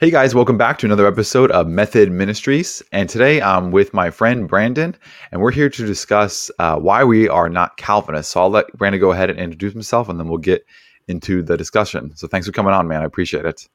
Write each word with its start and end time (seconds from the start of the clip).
Hey 0.00 0.12
guys, 0.12 0.32
welcome 0.32 0.56
back 0.56 0.78
to 0.78 0.86
another 0.86 1.08
episode 1.08 1.50
of 1.50 1.66
Method 1.66 2.12
Ministries. 2.12 2.84
And 2.92 3.08
today 3.08 3.42
I'm 3.42 3.72
with 3.72 3.92
my 3.92 4.10
friend 4.10 4.46
Brandon, 4.46 4.94
and 5.32 5.40
we're 5.40 5.50
here 5.50 5.68
to 5.68 5.86
discuss 5.86 6.52
uh, 6.60 6.76
why 6.76 7.02
we 7.02 7.28
are 7.28 7.48
not 7.48 7.76
Calvinists. 7.78 8.34
So 8.34 8.42
I'll 8.42 8.48
let 8.48 8.72
Brandon 8.78 9.00
go 9.00 9.10
ahead 9.10 9.28
and 9.28 9.40
introduce 9.40 9.72
himself, 9.72 10.08
and 10.08 10.20
then 10.20 10.28
we'll 10.28 10.38
get 10.38 10.64
into 11.08 11.42
the 11.42 11.56
discussion. 11.56 12.14
So 12.14 12.28
thanks 12.28 12.46
for 12.46 12.52
coming 12.52 12.72
on, 12.72 12.86
man. 12.86 13.02
I 13.02 13.06
appreciate 13.06 13.44
it. 13.44 13.66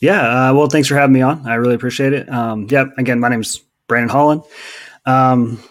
Yeah, 0.00 0.48
uh, 0.48 0.52
well, 0.52 0.66
thanks 0.66 0.88
for 0.88 0.96
having 0.96 1.14
me 1.14 1.22
on. 1.22 1.46
I 1.46 1.54
really 1.54 1.76
appreciate 1.76 2.12
it. 2.12 2.28
Um, 2.28 2.66
yeah, 2.68 2.86
again, 2.98 3.20
my 3.20 3.28
name's 3.28 3.60
Brandon 3.86 4.12
Hollen. 4.12 4.44
Um, 5.06 5.62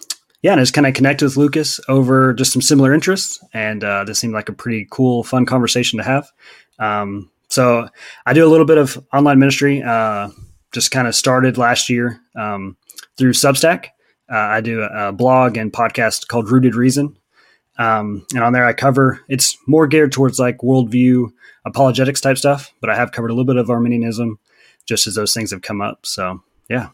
yeah, 0.42 0.54
and 0.54 0.62
I 0.62 0.64
just 0.64 0.74
kind 0.74 0.88
of 0.88 0.94
connected 0.94 1.26
with 1.26 1.36
Lucas 1.36 1.82
over 1.90 2.34
just 2.34 2.54
some 2.54 2.62
similar 2.62 2.94
interests, 2.94 3.44
and 3.54 3.84
uh, 3.84 4.06
this 4.06 4.20
seemed 4.20 4.34
like 4.34 4.48
a 4.48 4.54
pretty 4.54 4.88
cool, 4.90 5.26
fun 5.26 5.46
conversation 5.46 5.98
to 5.98 6.06
have. 6.06 6.30
Um, 6.80 7.30
so 7.52 7.90
I 8.26 8.32
do 8.34 8.46
a 8.46 8.50
little 8.50 8.66
bit 8.66 8.78
of 8.78 8.98
online 9.14 9.38
ministry. 9.38 9.84
Uh, 9.84 10.30
just 10.74 10.90
kind 10.90 11.06
of 11.06 11.14
started 11.14 11.58
last 11.58 11.90
year 11.90 12.22
um, 12.36 12.78
through 13.18 13.34
Substack. 13.34 13.88
Uh, 14.32 14.38
I 14.38 14.62
do 14.62 14.82
a, 14.82 15.10
a, 15.10 15.12
blog 15.12 15.58
and 15.58 15.74
podcast 15.74 16.30
called 16.30 16.50
Rooted 16.50 16.76
Reason, 16.76 17.18
um, 17.78 18.26
and 18.34 18.42
on 18.42 18.54
there 18.54 18.66
I 18.66 18.72
cover. 18.72 19.20
It's 19.28 19.58
more 19.68 19.86
geared 19.86 20.14
towards 20.14 20.40
like 20.40 20.60
worldview 20.60 21.30
apologetics 21.66 22.22
type 22.22 22.38
stuff, 22.38 22.72
but 22.80 22.90
I 22.90 22.96
have 22.96 23.12
covered 23.12 23.32
a 23.32 23.34
little 23.34 23.44
bit 23.44 23.58
of 23.58 23.70
Arminianism, 23.70 24.40
just 24.88 25.06
as 25.06 25.16
those 25.16 25.34
things 25.34 25.52
have 25.52 25.62
come 25.62 25.82
up. 25.82 26.06
So 26.06 26.42
yeah. 26.70 26.90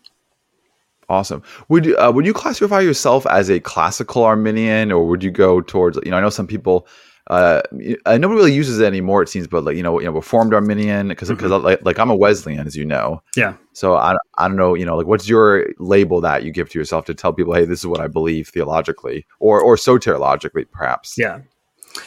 Awesome. 1.08 1.44
Would 1.70 1.95
uh, 1.95 2.12
would 2.14 2.26
you 2.26 2.34
classify 2.34 2.80
yourself 2.81 3.28
as 3.28 3.50
a 3.52 3.59
classical 3.59 4.23
Arminian, 4.23 4.92
or 4.92 5.08
would 5.08 5.23
you 5.23 5.31
go 5.31 5.62
towards? 5.62 6.00
You 6.03 6.12
know, 6.12 6.17
I 6.17 6.22
know 6.22 6.31
some 6.31 6.48
people 6.48 6.88
uh, 7.30 7.62
nobody 7.72 8.36
really 8.36 8.54
uses 8.54 8.80
it 8.80 8.86
anymore. 8.86 9.22
It 9.22 9.30
seems, 9.30 9.48
but 9.48 9.63
like 9.63 9.76
you 9.76 9.84
know, 9.84 9.99
you 9.99 10.05
know, 10.05 10.13
Reformed 10.13 10.54
Arminian 10.54 11.09
because 11.09 11.30
because 11.30 11.52
mm-hmm. 11.52 11.66
like, 11.66 11.84
like 11.84 12.00
I'm 12.00 12.09
a 12.09 12.16
Wesleyan, 12.16 12.66
as 12.66 12.76
you 12.76 12.86
know. 12.86 13.22
Yeah. 13.36 13.55
So 13.73 13.95
I 13.95 14.16
I 14.38 14.48
don't 14.48 14.58
know, 14.58 14.76
you 14.76 14.86
know, 14.86 14.95
like 14.95 15.08
what's 15.08 15.27
your 15.27 15.67
label 15.77 16.22
that 16.22 16.44
you 16.44 16.52
give 16.52 16.70
to 16.70 16.80
yourself 16.80 17.05
to 17.05 17.14
tell 17.14 17.33
people, 17.33 17.53
hey, 17.53 17.66
this 17.66 17.80
is 17.80 17.88
what 17.88 18.00
I 18.00 18.08
believe 18.08 18.48
theologically, 18.48 19.25
or 19.39 19.59
or 19.59 19.75
soteriologically, 19.75 20.66
perhaps. 20.72 21.16
Yeah. 21.17 21.42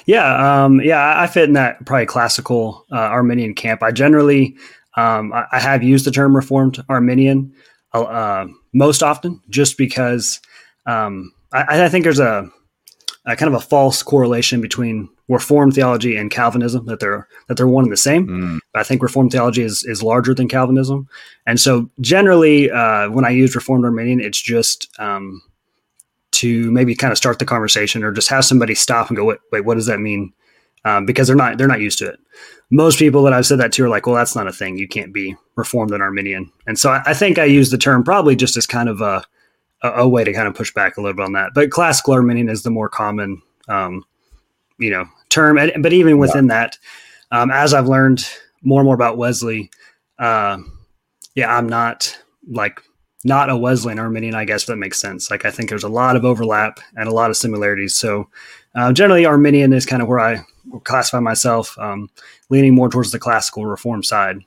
Yeah, 0.06 0.64
um, 0.64 0.80
yeah, 0.80 1.20
I 1.20 1.26
fit 1.26 1.44
in 1.44 1.54
that 1.54 1.84
probably 1.84 2.06
classical 2.06 2.86
uh, 2.92 2.96
Arminian 2.96 3.54
camp. 3.54 3.82
I 3.82 3.90
generally, 3.90 4.56
um, 4.96 5.32
I, 5.32 5.46
I, 5.50 5.58
have 5.58 5.82
used 5.82 6.06
the 6.06 6.12
term 6.12 6.36
Reformed 6.36 6.84
Arminian 6.88 7.52
uh, 7.92 8.46
most 8.72 9.02
often, 9.02 9.40
just 9.48 9.76
because 9.76 10.40
um, 10.86 11.32
I, 11.52 11.84
I, 11.84 11.88
think 11.88 12.04
there's 12.04 12.20
a 12.20 12.48
uh, 13.26 13.34
kind 13.34 13.54
of 13.54 13.60
a 13.60 13.64
false 13.64 14.02
correlation 14.02 14.60
between 14.60 15.08
Reformed 15.28 15.74
theology 15.74 16.16
and 16.16 16.30
Calvinism 16.30 16.86
that 16.86 17.00
they're 17.00 17.28
that 17.46 17.56
they're 17.56 17.68
one 17.68 17.84
and 17.84 17.92
the 17.92 17.96
same. 17.96 18.26
Mm. 18.26 18.58
I 18.74 18.82
think 18.82 19.02
Reformed 19.02 19.30
theology 19.30 19.62
is 19.62 19.84
is 19.84 20.02
larger 20.02 20.34
than 20.34 20.48
Calvinism, 20.48 21.08
and 21.46 21.60
so 21.60 21.88
generally 22.00 22.70
uh, 22.70 23.10
when 23.10 23.24
I 23.24 23.30
use 23.30 23.54
Reformed 23.54 23.84
Arminian, 23.84 24.20
it's 24.20 24.40
just 24.40 24.88
um, 24.98 25.40
to 26.32 26.70
maybe 26.72 26.94
kind 26.94 27.12
of 27.12 27.18
start 27.18 27.38
the 27.38 27.44
conversation 27.44 28.02
or 28.02 28.12
just 28.12 28.28
have 28.28 28.44
somebody 28.44 28.74
stop 28.74 29.08
and 29.08 29.16
go, 29.16 29.24
wait, 29.24 29.38
wait 29.52 29.64
what 29.64 29.74
does 29.74 29.86
that 29.86 30.00
mean? 30.00 30.32
Um, 30.84 31.04
because 31.04 31.26
they're 31.26 31.36
not 31.36 31.58
they're 31.58 31.68
not 31.68 31.80
used 31.80 31.98
to 31.98 32.08
it. 32.08 32.18
Most 32.70 32.98
people 32.98 33.22
that 33.24 33.32
I've 33.32 33.46
said 33.46 33.60
that 33.60 33.72
to 33.72 33.84
are 33.84 33.88
like, 33.88 34.06
well, 34.06 34.16
that's 34.16 34.34
not 34.34 34.48
a 34.48 34.52
thing. 34.52 34.78
You 34.78 34.88
can't 34.88 35.12
be 35.12 35.36
Reformed 35.54 35.92
and 35.92 36.02
Arminian, 36.02 36.50
and 36.66 36.78
so 36.78 36.90
I, 36.90 37.02
I 37.06 37.14
think 37.14 37.38
I 37.38 37.44
use 37.44 37.70
the 37.70 37.78
term 37.78 38.02
probably 38.02 38.34
just 38.34 38.56
as 38.56 38.66
kind 38.66 38.88
of 38.88 39.00
a 39.00 39.22
a, 39.82 39.90
a, 39.90 40.08
way 40.08 40.24
to 40.24 40.32
kind 40.32 40.48
of 40.48 40.54
push 40.54 40.72
back 40.72 40.96
a 40.96 41.00
little 41.00 41.16
bit 41.16 41.24
on 41.24 41.32
that. 41.32 41.52
But 41.54 41.70
classical 41.70 42.14
Arminian 42.14 42.48
is 42.48 42.62
the 42.62 42.70
more 42.70 42.88
common, 42.88 43.42
um, 43.68 44.04
you 44.78 44.90
know, 44.90 45.06
term. 45.28 45.56
But 45.80 45.92
even 45.92 46.18
within 46.18 46.46
yeah. 46.46 46.54
that, 46.54 46.78
um, 47.30 47.50
as 47.50 47.74
I've 47.74 47.88
learned 47.88 48.28
more 48.62 48.80
and 48.80 48.86
more 48.86 48.94
about 48.94 49.16
Wesley, 49.16 49.70
uh, 50.18 50.58
yeah, 51.34 51.56
I'm 51.56 51.68
not 51.68 52.18
like 52.48 52.82
not 53.24 53.50
a 53.50 53.56
Wesleyan 53.56 53.98
Arminian, 53.98 54.34
I 54.34 54.44
guess, 54.44 54.62
if 54.62 54.68
that 54.68 54.76
makes 54.76 54.98
sense. 54.98 55.30
Like, 55.30 55.44
I 55.44 55.50
think 55.50 55.68
there's 55.68 55.84
a 55.84 55.88
lot 55.88 56.16
of 56.16 56.24
overlap 56.24 56.80
and 56.96 57.08
a 57.08 57.12
lot 57.12 57.30
of 57.30 57.36
similarities. 57.36 57.94
So, 57.94 58.28
uh, 58.74 58.92
generally, 58.92 59.26
Arminian 59.26 59.72
is 59.72 59.84
kind 59.84 60.00
of 60.00 60.08
where 60.08 60.20
I 60.20 60.44
classify 60.84 61.20
myself, 61.20 61.78
um, 61.78 62.08
leaning 62.48 62.74
more 62.74 62.88
towards 62.88 63.10
the 63.10 63.18
classical 63.18 63.66
reform 63.66 64.02
side. 64.02 64.38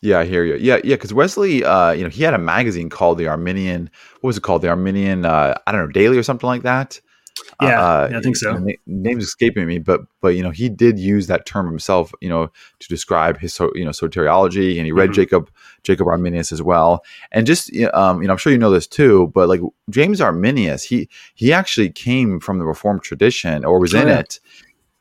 Yeah, 0.00 0.20
I 0.20 0.24
hear 0.24 0.44
you. 0.44 0.54
Yeah, 0.56 0.76
yeah, 0.84 0.94
because 0.94 1.12
Wesley, 1.12 1.64
uh, 1.64 1.90
you 1.90 2.04
know, 2.04 2.10
he 2.10 2.22
had 2.22 2.34
a 2.34 2.38
magazine 2.38 2.88
called 2.88 3.18
the 3.18 3.26
Arminian. 3.26 3.90
What 4.20 4.28
was 4.28 4.36
it 4.36 4.42
called? 4.42 4.62
The 4.62 4.68
Arminian, 4.68 5.24
uh, 5.24 5.58
I 5.66 5.72
don't 5.72 5.80
know, 5.80 5.92
Daily 5.92 6.16
or 6.16 6.22
something 6.22 6.46
like 6.46 6.62
that. 6.62 7.00
Yeah, 7.62 7.80
uh, 7.80 8.08
yeah 8.10 8.18
I 8.18 8.20
think 8.20 8.36
so. 8.36 8.56
Know, 8.56 8.72
name's 8.86 9.24
escaping 9.24 9.66
me, 9.66 9.78
but 9.78 10.02
but 10.20 10.28
you 10.28 10.42
know, 10.42 10.50
he 10.50 10.68
did 10.68 10.98
use 10.98 11.26
that 11.26 11.46
term 11.46 11.66
himself, 11.66 12.12
you 12.20 12.28
know, 12.28 12.50
to 12.78 12.88
describe 12.88 13.38
his 13.38 13.58
you 13.74 13.84
know 13.84 13.90
soteriology, 13.90 14.76
and 14.76 14.86
he 14.86 14.92
read 14.92 15.10
mm-hmm. 15.10 15.14
Jacob 15.14 15.50
Jacob 15.82 16.06
Arminius 16.06 16.52
as 16.52 16.62
well. 16.62 17.04
And 17.32 17.46
just 17.46 17.70
um, 17.92 18.22
you 18.22 18.28
know, 18.28 18.32
I'm 18.32 18.38
sure 18.38 18.52
you 18.52 18.58
know 18.58 18.70
this 18.70 18.86
too, 18.86 19.30
but 19.34 19.48
like 19.48 19.60
James 19.90 20.20
Arminius, 20.20 20.84
he 20.84 21.08
he 21.34 21.52
actually 21.52 21.90
came 21.90 22.40
from 22.40 22.58
the 22.58 22.66
Reformed 22.66 23.02
tradition 23.02 23.64
or 23.64 23.78
was 23.80 23.94
oh, 23.94 24.00
in 24.00 24.08
yeah. 24.08 24.18
it 24.20 24.40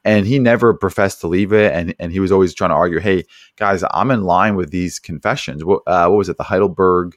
and 0.08 0.26
he 0.26 0.40
never 0.40 0.74
professed 0.74 1.20
to 1.20 1.28
leave 1.28 1.52
it 1.52 1.74
and, 1.74 1.94
and 2.00 2.14
he 2.14 2.22
was 2.22 2.32
always 2.32 2.54
trying 2.54 2.70
to 2.70 2.76
argue 2.76 3.00
hey 3.00 3.24
guys 3.58 3.84
i'm 3.92 4.10
in 4.10 4.24
line 4.24 4.56
with 4.56 4.72
these 4.72 4.98
confessions 5.00 5.64
what, 5.64 5.82
uh, 5.86 6.08
what 6.08 6.18
was 6.18 6.30
it 6.30 6.38
the 6.38 6.44
heidelberg 6.44 7.16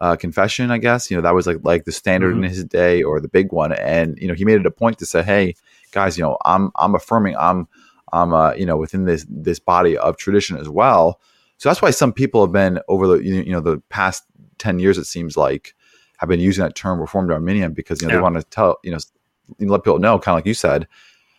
uh, 0.00 0.16
confession 0.16 0.70
i 0.70 0.76
guess 0.76 1.10
you 1.10 1.16
know 1.16 1.22
that 1.22 1.34
was 1.34 1.46
like 1.46 1.58
like 1.62 1.84
the 1.84 1.92
standard 1.92 2.34
mm-hmm. 2.34 2.44
in 2.44 2.50
his 2.50 2.64
day 2.64 3.02
or 3.02 3.20
the 3.20 3.28
big 3.28 3.52
one 3.52 3.72
and 3.72 4.18
you 4.18 4.26
know 4.26 4.34
he 4.34 4.44
made 4.44 4.58
it 4.58 4.66
a 4.66 4.70
point 4.70 4.98
to 4.98 5.06
say 5.06 5.22
hey 5.22 5.54
guys 5.92 6.18
you 6.18 6.24
know 6.24 6.36
i'm 6.44 6.70
i'm 6.76 6.94
affirming 6.94 7.36
i'm 7.38 7.68
i'm 8.12 8.34
uh, 8.34 8.52
you 8.54 8.66
know 8.66 8.76
within 8.76 9.04
this 9.04 9.24
this 9.30 9.60
body 9.60 9.96
of 9.96 10.16
tradition 10.16 10.56
as 10.56 10.68
well 10.68 11.20
so 11.58 11.68
that's 11.68 11.80
why 11.80 11.90
some 11.90 12.12
people 12.12 12.44
have 12.44 12.52
been 12.52 12.80
over 12.88 13.06
the 13.06 13.22
you 13.22 13.52
know 13.52 13.60
the 13.60 13.80
past 13.88 14.24
10 14.58 14.80
years 14.80 14.98
it 14.98 15.04
seems 15.04 15.36
like 15.36 15.74
have 16.18 16.28
been 16.28 16.40
using 16.40 16.64
that 16.64 16.74
term 16.74 17.00
reformed 17.00 17.30
arminian 17.30 17.72
because 17.72 18.02
you 18.02 18.08
know 18.08 18.14
yeah. 18.14 18.18
they 18.18 18.22
want 18.22 18.34
to 18.34 18.42
tell 18.42 18.78
you 18.82 18.90
know 18.90 18.98
let 19.60 19.84
people 19.84 20.00
know 20.00 20.18
kind 20.18 20.34
of 20.34 20.38
like 20.38 20.46
you 20.46 20.54
said 20.54 20.88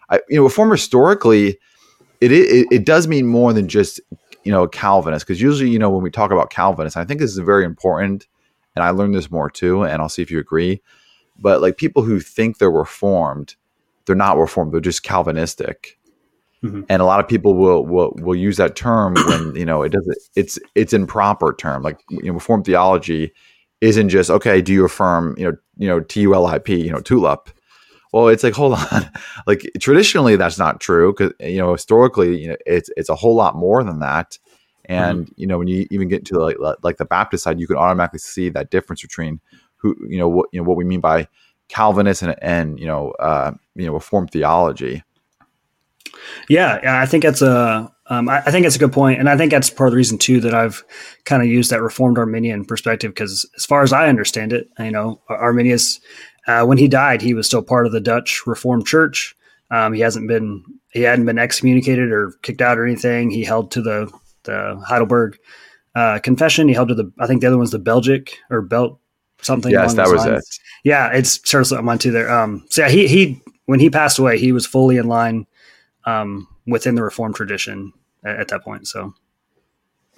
I, 0.10 0.22
you 0.30 0.38
know, 0.38 0.44
reform 0.44 0.72
historically, 0.72 1.58
it, 2.22 2.32
it 2.32 2.68
it 2.72 2.86
does 2.86 3.08
mean 3.08 3.26
more 3.28 3.54
than 3.54 3.68
just 3.68 4.00
you 4.44 4.52
know 4.52 4.68
Calvinist 4.68 5.26
because 5.26 5.42
usually 5.42 5.70
you 5.70 5.80
know 5.80 5.90
when 5.90 6.04
we 6.04 6.12
talk 6.12 6.32
about 6.32 6.50
Calvinists, 6.50 6.98
I 6.98 7.06
think 7.06 7.20
this 7.20 7.32
is 7.32 7.38
very 7.40 7.66
important, 7.66 8.28
and 8.76 8.84
I 8.84 8.92
learned 8.92 9.16
this 9.16 9.32
more 9.32 9.50
too, 9.50 9.84
and 9.84 10.02
I'll 10.02 10.10
see 10.10 10.22
if 10.22 10.32
you 10.32 10.40
agree. 10.40 10.82
But 11.38 11.62
like 11.62 11.78
people 11.78 12.04
who 12.04 12.20
think 12.20 12.58
they're 12.58 12.72
reformed, 12.72 13.56
they're 14.06 14.16
not 14.16 14.38
reformed; 14.38 14.74
they're 14.74 14.82
just 14.82 15.04
Calvinistic. 15.04 15.98
Mm-hmm. 16.64 16.82
And 16.90 17.02
a 17.02 17.06
lot 17.06 17.20
of 17.20 17.28
people 17.28 17.56
will 17.56 17.86
will 17.86 18.14
will 18.16 18.36
use 18.36 18.58
that 18.58 18.76
term 18.76 19.14
when 19.14 19.56
you 19.56 19.66
know 19.66 19.84
it 19.84 19.92
doesn't. 19.92 20.18
It's 20.36 20.58
it's 20.74 20.94
improper 20.94 21.54
term. 21.54 21.84
Like 21.84 22.02
you 22.10 22.24
know, 22.24 22.34
reformed 22.34 22.66
theology 22.66 23.34
isn't 23.82 24.10
just 24.10 24.30
okay. 24.30 24.62
Do 24.62 24.74
you 24.74 24.86
affirm 24.86 25.36
you 25.38 25.46
know 25.46 25.58
you 25.78 25.88
know 25.88 26.00
T 26.00 26.22
U 26.22 26.34
L 26.34 26.48
I 26.48 26.58
P 26.58 26.82
you 26.82 26.92
know 26.92 27.02
tulip? 27.02 27.50
Well 28.16 28.30
it's 28.30 28.44
like 28.44 28.54
hold 28.54 28.74
on. 28.74 29.12
Like 29.48 29.70
traditionally 29.80 30.38
that's 30.38 30.58
not 30.58 30.80
true 30.80 31.14
because 31.14 31.34
you 31.40 31.58
know 31.58 31.74
historically 31.74 32.42
you 32.42 32.48
know 32.48 32.56
it's 32.66 32.90
it's 32.96 33.10
a 33.10 33.16
whole 33.16 33.36
lot 33.36 33.56
more 33.56 33.84
than 33.84 34.00
that. 34.00 34.40
And 34.86 35.26
mm-hmm. 35.26 35.34
you 35.36 35.48
know 35.48 35.58
when 35.58 35.68
you 35.68 35.86
even 35.92 36.08
get 36.08 36.26
to 36.28 36.40
like 36.40 36.58
like 36.82 36.98
the 36.98 37.06
baptist 37.06 37.44
side 37.44 37.60
you 37.60 37.68
can 37.68 37.76
automatically 37.76 38.20
see 38.20 38.50
that 38.50 38.72
difference 38.72 39.02
between 39.02 39.42
who 39.76 39.96
you 40.08 40.18
know 40.18 40.30
what 40.30 40.48
you 40.54 40.60
know 40.60 40.68
what 40.68 40.78
we 40.78 40.86
mean 40.86 41.02
by 41.02 41.28
calvinist 41.68 42.22
and 42.22 42.36
and 42.42 42.80
you 42.80 42.88
know 42.88 43.12
uh 43.20 43.52
you 43.76 43.86
know 43.86 43.94
reformed 43.94 44.32
theology. 44.32 45.04
Yeah, 46.48 47.02
I 47.02 47.06
think 47.06 47.24
that's 47.24 47.42
a 47.42 47.92
um, 48.08 48.30
I, 48.30 48.38
I, 48.38 48.52
think 48.52 48.68
it's 48.68 48.76
a 48.76 48.80
good 48.80 48.94
point, 48.94 49.20
and 49.20 49.28
I 49.28 49.36
think 49.36 49.52
that's 49.52 49.72
part 49.72 49.88
of 49.88 49.92
the 49.92 49.98
reason 49.98 50.20
too 50.20 50.40
that 50.42 50.54
I've 50.54 50.84
kind 51.24 51.42
of 51.42 51.48
used 51.50 51.72
that 51.72 51.82
Reformed 51.82 52.20
Arminian 52.20 52.64
perspective 52.64 53.12
because, 53.12 53.50
as 53.58 53.66
far 53.66 53.82
as 53.82 53.92
I 53.92 54.08
understand 54.08 54.54
it, 54.54 54.70
you 54.78 54.92
know, 54.92 55.22
Arminius 55.28 56.00
uh, 56.48 56.66
when 56.66 56.78
he 56.78 56.88
died, 56.88 57.22
he 57.22 57.34
was 57.34 57.48
still 57.48 57.64
part 57.64 57.86
of 57.86 57.92
the 57.92 58.00
Dutch 58.00 58.42
Reformed 58.46 58.86
Church. 58.86 59.36
Um, 59.72 59.94
he 59.94 60.02
hasn't 60.02 60.28
been 60.28 60.64
he 60.92 61.02
hadn't 61.02 61.26
been 61.26 61.40
excommunicated 61.40 62.12
or 62.12 62.34
kicked 62.44 62.62
out 62.62 62.78
or 62.78 62.86
anything. 62.86 63.32
He 63.32 63.44
held 63.44 63.72
to 63.72 63.82
the 63.82 64.12
the 64.44 64.82
Heidelberg 64.88 65.38
uh, 65.96 66.20
Confession. 66.20 66.68
He 66.68 66.74
held 66.74 66.90
to 66.90 66.96
the 66.96 67.12
I 67.20 67.28
think 67.28 67.42
the 67.42 67.48
other 67.48 67.58
one's 67.58 67.72
the 67.72 67.80
Belgic 67.80 68.38
or 68.50 68.62
Belt 68.62 69.00
something. 69.42 69.72
Yes, 69.72 69.96
that 69.96 70.08
was 70.08 70.26
lines. 70.26 70.44
it. 70.44 70.60
Yeah, 70.84 71.10
it's 71.12 71.48
sort 71.50 71.72
of 71.72 71.88
on 71.88 71.98
to 72.00 72.12
there. 72.12 72.32
Um, 72.32 72.66
so 72.70 72.84
yeah, 72.84 72.90
he 72.90 73.08
he 73.08 73.42
when 73.66 73.80
he 73.80 73.90
passed 73.90 74.20
away, 74.20 74.38
he 74.38 74.52
was 74.52 74.66
fully 74.66 74.98
in 74.98 75.08
line 75.08 75.48
um, 76.06 76.48
within 76.68 76.96
the 76.96 77.04
Reformed 77.04 77.36
tradition 77.36 77.92
at, 78.24 78.40
at 78.42 78.48
that 78.50 78.64
point. 78.64 78.88
So 78.88 79.14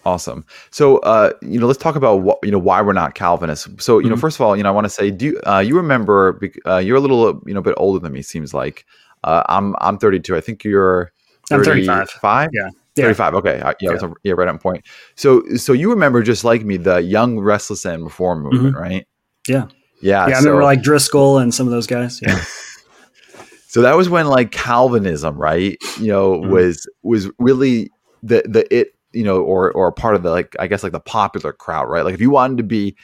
Awesome. 0.05 0.45
So, 0.71 0.99
uh, 0.99 1.31
you 1.41 1.59
know, 1.59 1.67
let's 1.67 1.79
talk 1.79 1.95
about 1.95 2.21
what 2.21 2.39
you 2.43 2.51
know 2.51 2.59
why 2.59 2.81
we're 2.81 2.93
not 2.93 3.13
Calvinists. 3.13 3.67
So, 3.83 3.97
you 3.97 4.03
mm-hmm. 4.03 4.11
know, 4.11 4.17
first 4.17 4.37
of 4.37 4.41
all, 4.41 4.55
you 4.55 4.63
know, 4.63 4.69
I 4.69 4.71
want 4.71 4.85
to 4.85 4.89
say, 4.89 5.11
do 5.11 5.25
you, 5.25 5.41
uh, 5.45 5.59
you 5.59 5.75
remember? 5.75 6.39
Uh, 6.65 6.77
you're 6.77 6.97
a 6.97 7.01
little, 7.01 7.41
you 7.45 7.53
know, 7.53 7.59
a 7.59 7.63
bit 7.63 7.75
older 7.77 7.99
than 7.99 8.13
me. 8.13 8.21
Seems 8.21 8.53
like 8.53 8.85
uh, 9.23 9.43
I'm 9.49 9.75
I'm 9.81 9.97
32. 9.97 10.35
I 10.35 10.41
think 10.41 10.63
you're 10.63 11.11
35. 11.49 12.09
Five. 12.09 12.49
Yeah. 12.53 12.69
35. 12.95 13.35
Okay. 13.35 13.59
Uh, 13.59 13.73
yeah. 13.79 13.91
Yeah. 14.01 14.09
yeah. 14.23 14.33
Right 14.33 14.47
on 14.47 14.57
point. 14.57 14.85
So, 15.15 15.43
so 15.55 15.73
you 15.73 15.89
remember 15.89 16.23
just 16.23 16.43
like 16.43 16.63
me, 16.63 16.77
the 16.77 17.01
young, 17.01 17.39
restless, 17.39 17.85
and 17.85 18.03
reform 18.03 18.43
movement, 18.43 18.75
mm-hmm. 18.75 18.83
right? 18.83 19.07
Yeah. 19.47 19.67
Yeah. 20.01 20.27
Yeah. 20.27 20.35
I 20.35 20.39
remember 20.39 20.63
like 20.63 20.81
Driscoll 20.81 21.37
and 21.37 21.53
some 21.53 21.67
of 21.67 21.71
those 21.71 21.87
guys. 21.87 22.19
Yeah. 22.21 22.43
so 23.67 23.81
that 23.81 23.95
was 23.95 24.09
when 24.09 24.27
like 24.27 24.51
Calvinism, 24.51 25.37
right? 25.37 25.77
You 25.99 26.07
know, 26.07 26.33
mm-hmm. 26.33 26.51
was 26.51 26.89
was 27.03 27.29
really 27.39 27.91
the 28.23 28.43
the 28.47 28.75
it 28.75 28.93
you 29.17 29.23
know, 29.23 29.41
or 29.41 29.71
or 29.71 29.87
a 29.87 29.93
part 29.93 30.15
of 30.15 30.21
the 30.21 30.29
like 30.29 30.55
I 30.59 30.67
guess 30.67 30.83
like 30.83 30.91
the 30.91 30.99
popular 30.99 31.51
crowd, 31.51 31.89
right? 31.89 32.05
Like 32.05 32.13
if 32.13 32.21
you 32.21 32.29
wanted 32.29 32.57
to 32.57 32.63
be 32.63 32.95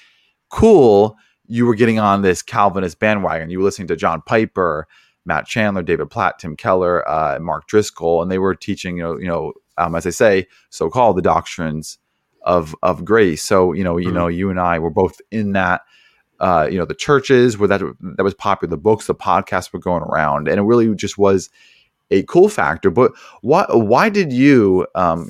cool, 0.50 1.18
you 1.48 1.65
were 1.65 1.74
getting 1.74 1.98
on 1.98 2.21
this 2.21 2.44
Calvinist 2.44 3.00
bandwagon. 3.00 3.50
You 3.50 3.57
were 3.57 3.65
listening 3.65 3.88
to 3.88 3.95
John 3.95 4.21
Piper, 4.21 4.88
Matt 5.25 5.48
Chandler, 5.48 5.81
David 5.81 6.12
Platt, 6.12 6.38
Tim 6.38 6.56
Keller, 6.56 7.07
uh, 7.10 7.39
Mark 7.39 7.68
Driscoll, 7.68 8.21
and 8.21 8.31
they 8.31 8.38
were 8.38 8.54
teaching, 8.54 8.98
you 8.98 9.04
know, 9.04 9.18
you 9.18 9.27
know, 9.27 9.54
um, 9.80 9.95
as 9.95 10.06
I 10.06 10.12
say, 10.12 10.48
so-called 10.69 11.18
the 11.18 11.24
doctrines 11.24 11.98
of 12.44 12.75
of 12.83 13.04
grace. 13.04 13.42
So 13.42 13.74
you 13.74 13.83
know, 13.83 13.98
you 13.98 14.07
mm-hmm. 14.07 14.15
know, 14.15 14.27
you 14.27 14.51
and 14.51 14.60
I 14.60 14.80
were 14.80 14.92
both 14.92 15.19
in 15.31 15.54
that. 15.54 15.81
Uh, 16.39 16.68
you 16.69 16.77
know, 16.77 16.86
the 16.86 16.95
churches 16.95 17.57
where 17.57 17.69
that 17.69 17.81
that 18.18 18.24
was 18.24 18.33
popular, 18.33 18.69
the 18.69 18.77
books, 18.77 19.07
the 19.07 19.15
podcasts 19.15 19.71
were 19.71 19.80
going 19.80 20.04
around, 20.04 20.48
and 20.48 20.60
it 20.60 20.63
really 20.63 20.94
just 20.94 21.18
was 21.18 21.50
a 22.12 22.24
cool 22.24 22.50
factor. 22.50 22.92
But 22.92 23.13
why 23.42 23.65
why 23.69 24.10
did 24.10 24.33
you 24.33 24.86
um, 24.94 25.30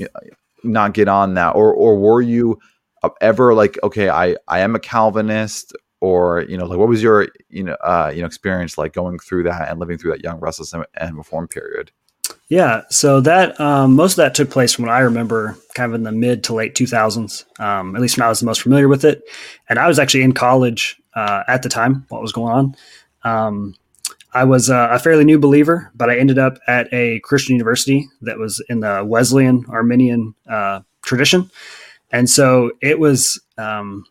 not 0.63 0.94
get 0.94 1.07
on 1.07 1.33
that, 1.36 1.56
or 1.56 1.74
or 1.74 1.98
were 1.98 2.21
you 2.21 2.60
ever 3.21 3.54
like, 3.54 3.77
okay, 3.83 4.10
I 4.10 4.36
I 4.48 4.60
am 4.60 4.75
a 4.75 4.80
Calvinist, 4.80 5.74
or 6.04 6.42
you 6.50 6.57
know 6.57 6.65
like 6.65 6.77
what 6.77 6.89
was 6.89 7.01
your 7.01 7.30
you 7.50 7.63
know 7.63 7.77
uh, 7.83 8.12
you 8.13 8.21
know 8.21 8.27
experience 8.27 8.77
like 8.77 8.94
going 8.94 9.18
through 9.19 9.44
that 9.44 9.69
and 9.69 9.80
living 9.80 9.98
through 9.98 10.12
that 10.12 10.24
young 10.24 10.39
restless 10.39 10.74
and, 10.74 10.86
and 10.95 11.18
reform 11.18 11.48
period? 11.48 11.92
Yeah 12.50 12.83
so 12.89 13.21
that 13.21 13.60
um, 13.60 13.95
most 13.95 14.13
of 14.13 14.18
that 14.18 14.36
took 14.36 14.50
place 14.50 14.74
from 14.74 14.86
what 14.86 14.94
i 14.94 15.00
remember 15.00 15.57
kind 15.75 15.89
of 15.89 15.95
in 15.95 16.04
the 16.04 16.12
mid 16.12 16.44
to 16.44 16.54
late 16.54 16.75
2000s 16.75 17.45
um, 17.59 17.95
at 17.95 18.01
least 18.01 18.18
when 18.18 18.25
i 18.25 18.30
was 18.30 18.39
the 18.42 18.45
most 18.45 18.62
familiar 18.62 18.88
with 18.88 19.06
it. 19.06 19.24
And 19.69 19.80
i 19.80 19.88
was 19.88 19.98
actually 19.98 20.24
in 20.24 20.33
college 20.33 21.01
uh, 21.16 21.44
at 21.48 21.63
the 21.63 21.69
time 21.69 22.06
what 22.09 22.21
was 22.21 22.31
going 22.31 22.54
on. 22.54 22.75
Um, 23.24 23.75
i 24.33 24.44
was 24.44 24.69
uh, 24.69 24.89
a 24.91 25.00
fairly 25.00 25.24
new 25.24 25.39
believer 25.39 25.91
but 25.95 26.09
i 26.09 26.18
ended 26.18 26.38
up 26.38 26.57
at 26.68 26.91
a 26.94 27.19
christian 27.21 27.53
university 27.53 28.07
that 28.21 28.38
was 28.38 28.63
in 28.69 28.80
the 28.80 29.03
wesleyan 29.06 29.65
arminian 29.69 30.33
uh, 30.50 30.81
tradition 31.01 31.50
and 32.12 32.30
so 32.30 32.71
it 32.81 33.00
was 33.00 33.41
um, 33.57 34.06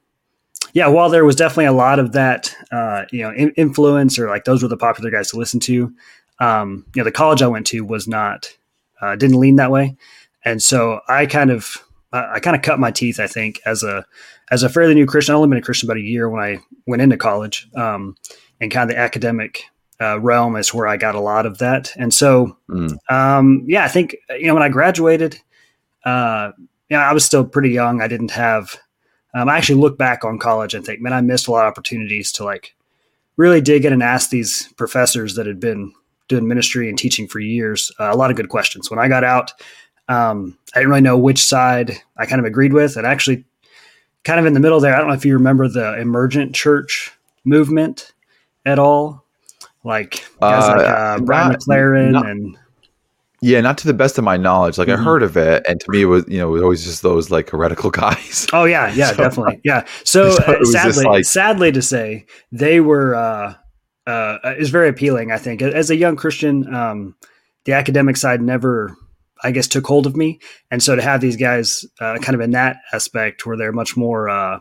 yeah, 0.72 0.88
while 0.88 1.10
there 1.10 1.24
was 1.24 1.36
definitely 1.36 1.66
a 1.66 1.72
lot 1.72 1.98
of 1.98 2.12
that, 2.12 2.54
uh, 2.70 3.04
you 3.10 3.22
know, 3.22 3.30
in- 3.30 3.52
influence 3.56 4.19
or 4.19 4.28
like 4.28 4.44
those 4.44 4.62
were 4.62 4.69
the 4.69 4.76
popular 4.76 5.10
guys 5.10 5.30
to 5.30 5.36
listen 5.36 5.60
to. 5.60 5.92
Um, 6.38 6.86
you 6.94 7.00
know, 7.00 7.04
the 7.04 7.12
college 7.12 7.42
I 7.42 7.46
went 7.46 7.66
to 7.69 7.82
was 7.82 8.08
not 8.08 8.56
uh, 9.00 9.16
didn't 9.16 9.38
lean 9.38 9.56
that 9.56 9.70
way, 9.70 9.96
and 10.44 10.62
so 10.62 11.00
I 11.08 11.26
kind 11.26 11.50
of 11.50 11.76
I 12.12 12.40
kind 12.40 12.56
of 12.56 12.62
cut 12.62 12.80
my 12.80 12.90
teeth. 12.90 13.20
I 13.20 13.26
think 13.26 13.60
as 13.66 13.82
a 13.82 14.04
as 14.50 14.62
a 14.62 14.69
fairly 14.69 14.94
new 14.94 15.06
Christian, 15.06 15.34
I 15.34 15.36
only 15.36 15.48
been 15.48 15.58
a 15.58 15.62
Christian 15.62 15.88
about 15.88 15.98
a 15.98 16.02
year 16.04 16.28
when 16.28 16.42
I 16.42 16.58
went 16.86 17.02
into 17.02 17.16
college, 17.16 17.69
um, 17.74 18.16
and 18.60 18.70
kind 18.70 18.90
of 18.90 18.96
the 18.96 19.00
academic 19.00 19.64
uh, 20.02 20.19
realm 20.19 20.56
is 20.56 20.75
where 20.75 20.88
I 20.88 20.96
got 20.96 21.14
a 21.14 21.20
lot 21.20 21.46
of 21.46 21.58
that. 21.58 21.93
And 21.96 22.12
so, 22.12 22.56
mm. 22.69 22.96
um, 23.10 23.64
yeah, 23.69 23.84
I 23.84 23.88
think 23.88 24.16
you 24.31 24.46
know 24.46 24.54
when 24.54 24.62
I 24.62 24.69
graduated, 24.69 25.40
uh, 26.04 26.52
yeah, 26.88 27.08
I 27.08 27.12
was 27.12 27.25
still 27.25 27.44
pretty 27.44 27.70
young. 27.70 28.02
I 28.02 28.08
didn't 28.08 28.32
have 28.32 28.76
um, 29.34 29.49
I 29.49 29.56
actually 29.56 29.81
look 29.81 29.96
back 29.96 30.25
on 30.25 30.38
college 30.38 30.75
and 30.75 30.84
think, 30.84 31.00
man, 31.00 31.12
I 31.12 31.20
missed 31.20 31.49
a 31.49 31.50
lot 31.50 31.66
of 31.66 31.70
opportunities 31.70 32.32
to 32.32 32.44
like 32.44 32.75
really 33.37 33.60
dig 33.60 33.84
in 33.84 33.93
and 33.93 34.02
ask 34.02 34.31
these 34.31 34.72
professors 34.75 35.34
that 35.37 35.46
had 35.46 35.58
been 35.58 35.93
doing 36.28 36.46
ministry 36.46 36.88
and 36.88 36.98
teaching 36.98 37.26
for 37.26 37.40
years 37.40 37.90
uh, 37.98 38.10
a 38.12 38.16
lot 38.16 38.31
of 38.31 38.37
good 38.37 38.50
questions. 38.50 38.90
When 38.90 38.98
I 38.98 39.08
got 39.08 39.25
out, 39.25 39.52
um, 40.08 40.58
I 40.75 40.78
didn't 40.78 40.90
really 40.90 41.00
know 41.02 41.19
which 41.19 41.43
side 41.43 41.93
I 42.19 42.26
kind 42.26 42.40
of 42.40 42.44
agreed 42.44 42.72
with, 42.72 42.96
and 42.96 43.06
actually, 43.06 43.44
kind 44.25 44.38
of 44.38 44.46
in 44.46 44.52
the 44.52 44.60
middle 44.60 44.81
there. 44.81 44.94
I 44.94 44.98
don't 44.98 45.08
know 45.08 45.14
if 45.14 45.25
you 45.25 45.34
remember 45.34 45.69
the 45.69 45.98
emergent 45.98 46.55
church 46.55 47.10
movement 47.44 48.12
at 48.66 48.78
all, 48.78 49.21
like 49.84 50.25
guys 50.40 50.64
uh, 50.64 50.76
like 50.76 50.87
uh, 50.87 51.19
Brian 51.20 51.52
not, 51.52 51.61
McLaren 51.61 52.11
not, 52.12 52.26
and 52.26 52.56
yeah, 53.44 53.61
not 53.61 53.76
to 53.79 53.88
the 53.88 53.94
best 53.94 54.19
of 54.19 54.25
my 54.25 54.37
knowledge. 54.37 54.79
Like 54.79 54.87
mm-hmm. 54.87 55.00
I 55.00 55.05
heard 55.05 55.25
of 55.25 55.37
it, 55.37 55.64
and 55.67 55.81
to 55.81 55.90
me, 55.90 56.02
it 56.02 56.06
was 56.06 56.25
you 56.29 56.38
know 56.38 56.50
it 56.50 56.52
was 56.52 56.62
always 56.62 56.84
just 56.84 57.02
those 57.02 57.31
like 57.31 57.50
heretical 57.50 57.90
guys. 58.02 58.46
Oh 58.52 58.64
yeah, 58.64 58.93
yeah, 58.94 59.11
so, 59.11 59.17
definitely, 59.17 59.61
yeah. 59.64 59.84
So, 60.05 60.31
so 60.37 60.43
uh, 60.44 60.64
sadly, 60.64 61.05
like, 61.05 61.25
sadly 61.25 61.73
to 61.73 61.82
say, 61.82 62.25
they 62.52 62.81
were 62.81 63.17
uh, 63.17 63.55
uh, 64.06 64.38
is 64.56 64.70
very 64.70 64.88
appealing. 64.88 65.32
I 65.32 65.38
think 65.38 65.61
as 65.61 65.90
a 65.90 65.96
young 65.96 66.14
Christian, 66.14 66.73
um, 66.73 67.17
the 67.64 67.73
academic 67.73 68.17
side 68.17 68.40
never, 68.40 68.96
I 69.43 69.50
guess, 69.50 69.67
took 69.67 69.87
hold 69.87 70.06
of 70.06 70.17
me, 70.17 70.38
and 70.70 70.81
so 70.81 70.94
to 70.94 71.02
have 71.02 71.20
these 71.20 71.37
guys 71.37 71.84
uh, 72.00 72.19
kind 72.19 72.37
of 72.37 72.40
in 72.40 72.52
that 72.52 72.76
aspect 72.93 73.44
where 73.44 73.56
they're 73.56 73.73
much 73.73 73.96
more 73.96 74.29
uh, 74.29 74.61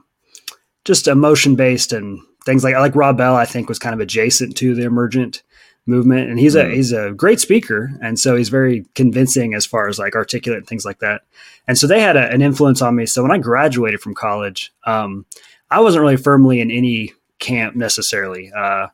just 0.86 1.08
emotion 1.08 1.56
based 1.56 1.94
and 1.94 2.20
things 2.46 2.64
like 2.64 2.76
like 2.76 2.96
Rob 2.96 3.18
Bell, 3.18 3.36
I 3.36 3.46
think 3.46 3.70
was 3.70 3.80
kind 3.80 3.94
of 3.94 4.00
adjacent 4.00 4.58
to 4.58 4.76
the 4.76 4.84
emergent 4.84 5.44
movement. 5.86 6.30
And 6.30 6.40
he's 6.40 6.56
a 6.56 6.66
mm. 6.66 6.74
he's 6.74 6.92
a 6.92 7.12
great 7.12 7.40
speaker. 7.40 7.92
And 8.02 8.20
so 8.20 8.36
he's 8.36 8.50
very 8.50 8.86
convincing 8.96 9.54
as 9.54 9.66
far 9.66 9.88
as 9.88 10.00
like 10.00 10.16
articulate 10.16 10.60
and 10.60 10.68
things 10.68 10.86
like 10.86 11.00
that. 11.00 11.24
And 11.68 11.78
so 11.78 11.88
they 11.88 12.00
had 12.00 12.18
a, 12.18 12.32
an 12.32 12.42
influence 12.42 12.82
on 12.82 12.96
me. 12.96 13.06
So 13.06 13.22
when 13.22 13.32
i 13.32 13.38
graduated 13.38 14.02
from 14.02 14.16
college 14.16 14.74
um, 14.86 15.26
i 15.70 15.80
wasn't 15.80 16.02
really 16.02 16.18
firmly 16.18 16.60
in 16.60 16.72
any 16.72 17.14
camp 17.40 17.76
necessarily. 17.76 18.52
Uh, 18.56 18.88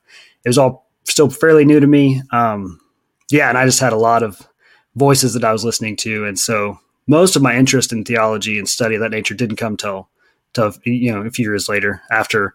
it 0.44 0.50
was 0.50 0.58
all 0.58 0.88
still 1.04 1.30
fairly 1.30 1.66
new 1.66 1.80
to 1.80 1.88
me. 1.88 2.22
Um, 2.32 2.80
yeah 3.30 3.50
and 3.50 3.58
i 3.58 3.66
just 3.66 3.82
had 3.82 3.94
a 3.94 3.98
lot 3.98 4.24
of 4.24 4.48
voices 4.96 5.34
that 5.34 5.44
i 5.44 5.52
was 5.52 5.66
listening 5.66 5.96
to. 5.98 6.26
And 6.26 6.40
so 6.40 6.80
most 7.08 7.36
of 7.36 7.42
my 7.42 7.56
interest 7.56 7.92
in 7.92 8.04
theology 8.04 8.58
and 8.58 8.68
study 8.68 8.96
of 8.96 9.02
that 9.02 9.12
nature 9.12 9.36
didn't 9.36 9.58
come 9.58 9.78
till 9.78 10.10
till 10.54 10.74
you 10.84 11.12
know 11.12 11.22
a 11.22 11.32
few 11.32 11.46
years 11.46 11.68
later 11.70 12.02
after 12.12 12.54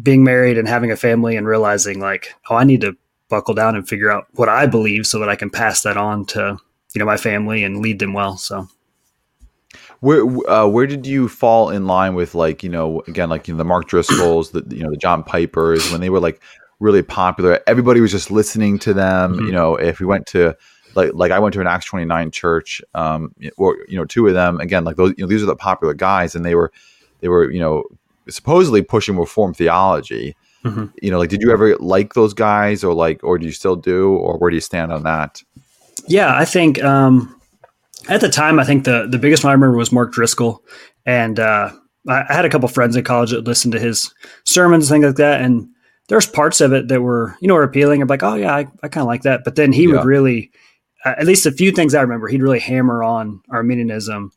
being 0.00 0.24
married 0.24 0.58
and 0.58 0.68
having 0.68 0.90
a 0.90 0.96
family 0.96 1.36
and 1.36 1.46
realizing 1.46 2.00
like 2.00 2.34
oh 2.48 2.56
i 2.56 2.64
need 2.64 2.80
to 2.80 2.96
buckle 3.30 3.54
down 3.54 3.74
and 3.74 3.88
figure 3.88 4.12
out 4.12 4.26
what 4.32 4.50
I 4.50 4.66
believe 4.66 5.06
so 5.06 5.18
that 5.20 5.30
I 5.30 5.36
can 5.36 5.48
pass 5.48 5.82
that 5.82 5.96
on 5.96 6.26
to 6.26 6.58
you 6.94 6.98
know 6.98 7.06
my 7.06 7.16
family 7.16 7.64
and 7.64 7.78
lead 7.78 8.00
them 8.00 8.12
well. 8.12 8.36
So 8.36 8.68
where 10.00 10.22
uh, 10.50 10.66
where 10.66 10.86
did 10.86 11.06
you 11.06 11.28
fall 11.28 11.70
in 11.70 11.86
line 11.86 12.14
with 12.14 12.34
like 12.34 12.62
you 12.62 12.68
know 12.68 13.00
again 13.08 13.30
like 13.30 13.48
you 13.48 13.54
know 13.54 13.58
the 13.58 13.64
Mark 13.64 13.88
Driscolls 13.88 14.50
the 14.52 14.76
you 14.76 14.82
know 14.82 14.90
the 14.90 14.98
John 14.98 15.22
Pipers 15.22 15.90
when 15.90 16.02
they 16.02 16.10
were 16.10 16.20
like 16.20 16.42
really 16.80 17.02
popular 17.02 17.60
everybody 17.66 18.00
was 18.00 18.10
just 18.10 18.30
listening 18.30 18.78
to 18.80 18.92
them 18.92 19.34
mm-hmm. 19.34 19.46
you 19.46 19.52
know 19.52 19.76
if 19.76 20.00
we 20.00 20.06
went 20.06 20.26
to 20.26 20.56
like 20.94 21.12
like 21.14 21.30
I 21.30 21.38
went 21.38 21.54
to 21.54 21.60
an 21.60 21.66
Acts 21.66 21.86
29 21.86 22.30
church 22.32 22.82
um 22.94 23.34
or 23.56 23.76
you 23.88 23.96
know 23.96 24.04
two 24.04 24.26
of 24.26 24.34
them 24.34 24.60
again 24.60 24.84
like 24.84 24.96
those 24.96 25.14
you 25.16 25.24
know 25.24 25.28
these 25.28 25.42
are 25.42 25.46
the 25.46 25.56
popular 25.56 25.94
guys 25.94 26.34
and 26.34 26.44
they 26.44 26.54
were 26.54 26.72
they 27.20 27.28
were 27.28 27.50
you 27.50 27.60
know 27.60 27.84
supposedly 28.30 28.82
pushing 28.82 29.16
reform 29.16 29.54
theology 29.54 30.34
Mm-hmm. 30.64 30.86
You 31.00 31.10
know, 31.10 31.18
like, 31.18 31.30
did 31.30 31.40
you 31.40 31.50
ever 31.52 31.76
like 31.76 32.14
those 32.14 32.34
guys, 32.34 32.84
or 32.84 32.92
like, 32.92 33.22
or 33.24 33.38
do 33.38 33.46
you 33.46 33.52
still 33.52 33.76
do, 33.76 34.10
or 34.16 34.36
where 34.36 34.50
do 34.50 34.56
you 34.56 34.60
stand 34.60 34.92
on 34.92 35.04
that? 35.04 35.42
Yeah, 36.06 36.36
I 36.36 36.44
think 36.44 36.82
um, 36.82 37.40
at 38.08 38.20
the 38.20 38.28
time, 38.28 38.60
I 38.60 38.64
think 38.64 38.84
the 38.84 39.06
the 39.08 39.18
biggest 39.18 39.42
one 39.42 39.50
I 39.50 39.54
remember 39.54 39.78
was 39.78 39.92
Mark 39.92 40.12
Driscoll, 40.12 40.62
and 41.06 41.40
uh, 41.40 41.70
I, 42.08 42.24
I 42.28 42.34
had 42.34 42.44
a 42.44 42.50
couple 42.50 42.68
friends 42.68 42.94
in 42.94 43.04
college 43.04 43.30
that 43.30 43.44
listened 43.44 43.72
to 43.72 43.80
his 43.80 44.12
sermons, 44.44 44.88
things 44.88 45.04
like 45.04 45.16
that, 45.16 45.40
and 45.40 45.66
there's 46.08 46.26
parts 46.26 46.60
of 46.60 46.74
it 46.74 46.88
that 46.88 47.00
were 47.00 47.36
you 47.40 47.48
know 47.48 47.54
were 47.54 47.62
appealing. 47.62 48.02
I'm 48.02 48.08
like, 48.08 48.22
oh 48.22 48.34
yeah, 48.34 48.54
I, 48.54 48.66
I 48.82 48.88
kind 48.88 49.02
of 49.02 49.08
like 49.08 49.22
that, 49.22 49.44
but 49.44 49.56
then 49.56 49.72
he 49.72 49.84
yeah. 49.84 49.94
would 49.94 50.04
really, 50.04 50.50
uh, 51.06 51.14
at 51.16 51.26
least 51.26 51.46
a 51.46 51.52
few 51.52 51.72
things 51.72 51.94
I 51.94 52.02
remember, 52.02 52.28
he'd 52.28 52.42
really 52.42 52.60
hammer 52.60 53.02
on 53.02 53.40
Arminianism, 53.50 54.30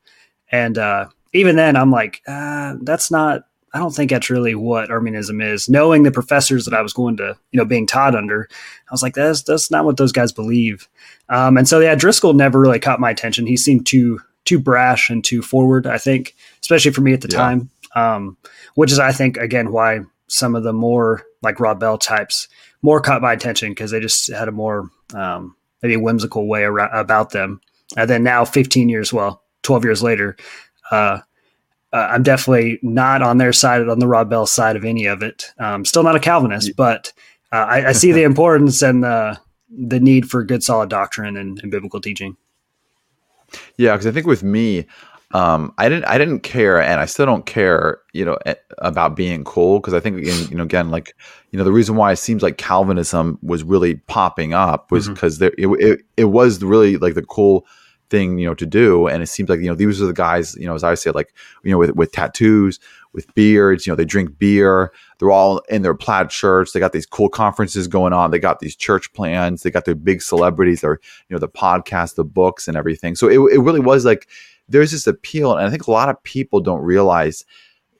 and 0.53 0.77
uh, 0.77 1.10
even 1.34 1.58
then, 1.58 1.75
I'm 1.75 1.91
like, 1.91 2.22
uh, 2.29 2.75
that's 2.82 3.12
not 3.12 3.44
I 3.74 3.80
don't 3.80 3.94
think 3.94 4.12
that's 4.12 4.30
really 4.30 4.53
what 4.53 4.92
Arminianism 4.92 5.42
is. 5.42 5.68
Knowing 5.68 6.03
the 6.03 6.12
professors 6.12 6.65
that 6.65 6.75
I 6.75 6.82
was 6.82 6.94
going 6.94 7.18
to, 7.18 7.36
you 7.51 7.58
know, 7.58 7.65
being 7.65 7.88
taught 7.88 8.15
under, 8.15 8.48
I 8.51 8.92
was 8.92 9.01
like, 9.01 9.15
that's 9.15 9.42
that's 9.44 9.72
not 9.72 9.84
what 9.84 9.98
those 9.98 10.12
guys 10.12 10.32
believe. 10.32 10.88
Um, 11.30 11.58
and 11.58 11.68
so, 11.68 11.80
yeah, 11.80 11.96
Driscoll 11.96 12.34
never 12.34 12.60
really 12.60 12.80
caught 12.80 13.00
my 13.00 13.10
attention. 13.10 13.48
He 13.48 13.58
seemed 13.58 13.88
too 13.88 14.20
too 14.46 14.60
brash 14.60 15.10
and 15.10 15.24
too 15.24 15.42
forward. 15.42 15.88
I 15.88 15.98
think, 15.98 16.36
especially 16.62 16.92
for 16.92 17.01
me 17.01 17.13
at 17.13 17.22
the 17.22 17.30
yeah. 17.32 17.38
time, 17.38 17.70
um, 17.96 18.38
which 18.75 18.92
is, 18.92 19.00
I 19.00 19.12
think, 19.12 19.38
again, 19.38 19.72
why 19.72 20.01
some 20.27 20.56
of 20.56 20.63
the 20.63 20.74
more 20.74 21.24
like 21.42 21.60
Rob 21.60 21.80
Bell 21.80 21.98
types 21.98 22.48
more 22.82 23.00
caught 23.00 23.22
my 23.22 23.34
attention 23.34 23.70
because 23.72 23.92
they 23.92 24.00
just 24.00 24.32
had 24.32 24.48
a 24.48 24.51
more 24.51 24.89
um, 25.15 25.56
maybe 25.82 25.98
whimsical 25.98 26.48
way 26.48 26.63
around, 26.63 26.92
about 26.94 27.32
them. 27.32 27.60
And 27.98 28.10
then 28.10 28.24
now, 28.24 28.46
15 28.46 28.89
years, 28.89 29.12
well, 29.12 29.44
12 29.63 29.84
years 29.86 30.03
later, 30.03 30.36
uh, 30.92 31.20
uh, 31.93 32.09
I'm 32.12 32.23
definitely 32.23 32.79
not 32.81 33.21
on 33.21 33.38
their 33.38 33.53
side, 33.53 33.88
on 33.88 34.00
the 34.00 34.07
Rob 34.07 34.29
Bell 34.29 34.47
side 34.47 34.75
of 34.75 34.83
any 34.83 35.05
of 35.05 35.21
it. 35.21 35.51
Um, 35.59 35.85
still 35.85 36.03
not 36.03 36.15
a 36.15 36.19
Calvinist, 36.19 36.75
but 36.75 37.13
uh, 37.51 37.57
I, 37.57 37.89
I, 37.89 37.91
see 37.91 38.12
the 38.12 38.23
importance 38.31 38.81
and 38.81 39.03
the 39.03 39.39
the 39.69 40.00
need 40.00 40.29
for 40.29 40.43
good, 40.43 40.63
solid 40.63 40.89
doctrine 40.89 41.38
and, 41.38 41.59
and 41.62 41.71
biblical 41.71 42.01
teaching. 42.01 42.35
Yeah, 43.77 43.93
because 43.93 44.07
I 44.07 44.12
think 44.12 44.25
with 44.25 44.43
me, 44.43 44.88
um, 45.33 45.71
I 45.77 45.88
didn't 45.88 46.05
I 46.05 46.17
didn't 46.17 46.39
care, 46.39 46.81
and 46.81 47.00
I 47.00 47.05
still 47.05 47.27
don't 47.27 47.45
care, 47.45 48.00
you 48.12 48.25
know, 48.25 48.38
about 48.79 49.15
being 49.15 49.43
cool. 49.43 49.79
Because 49.79 49.93
I 49.93 50.00
think, 50.00 50.25
you 50.25 50.57
know, 50.57 50.63
again, 50.63 50.89
like 50.89 51.15
you 51.51 51.59
know, 51.59 51.63
the 51.63 51.71
reason 51.71 51.95
why 51.95 52.12
it 52.12 52.17
seems 52.17 52.41
like 52.41 52.57
Calvinism 52.57 53.38
was 53.43 53.63
really 53.63 53.95
popping 53.95 54.53
up 54.55 54.91
was 54.91 55.07
because 55.07 55.38
mm-hmm. 55.38 55.62
there 55.62 55.77
it, 55.77 55.91
it 55.91 56.05
it 56.17 56.25
was 56.25 56.63
really 56.63 56.97
like 56.97 57.13
the 57.13 57.23
cool 57.23 57.67
thing 58.13 58.38
you 58.38 58.48
know 58.48 58.53
to 58.53 58.65
do. 58.67 59.08
And 59.08 59.24
it 59.24 59.27
seems 59.27 59.50
like 59.50 59.60
you 59.60 59.67
know 59.67 59.74
these 59.74 60.00
are 60.00 60.05
the 60.05 60.13
guys 60.13 60.55
you 60.55 60.67
know 60.67 60.75
as 60.75 60.84
i 60.84 60.93
say 60.93 61.10
like 61.10 61.34
you 61.63 61.72
know 61.72 61.79
with, 61.79 61.96
with 61.96 62.12
tattoos 62.12 62.79
with 63.13 63.34
beards 63.34 63.86
you 63.86 63.91
know 63.91 63.96
they 63.96 64.05
drink 64.05 64.38
beer. 64.38 64.93
They're 65.17 65.32
all 65.32 65.60
in 65.70 65.82
their 65.82 65.96
plaid 65.96 66.32
shirts. 66.32 66.72
They 66.72 66.79
got 66.79 66.93
these 66.93 67.08
cool 67.08 67.29
conferences 67.29 67.88
going 67.88 68.13
on. 68.13 68.29
They 68.29 68.39
got 68.39 68.60
these 68.60 68.75
church 68.75 69.12
plans. 69.13 69.63
They 69.63 69.72
got 69.72 69.86
their 69.86 69.96
big 69.96 70.22
celebrities 70.22 70.84
or 70.84 71.00
you 71.27 71.34
know 71.34 71.39
the 71.39 71.50
podcast 71.50 72.15
the 72.15 72.24
books 72.24 72.67
and 72.67 72.77
everything. 72.77 73.15
So 73.15 73.27
it, 73.27 73.39
it 73.53 73.60
really 73.60 73.79
was 73.79 74.05
like 74.05 74.27
there's 74.70 74.91
this 74.91 75.08
appeal, 75.08 75.55
and 75.55 75.65
I 75.65 75.70
think 75.72 75.88
a 75.88 75.91
lot 75.91 76.10
of 76.10 76.22
people 76.24 76.62
don't 76.62 76.84
realize 76.84 77.46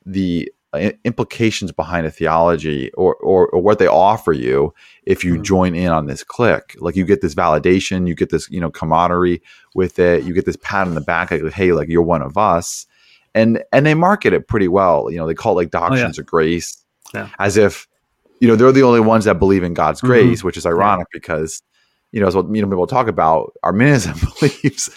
the 0.06 0.52
implications 0.74 1.72
behind 1.72 2.06
a 2.08 2.12
theology 2.12 2.92
or, 2.94 3.16
or, 3.16 3.48
or 3.48 3.62
what 3.62 3.80
they 3.80 3.88
offer 3.88 4.32
you 4.32 4.74
if 5.04 5.24
you 5.24 5.34
mm-hmm. 5.34 5.44
join 5.44 5.76
in 5.76 5.92
on 5.92 6.08
this 6.08 6.24
clique. 6.24 6.76
Like 6.80 6.96
you 6.96 7.06
get 7.06 7.22
this 7.22 7.36
validation, 7.36 8.08
you 8.08 8.16
get 8.16 8.30
this 8.30 8.50
you 8.50 8.60
know 8.60 8.72
camaraderie 8.72 9.42
with 9.76 10.00
it, 10.00 10.24
you 10.24 10.34
get 10.34 10.46
this 10.46 10.58
pat 10.58 10.88
on 10.88 10.96
the 10.96 11.02
back, 11.02 11.32
like 11.32 11.44
hey, 11.54 11.74
like 11.74 11.90
you're 11.90 12.02
one 12.02 12.22
of 12.22 12.38
us, 12.38 12.86
and 13.36 13.64
and 13.72 13.86
they 13.86 13.94
market 13.94 14.34
it 14.34 14.48
pretty 14.48 14.68
well. 14.68 15.12
You 15.12 15.18
know, 15.18 15.28
they 15.28 15.36
call 15.36 15.54
it 15.54 15.64
like 15.64 15.72
doctrines 15.72 16.18
oh, 16.18 16.22
yeah. 16.22 16.22
of 16.22 16.26
grace, 16.26 16.84
yeah. 17.14 17.30
as 17.40 17.58
if 17.58 17.88
you 18.40 18.48
know 18.48 18.56
they're 18.56 18.72
the 18.72 18.84
only 18.84 19.00
ones 19.00 19.26
that 19.26 19.40
believe 19.40 19.64
in 19.64 19.74
God's 19.74 20.00
mm-hmm. 20.00 20.08
grace, 20.08 20.44
which 20.44 20.58
is 20.58 20.66
ironic 20.66 21.08
yeah. 21.14 21.20
because 21.20 21.62
you 22.12 22.20
know 22.20 22.28
as 22.28 22.36
what 22.36 22.54
you 22.54 22.62
know 22.62 22.68
people 22.68 22.88
talk 22.88 23.08
about 23.08 23.54
Arminianism 23.64 24.18
believes 24.40 24.90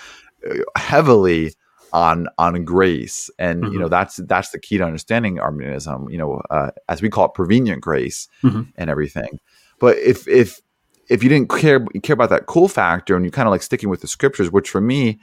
heavily 0.77 1.53
on 1.93 2.29
on 2.39 2.65
grace 2.65 3.31
and 3.39 3.63
mm-hmm. 3.63 3.73
you 3.73 3.79
know 3.79 3.87
mm-hmm. 3.87 3.93
that's 3.93 4.17
that's 4.25 4.51
the 4.51 4.59
key 4.59 4.79
to 4.79 4.85
understanding 4.85 5.39
arminianism 5.39 6.09
you 6.11 6.19
know 6.19 6.43
uh, 6.51 6.71
as 6.89 7.03
we 7.03 7.09
call 7.09 7.27
it 7.27 7.35
prevenient 7.35 7.81
grace 7.81 8.29
mm-hmm. 8.43 8.63
and 8.77 8.91
everything 8.91 9.39
but 9.79 9.97
if 9.99 10.27
if 10.29 10.61
if 11.09 11.23
you 11.23 11.29
didn't 11.29 11.49
care 11.49 11.85
care 12.03 12.15
about 12.15 12.31
that 12.31 12.47
cool 12.47 12.69
factor 12.69 13.17
and 13.17 13.25
you 13.25 13.31
kind 13.31 13.47
of 13.49 13.53
like 13.53 13.63
sticking 13.63 13.89
with 13.89 14.01
the 14.01 14.09
scriptures 14.09 14.51
which 14.51 14.69
for 14.69 14.81
me 14.81 15.19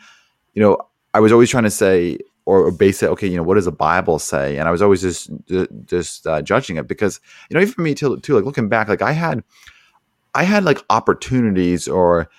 you 0.54 0.62
know 0.62 0.78
i 1.14 1.20
was 1.20 1.32
always 1.32 1.50
trying 1.50 1.64
to 1.64 1.72
say 1.72 2.18
or, 2.46 2.72
base 2.72 3.02
it 3.02 3.10
okay 3.10 3.28
you 3.28 3.38
know 3.38 3.44
what 3.44 3.56
does 3.56 3.66
the 3.66 3.72
bible 3.72 4.20
say 4.20 4.58
and 4.58 4.68
i 4.68 4.72
was 4.72 4.82
always 4.82 5.02
just 5.02 5.30
just 5.86 6.28
uh, 6.28 6.42
judging 6.42 6.78
it 6.78 6.88
because 6.88 7.20
you 7.50 7.56
know 7.56 7.62
even 7.62 7.74
for 7.74 7.82
me 7.82 7.94
too, 7.94 8.20
too 8.20 8.36
like 8.36 8.46
looking 8.46 8.68
back 8.68 8.88
like 8.88 9.02
i 9.02 9.12
had 9.12 9.44
i 10.36 10.44
had 10.44 10.64
like 10.64 10.84
opportunities 10.90 11.88
or 11.88 12.30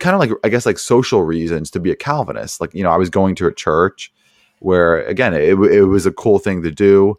kind 0.00 0.14
of 0.14 0.20
like 0.20 0.30
I 0.44 0.48
guess 0.48 0.66
like 0.66 0.78
social 0.78 1.22
reasons 1.22 1.70
to 1.72 1.80
be 1.80 1.90
a 1.90 1.96
Calvinist. 1.96 2.60
Like 2.60 2.74
you 2.74 2.82
know, 2.82 2.90
I 2.90 2.96
was 2.96 3.10
going 3.10 3.34
to 3.36 3.46
a 3.46 3.52
church 3.52 4.12
where 4.60 5.04
again 5.06 5.34
it, 5.34 5.58
it 5.58 5.84
was 5.84 6.06
a 6.06 6.12
cool 6.12 6.38
thing 6.38 6.62
to 6.62 6.70
do. 6.70 7.18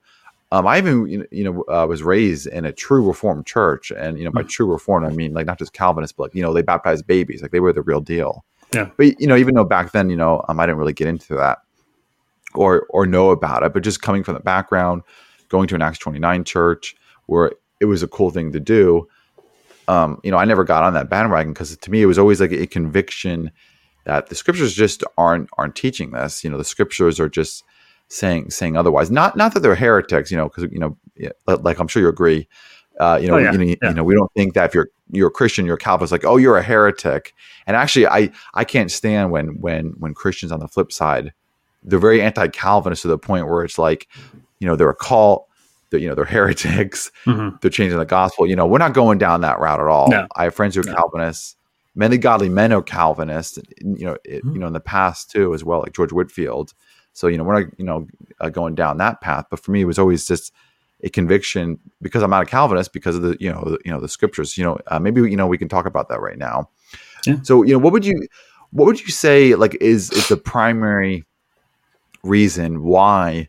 Um, 0.51 0.67
I 0.67 0.77
even 0.77 1.27
you 1.31 1.43
know 1.43 1.63
uh, 1.67 1.85
was 1.87 2.03
raised 2.03 2.47
in 2.47 2.65
a 2.65 2.71
true 2.71 3.05
Reformed 3.05 3.45
church, 3.45 3.91
and 3.91 4.17
you 4.17 4.25
know 4.25 4.31
by 4.31 4.43
mm. 4.43 4.49
true 4.49 4.71
Reformed 4.71 5.05
I 5.05 5.09
mean 5.09 5.33
like 5.33 5.45
not 5.45 5.59
just 5.59 5.73
Calvinist, 5.73 6.17
but 6.17 6.23
like 6.23 6.35
you 6.35 6.41
know 6.41 6.53
they 6.53 6.61
baptized 6.61 7.07
babies, 7.07 7.41
like 7.41 7.51
they 7.51 7.59
were 7.59 7.73
the 7.73 7.81
real 7.81 8.01
deal. 8.01 8.43
Yeah. 8.73 8.89
But 8.97 9.19
you 9.19 9.27
know 9.27 9.35
even 9.35 9.55
though 9.55 9.65
back 9.65 9.91
then 9.91 10.09
you 10.09 10.15
know 10.15 10.43
um, 10.47 10.59
I 10.59 10.65
didn't 10.65 10.77
really 10.77 10.93
get 10.93 11.07
into 11.07 11.35
that 11.35 11.59
or 12.53 12.85
or 12.89 13.05
know 13.05 13.31
about 13.31 13.63
it, 13.63 13.73
but 13.73 13.83
just 13.83 14.01
coming 14.01 14.23
from 14.23 14.35
the 14.35 14.39
background, 14.39 15.03
going 15.49 15.67
to 15.67 15.75
an 15.75 15.81
Acts 15.81 15.99
twenty 15.99 16.19
nine 16.19 16.43
church 16.43 16.95
where 17.25 17.51
it 17.79 17.85
was 17.85 18.03
a 18.03 18.07
cool 18.07 18.29
thing 18.29 18.51
to 18.51 18.59
do 18.59 19.07
um, 19.87 20.19
you 20.23 20.31
know, 20.31 20.37
I 20.37 20.45
never 20.45 20.63
got 20.63 20.83
on 20.83 20.93
that 20.93 21.09
bandwagon 21.09 21.53
because 21.53 21.75
to 21.75 21.91
me 21.91 22.01
it 22.01 22.05
was 22.05 22.19
always 22.19 22.39
like 22.39 22.51
a 22.51 22.67
conviction 22.67 23.51
that 24.05 24.27
the 24.27 24.35
scriptures 24.35 24.73
just 24.73 25.03
aren't 25.17 25.49
aren't 25.57 25.75
teaching 25.75 26.11
this. 26.11 26.43
You 26.43 26.49
know, 26.49 26.57
the 26.57 26.63
scriptures 26.63 27.19
are 27.19 27.29
just 27.29 27.63
saying 28.07 28.49
saying 28.51 28.77
otherwise. 28.77 29.11
Not 29.11 29.35
not 29.35 29.53
that 29.53 29.61
they're 29.61 29.75
heretics. 29.75 30.31
You 30.31 30.37
know, 30.37 30.49
because 30.49 30.71
you 30.71 30.79
know, 30.79 30.97
like 31.47 31.79
I'm 31.79 31.87
sure 31.87 32.01
you 32.01 32.09
agree. 32.09 32.47
Uh, 32.99 33.17
you 33.19 33.27
know, 33.27 33.35
oh, 33.35 33.37
yeah. 33.39 33.51
you, 33.51 33.57
know 33.57 33.63
yeah. 33.63 33.89
you 33.89 33.95
know, 33.95 34.03
we 34.03 34.13
don't 34.13 34.31
think 34.33 34.53
that 34.53 34.65
if 34.65 34.75
you're 34.75 34.89
you're 35.11 35.29
a 35.29 35.31
Christian, 35.31 35.65
you're 35.65 35.75
a 35.75 35.79
Calvinist, 35.79 36.11
like 36.11 36.25
oh, 36.25 36.37
you're 36.37 36.57
a 36.57 36.63
heretic. 36.63 37.33
And 37.65 37.75
actually, 37.75 38.07
I 38.07 38.31
I 38.53 38.63
can't 38.63 38.91
stand 38.91 39.31
when 39.31 39.59
when 39.61 39.93
when 39.97 40.13
Christians 40.13 40.51
on 40.51 40.59
the 40.59 40.67
flip 40.67 40.91
side, 40.91 41.33
they're 41.83 41.99
very 41.99 42.21
anti-Calvinist 42.21 43.01
to 43.01 43.07
the 43.07 43.17
point 43.17 43.47
where 43.47 43.63
it's 43.63 43.77
like, 43.77 44.07
you 44.59 44.67
know, 44.67 44.75
they're 44.75 44.89
a 44.89 44.95
cult 44.95 45.47
they're, 45.93 46.01
you 46.01 46.09
know 46.09 46.15
they're 46.15 46.25
heretics 46.25 47.11
mm-hmm. 47.25 47.55
they're 47.61 47.71
changing 47.71 47.97
the 47.97 48.05
gospel 48.05 48.47
you 48.47 48.55
know 48.55 48.65
we're 48.65 48.79
not 48.79 48.93
going 48.93 49.17
down 49.19 49.41
that 49.41 49.59
route 49.59 49.79
at 49.79 49.87
all 49.87 50.09
no. 50.09 50.27
i 50.35 50.43
have 50.43 50.55
friends 50.55 50.75
who 50.75 50.81
are 50.81 50.85
no. 50.85 50.95
calvinists 50.95 51.55
many 51.95 52.17
godly 52.17 52.49
men 52.49 52.73
are 52.73 52.81
calvinists 52.81 53.59
you 53.79 54.05
know 54.05 54.17
it, 54.25 54.43
mm-hmm. 54.43 54.53
you 54.53 54.59
know 54.59 54.67
in 54.67 54.73
the 54.73 54.79
past 54.79 55.29
too 55.29 55.53
as 55.53 55.63
well 55.63 55.79
like 55.79 55.93
george 55.93 56.11
whitefield 56.11 56.73
so 57.13 57.27
you 57.27 57.37
know 57.37 57.43
we're 57.43 57.61
not 57.61 57.71
you 57.77 57.85
know 57.85 58.07
uh, 58.41 58.49
going 58.49 58.73
down 58.73 58.97
that 58.97 59.21
path 59.21 59.45
but 59.51 59.59
for 59.59 59.71
me 59.71 59.81
it 59.81 59.85
was 59.85 59.99
always 59.99 60.27
just 60.27 60.51
a 61.03 61.09
conviction 61.09 61.79
because 62.01 62.23
i'm 62.23 62.31
not 62.31 62.41
a 62.41 62.47
calvinist 62.47 62.91
because 62.91 63.15
of 63.15 63.21
the 63.21 63.37
you 63.39 63.51
know 63.51 63.61
the, 63.65 63.77
you 63.85 63.91
know 63.91 64.01
the 64.01 64.09
scriptures 64.09 64.57
you 64.57 64.63
know 64.63 64.77
uh, 64.87 64.99
maybe 64.99 65.21
you 65.21 65.37
know 65.37 65.45
we 65.45 65.57
can 65.57 65.69
talk 65.69 65.85
about 65.85 66.09
that 66.09 66.19
right 66.19 66.39
now 66.39 66.67
yeah. 67.27 67.35
so 67.43 67.61
you 67.61 67.71
know 67.71 67.79
what 67.79 67.93
would 67.93 68.05
you 68.05 68.27
what 68.71 68.85
would 68.85 68.99
you 68.99 69.11
say 69.11 69.53
like 69.53 69.75
is 69.79 70.11
is 70.11 70.27
the 70.27 70.37
primary 70.37 71.23
reason 72.23 72.83
why 72.83 73.47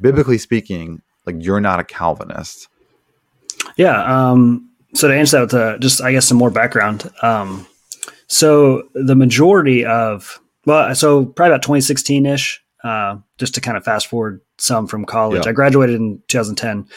biblically 0.00 0.38
speaking 0.38 1.02
like 1.32 1.44
you're 1.44 1.60
not 1.60 1.80
a 1.80 1.84
Calvinist. 1.84 2.68
Yeah. 3.76 4.02
Um, 4.30 4.70
so 4.94 5.08
to 5.08 5.14
answer 5.14 5.38
that 5.38 5.42
with 5.42 5.54
uh, 5.54 5.78
just, 5.78 6.02
I 6.02 6.12
guess, 6.12 6.26
some 6.26 6.38
more 6.38 6.50
background. 6.50 7.10
Um, 7.22 7.66
so 8.26 8.84
the 8.94 9.14
majority 9.14 9.84
of, 9.84 10.40
well, 10.66 10.94
so 10.94 11.26
probably 11.26 11.52
about 11.52 11.62
2016 11.62 12.26
ish, 12.26 12.62
uh, 12.84 13.16
just 13.38 13.54
to 13.54 13.60
kind 13.60 13.76
of 13.76 13.84
fast 13.84 14.06
forward 14.06 14.40
some 14.58 14.86
from 14.86 15.04
college. 15.04 15.44
Yeah. 15.44 15.50
I 15.50 15.52
graduated 15.52 15.96
in 15.96 16.22
2010. 16.28 16.88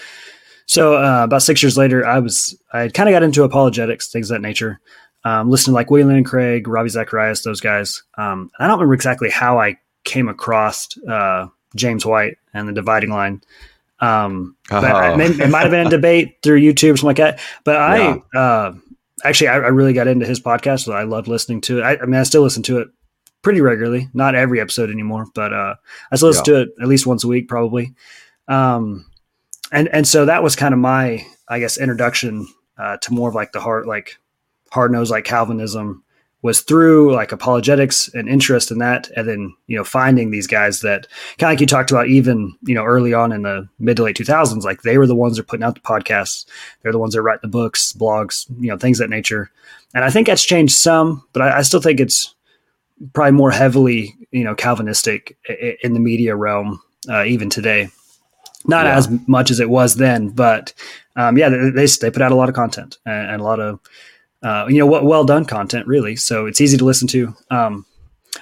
So 0.66 0.96
uh, 0.96 1.24
about 1.24 1.44
six 1.44 1.62
years 1.62 1.78
later, 1.78 2.06
I 2.06 2.20
was 2.20 2.58
I 2.72 2.88
kind 2.88 3.10
of 3.10 3.14
got 3.14 3.24
into 3.24 3.44
apologetics, 3.44 4.10
things 4.10 4.32
of 4.32 4.36
that 4.36 4.42
nature. 4.42 4.80
Um, 5.26 5.50
listening 5.50 5.74
to 5.74 5.76
like 5.76 5.92
William 5.92 6.10
Lane 6.10 6.24
Craig, 6.24 6.68
Ravi 6.68 6.90
Zacharias, 6.90 7.44
those 7.44 7.62
guys. 7.62 8.04
Um, 8.18 8.50
I 8.60 8.68
don't 8.68 8.78
remember 8.78 8.94
exactly 8.94 9.30
how 9.30 9.60
I 9.60 9.78
came 10.04 10.28
across 10.28 10.90
uh, 11.08 11.48
James 11.76 12.06
White 12.06 12.38
and 12.54 12.68
the 12.68 12.74
dividing 12.74 13.10
line. 13.10 13.42
Um, 14.00 14.58
oh. 14.72 14.78
I, 14.78 15.14
it 15.22 15.50
might 15.50 15.62
have 15.62 15.72
been 15.72 15.88
a 15.88 15.90
debate 15.92 16.38
through 16.44 16.60
YouTube, 16.60 16.94
or 16.94 16.98
something 16.98 17.08
like 17.08 17.18
that. 17.18 17.40
But 17.64 17.78
I, 17.78 17.98
yeah. 18.34 18.40
uh, 18.40 18.74
actually, 19.24 19.48
I, 19.50 19.56
I, 19.56 19.68
really 19.68 19.94
got 19.94 20.08
into 20.08 20.26
his 20.26 20.42
podcast. 20.42 20.82
So 20.82 20.94
I 20.94 21.04
loved 21.04 21.28
listening 21.28 21.62
to 21.62 21.80
it. 21.80 21.84
I, 21.84 21.98
I, 22.02 22.06
mean, 22.06 22.20
I 22.20 22.24
still 22.24 22.42
listen 22.42 22.64
to 22.64 22.80
it 22.80 22.90
pretty 23.42 23.62
regularly, 23.62 24.10
not 24.14 24.36
every 24.36 24.60
episode 24.60 24.90
anymore, 24.90 25.28
but, 25.34 25.54
uh, 25.54 25.76
I 26.12 26.16
still 26.16 26.30
listen 26.30 26.44
yeah. 26.48 26.54
to 26.54 26.62
it 26.62 26.70
at 26.82 26.88
least 26.88 27.06
once 27.06 27.24
a 27.24 27.28
week, 27.28 27.48
probably. 27.48 27.94
Um, 28.48 29.06
and, 29.72 29.88
and 29.90 30.08
so 30.08 30.26
that 30.26 30.44
was 30.44 30.56
kind 30.56 30.74
of 30.74 30.80
my, 30.80 31.26
I 31.48 31.60
guess, 31.60 31.78
introduction, 31.78 32.48
uh, 32.78 32.98
to 32.98 33.14
more 33.14 33.30
of 33.30 33.36
like 33.36 33.52
the 33.52 33.60
hard, 33.60 33.86
like 33.86 34.18
hard 34.72 34.92
nose, 34.92 35.12
like 35.12 35.26
Calvinism, 35.26 36.04
was 36.44 36.60
through 36.60 37.14
like 37.16 37.32
apologetics 37.32 38.10
and 38.14 38.30
interest 38.30 38.70
in 38.70 38.78
that 38.78 39.10
and 39.16 39.28
then 39.28 39.56
you 39.68 39.78
know 39.78 39.84
finding 39.84 40.30
these 40.30 40.46
guys 40.46 40.82
that 40.82 41.08
kind 41.40 41.50
of 41.50 41.54
like 41.54 41.62
you 41.62 41.66
talked 41.66 41.90
about 41.90 42.08
even 42.08 42.56
you 42.64 42.76
know 42.76 42.84
early 42.84 43.14
on 43.14 43.32
in 43.32 43.42
the 43.42 43.68
mid 43.80 43.98
to 43.98 44.04
late 44.04 44.16
2000s 44.16 44.64
like 44.64 44.84
they 44.84 44.98
were 44.98 45.08
the 45.08 45.16
ones 45.16 45.36
that 45.36 45.42
are 45.42 45.46
putting 45.46 45.64
out 45.64 45.74
the 45.74 45.82
podcasts. 45.82 46.46
They're 46.82 46.92
the 46.92 47.00
ones 47.00 47.14
that 47.14 47.22
write 47.24 47.42
the 47.42 47.48
books 47.48 47.94
blogs 47.94 48.46
you 48.60 48.68
know 48.68 48.78
things 48.78 49.00
that 49.00 49.10
nature. 49.10 49.50
And 49.96 50.04
i 50.04 50.10
think 50.10 50.28
that's 50.28 50.46
changed 50.46 50.76
some 50.76 51.24
but 51.34 51.42
i, 51.42 51.60
I 51.60 51.62
still 51.64 51.82
think 51.82 52.00
it's 52.00 52.36
probably 53.14 53.32
more 53.32 53.52
heavily 53.52 54.14
you 54.32 54.44
know 54.44 54.54
calvinistic 54.54 55.38
in 55.82 55.94
the 55.94 56.00
media 56.00 56.36
realm 56.36 56.82
uh, 57.10 57.24
even 57.24 57.50
today. 57.50 57.90
Not 58.66 58.86
yeah. 58.86 58.96
as 58.96 59.10
much 59.28 59.50
as 59.50 59.60
it 59.60 59.70
was 59.70 59.96
then 59.96 60.30
but 60.30 60.74
um, 61.16 61.38
yeah 61.38 61.50
they, 61.50 61.86
they 61.86 62.12
put 62.12 62.22
out 62.22 62.32
a 62.34 62.36
lot 62.36 62.50
of 62.50 62.56
content 62.56 62.98
and, 63.06 63.32
and 63.32 63.42
a 63.42 63.46
lot 63.46 63.62
of 63.62 63.80
uh, 64.44 64.66
you 64.68 64.78
know, 64.78 64.86
what 64.86 65.06
well 65.06 65.24
done 65.24 65.46
content 65.46 65.88
really. 65.88 66.16
So 66.16 66.46
it's 66.46 66.62
easy 66.62 66.78
to 66.78 66.86
listen 66.86 67.08
to. 67.10 67.34
Um, 67.50 67.86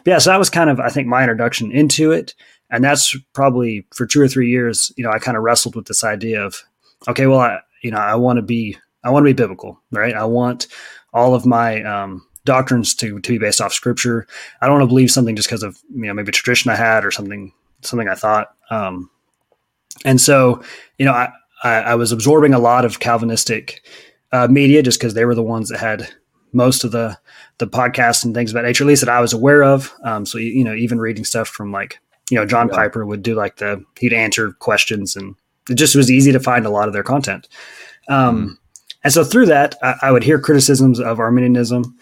yeah, 0.05 0.17
so 0.17 0.31
that 0.31 0.39
was 0.39 0.50
kind 0.50 0.70
of 0.70 0.79
I 0.79 0.89
think 0.89 1.08
my 1.08 1.22
introduction 1.22 1.72
into 1.72 2.12
it, 2.12 2.34
and 2.70 2.84
that's 2.84 3.15
probably 3.34 3.86
for 3.93 4.05
two 4.05 4.22
or 4.22 4.27
three 4.27 4.50
years. 4.50 4.91
You 4.98 5.03
know, 5.03 5.12
I 5.12 5.20
kind 5.20 5.38
of 5.38 5.43
wrestled 5.43 5.75
with 5.75 5.86
this 5.86 6.03
idea 6.03 6.43
of, 6.43 6.63
okay, 7.08 7.27
well, 7.27 7.39
I 7.39 7.60
you 7.84 7.91
know, 7.91 7.98
I 7.98 8.15
want 8.15 8.38
to 8.38 8.41
be 8.41 8.77
I 9.03 9.10
want 9.12 9.24
to 9.24 9.29
be 9.29 9.34
biblical, 9.34 9.79
right? 9.91 10.15
I 10.15 10.25
want 10.25 10.67
all 11.13 11.36
of 11.36 11.46
my 11.46 11.84
um, 11.84 12.25
doctrines 12.46 12.96
to 12.96 13.20
to 13.20 13.31
be 13.31 13.38
based 13.38 13.62
off 13.62 13.74
scripture. 13.74 14.25
I 14.62 14.65
don't 14.65 14.75
want 14.75 14.84
to 14.84 14.93
believe 14.93 15.12
something 15.12 15.36
just 15.36 15.50
because 15.50 15.63
of 15.63 15.77
you 15.93 16.08
know 16.08 16.13
maybe 16.13 16.31
tradition 16.31 16.72
I 16.72 16.75
had 16.75 17.05
or 17.05 17.12
something 17.12 17.53
something 17.81 18.08
I 18.08 18.15
thought. 18.15 18.55
Um, 18.70 19.10
and 20.05 20.20
so 20.20 20.63
you 20.98 21.05
know, 21.05 21.13
I, 21.13 21.31
I, 21.63 21.70
I 21.70 21.96
was 21.96 22.12
absorbing 22.12 22.53
a 22.53 22.60
lot 22.60 22.86
of 22.86 23.00
Calvinistic 23.00 23.84
uh, 24.31 24.47
media 24.47 24.81
just 24.81 25.00
because 25.00 25.13
they 25.13 25.25
were 25.25 25.35
the 25.35 25.43
ones 25.43 25.69
that 25.69 25.79
had 25.79 26.09
most 26.53 26.83
of 26.83 26.91
the 26.91 27.17
the 27.57 27.67
podcasts 27.67 28.25
and 28.25 28.33
things 28.33 28.51
about 28.51 28.63
nature, 28.63 28.83
at 28.83 28.88
least 28.88 29.05
that 29.05 29.13
I 29.13 29.21
was 29.21 29.33
aware 29.33 29.63
of. 29.63 29.93
Um, 30.03 30.25
so 30.25 30.38
you 30.38 30.63
know, 30.63 30.73
even 30.73 31.00
reading 31.00 31.23
stuff 31.23 31.47
from 31.47 31.71
like 31.71 32.00
you 32.29 32.38
know 32.38 32.45
John 32.45 32.67
yeah. 32.67 32.75
Piper 32.75 33.05
would 33.05 33.23
do 33.23 33.35
like 33.35 33.57
the 33.57 33.83
he'd 34.00 34.13
answer 34.13 34.51
questions, 34.53 35.15
and 35.15 35.35
it 35.69 35.75
just 35.75 35.95
was 35.95 36.11
easy 36.11 36.31
to 36.31 36.39
find 36.39 36.65
a 36.65 36.69
lot 36.69 36.88
of 36.88 36.93
their 36.93 37.03
content. 37.03 37.47
Um, 38.07 38.50
mm. 38.50 38.57
And 39.03 39.13
so 39.13 39.23
through 39.23 39.47
that, 39.47 39.75
I, 39.81 39.95
I, 40.03 40.11
would 40.11 40.23
hear 40.23 40.39
criticisms 40.39 41.00
of 41.00 41.19
Arminianism, 41.19 41.97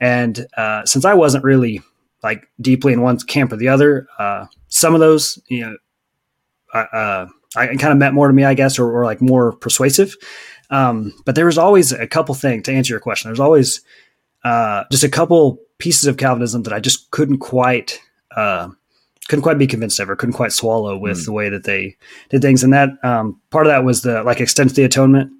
and 0.00 0.46
uh, 0.56 0.84
since 0.86 1.04
I 1.04 1.14
wasn't 1.14 1.44
really 1.44 1.82
like 2.22 2.48
deeply 2.60 2.92
in 2.92 3.02
one 3.02 3.18
camp 3.18 3.52
or 3.52 3.56
the 3.56 3.68
other, 3.68 4.06
uh, 4.18 4.46
some 4.68 4.94
of 4.94 5.00
those 5.00 5.38
you 5.48 5.62
know. 5.62 5.76
Uh, 6.74 7.26
I 7.56 7.66
kind 7.76 7.92
of 7.92 7.96
meant 7.96 8.14
more 8.14 8.26
to 8.26 8.34
me, 8.34 8.44
I 8.44 8.52
guess, 8.52 8.78
or, 8.78 8.92
or 8.92 9.06
like 9.06 9.22
more 9.22 9.52
persuasive. 9.52 10.14
Um, 10.70 11.14
but 11.24 11.34
there 11.34 11.46
was 11.46 11.58
always 11.58 11.92
a 11.92 12.06
couple 12.06 12.34
things 12.34 12.64
to 12.64 12.72
answer 12.72 12.92
your 12.92 13.00
question. 13.00 13.28
There's 13.28 13.40
always 13.40 13.80
uh, 14.44 14.84
just 14.90 15.04
a 15.04 15.08
couple 15.08 15.58
pieces 15.78 16.06
of 16.06 16.16
Calvinism 16.16 16.64
that 16.64 16.72
I 16.72 16.80
just 16.80 17.10
couldn't 17.10 17.38
quite 17.38 18.00
uh, 18.36 18.68
couldn't 19.28 19.42
quite 19.42 19.58
be 19.58 19.66
convinced 19.66 20.00
of 20.00 20.08
or 20.08 20.16
couldn't 20.16 20.34
quite 20.34 20.52
swallow 20.52 20.96
with 20.96 21.18
mm. 21.18 21.24
the 21.26 21.32
way 21.32 21.48
that 21.48 21.64
they 21.64 21.96
did 22.30 22.42
things. 22.42 22.64
And 22.64 22.72
that 22.72 22.90
um, 23.02 23.40
part 23.50 23.66
of 23.66 23.70
that 23.70 23.84
was 23.84 24.02
the 24.02 24.22
like 24.22 24.40
extent 24.40 24.70
of 24.70 24.76
the 24.76 24.84
atonement. 24.84 25.30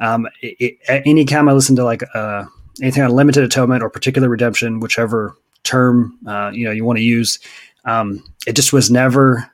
Um, 0.00 0.28
it, 0.42 0.76
it, 0.88 1.02
any 1.06 1.24
time 1.24 1.48
I 1.48 1.52
listened 1.52 1.76
to 1.76 1.84
like 1.84 2.02
uh, 2.14 2.44
anything 2.82 3.02
on 3.02 3.10
limited 3.10 3.44
atonement 3.44 3.82
or 3.82 3.90
particular 3.90 4.28
redemption, 4.28 4.80
whichever 4.80 5.36
term 5.62 6.18
uh, 6.26 6.50
you 6.52 6.64
know 6.64 6.70
you 6.70 6.84
want 6.84 6.98
to 6.98 7.02
use, 7.02 7.38
um, 7.84 8.22
it 8.46 8.54
just 8.56 8.72
was 8.72 8.90
never 8.90 9.50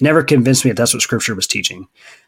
never 0.00 0.22
convinced 0.22 0.64
me 0.64 0.70
that 0.70 0.76
that's 0.76 0.94
what 0.94 1.02
Scripture 1.02 1.34
was 1.34 1.46
teaching. 1.46 1.86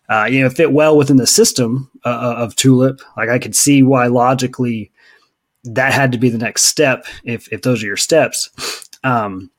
Uh, 0.08 0.24
you 0.24 0.40
know, 0.40 0.48
fit 0.48 0.72
well 0.72 0.96
within 0.96 1.18
the 1.18 1.26
system 1.26 1.90
uh, 2.04 2.08
uh, 2.08 2.34
of 2.38 2.56
Tulip. 2.56 3.00
Like 3.16 3.28
I 3.28 3.38
could 3.38 3.54
see 3.54 3.82
why 3.82 4.06
logically 4.06 4.90
that 5.64 5.92
had 5.92 6.12
to 6.12 6.18
be 6.18 6.30
the 6.30 6.38
next 6.38 6.64
step 6.64 7.04
if 7.24 7.52
if 7.52 7.62
those 7.62 7.82
are 7.82 7.86
your 7.86 7.96
steps. 7.96 8.88
Um, 9.04 9.50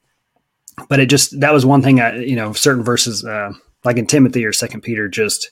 but 0.88 1.00
it 1.00 1.08
just 1.08 1.40
that 1.40 1.54
was 1.54 1.66
one 1.66 1.82
thing. 1.82 2.00
I 2.00 2.18
you 2.18 2.36
know 2.36 2.54
certain 2.54 2.84
verses 2.84 3.24
uh, 3.24 3.52
like 3.84 3.98
in 3.98 4.08
Timothy 4.08 4.46
or 4.46 4.54
Second 4.54 4.82
Peter 4.82 5.08
just 5.08 5.52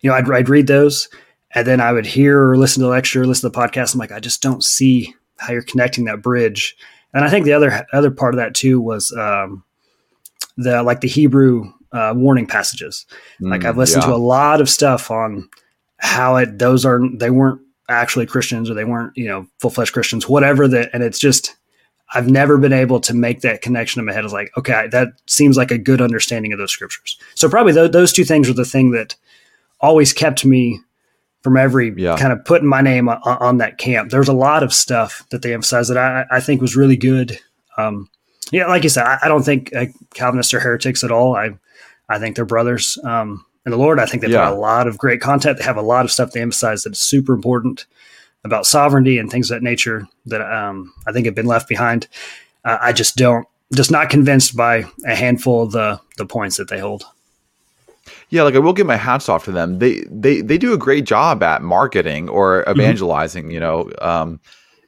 you 0.00 0.10
know 0.10 0.16
I'd 0.16 0.30
I'd 0.30 0.48
read 0.48 0.66
those 0.66 1.08
and 1.52 1.66
then 1.66 1.80
I 1.80 1.92
would 1.92 2.06
hear 2.06 2.50
or 2.50 2.56
listen 2.56 2.80
to 2.80 2.86
the 2.86 2.90
lecture, 2.90 3.26
listen 3.26 3.50
to 3.50 3.54
the 3.54 3.60
podcast. 3.60 3.94
I'm 3.94 3.98
like 3.98 4.12
I 4.12 4.20
just 4.20 4.42
don't 4.42 4.62
see 4.62 5.14
how 5.38 5.52
you're 5.52 5.62
connecting 5.62 6.04
that 6.04 6.22
bridge. 6.22 6.76
And 7.14 7.24
I 7.24 7.30
think 7.30 7.44
the 7.44 7.54
other 7.54 7.86
other 7.92 8.10
part 8.10 8.34
of 8.34 8.38
that 8.38 8.54
too 8.54 8.80
was 8.80 9.12
um, 9.18 9.64
the 10.56 10.82
like 10.82 11.00
the 11.00 11.08
Hebrew 11.08 11.72
uh, 11.92 12.12
warning 12.16 12.46
passages. 12.46 13.06
Mm, 13.40 13.50
like 13.50 13.64
I've 13.64 13.78
listened 13.78 14.02
yeah. 14.02 14.10
to 14.10 14.14
a 14.14 14.16
lot 14.16 14.60
of 14.60 14.68
stuff 14.68 15.10
on 15.10 15.48
how 15.98 16.36
it 16.36 16.58
those 16.58 16.84
are 16.84 17.00
they 17.16 17.30
weren't 17.30 17.60
actually 17.88 18.26
Christians 18.26 18.70
or 18.70 18.74
they 18.74 18.84
weren't 18.84 19.16
you 19.16 19.26
know 19.26 19.46
full 19.60 19.70
fledged 19.70 19.92
Christians, 19.92 20.28
whatever 20.28 20.68
that, 20.68 20.90
and 20.92 21.02
it's 21.02 21.18
just 21.18 21.56
I've 22.14 22.30
never 22.30 22.56
been 22.56 22.72
able 22.72 23.00
to 23.00 23.14
make 23.14 23.42
that 23.42 23.62
connection 23.62 24.00
in 24.00 24.06
my 24.06 24.12
head. 24.12 24.24
Is 24.24 24.32
like 24.32 24.50
okay, 24.56 24.88
that 24.88 25.08
seems 25.26 25.56
like 25.56 25.70
a 25.70 25.78
good 25.78 26.00
understanding 26.00 26.52
of 26.52 26.58
those 26.58 26.72
scriptures. 26.72 27.18
So 27.34 27.48
probably 27.48 27.72
th- 27.72 27.92
those 27.92 28.12
two 28.12 28.24
things 28.24 28.48
were 28.48 28.54
the 28.54 28.64
thing 28.64 28.92
that 28.92 29.14
always 29.80 30.12
kept 30.12 30.44
me 30.44 30.80
from 31.42 31.56
every 31.56 31.94
yeah. 31.96 32.16
kind 32.16 32.32
of 32.32 32.44
putting 32.44 32.68
my 32.68 32.80
name 32.80 33.08
on, 33.08 33.20
on, 33.24 33.58
that 33.58 33.78
camp. 33.78 34.10
There's 34.10 34.28
a 34.28 34.32
lot 34.32 34.64
of 34.64 34.72
stuff 34.72 35.24
that 35.30 35.42
they 35.42 35.54
emphasized 35.54 35.88
that 35.88 35.96
I, 35.96 36.24
I 36.36 36.40
think 36.40 36.60
was 36.60 36.76
really 36.76 36.96
good. 36.96 37.38
Um, 37.76 38.10
yeah, 38.50 38.66
like 38.66 38.82
you 38.82 38.88
said, 38.88 39.04
I, 39.04 39.18
I 39.22 39.28
don't 39.28 39.44
think 39.44 39.74
uh, 39.74 39.86
Calvinists 40.14 40.52
are 40.52 40.60
heretics 40.60 41.04
at 41.04 41.12
all. 41.12 41.36
I 41.36 41.50
I 42.08 42.18
think 42.18 42.36
they're 42.36 42.44
brothers 42.44 42.98
um, 43.04 43.44
in 43.66 43.72
the 43.72 43.78
Lord. 43.78 44.00
I 44.00 44.06
think 44.06 44.22
they've 44.22 44.30
yeah. 44.30 44.46
got 44.46 44.52
a 44.52 44.56
lot 44.56 44.86
of 44.86 44.98
great 44.98 45.20
content. 45.20 45.58
They 45.58 45.64
have 45.64 45.76
a 45.76 45.82
lot 45.82 46.04
of 46.04 46.10
stuff 46.10 46.32
they 46.32 46.40
emphasize 46.40 46.82
that 46.82 46.92
is 46.92 47.00
super 47.00 47.34
important 47.34 47.86
about 48.44 48.66
sovereignty 48.66 49.18
and 49.18 49.30
things 49.30 49.50
of 49.50 49.56
that 49.56 49.62
nature 49.62 50.08
that 50.26 50.40
um, 50.40 50.92
I 51.06 51.12
think 51.12 51.26
have 51.26 51.34
been 51.34 51.46
left 51.46 51.68
behind. 51.68 52.08
Uh, 52.64 52.78
I 52.80 52.92
just 52.92 53.16
don't, 53.16 53.46
just 53.74 53.90
not 53.90 54.10
convinced 54.10 54.56
by 54.56 54.84
a 55.06 55.14
handful 55.14 55.62
of 55.62 55.72
the 55.72 56.00
the 56.16 56.24
points 56.24 56.56
that 56.56 56.68
they 56.68 56.78
hold. 56.78 57.04
Yeah, 58.30 58.42
like 58.42 58.54
I 58.54 58.58
will 58.58 58.72
give 58.72 58.86
my 58.86 58.96
hats 58.96 59.28
off 59.28 59.44
to 59.44 59.52
them. 59.52 59.78
They 59.78 60.04
they 60.10 60.40
they 60.40 60.58
do 60.58 60.72
a 60.72 60.78
great 60.78 61.04
job 61.04 61.42
at 61.42 61.62
marketing 61.62 62.28
or 62.28 62.64
mm-hmm. 62.64 62.80
evangelizing. 62.80 63.44
Mm-hmm. 63.44 63.52
You 63.52 63.60
know, 63.60 63.90
um, 64.00 64.40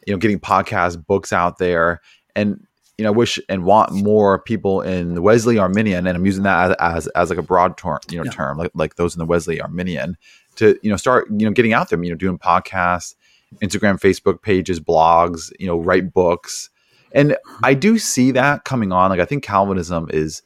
you 0.06 0.14
know, 0.14 0.18
getting 0.18 0.40
podcasts, 0.40 1.04
books 1.06 1.32
out 1.32 1.58
there, 1.58 2.00
and 2.34 2.66
you 3.00 3.04
know, 3.04 3.12
wish 3.12 3.38
and 3.48 3.64
want 3.64 3.92
more 3.94 4.38
people 4.42 4.82
in 4.82 5.14
the 5.14 5.22
Wesley 5.22 5.56
Arminian, 5.56 6.06
and 6.06 6.14
I'm 6.14 6.26
using 6.26 6.42
that 6.42 6.72
as 6.72 7.06
as, 7.06 7.06
as 7.16 7.30
like 7.30 7.38
a 7.38 7.42
broad 7.42 7.78
term, 7.78 7.98
you 8.10 8.18
know, 8.18 8.24
yeah. 8.24 8.30
term 8.30 8.58
like 8.58 8.70
like 8.74 8.96
those 8.96 9.14
in 9.14 9.18
the 9.20 9.24
Wesley 9.24 9.58
Arminian 9.58 10.18
to 10.56 10.78
you 10.82 10.90
know 10.90 10.98
start 10.98 11.26
you 11.30 11.46
know 11.46 11.50
getting 11.50 11.72
out 11.72 11.88
there, 11.88 12.02
you 12.04 12.10
know, 12.10 12.14
doing 12.14 12.36
podcasts, 12.36 13.14
Instagram, 13.62 13.98
Facebook 13.98 14.42
pages, 14.42 14.80
blogs, 14.80 15.50
you 15.58 15.66
know, 15.66 15.78
write 15.78 16.12
books, 16.12 16.68
and 17.12 17.38
I 17.62 17.72
do 17.72 17.98
see 17.98 18.32
that 18.32 18.66
coming 18.66 18.92
on. 18.92 19.08
Like 19.08 19.20
I 19.20 19.24
think 19.24 19.44
Calvinism 19.44 20.10
is 20.12 20.42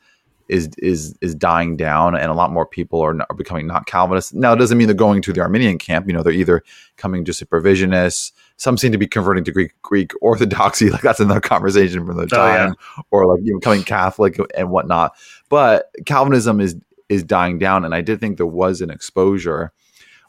is 0.49 0.71
is 0.79 1.19
is 1.21 1.35
dying 1.35 1.77
down, 1.77 2.15
and 2.15 2.31
a 2.31 2.35
lot 2.35 2.53
more 2.53 2.67
people 2.67 3.01
are, 3.01 3.15
not, 3.15 3.27
are 3.31 3.37
becoming 3.37 3.67
not 3.67 3.87
Calvinists. 3.87 4.33
Now, 4.33 4.53
it 4.53 4.59
doesn't 4.59 4.79
mean 4.79 4.87
they're 4.87 4.95
going 4.95 5.23
to 5.23 5.33
the 5.33 5.41
Arminian 5.41 5.77
camp. 5.77 6.07
You 6.07 6.13
know, 6.13 6.23
they're 6.23 6.33
either 6.33 6.63
coming 6.97 7.25
just 7.25 7.43
a 7.43 7.47
provisionists. 7.47 8.31
Some 8.57 8.79
seem 8.79 8.93
to 8.93 8.99
be 8.99 9.07
converting 9.07 9.45
to 9.45 9.53
Greek 9.53 9.73
Greek 9.83 10.13
Orthodoxy, 10.21 10.91
like 10.91 11.03
that's 11.03 11.21
another 11.21 11.41
conversation 11.41 12.07
from 12.07 12.17
the 12.17 12.27
time, 12.27 12.75
oh, 12.79 12.83
yeah. 12.97 13.03
or 13.11 13.27
like 13.27 13.41
you 13.45 13.53
know, 13.53 13.59
becoming 13.59 13.83
Catholic 13.83 14.39
and 14.57 14.71
whatnot. 14.71 15.13
But 15.49 15.91
Calvinism 16.07 16.61
is 16.61 16.77
is 17.09 17.23
dying 17.23 17.59
down, 17.59 17.85
and 17.85 17.95
I 17.95 18.01
did 18.01 18.21
think 18.21 18.37
there 18.37 18.47
was 18.47 18.81
an 18.81 18.91
exposure 18.91 19.73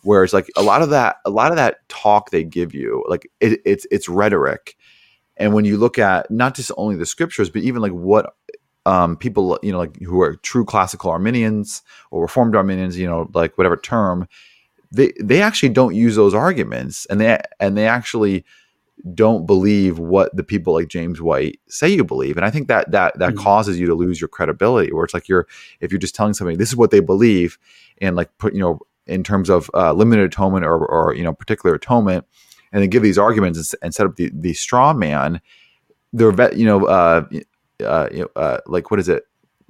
where 0.03 0.23
it's 0.23 0.33
like 0.33 0.47
a 0.55 0.61
lot 0.61 0.81
of 0.81 0.89
that 0.91 1.17
a 1.25 1.29
lot 1.29 1.51
of 1.51 1.57
that 1.57 1.87
talk 1.89 2.29
they 2.29 2.43
give 2.43 2.73
you, 2.73 3.03
like 3.07 3.29
it, 3.39 3.59
it's 3.65 3.87
it's 3.91 4.09
rhetoric. 4.09 4.75
And 5.37 5.53
when 5.53 5.65
you 5.65 5.77
look 5.77 5.99
at 5.99 6.29
not 6.31 6.55
just 6.55 6.71
only 6.77 6.95
the 6.95 7.05
scriptures, 7.05 7.49
but 7.49 7.61
even 7.61 7.81
like 7.81 7.91
what 7.91 8.33
um, 8.85 9.17
people, 9.17 9.59
you 9.63 9.71
know, 9.71 9.79
like 9.79 9.99
who 10.01 10.21
are 10.21 10.35
true 10.35 10.63
classical 10.63 11.09
Arminians 11.09 11.81
or 12.11 12.21
Reformed 12.21 12.55
Arminians, 12.55 12.97
you 12.97 13.07
know, 13.07 13.29
like 13.33 13.57
whatever 13.57 13.75
term, 13.75 14.27
they 14.95 15.13
they 15.21 15.41
actually 15.41 15.69
don't 15.69 15.95
use 15.95 16.15
those 16.15 16.33
arguments, 16.33 17.05
and 17.07 17.19
they 17.19 17.39
and 17.59 17.77
they 17.77 17.87
actually 17.87 18.45
don't 19.13 19.45
believe 19.45 19.99
what 19.99 20.35
the 20.35 20.43
people 20.43 20.73
like 20.73 20.87
James 20.87 21.21
White 21.21 21.59
say 21.67 21.89
you 21.89 22.03
believe, 22.03 22.37
and 22.37 22.45
I 22.45 22.49
think 22.49 22.67
that 22.67 22.91
that 22.91 23.17
that 23.19 23.33
mm-hmm. 23.33 23.43
causes 23.43 23.79
you 23.79 23.85
to 23.87 23.95
lose 23.95 24.19
your 24.19 24.27
credibility. 24.27 24.91
Where 24.91 25.03
it's 25.03 25.13
like 25.13 25.27
you're 25.27 25.47
if 25.81 25.91
you're 25.91 25.99
just 25.99 26.15
telling 26.15 26.33
somebody 26.33 26.57
this 26.57 26.69
is 26.69 26.75
what 26.75 26.91
they 26.91 27.01
believe, 27.01 27.57
and 27.99 28.15
like 28.15 28.35
put 28.37 28.53
you 28.53 28.61
know 28.61 28.79
in 29.07 29.23
terms 29.23 29.49
of 29.49 29.69
uh, 29.73 29.93
limited 29.93 30.25
atonement 30.25 30.65
or 30.65 30.85
or 30.85 31.13
you 31.13 31.23
know 31.23 31.33
particular 31.33 31.75
atonement, 31.75 32.25
and 32.71 32.81
then 32.81 32.89
give 32.89 33.03
these 33.03 33.17
arguments 33.17 33.57
and, 33.57 33.83
and 33.83 33.93
set 33.93 34.05
up 34.05 34.15
the 34.15 34.31
the 34.33 34.53
straw 34.53 34.93
man. 34.93 35.41
They're 36.13 36.53
you 36.53 36.65
know 36.65 36.85
uh, 36.85 37.25
uh, 37.83 38.07
you 38.11 38.19
know, 38.21 38.29
uh, 38.35 38.59
like 38.67 38.91
what 38.91 38.99
is 38.99 39.09
it? 39.09 39.27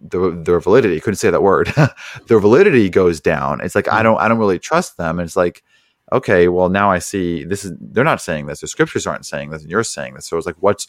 The 0.10 0.32
their 0.32 0.60
validity. 0.60 1.00
Couldn't 1.00 1.18
say 1.18 1.30
that 1.30 1.44
word. 1.44 1.74
their 2.28 2.39
validity 2.39 2.89
goes 2.89 3.20
down. 3.20 3.62
It's 3.62 3.76
like 3.76 3.88
I 3.88 3.98
hmm. 3.98 4.04
don't 4.04 4.18
I 4.20 4.28
don't 4.28 4.38
really 4.38 4.60
trust 4.60 4.98
them. 4.98 5.20
And 5.20 5.26
it's 5.26 5.36
like 5.36 5.63
okay, 6.12 6.48
well 6.48 6.70
now 6.70 6.91
I 6.91 7.00
see 7.00 7.44
this 7.44 7.65
is 7.65 7.74
they're 7.80 8.04
not 8.04 8.22
saying 8.22 8.46
this. 8.46 8.62
The 8.62 8.68
scriptures 8.68 9.08
aren't 9.08 9.26
saying 9.26 9.50
this, 9.50 9.62
and 9.62 9.72
you're 9.72 9.84
saying 9.84 10.13
this. 10.13 10.26
So 10.26 10.38
it's 10.38 10.46
like 10.46 10.58
what's 10.60 10.88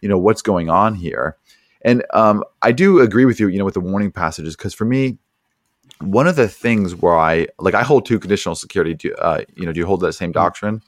you 0.00 0.08
know 0.08 0.18
what's 0.18 0.42
going 0.42 0.70
on 0.70 0.94
here? 0.94 1.36
And 1.82 2.04
um, 2.12 2.42
I 2.62 2.72
do 2.72 3.00
agree 3.00 3.24
with 3.24 3.38
you, 3.38 3.48
you 3.48 3.58
know, 3.58 3.64
with 3.64 3.74
the 3.74 3.80
warning 3.80 4.10
passages 4.10 4.56
because 4.56 4.74
for 4.74 4.84
me, 4.84 5.18
one 6.00 6.26
of 6.26 6.36
the 6.36 6.48
things 6.48 6.94
where 6.94 7.16
I 7.16 7.48
like 7.58 7.74
I 7.74 7.82
hold 7.82 8.06
to 8.06 8.18
conditional 8.18 8.54
security. 8.54 8.94
Do 8.94 9.14
uh, 9.14 9.42
you 9.56 9.66
know? 9.66 9.72
Do 9.72 9.80
you 9.80 9.86
hold 9.86 10.00
that 10.00 10.12
same 10.12 10.30
hmm. 10.30 10.34
doctrine? 10.34 10.82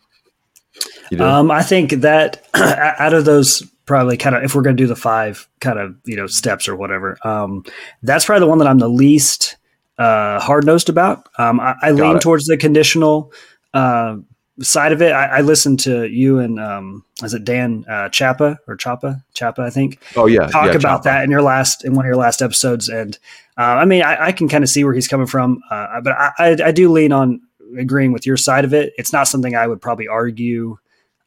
Um, 1.18 1.50
I 1.50 1.62
think 1.62 1.90
that 1.90 2.46
out 2.54 3.12
of 3.12 3.24
those 3.24 3.62
probably 3.90 4.16
kind 4.16 4.36
of 4.36 4.44
if 4.44 4.54
we're 4.54 4.62
going 4.62 4.76
to 4.76 4.82
do 4.82 4.86
the 4.86 4.94
five 4.94 5.48
kind 5.60 5.76
of 5.76 5.96
you 6.04 6.14
know 6.14 6.28
steps 6.28 6.68
or 6.68 6.76
whatever 6.76 7.18
um, 7.24 7.64
that's 8.04 8.24
probably 8.24 8.40
the 8.40 8.46
one 8.46 8.58
that 8.58 8.68
i'm 8.68 8.78
the 8.78 8.88
least 8.88 9.56
uh, 10.00 10.40
hard 10.40 10.64
nosed 10.64 10.88
about. 10.88 11.28
Um, 11.38 11.60
i, 11.60 11.74
I 11.82 11.90
lean 11.90 12.16
it. 12.16 12.22
towards 12.22 12.46
the 12.46 12.56
conditional 12.56 13.32
uh, 13.74 14.16
side 14.62 14.92
of 14.92 15.02
it. 15.02 15.12
I, 15.12 15.26
I 15.26 15.40
listened 15.42 15.80
to 15.80 16.08
you 16.08 16.38
and 16.38 16.58
um, 16.58 17.04
is 17.22 17.34
it 17.34 17.44
dan 17.44 17.84
uh, 17.88 18.08
chapa 18.08 18.58
or 18.66 18.76
chapa? 18.76 19.22
Chapa 19.34 19.62
i 19.62 19.70
think. 19.70 20.00
Oh 20.16 20.26
yeah. 20.26 20.46
Talk 20.46 20.66
yeah, 20.66 20.72
about 20.72 20.98
Chapa. 20.98 21.04
that 21.04 21.24
in 21.24 21.30
your 21.30 21.42
last 21.42 21.84
in 21.84 21.94
one 21.94 22.06
of 22.06 22.08
your 22.08 22.16
last 22.16 22.40
episodes. 22.40 22.88
And 22.88 23.18
uh, 23.58 23.76
i 23.82 23.84
mean 23.84 24.02
I, 24.02 24.28
I, 24.28 24.32
can 24.32 24.48
kind 24.48 24.64
of 24.64 24.70
see 24.70 24.84
where 24.84 24.94
he's 24.94 25.08
coming 25.08 25.26
from 25.26 25.60
uh, 25.70 26.00
but 26.00 26.14
I, 26.14 26.32
I, 26.38 26.56
I 26.66 26.72
do 26.72 26.90
lean 26.90 27.12
on 27.12 27.42
agreeing 27.76 28.12
with 28.12 28.24
your 28.24 28.38
side 28.38 28.64
of 28.64 28.72
it. 28.72 28.94
It's 28.96 29.12
not 29.12 29.28
something 29.28 29.54
i 29.54 29.66
would 29.66 29.82
probably 29.82 30.08
argue 30.08 30.78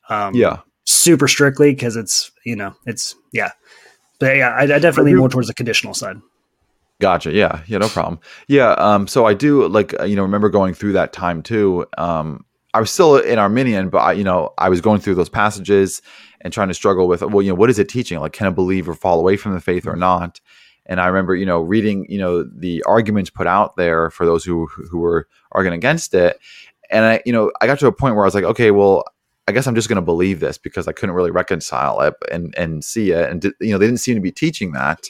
um, 0.10 0.34
yeah 0.34 0.62
super 1.04 1.28
strictly 1.28 1.72
because 1.72 1.96
it's 1.96 2.32
you 2.46 2.56
know 2.56 2.74
it's 2.86 3.16
yeah. 3.32 3.52
But 4.20 4.38
yeah 4.38 4.50
I, 4.50 4.64
I 4.64 4.80
definitely 4.80 5.14
more 5.14 5.30
towards 5.30 5.48
the 5.48 5.54
conditional 5.54 5.94
side. 5.94 6.18
Gotcha. 7.00 7.32
Yeah. 7.32 7.64
Yeah 7.68 7.80
no 7.80 7.90
problem. 7.90 8.20
Yeah 8.48 8.72
um 8.74 9.08
so 9.08 9.26
i 9.26 9.34
do 9.34 9.68
like 9.68 10.00
uh, 10.00 10.06
you 10.06 10.16
know 10.16 10.22
remember 10.22 10.50
going 10.50 10.74
through 10.74 10.94
that 10.94 11.12
time 11.12 11.42
too 11.44 11.86
um 11.98 12.46
i 12.74 12.80
was 12.80 12.90
still 12.90 13.18
in 13.18 13.38
arminian 13.40 13.90
but 13.90 13.98
i 13.98 14.12
you 14.14 14.24
know 14.24 14.54
i 14.58 14.70
was 14.70 14.80
going 14.82 15.02
through 15.02 15.16
those 15.16 15.30
passages 15.30 16.02
and 16.42 16.54
trying 16.54 16.68
to 16.68 16.74
struggle 16.74 17.08
with 17.08 17.22
well 17.22 17.42
you 17.42 17.50
know 17.50 17.56
what 17.56 17.70
is 17.70 17.80
it 17.80 17.90
teaching? 17.90 18.20
Like 18.20 18.34
can 18.34 18.48
a 18.48 18.52
believer 18.52 18.94
fall 18.94 19.20
away 19.20 19.38
from 19.38 19.54
the 19.54 19.62
faith 19.62 19.88
or 19.88 19.96
not? 19.96 20.40
And 20.86 21.00
i 21.02 21.08
remember 21.08 21.36
you 21.36 21.46
know 21.46 21.62
reading 21.62 22.06
you 22.10 22.20
know 22.20 22.44
the 22.44 22.84
arguments 22.84 23.30
put 23.30 23.48
out 23.48 23.76
there 23.76 24.10
for 24.10 24.26
those 24.26 24.44
who 24.46 24.68
who 24.68 25.00
were 25.00 25.28
arguing 25.52 25.76
against 25.78 26.14
it. 26.14 26.40
And 26.90 27.06
i 27.06 27.22
you 27.26 27.34
know 27.34 27.52
i 27.60 27.68
got 27.68 27.80
to 27.80 27.88
a 27.88 27.92
point 27.92 28.16
where 28.16 28.24
i 28.24 28.28
was 28.28 28.36
like 28.36 28.44
okay 28.44 28.72
well 28.72 29.04
I 29.48 29.52
guess 29.52 29.68
I'm 29.68 29.76
just 29.76 29.90
going 29.90 29.98
to 29.98 30.02
believe 30.02 30.40
this 30.40 30.58
because 30.58 30.88
I 30.88 30.94
couldn't 30.94 31.16
really 31.16 31.32
reconcile 31.32 32.00
it 32.02 32.14
and 32.32 32.54
and 32.58 32.84
see 32.84 33.12
it, 33.12 33.30
and 33.30 33.44
you 33.60 33.72
know 33.72 33.78
they 33.78 33.86
didn't 33.86 34.00
seem 34.00 34.16
to 34.16 34.22
be 34.22 34.32
teaching 34.32 34.72
that. 34.72 35.10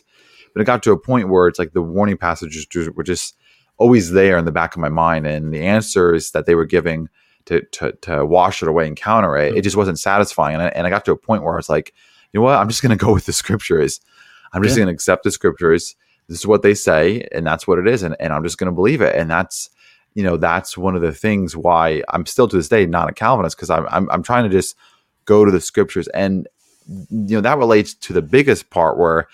But 0.53 0.61
it 0.61 0.65
got 0.65 0.83
to 0.83 0.91
a 0.91 0.99
point 0.99 1.29
where 1.29 1.47
it's 1.47 1.59
like 1.59 1.73
the 1.73 1.81
warning 1.81 2.17
passages 2.17 2.67
were 2.95 3.03
just 3.03 3.35
always 3.77 4.11
there 4.11 4.37
in 4.37 4.45
the 4.45 4.51
back 4.51 4.75
of 4.75 4.81
my 4.81 4.89
mind, 4.89 5.27
and 5.27 5.53
the 5.53 5.61
answers 5.61 6.31
that 6.31 6.45
they 6.45 6.55
were 6.55 6.65
giving 6.65 7.09
to 7.45 7.61
to, 7.61 7.91
to 8.01 8.25
wash 8.25 8.61
it 8.61 8.67
away 8.67 8.87
and 8.87 8.95
counter 8.95 9.37
it, 9.37 9.49
mm-hmm. 9.49 9.57
it 9.57 9.61
just 9.61 9.75
wasn't 9.75 9.99
satisfying. 9.99 10.55
And 10.55 10.63
I, 10.63 10.67
and 10.69 10.87
I 10.87 10.89
got 10.89 11.05
to 11.05 11.11
a 11.11 11.17
point 11.17 11.43
where 11.43 11.53
I 11.53 11.57
was 11.57 11.69
like, 11.69 11.93
you 12.31 12.39
know 12.39 12.43
what, 12.45 12.57
I'm 12.57 12.69
just 12.69 12.81
going 12.81 12.97
to 12.97 13.05
go 13.05 13.13
with 13.13 13.25
the 13.25 13.33
scriptures. 13.33 13.99
I'm 14.53 14.63
just 14.63 14.75
yeah. 14.75 14.83
going 14.83 14.87
to 14.87 14.93
accept 14.93 15.23
the 15.23 15.31
scriptures. 15.31 15.95
This 16.27 16.39
is 16.39 16.47
what 16.47 16.61
they 16.61 16.73
say, 16.73 17.27
and 17.31 17.45
that's 17.45 17.67
what 17.67 17.79
it 17.79 17.87
is, 17.87 18.01
and, 18.01 18.15
and 18.19 18.31
I'm 18.31 18.43
just 18.43 18.57
going 18.57 18.71
to 18.71 18.75
believe 18.75 19.01
it. 19.01 19.15
And 19.15 19.29
that's 19.29 19.69
you 20.15 20.23
know 20.23 20.37
that's 20.37 20.77
one 20.77 20.95
of 20.95 21.01
the 21.01 21.13
things 21.13 21.55
why 21.55 22.03
I'm 22.09 22.25
still 22.25 22.47
to 22.47 22.55
this 22.55 22.69
day 22.69 22.85
not 22.85 23.09
a 23.09 23.13
Calvinist 23.13 23.57
because 23.57 23.69
I'm, 23.69 23.87
I'm 23.89 24.09
I'm 24.11 24.23
trying 24.23 24.43
to 24.43 24.49
just 24.49 24.75
go 25.25 25.45
to 25.45 25.51
the 25.51 25.61
scriptures 25.61 26.07
and 26.09 26.47
you 26.87 27.35
know 27.35 27.41
that 27.41 27.57
relates 27.57 27.93
to 27.93 28.13
the 28.13 28.21
biggest 28.21 28.69
part 28.69 28.97
where 28.97 29.27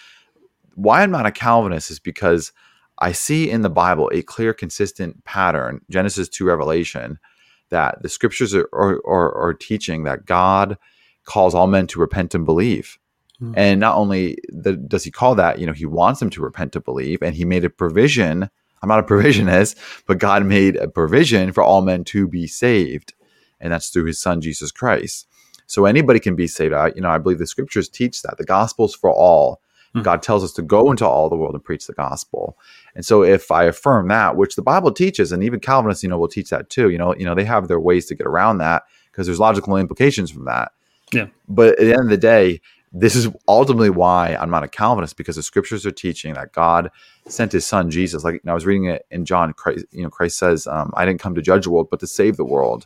why 0.76 1.02
I'm 1.02 1.12
not 1.12 1.26
a 1.26 1.32
Calvinist 1.32 1.92
is 1.92 2.00
because 2.00 2.52
I 3.00 3.12
see 3.12 3.50
in 3.50 3.62
the 3.62 3.70
Bible 3.70 4.10
a 4.13 4.22
clear, 4.22 4.54
consistent 4.54 5.24
pattern, 5.26 5.82
Genesis 5.89 6.30
to 6.30 6.46
Revelation, 6.46 7.20
that 7.70 8.02
the 8.02 8.10
scriptures 8.10 8.54
are, 8.54 8.68
are, 8.74 9.02
are, 9.06 9.34
are 9.36 9.54
teaching 9.54 10.04
that 10.04 10.26
God 10.26 10.78
calls 11.26 11.54
all 11.54 11.68
men 11.68 11.88
to 11.88 12.00
repent 12.00 12.36
and 12.36 12.46
believe. 12.46 12.98
Mm. 13.42 13.54
And 13.56 13.80
not 13.80 13.96
only 13.96 14.38
the, 14.50 14.74
does 14.76 15.04
he 15.04 15.12
call 15.12 15.36
that, 15.36 15.60
you 15.60 15.65
know, 15.65 15.74
he 15.74 15.86
wants 15.86 16.20
them 16.20 16.30
to 16.32 16.42
repent 16.42 16.74
to 16.74 16.82
believe, 16.82 17.22
and 17.22 17.36
he 17.36 17.46
made 17.46 17.63
a 17.63 17.70
provision. 17.70 18.50
I'm 18.82 18.89
not 18.89 19.00
a 19.00 19.04
provisionist, 19.13 19.76
but 20.06 20.18
God 20.18 20.46
made 20.46 20.76
a 20.76 20.88
provision 20.88 21.52
for 21.52 21.63
all 21.63 21.82
men 21.82 22.04
to 22.06 22.28
be 22.28 22.48
saved, 22.48 23.13
and 23.60 23.74
that's 23.74 23.89
through 23.89 24.06
His 24.06 24.20
Son 24.20 24.42
Jesus 24.42 24.72
Christ. 24.72 25.28
So 25.68 25.86
anybody 25.86 26.20
can 26.20 26.36
be 26.36 26.48
saved. 26.48 26.74
I, 26.74 26.92
you 26.96 27.02
know, 27.02 27.10
I 27.10 27.20
believe 27.20 27.38
the 27.38 27.46
Scriptures 27.46 27.88
teach 27.88 28.24
that 28.24 28.38
the 28.38 28.46
gospel's 28.46 28.96
for 28.96 29.12
all. 29.12 29.62
Mm. 29.96 30.04
God 30.04 30.22
tells 30.22 30.44
us 30.44 30.54
to 30.54 30.62
go 30.62 30.92
into 30.92 31.08
all 31.08 31.30
the 31.30 31.36
world 31.36 31.54
and 31.54 31.63
preach 31.63 31.88
the 31.88 31.94
gospel. 31.94 32.58
And 32.96 33.06
so 33.06 33.24
if 33.24 33.52
I 33.52 33.65
affirm 33.65 34.08
that, 34.10 34.36
which 34.36 34.56
the 34.56 34.62
Bible 34.62 34.92
teaches, 34.92 35.32
and 35.32 35.44
even 35.44 35.60
Calvinists, 35.60 36.04
you 36.04 36.10
know, 36.10 36.18
will 36.18 36.28
teach 36.28 36.50
that 36.50 36.70
too. 36.70 36.89
You 36.89 36.98
know, 36.98 37.15
you 37.15 37.26
know, 37.26 37.36
they 37.36 37.46
have 37.46 37.68
their 37.68 37.80
ways 37.80 38.06
to 38.08 38.15
get 38.15 38.28
around 38.28 38.60
that 38.60 38.84
because 39.12 39.28
there's 39.28 39.39
logical 39.39 39.76
implications 39.78 40.32
from 40.32 40.46
that. 40.46 40.72
Yeah. 41.12 41.28
But 41.48 41.80
at 41.80 41.86
the 41.86 41.94
end 41.94 42.04
of 42.04 42.10
the 42.10 42.18
day, 42.18 42.62
this 42.91 43.15
is 43.15 43.28
ultimately 43.47 43.89
why 43.89 44.36
I'm 44.36 44.49
not 44.49 44.63
a 44.63 44.67
Calvinist 44.67 45.17
because 45.17 45.36
the 45.36 45.43
scriptures 45.43 45.86
are 45.86 45.91
teaching 45.91 46.34
that 46.34 46.54
God 46.54 46.89
sent 47.28 47.52
His 47.52 47.65
Son 47.65 47.91
Jesus. 47.91 48.23
Like 48.23 48.41
I 48.47 48.54
was 48.54 48.65
reading 48.65 48.86
it 48.86 49.06
in 49.12 49.25
John, 49.25 49.54
Christ, 49.54 49.86
you 49.91 50.04
know, 50.04 50.10
Christ 50.10 50.38
says, 50.38 50.65
um, 50.67 50.91
"I 50.95 51.06
didn't 51.06 51.21
come 51.21 51.36
to 51.36 51.41
judge 51.41 51.65
the 51.65 51.71
world, 51.71 51.89
but 51.91 51.99
to 51.99 52.08
save 52.08 52.38
the 52.38 52.45
world." 52.45 52.86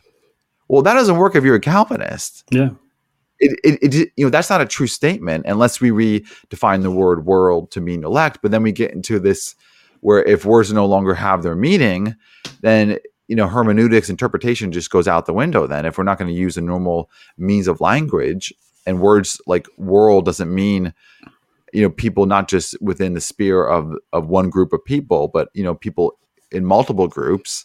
Well, 0.68 0.82
that 0.82 0.94
doesn't 0.94 1.16
work 1.16 1.34
if 1.36 1.44
you're 1.44 1.56
a 1.56 1.60
Calvinist. 1.60 2.44
Yeah. 2.50 2.70
It, 3.40 3.58
it, 3.64 3.94
it, 3.94 4.12
you 4.16 4.24
know 4.24 4.30
that's 4.30 4.48
not 4.48 4.60
a 4.60 4.66
true 4.66 4.86
statement 4.86 5.44
unless 5.46 5.80
we 5.80 5.90
redefine 5.90 6.82
the 6.82 6.90
word 6.90 7.26
world 7.26 7.72
to 7.72 7.80
mean 7.80 8.04
elect 8.04 8.38
but 8.40 8.52
then 8.52 8.62
we 8.62 8.70
get 8.70 8.92
into 8.92 9.18
this 9.18 9.56
where 10.00 10.22
if 10.22 10.44
words 10.44 10.72
no 10.72 10.86
longer 10.86 11.14
have 11.14 11.42
their 11.42 11.56
meaning 11.56 12.14
then 12.60 12.96
you 13.26 13.34
know 13.34 13.48
hermeneutics 13.48 14.08
interpretation 14.08 14.70
just 14.70 14.88
goes 14.88 15.08
out 15.08 15.26
the 15.26 15.32
window 15.32 15.66
then 15.66 15.84
if 15.84 15.98
we're 15.98 16.04
not 16.04 16.16
going 16.16 16.32
to 16.32 16.40
use 16.40 16.56
a 16.56 16.60
normal 16.60 17.10
means 17.36 17.66
of 17.66 17.80
language 17.80 18.54
and 18.86 19.00
words 19.00 19.40
like 19.46 19.66
world 19.76 20.24
doesn't 20.24 20.54
mean 20.54 20.92
you 21.72 21.82
know 21.82 21.90
people 21.90 22.26
not 22.26 22.48
just 22.48 22.80
within 22.80 23.14
the 23.14 23.20
sphere 23.20 23.66
of 23.66 23.94
of 24.12 24.28
one 24.28 24.48
group 24.48 24.72
of 24.72 24.84
people 24.84 25.28
but 25.28 25.48
you 25.54 25.62
know 25.62 25.74
people 25.74 26.18
in 26.52 26.64
multiple 26.64 27.08
groups 27.08 27.64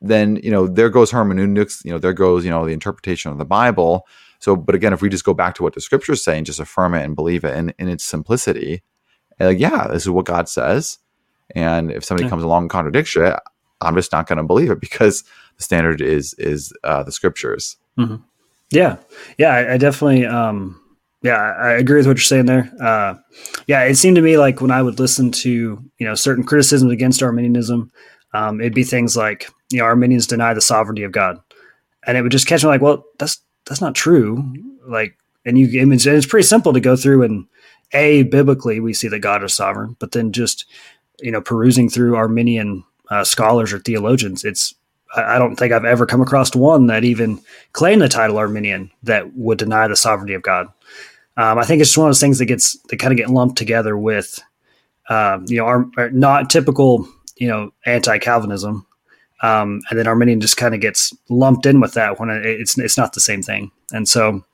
then 0.00 0.36
you 0.36 0.50
know 0.50 0.66
there 0.66 0.88
goes 0.88 1.10
hermeneutics 1.10 1.82
you 1.84 1.90
know 1.90 1.98
there 1.98 2.12
goes 2.12 2.44
you 2.44 2.50
know 2.50 2.64
the 2.64 2.72
interpretation 2.72 3.30
of 3.30 3.38
the 3.38 3.44
bible 3.44 4.06
so 4.38 4.56
but 4.56 4.74
again 4.74 4.92
if 4.92 5.02
we 5.02 5.08
just 5.08 5.24
go 5.24 5.34
back 5.34 5.54
to 5.54 5.62
what 5.62 5.74
the 5.74 5.80
scriptures 5.80 6.22
say 6.22 6.36
and 6.36 6.46
just 6.46 6.60
affirm 6.60 6.94
it 6.94 7.04
and 7.04 7.16
believe 7.16 7.44
it 7.44 7.56
in, 7.56 7.74
in 7.78 7.88
its 7.88 8.04
simplicity 8.04 8.82
like 9.38 9.58
yeah 9.58 9.88
this 9.88 10.02
is 10.02 10.10
what 10.10 10.24
god 10.24 10.48
says 10.48 10.98
and 11.54 11.90
if 11.90 12.04
somebody 12.04 12.24
yeah. 12.24 12.30
comes 12.30 12.44
along 12.44 12.62
and 12.62 12.70
contradicts 12.70 13.16
it 13.16 13.34
i'm 13.80 13.96
just 13.96 14.12
not 14.12 14.26
going 14.26 14.38
to 14.38 14.44
believe 14.44 14.70
it 14.70 14.80
because 14.80 15.24
the 15.56 15.62
standard 15.62 16.00
is 16.00 16.34
is 16.34 16.72
uh, 16.84 17.02
the 17.02 17.12
scriptures 17.12 17.76
mm-hmm. 17.98 18.16
Yeah, 18.72 18.98
yeah, 19.36 19.48
I, 19.48 19.74
I 19.74 19.76
definitely, 19.78 20.26
um, 20.26 20.80
yeah, 21.22 21.36
I 21.36 21.72
agree 21.72 21.98
with 21.98 22.06
what 22.06 22.16
you're 22.16 22.22
saying 22.22 22.46
there. 22.46 22.70
Uh, 22.80 23.14
yeah, 23.66 23.82
it 23.84 23.96
seemed 23.96 24.16
to 24.16 24.22
me 24.22 24.38
like 24.38 24.60
when 24.60 24.70
I 24.70 24.82
would 24.82 24.98
listen 24.98 25.32
to 25.32 25.50
you 25.50 26.06
know 26.06 26.14
certain 26.14 26.44
criticisms 26.44 26.92
against 26.92 27.22
Arminianism, 27.22 27.90
um, 28.32 28.60
it'd 28.60 28.74
be 28.74 28.84
things 28.84 29.16
like 29.16 29.50
you 29.70 29.78
know 29.78 29.84
Arminians 29.84 30.26
deny 30.26 30.54
the 30.54 30.60
sovereignty 30.60 31.02
of 31.02 31.12
God, 31.12 31.38
and 32.06 32.16
it 32.16 32.22
would 32.22 32.32
just 32.32 32.46
catch 32.46 32.62
me 32.62 32.68
like, 32.68 32.80
well, 32.80 33.04
that's 33.18 33.42
that's 33.66 33.80
not 33.80 33.94
true. 33.94 34.54
Like, 34.86 35.16
and 35.44 35.58
you, 35.58 35.68
it's, 35.92 36.06
it's 36.06 36.26
pretty 36.26 36.46
simple 36.46 36.72
to 36.72 36.80
go 36.80 36.96
through 36.96 37.22
and 37.24 37.46
a 37.92 38.22
biblically 38.24 38.80
we 38.80 38.94
see 38.94 39.08
that 39.08 39.18
God 39.18 39.42
is 39.42 39.52
sovereign, 39.54 39.96
but 39.98 40.12
then 40.12 40.32
just 40.32 40.64
you 41.20 41.32
know 41.32 41.40
perusing 41.40 41.88
through 41.88 42.16
Arminian 42.16 42.84
uh, 43.10 43.24
scholars 43.24 43.72
or 43.72 43.78
theologians, 43.80 44.44
it's 44.44 44.74
I 45.16 45.38
don't 45.38 45.56
think 45.56 45.72
I've 45.72 45.84
ever 45.84 46.06
come 46.06 46.20
across 46.20 46.54
one 46.54 46.86
that 46.86 47.04
even 47.04 47.40
claimed 47.72 48.02
the 48.02 48.08
title 48.08 48.38
Arminian 48.38 48.90
that 49.02 49.34
would 49.34 49.58
deny 49.58 49.88
the 49.88 49.96
sovereignty 49.96 50.34
of 50.34 50.42
God. 50.42 50.68
Um, 51.36 51.58
I 51.58 51.64
think 51.64 51.80
it's 51.80 51.90
just 51.90 51.98
one 51.98 52.06
of 52.06 52.10
those 52.10 52.20
things 52.20 52.38
that 52.38 52.46
gets 52.46 52.78
that 52.88 52.98
kind 52.98 53.12
of 53.12 53.16
get 53.16 53.30
lumped 53.30 53.56
together 53.56 53.96
with, 53.96 54.38
um, 55.08 55.44
you 55.48 55.56
know, 55.56 55.90
not 56.12 56.50
typical, 56.50 57.08
you 57.36 57.48
know, 57.48 57.72
anti-Calvinism, 57.86 58.86
um, 59.42 59.80
and 59.88 59.98
then 59.98 60.06
Arminian 60.06 60.40
just 60.40 60.56
kind 60.56 60.74
of 60.74 60.80
gets 60.80 61.14
lumped 61.28 61.66
in 61.66 61.80
with 61.80 61.94
that 61.94 62.20
when 62.20 62.30
it's 62.30 62.78
it's 62.78 62.98
not 62.98 63.14
the 63.14 63.20
same 63.20 63.42
thing. 63.42 63.70
And 63.92 64.08
so, 64.08 64.44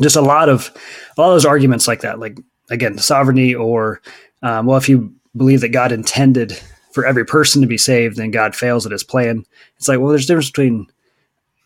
just 0.00 0.16
a 0.16 0.22
lot 0.22 0.48
of 0.48 0.70
a 1.16 1.20
lot 1.20 1.28
of 1.28 1.34
those 1.34 1.46
arguments 1.46 1.86
like 1.86 2.00
that, 2.00 2.18
like 2.18 2.38
again, 2.70 2.98
sovereignty, 2.98 3.54
or 3.54 4.00
um, 4.42 4.66
well, 4.66 4.78
if 4.78 4.88
you 4.88 5.12
believe 5.36 5.60
that 5.60 5.68
God 5.70 5.92
intended 5.92 6.58
for 6.94 7.04
every 7.04 7.26
person 7.26 7.60
to 7.60 7.66
be 7.66 7.76
saved, 7.76 8.16
then 8.16 8.30
God 8.30 8.54
fails 8.54 8.86
at 8.86 8.92
his 8.92 9.02
plan. 9.02 9.44
It's 9.76 9.88
like, 9.88 9.98
well, 9.98 10.10
there's 10.10 10.24
a 10.24 10.28
difference 10.28 10.50
between, 10.50 10.86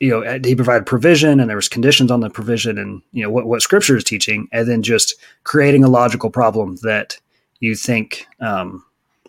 you 0.01 0.09
know, 0.09 0.41
he 0.43 0.57
provided 0.57 0.87
provision 0.87 1.39
and 1.39 1.51
there 1.51 1.57
was 1.57 1.69
conditions 1.69 2.11
on 2.11 2.21
the 2.21 2.31
provision 2.31 2.79
and, 2.79 3.03
you 3.13 3.23
know, 3.23 3.29
what, 3.29 3.45
what 3.45 3.61
scripture 3.61 3.95
is 3.95 4.05
teaching, 4.05 4.49
and 4.53 4.67
then 4.67 4.83
just 4.83 5.17
creating 5.45 5.85
a 5.85 5.89
logical 5.89 6.31
problem 6.31 6.77
that 6.83 7.19
you 7.61 7.75
think 7.75 8.27
um, 8.41 8.83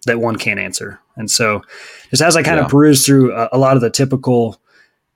that 0.05 0.21
one 0.21 0.37
can't 0.37 0.59
answer. 0.59 0.97
And 1.17 1.29
so 1.29 1.63
just 2.11 2.21
as 2.21 2.37
I 2.37 2.43
kind 2.43 2.57
yeah. 2.57 2.63
of 2.63 2.71
peruse 2.71 3.05
through 3.05 3.35
a, 3.35 3.49
a, 3.51 3.57
lot 3.57 3.75
of 3.75 3.81
the 3.81 3.89
typical 3.89 4.61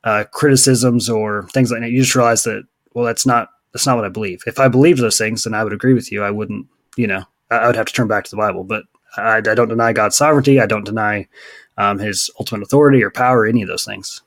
uh, 0.03 0.25
criticisms 0.33 1.09
or 1.09 1.47
things 1.53 1.71
like 1.71 1.79
that, 1.79 1.91
you 1.91 2.01
just 2.01 2.15
realize 2.15 2.43
that, 2.43 2.65
well, 2.93 3.05
that's 3.05 3.25
not, 3.25 3.47
that's 3.71 3.87
not 3.87 3.95
what 3.95 4.05
I 4.05 4.09
believe. 4.09 4.43
If 4.45 4.59
I 4.59 4.67
believed 4.67 4.99
those 4.99 5.17
things, 5.17 5.45
then 5.45 5.53
I 5.53 5.63
would 5.63 5.71
agree 5.71 5.93
with 5.93 6.11
you. 6.11 6.23
I 6.23 6.31
wouldn't, 6.31 6.67
you 6.97 7.07
know, 7.07 7.23
I 7.49 7.67
would 7.67 7.77
have 7.77 7.85
to 7.85 7.93
turn 7.93 8.09
back 8.09 8.25
to 8.25 8.31
the 8.31 8.37
Bible, 8.37 8.65
but 8.65 8.83
I, 9.17 9.37
I 9.37 9.41
don't 9.41 9.69
deny 9.69 9.93
God's 9.93 10.17
sovereignty. 10.17 10.59
I 10.59 10.65
don't 10.65 10.85
deny 10.85 11.27
um, 11.77 11.99
His 11.99 12.29
ultimate 12.39 12.63
authority 12.63 13.03
or 13.03 13.09
power, 13.09 13.45
any 13.45 13.61
of 13.61 13.67
those 13.67 13.85
things. 13.85 14.21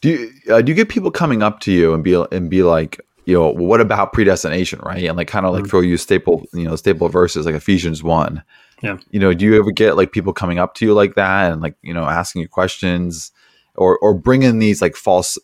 Do 0.00 0.10
you 0.10 0.32
uh, 0.52 0.62
do 0.62 0.70
you 0.70 0.76
get 0.76 0.88
people 0.88 1.10
coming 1.10 1.42
up 1.42 1.60
to 1.60 1.72
you 1.72 1.92
and 1.92 2.04
be 2.04 2.14
and 2.30 2.48
be 2.48 2.62
like, 2.62 3.00
you 3.24 3.34
know, 3.34 3.50
what 3.50 3.80
about 3.80 4.12
predestination, 4.12 4.80
right? 4.82 5.04
And 5.04 5.16
like 5.16 5.28
kind 5.28 5.44
of 5.44 5.52
like 5.52 5.64
mm-hmm. 5.64 5.70
throw 5.70 5.80
you 5.80 5.96
staple, 5.96 6.46
you 6.52 6.64
know, 6.64 6.76
staple 6.76 7.08
verses 7.08 7.46
like 7.46 7.54
Ephesians 7.54 8.02
one. 8.02 8.42
Yeah. 8.82 8.98
You 9.10 9.18
know, 9.18 9.34
do 9.34 9.44
you 9.44 9.58
ever 9.58 9.72
get 9.72 9.96
like 9.96 10.12
people 10.12 10.32
coming 10.32 10.58
up 10.58 10.74
to 10.76 10.86
you 10.86 10.94
like 10.94 11.14
that 11.16 11.52
and 11.52 11.60
like 11.60 11.76
you 11.82 11.92
know 11.92 12.04
asking 12.04 12.42
you 12.42 12.48
questions 12.48 13.32
or 13.74 13.98
or 13.98 14.14
bringing 14.14 14.60
these 14.60 14.80
like 14.80 14.94
false 14.94 15.36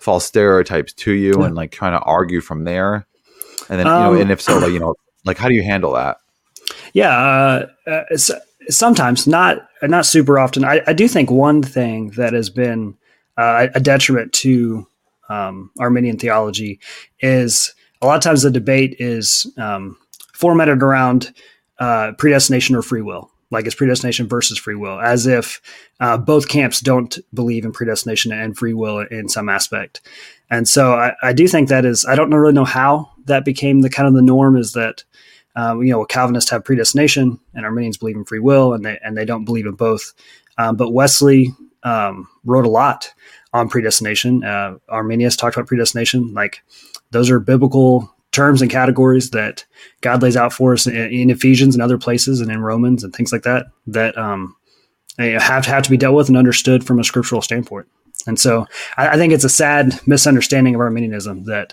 false 0.00 0.24
stereotypes 0.24 0.92
to 0.92 1.12
you 1.12 1.34
yeah. 1.40 1.46
and 1.46 1.56
like 1.56 1.72
trying 1.72 1.92
to 1.92 2.04
argue 2.04 2.40
from 2.40 2.64
there? 2.64 3.06
And 3.68 3.80
then 3.80 3.88
um, 3.88 3.94
you 3.94 4.00
know, 4.00 4.14
um, 4.14 4.20
and 4.20 4.30
if 4.30 4.40
so, 4.40 4.58
like 4.58 4.72
you 4.72 4.78
know, 4.78 4.94
like 5.24 5.36
how 5.36 5.48
do 5.48 5.54
you 5.54 5.64
handle 5.64 5.92
that? 5.94 6.18
Yeah, 6.96 7.10
uh, 7.86 7.90
uh, 7.90 8.16
sometimes 8.70 9.26
not 9.26 9.68
not 9.82 10.06
super 10.06 10.38
often. 10.38 10.64
I, 10.64 10.80
I, 10.86 10.94
do 10.94 11.06
think 11.08 11.30
one 11.30 11.62
thing 11.62 12.08
that 12.12 12.32
has 12.32 12.48
been 12.48 12.96
uh, 13.36 13.66
a 13.74 13.80
detriment 13.80 14.32
to 14.32 14.86
um, 15.28 15.70
Arminian 15.78 16.16
theology 16.16 16.80
is 17.20 17.74
a 18.00 18.06
lot 18.06 18.16
of 18.16 18.22
times 18.22 18.40
the 18.40 18.50
debate 18.50 18.96
is 18.98 19.46
um, 19.58 19.98
formatted 20.32 20.82
around 20.82 21.34
uh, 21.80 22.12
predestination 22.16 22.74
or 22.74 22.80
free 22.80 23.02
will, 23.02 23.30
like 23.50 23.66
it's 23.66 23.74
predestination 23.74 24.26
versus 24.26 24.56
free 24.56 24.74
will, 24.74 24.98
as 24.98 25.26
if 25.26 25.60
uh, 26.00 26.16
both 26.16 26.48
camps 26.48 26.80
don't 26.80 27.18
believe 27.34 27.66
in 27.66 27.72
predestination 27.72 28.32
and 28.32 28.56
free 28.56 28.72
will 28.72 29.00
in 29.00 29.28
some 29.28 29.50
aspect. 29.50 30.00
And 30.48 30.66
so 30.66 30.94
I, 30.94 31.12
I 31.22 31.34
do 31.34 31.46
think 31.46 31.68
that 31.68 31.84
is 31.84 32.06
I 32.06 32.14
don't 32.14 32.32
really 32.32 32.54
know 32.54 32.64
how 32.64 33.10
that 33.26 33.44
became 33.44 33.82
the 33.82 33.90
kind 33.90 34.08
of 34.08 34.14
the 34.14 34.22
norm 34.22 34.56
is 34.56 34.72
that 34.72 35.04
um, 35.56 35.82
you 35.82 35.90
know, 35.90 36.04
Calvinists 36.04 36.50
have 36.50 36.64
predestination, 36.64 37.40
and 37.54 37.64
Arminians 37.64 37.96
believe 37.96 38.16
in 38.16 38.24
free 38.24 38.38
will, 38.38 38.74
and 38.74 38.84
they 38.84 38.98
and 39.02 39.16
they 39.16 39.24
don't 39.24 39.46
believe 39.46 39.66
in 39.66 39.72
both. 39.72 40.12
Um, 40.58 40.76
but 40.76 40.92
Wesley 40.92 41.52
um, 41.82 42.28
wrote 42.44 42.66
a 42.66 42.70
lot 42.70 43.12
on 43.52 43.68
predestination. 43.68 44.44
Uh, 44.44 44.76
Arminius 44.88 45.36
talked 45.36 45.56
about 45.56 45.66
predestination, 45.66 46.34
like 46.34 46.62
those 47.10 47.30
are 47.30 47.40
biblical 47.40 48.14
terms 48.32 48.60
and 48.60 48.70
categories 48.70 49.30
that 49.30 49.64
God 50.02 50.20
lays 50.20 50.36
out 50.36 50.52
for 50.52 50.74
us 50.74 50.86
in, 50.86 50.94
in 50.94 51.30
Ephesians 51.30 51.74
and 51.74 51.82
other 51.82 51.98
places, 51.98 52.42
and 52.42 52.50
in 52.50 52.60
Romans 52.60 53.02
and 53.02 53.14
things 53.14 53.32
like 53.32 53.42
that. 53.42 53.66
That 53.86 54.16
um, 54.18 54.54
have 55.18 55.64
have 55.64 55.82
to 55.84 55.90
be 55.90 55.96
dealt 55.96 56.14
with 56.14 56.28
and 56.28 56.36
understood 56.36 56.84
from 56.84 56.98
a 56.98 57.04
scriptural 57.04 57.40
standpoint. 57.40 57.86
And 58.26 58.38
so, 58.38 58.66
I, 58.98 59.08
I 59.08 59.16
think 59.16 59.32
it's 59.32 59.44
a 59.44 59.48
sad 59.48 59.98
misunderstanding 60.06 60.74
of 60.74 60.82
Arminianism 60.82 61.44
that 61.44 61.72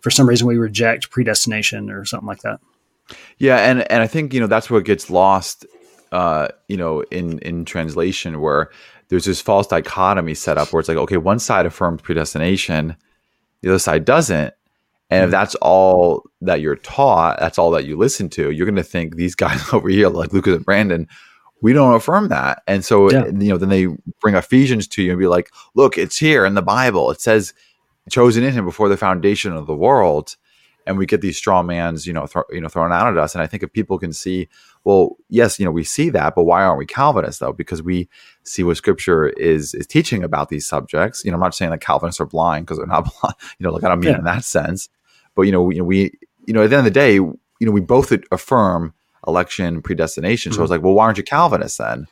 for 0.00 0.10
some 0.10 0.28
reason 0.28 0.46
we 0.46 0.58
reject 0.58 1.10
predestination 1.10 1.88
or 1.88 2.04
something 2.04 2.26
like 2.26 2.40
that. 2.40 2.60
Yeah, 3.38 3.58
and 3.58 3.90
and 3.90 4.02
I 4.02 4.06
think 4.06 4.32
you 4.32 4.40
know 4.40 4.46
that's 4.46 4.70
what 4.70 4.84
gets 4.84 5.10
lost, 5.10 5.66
uh, 6.12 6.48
you 6.68 6.76
know, 6.76 7.02
in 7.10 7.38
in 7.40 7.64
translation 7.64 8.40
where 8.40 8.70
there's 9.08 9.24
this 9.24 9.40
false 9.40 9.66
dichotomy 9.66 10.34
set 10.34 10.58
up 10.58 10.72
where 10.72 10.80
it's 10.80 10.88
like, 10.88 10.98
okay, 10.98 11.16
one 11.16 11.38
side 11.38 11.66
affirms 11.66 12.02
predestination, 12.02 12.96
the 13.60 13.68
other 13.68 13.78
side 13.78 14.04
doesn't, 14.04 14.54
and 15.10 15.24
if 15.24 15.28
hmm. 15.28 15.32
that's 15.32 15.54
all 15.56 16.24
that 16.40 16.60
you're 16.60 16.76
taught, 16.76 17.38
that's 17.38 17.58
all 17.58 17.70
that 17.72 17.84
you 17.84 17.96
listen 17.96 18.28
to, 18.30 18.50
you're 18.50 18.66
going 18.66 18.76
to 18.76 18.82
think 18.82 19.16
these 19.16 19.34
guys 19.34 19.60
over 19.72 19.88
here, 19.88 20.08
like 20.08 20.32
Lucas 20.32 20.56
and 20.56 20.64
Brandon, 20.64 21.08
we 21.60 21.72
don't 21.72 21.94
affirm 21.94 22.28
that, 22.28 22.62
and 22.66 22.84
so 22.84 23.10
yeah. 23.10 23.26
you 23.26 23.50
know, 23.50 23.58
then 23.58 23.68
they 23.68 23.86
bring 24.20 24.34
Ephesians 24.34 24.88
to 24.88 25.02
you 25.02 25.10
and 25.10 25.20
be 25.20 25.26
like, 25.26 25.50
look, 25.74 25.98
it's 25.98 26.18
here 26.18 26.44
in 26.44 26.54
the 26.54 26.62
Bible. 26.62 27.10
It 27.10 27.20
says 27.20 27.54
chosen 28.10 28.42
in 28.42 28.52
Him 28.52 28.64
before 28.64 28.88
the 28.88 28.96
foundation 28.96 29.52
of 29.52 29.66
the 29.66 29.76
world 29.76 30.36
and 30.86 30.98
we 30.98 31.06
get 31.06 31.20
these 31.20 31.36
straw 31.36 31.62
mans, 31.62 32.06
you 32.06 32.12
know, 32.12 32.26
you 32.50 32.60
know, 32.60 32.68
thrown 32.68 32.92
out 32.92 33.08
at 33.08 33.18
us. 33.18 33.34
And 33.34 33.42
I 33.42 33.46
think 33.46 33.62
if 33.62 33.72
people 33.72 33.98
can 33.98 34.12
see, 34.12 34.48
well, 34.84 35.16
yes, 35.28 35.58
you 35.58 35.64
know, 35.64 35.70
we 35.70 35.84
see 35.84 36.10
that, 36.10 36.34
but 36.34 36.44
why 36.44 36.62
aren't 36.64 36.78
we 36.78 36.86
Calvinists 36.86 37.38
though? 37.38 37.52
Because 37.52 37.82
we 37.82 38.08
see 38.42 38.62
what 38.62 38.76
Scripture 38.76 39.28
is 39.28 39.74
is 39.74 39.86
teaching 39.86 40.24
about 40.24 40.48
these 40.48 40.66
subjects. 40.66 41.24
You 41.24 41.30
know, 41.30 41.36
I'm 41.36 41.40
not 41.40 41.54
saying 41.54 41.70
that 41.70 41.80
Calvinists 41.80 42.20
are 42.20 42.26
blind 42.26 42.66
because 42.66 42.78
they're 42.78 42.86
not 42.86 43.10
blind. 43.20 43.36
You 43.58 43.64
know, 43.64 43.72
like 43.72 43.84
I 43.84 43.88
don't 43.88 44.00
mean 44.00 44.10
yeah. 44.10 44.18
in 44.18 44.24
that 44.24 44.44
sense, 44.44 44.88
but 45.34 45.42
you 45.42 45.52
know, 45.52 45.62
we, 45.62 45.76
you 45.76 45.80
know, 45.80 45.86
we 45.86 46.12
you 46.46 46.54
know, 46.54 46.62
at 46.62 46.70
the 46.70 46.76
end 46.76 46.86
of 46.86 46.92
the 46.92 46.98
day, 46.98 47.14
you 47.14 47.38
know, 47.60 47.70
we 47.70 47.80
both 47.80 48.12
affirm 48.32 48.94
election 49.26 49.82
predestination. 49.82 50.50
Mm-hmm. 50.50 50.56
So 50.56 50.60
I 50.60 50.64
was 50.64 50.70
like, 50.70 50.82
well, 50.82 50.94
why 50.94 51.04
aren't 51.04 51.18
you 51.18 51.24
Calvinists 51.24 51.78
then? 51.78 52.06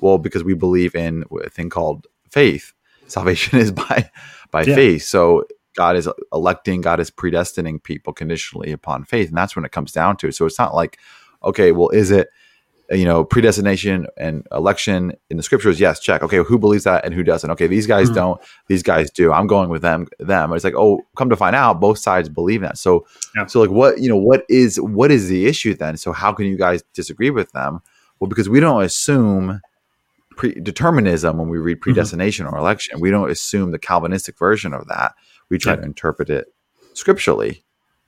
Well, 0.00 0.18
because 0.18 0.44
we 0.44 0.54
believe 0.54 0.94
in 0.94 1.24
a 1.44 1.50
thing 1.50 1.70
called 1.70 2.06
faith. 2.30 2.72
Salvation 3.06 3.58
is 3.64 3.72
by 3.72 4.10
by 4.50 4.62
yeah. 4.62 4.74
faith. 4.74 5.02
So 5.02 5.44
God 5.76 5.96
is 5.96 6.08
electing, 6.32 6.80
God 6.80 7.00
is 7.00 7.10
predestining 7.10 7.82
people 7.82 8.12
conditionally 8.12 8.72
upon 8.72 9.04
faith, 9.04 9.28
and 9.28 9.36
that's 9.36 9.56
when 9.56 9.64
it 9.64 9.72
comes 9.72 9.92
down 9.92 10.16
to. 10.18 10.28
it. 10.28 10.34
So 10.34 10.46
it's 10.46 10.58
not 10.58 10.74
like, 10.74 10.98
okay, 11.44 11.72
well, 11.72 11.90
is 11.90 12.10
it 12.10 12.28
you 12.90 13.04
know 13.04 13.24
predestination 13.24 14.06
and 14.18 14.46
election 14.52 15.12
in 15.30 15.36
the 15.36 15.42
scriptures 15.42 15.80
yes 15.80 16.00
check 16.00 16.22
okay 16.22 16.38
who 16.38 16.58
believes 16.58 16.84
that 16.84 17.04
and 17.04 17.14
who 17.14 17.22
doesn't 17.22 17.50
okay 17.50 17.66
these 17.66 17.86
guys 17.86 18.06
mm-hmm. 18.08 18.16
don't 18.16 18.40
these 18.66 18.82
guys 18.82 19.10
do 19.10 19.32
i'm 19.32 19.46
going 19.46 19.70
with 19.70 19.80
them 19.80 20.06
them 20.18 20.52
it's 20.52 20.64
like 20.64 20.74
oh 20.76 21.00
come 21.16 21.30
to 21.30 21.36
find 21.36 21.56
out 21.56 21.80
both 21.80 21.98
sides 21.98 22.28
believe 22.28 22.60
that 22.60 22.76
so 22.76 23.06
yeah. 23.34 23.46
so 23.46 23.60
like 23.60 23.70
what 23.70 24.00
you 24.00 24.08
know 24.08 24.16
what 24.16 24.44
is 24.48 24.78
what 24.80 25.10
is 25.10 25.28
the 25.28 25.46
issue 25.46 25.74
then 25.74 25.96
so 25.96 26.12
how 26.12 26.32
can 26.32 26.46
you 26.46 26.58
guys 26.58 26.82
disagree 26.92 27.30
with 27.30 27.50
them 27.52 27.80
well 28.20 28.28
because 28.28 28.50
we 28.50 28.60
don't 28.60 28.82
assume 28.82 29.60
predeterminism 30.36 31.36
when 31.36 31.48
we 31.48 31.58
read 31.58 31.76
mm-hmm. 31.76 31.82
predestination 31.82 32.44
mm-hmm. 32.44 32.54
or 32.54 32.58
election 32.58 33.00
we 33.00 33.10
don't 33.10 33.30
assume 33.30 33.70
the 33.70 33.78
calvinistic 33.78 34.38
version 34.38 34.74
of 34.74 34.86
that 34.88 35.14
we 35.54 35.58
try 35.58 35.74
yeah. 35.74 35.80
to 35.80 35.84
interpret 35.84 36.28
it 36.28 36.46
scripturally. 36.94 37.62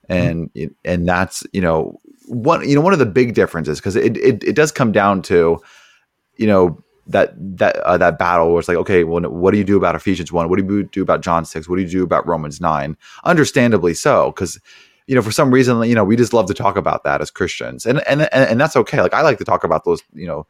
And 0.09 0.51
mm-hmm. 0.53 0.73
and 0.85 1.07
that's 1.07 1.45
you 1.53 1.61
know 1.61 1.97
one 2.27 2.67
you 2.67 2.75
know 2.75 2.81
one 2.81 2.93
of 2.93 2.99
the 2.99 3.05
big 3.05 3.33
differences 3.33 3.79
because 3.79 3.95
it, 3.95 4.17
it 4.17 4.43
it 4.43 4.55
does 4.55 4.71
come 4.71 4.91
down 4.91 5.21
to 5.23 5.59
you 6.35 6.47
know 6.47 6.81
that 7.07 7.33
that 7.37 7.77
uh, 7.77 7.97
that 7.97 8.19
battle 8.19 8.49
where 8.49 8.59
it's 8.59 8.67
like 8.67 8.77
okay 8.77 9.03
well 9.03 9.21
what 9.23 9.51
do 9.51 9.57
you 9.57 9.63
do 9.63 9.77
about 9.77 9.95
Ephesians 9.95 10.31
1 10.31 10.49
what 10.49 10.57
do 10.59 10.65
you 10.65 10.83
do 10.83 11.01
about 11.01 11.21
John 11.21 11.43
6 11.43 11.67
what 11.67 11.75
do 11.75 11.81
you 11.81 11.89
do 11.89 12.03
about 12.03 12.25
Romans 12.25 12.61
9 12.61 12.95
understandably 13.25 13.93
so 13.93 14.31
cuz 14.33 14.59
you 15.07 15.15
know 15.15 15.21
for 15.21 15.31
some 15.31 15.51
reason 15.51 15.81
you 15.83 15.95
know 15.95 16.05
we 16.05 16.15
just 16.15 16.33
love 16.33 16.47
to 16.47 16.53
talk 16.53 16.77
about 16.77 17.03
that 17.03 17.21
as 17.21 17.31
Christians. 17.31 17.85
And 17.85 18.01
and 18.07 18.21
and, 18.21 18.49
and 18.49 18.61
that's 18.61 18.75
okay. 18.75 19.01
Like 19.01 19.13
I 19.13 19.21
like 19.21 19.39
to 19.39 19.45
talk 19.45 19.63
about 19.63 19.83
those 19.83 20.03
you 20.13 20.27
know 20.27 20.47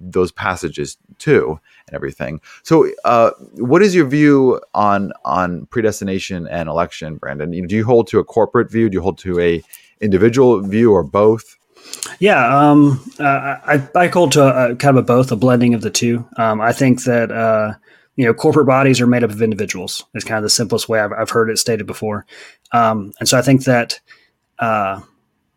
those 0.00 0.32
passages 0.32 0.96
too 1.18 1.58
and 1.86 1.94
everything 1.94 2.40
so 2.62 2.88
uh, 3.04 3.30
what 3.54 3.82
is 3.82 3.94
your 3.94 4.06
view 4.06 4.60
on 4.74 5.12
on 5.24 5.66
predestination 5.66 6.46
and 6.48 6.68
election 6.68 7.16
Brandon 7.16 7.52
you 7.52 7.62
know, 7.62 7.68
do 7.68 7.76
you 7.76 7.84
hold 7.84 8.06
to 8.08 8.18
a 8.18 8.24
corporate 8.24 8.70
view 8.70 8.88
do 8.88 8.96
you 8.96 9.02
hold 9.02 9.18
to 9.18 9.38
a 9.40 9.62
individual 10.00 10.60
view 10.60 10.92
or 10.92 11.02
both? 11.02 11.56
Yeah, 12.18 12.70
um, 12.70 13.00
uh, 13.18 13.56
I, 13.64 13.88
I 13.94 14.08
hold 14.08 14.32
to 14.32 14.42
a, 14.42 14.72
a, 14.72 14.76
kind 14.76 14.96
of 14.96 15.04
a 15.04 15.06
both, 15.06 15.32
a 15.32 15.36
blending 15.36 15.74
of 15.74 15.80
the 15.80 15.90
two. 15.90 16.26
Um, 16.36 16.60
I 16.60 16.72
think 16.72 17.04
that 17.04 17.30
uh, 17.30 17.74
you 18.16 18.24
know 18.24 18.34
corporate 18.34 18.66
bodies 18.66 19.00
are 19.00 19.06
made 19.06 19.24
up 19.24 19.30
of 19.30 19.40
individuals. 19.40 20.04
It's 20.14 20.24
kind 20.24 20.38
of 20.38 20.42
the 20.42 20.50
simplest 20.50 20.88
way 20.88 21.00
I've, 21.00 21.12
I've 21.12 21.30
heard 21.30 21.50
it 21.50 21.58
stated 21.58 21.86
before, 21.86 22.26
um, 22.72 23.12
and 23.20 23.28
so 23.28 23.38
I 23.38 23.42
think 23.42 23.64
that 23.64 24.00
uh, 24.58 25.00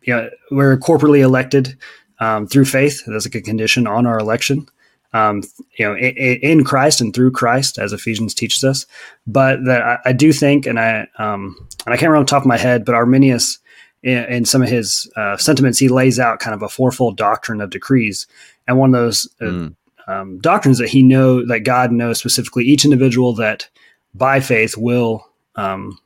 you 0.02 0.14
know 0.14 0.30
we're 0.50 0.78
corporately 0.78 1.20
elected 1.20 1.76
um, 2.20 2.46
through 2.46 2.66
faith. 2.66 3.02
That's 3.06 3.26
like 3.26 3.34
a 3.34 3.40
condition 3.40 3.86
on 3.86 4.06
our 4.06 4.18
election. 4.18 4.66
Um, 5.14 5.42
you 5.78 5.86
know, 5.86 5.94
in, 5.94 6.38
in, 6.38 6.64
Christ 6.64 7.02
and 7.02 7.14
through 7.14 7.32
Christ, 7.32 7.78
as 7.78 7.92
Ephesians 7.92 8.32
teaches 8.32 8.64
us. 8.64 8.86
But 9.26 9.62
that 9.66 9.82
I, 9.82 9.98
I 10.06 10.12
do 10.14 10.32
think, 10.32 10.64
and 10.66 10.80
I 10.80 11.06
um, 11.18 11.56
and 11.84 11.92
I 11.92 11.98
can't 11.98 12.08
remember 12.08 12.16
on 12.16 12.22
the 12.24 12.30
top 12.30 12.42
of 12.42 12.46
my 12.46 12.56
head, 12.56 12.86
but 12.86 12.94
Arminius 12.94 13.58
in, 14.02 14.24
in 14.24 14.44
some 14.44 14.62
of 14.62 14.68
his 14.68 15.10
uh, 15.16 15.36
sentiments, 15.36 15.78
he 15.78 15.88
lays 15.88 16.18
out 16.18 16.40
kind 16.40 16.54
of 16.54 16.62
a 16.62 16.68
fourfold 16.68 17.16
doctrine 17.16 17.60
of 17.60 17.70
decrees, 17.70 18.26
and 18.66 18.78
one 18.78 18.94
of 18.94 19.00
those 19.00 19.28
uh, 19.40 19.44
mm. 19.44 19.76
um, 20.08 20.38
doctrines 20.38 20.78
that 20.78 20.88
he 20.88 21.02
know 21.02 21.46
that 21.46 21.60
God 21.60 21.92
knows 21.92 22.18
specifically 22.18 22.64
each 22.64 22.84
individual 22.84 23.34
that 23.34 23.68
by 24.14 24.40
faith 24.40 24.76
will 24.76 25.26
um, 25.56 25.98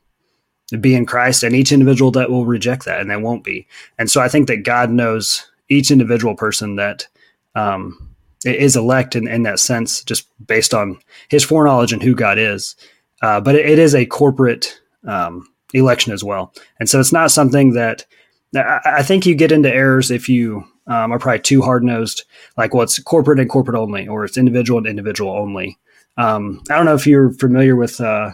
be 0.79 0.95
in 0.95 1.05
Christ, 1.05 1.43
and 1.43 1.55
each 1.55 1.71
individual 1.71 2.11
that 2.11 2.29
will 2.29 2.45
reject 2.45 2.85
that 2.85 2.99
and 2.99 3.09
they 3.09 3.17
won't 3.17 3.43
be. 3.43 3.67
And 3.97 4.11
so 4.11 4.21
I 4.21 4.27
think 4.27 4.47
that 4.47 4.63
God 4.63 4.89
knows 4.89 5.49
each 5.69 5.91
individual 5.91 6.35
person 6.35 6.75
that 6.75 7.07
um, 7.55 8.09
is 8.45 8.75
elect 8.75 9.15
in, 9.15 9.27
in 9.27 9.43
that 9.43 9.59
sense, 9.59 10.03
just 10.03 10.27
based 10.45 10.73
on 10.73 10.99
his 11.29 11.43
foreknowledge 11.43 11.93
and 11.93 12.03
who 12.03 12.15
God 12.15 12.37
is. 12.37 12.75
Uh, 13.21 13.41
but 13.41 13.55
it, 13.55 13.65
it 13.65 13.79
is 13.79 13.95
a 13.95 14.05
corporate 14.05 14.79
um, 15.05 15.47
election 15.73 16.13
as 16.13 16.23
well. 16.23 16.53
And 16.79 16.89
so 16.89 16.99
it's 16.99 17.13
not 17.13 17.31
something 17.31 17.73
that 17.73 18.05
I 18.55 19.03
think 19.03 19.25
you 19.25 19.35
get 19.35 19.51
into 19.51 19.73
errors 19.73 20.09
if 20.09 20.29
you 20.29 20.63
um, 20.87 21.11
are 21.11 21.19
probably 21.19 21.39
too 21.39 21.61
hard 21.61 21.83
nosed, 21.83 22.23
like 22.55 22.73
what's 22.73 22.97
well, 22.99 23.03
corporate 23.03 23.39
and 23.39 23.49
corporate 23.49 23.77
only, 23.77 24.07
or 24.07 24.23
it's 24.23 24.37
individual 24.37 24.77
and 24.77 24.87
individual 24.87 25.31
only. 25.31 25.77
Um, 26.17 26.63
I 26.69 26.75
don't 26.75 26.85
know 26.85 26.95
if 26.95 27.05
you're 27.05 27.31
familiar 27.31 27.75
with 27.75 27.99
uh, 27.99 28.31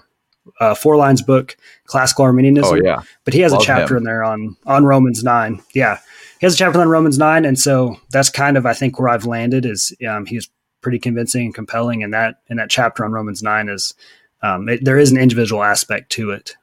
uh, 0.59 0.73
Forlines 0.75 1.25
book, 1.25 1.57
Classical 1.85 2.25
Arminianism. 2.25 2.77
Oh 2.77 2.81
yeah, 2.83 3.01
but 3.25 3.33
he 3.33 3.41
has 3.41 3.51
Love 3.51 3.61
a 3.61 3.65
chapter 3.65 3.95
him. 3.95 3.99
in 3.99 4.03
there 4.03 4.23
on 4.23 4.55
on 4.65 4.85
Romans 4.85 5.23
nine. 5.23 5.61
Yeah, 5.73 5.99
he 6.43 6.45
has 6.45 6.55
a 6.55 6.57
chapter 6.57 6.81
on 6.81 6.89
Romans 6.89 7.17
nine, 7.17 7.45
and 7.45 7.57
so 7.57 7.95
that's 8.11 8.29
kind 8.29 8.57
of 8.57 8.65
I 8.65 8.73
think 8.73 8.99
where 8.99 9.07
I've 9.07 9.25
landed 9.25 9.65
is 9.65 9.95
um, 10.05 10.25
he's 10.25 10.49
pretty 10.81 10.99
convincing 10.99 11.45
and 11.45 11.55
compelling, 11.55 12.03
and 12.03 12.13
that 12.13 12.41
in 12.49 12.57
that 12.57 12.69
chapter 12.69 13.05
on 13.05 13.13
Romans 13.13 13.41
nine 13.41 13.69
is 13.69 13.93
um, 14.41 14.67
it, 14.67 14.83
there 14.83 14.97
is 14.97 15.09
an 15.09 15.17
individual 15.17 15.63
aspect 15.63 16.11
to 16.11 16.31
it. 16.31 16.57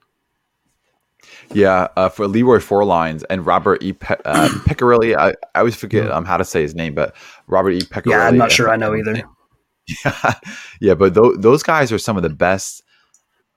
Yeah, 1.55 1.89
uh, 1.97 2.11
for 2.11 2.29
Leroy 2.29 2.59
Forlines 2.59 3.25
and 3.31 3.47
Robert 3.47 3.83
E. 3.83 3.95
Pe- 3.95 4.21
uh, 4.27 4.49
Picirilli. 4.69 5.17
I, 5.17 5.31
I 5.55 5.61
always 5.61 5.77
forget 5.77 6.11
um, 6.11 6.27
how 6.27 6.37
to 6.37 6.45
say 6.45 6.61
his 6.61 6.75
name, 6.75 6.95
but 6.95 7.17
Robert 7.47 7.71
E. 7.71 7.81
Picirilli. 7.81 8.11
Yeah, 8.11 8.27
I'm 8.27 8.37
not 8.37 8.53
sure 8.53 8.69
I 8.69 8.77
know 8.77 8.95
either. 8.95 9.23
Yeah, 10.05 10.35
yeah, 10.81 10.95
but 10.95 11.15
th- 11.15 11.37
those 11.39 11.63
guys 11.63 11.91
are 11.91 11.99
some 11.99 12.19
of 12.19 12.23
the 12.23 12.29
best 12.29 12.83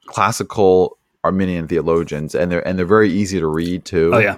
classical 0.06 0.98
Arminian 1.26 1.68
theologians, 1.68 2.34
and 2.34 2.50
they're 2.50 2.66
and 2.66 2.80
they're 2.80 2.86
very 2.86 3.12
easy 3.12 3.42
to 3.42 3.48
read 3.48 3.84
too. 3.84 4.12
Oh 4.14 4.20
yeah. 4.20 4.38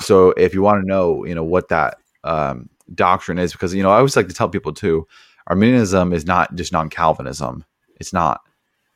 So 0.00 0.30
if 0.30 0.54
you 0.54 0.62
want 0.62 0.82
to 0.82 0.88
know, 0.88 1.24
you 1.24 1.34
know 1.34 1.44
what 1.44 1.68
that 1.68 1.98
um, 2.24 2.68
doctrine 2.94 3.38
is, 3.38 3.52
because 3.52 3.74
you 3.74 3.82
know 3.82 3.90
I 3.90 3.96
always 3.96 4.16
like 4.16 4.28
to 4.28 4.34
tell 4.34 4.48
people 4.48 4.72
too, 4.72 5.06
Arminianism 5.48 6.12
is 6.12 6.26
not 6.26 6.54
just 6.54 6.72
non-Calvinism. 6.72 7.64
It's 8.00 8.12
not. 8.12 8.40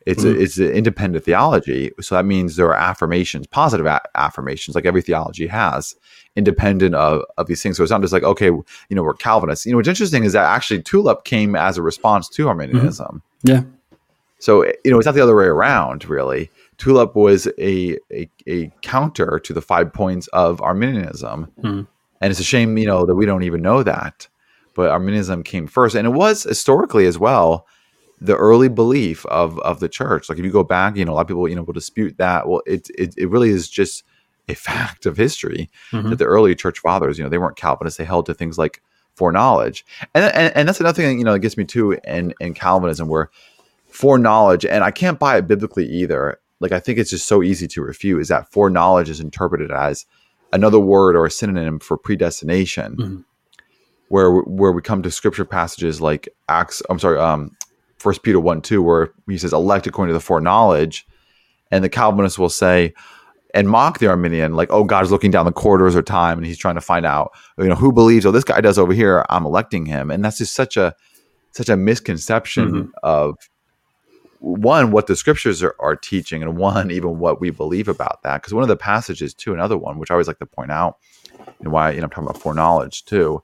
It's 0.06 0.24
mm-hmm. 0.24 0.38
a, 0.38 0.42
it's 0.42 0.58
an 0.58 0.70
independent 0.70 1.24
theology, 1.24 1.92
so 2.00 2.14
that 2.14 2.24
means 2.24 2.56
there 2.56 2.68
are 2.68 2.74
affirmations, 2.74 3.46
positive 3.46 3.84
a- 3.84 4.00
affirmations, 4.14 4.74
like 4.74 4.86
every 4.86 5.02
theology 5.02 5.46
has, 5.46 5.94
independent 6.36 6.94
of, 6.94 7.22
of 7.36 7.46
these 7.46 7.62
things. 7.62 7.76
So 7.76 7.82
it's 7.82 7.90
not 7.90 8.00
just 8.00 8.12
like 8.12 8.22
okay, 8.22 8.46
you 8.46 8.64
know, 8.90 9.02
we're 9.02 9.14
Calvinists. 9.14 9.66
You 9.66 9.72
know, 9.72 9.76
what's 9.76 9.88
interesting 9.88 10.24
is 10.24 10.32
that 10.32 10.44
actually 10.44 10.82
Tulip 10.82 11.24
came 11.24 11.54
as 11.54 11.76
a 11.76 11.82
response 11.82 12.28
to 12.30 12.48
Arminianism. 12.48 13.22
Mm-hmm. 13.44 13.48
Yeah. 13.48 13.62
So 14.38 14.64
you 14.84 14.90
know, 14.90 14.98
it's 14.98 15.06
not 15.06 15.14
the 15.14 15.22
other 15.22 15.36
way 15.36 15.44
around, 15.44 16.08
really. 16.08 16.50
Tulip 16.80 17.14
was 17.14 17.46
a 17.58 17.98
a, 18.10 18.28
a 18.48 18.72
counter 18.80 19.38
to 19.38 19.52
the 19.52 19.60
five 19.60 19.92
points 19.92 20.28
of 20.28 20.62
Arminianism, 20.62 21.52
mm-hmm. 21.58 21.82
and 22.20 22.30
it's 22.30 22.40
a 22.40 22.44
shame, 22.44 22.78
you 22.78 22.86
know, 22.86 23.04
that 23.04 23.14
we 23.14 23.26
don't 23.26 23.42
even 23.42 23.60
know 23.60 23.82
that. 23.82 24.26
But 24.74 24.90
Arminianism 24.90 25.42
came 25.42 25.66
first, 25.66 25.94
and 25.94 26.06
it 26.06 26.10
was 26.10 26.44
historically 26.44 27.06
as 27.06 27.18
well 27.18 27.66
the 28.18 28.34
early 28.34 28.68
belief 28.68 29.26
of 29.26 29.58
of 29.60 29.80
the 29.80 29.90
church. 29.90 30.30
Like 30.30 30.38
if 30.38 30.44
you 30.44 30.50
go 30.50 30.64
back, 30.64 30.96
you 30.96 31.04
know, 31.04 31.12
a 31.12 31.14
lot 31.14 31.22
of 31.22 31.28
people 31.28 31.46
you 31.48 31.54
know 31.54 31.62
will 31.62 31.74
dispute 31.74 32.16
that. 32.16 32.48
Well, 32.48 32.62
it 32.66 32.88
it, 32.96 33.14
it 33.18 33.28
really 33.28 33.50
is 33.50 33.68
just 33.68 34.02
a 34.48 34.54
fact 34.54 35.04
of 35.04 35.18
history 35.18 35.68
mm-hmm. 35.92 36.08
that 36.08 36.16
the 36.16 36.24
early 36.24 36.54
church 36.54 36.78
fathers, 36.78 37.18
you 37.18 37.24
know, 37.24 37.30
they 37.30 37.38
weren't 37.38 37.56
Calvinists. 37.56 37.98
They 37.98 38.04
held 38.04 38.24
to 38.26 38.34
things 38.34 38.56
like 38.56 38.82
foreknowledge, 39.16 39.84
and 40.14 40.24
and, 40.24 40.56
and 40.56 40.66
that's 40.66 40.80
another 40.80 41.02
thing 41.02 41.18
you 41.18 41.24
know 41.26 41.34
that 41.34 41.40
gets 41.40 41.58
me 41.58 41.64
too 41.64 41.92
in 42.04 42.32
in 42.40 42.54
Calvinism 42.54 43.08
where 43.08 43.30
foreknowledge, 43.90 44.64
and 44.64 44.82
I 44.82 44.90
can't 44.90 45.18
buy 45.18 45.36
it 45.36 45.46
biblically 45.46 45.86
either. 45.86 46.38
Like 46.60 46.72
I 46.72 46.80
think 46.80 46.98
it's 46.98 47.10
just 47.10 47.26
so 47.26 47.42
easy 47.42 47.66
to 47.68 47.82
refute 47.82 48.20
is 48.20 48.28
that 48.28 48.50
foreknowledge 48.52 49.08
is 49.08 49.20
interpreted 49.20 49.70
as 49.70 50.06
another 50.52 50.78
word 50.78 51.16
or 51.16 51.26
a 51.26 51.30
synonym 51.30 51.78
for 51.78 51.96
predestination. 51.96 52.96
Mm-hmm. 52.96 53.20
Where, 54.08 54.32
where 54.32 54.72
we 54.72 54.82
come 54.82 55.04
to 55.04 55.10
scripture 55.10 55.44
passages 55.44 56.00
like 56.00 56.28
Acts, 56.48 56.82
I'm 56.90 56.98
sorry, 56.98 57.20
um, 57.20 57.56
First 57.96 58.24
Peter 58.24 58.40
one 58.40 58.60
two, 58.60 58.82
where 58.82 59.12
he 59.28 59.38
says 59.38 59.52
elect 59.52 59.86
according 59.86 60.10
to 60.10 60.14
the 60.14 60.24
foreknowledge, 60.24 61.06
and 61.70 61.84
the 61.84 61.88
Calvinists 61.88 62.36
will 62.36 62.48
say 62.48 62.92
and 63.54 63.68
mock 63.68 63.98
the 63.98 64.08
Arminian, 64.08 64.54
like, 64.54 64.72
oh, 64.72 64.84
God's 64.84 65.10
looking 65.10 65.30
down 65.30 65.44
the 65.44 65.52
corridors 65.52 65.94
of 65.94 66.04
time 66.04 66.38
and 66.38 66.46
he's 66.46 66.58
trying 66.58 66.74
to 66.76 66.80
find 66.80 67.06
out, 67.06 67.32
you 67.58 67.68
know, 67.68 67.74
who 67.74 67.92
believes, 67.92 68.26
oh, 68.26 68.30
this 68.30 68.44
guy 68.44 68.60
does 68.60 68.78
over 68.78 68.92
here, 68.92 69.24
I'm 69.28 69.46
electing 69.46 69.86
him. 69.86 70.10
And 70.10 70.24
that's 70.24 70.38
just 70.38 70.54
such 70.54 70.76
a 70.76 70.94
such 71.52 71.68
a 71.68 71.76
misconception 71.76 72.72
mm-hmm. 72.72 72.90
of 73.02 73.36
one, 74.40 74.90
what 74.90 75.06
the 75.06 75.16
scriptures 75.16 75.62
are, 75.62 75.76
are, 75.78 75.94
teaching, 75.94 76.42
and 76.42 76.56
one, 76.56 76.90
even 76.90 77.18
what 77.18 77.40
we 77.40 77.50
believe 77.50 77.88
about 77.88 78.22
that. 78.22 78.40
Because 78.40 78.54
one 78.54 78.62
of 78.62 78.68
the 78.68 78.76
passages, 78.76 79.34
too, 79.34 79.52
another 79.52 79.76
one, 79.76 79.98
which 79.98 80.10
I 80.10 80.14
always 80.14 80.26
like 80.26 80.38
to 80.38 80.46
point 80.46 80.72
out, 80.72 80.96
and 81.60 81.70
why, 81.72 81.90
you 81.92 81.98
know, 81.98 82.04
I'm 82.04 82.10
talking 82.10 82.24
about 82.24 82.40
foreknowledge 82.40 83.04
too. 83.04 83.42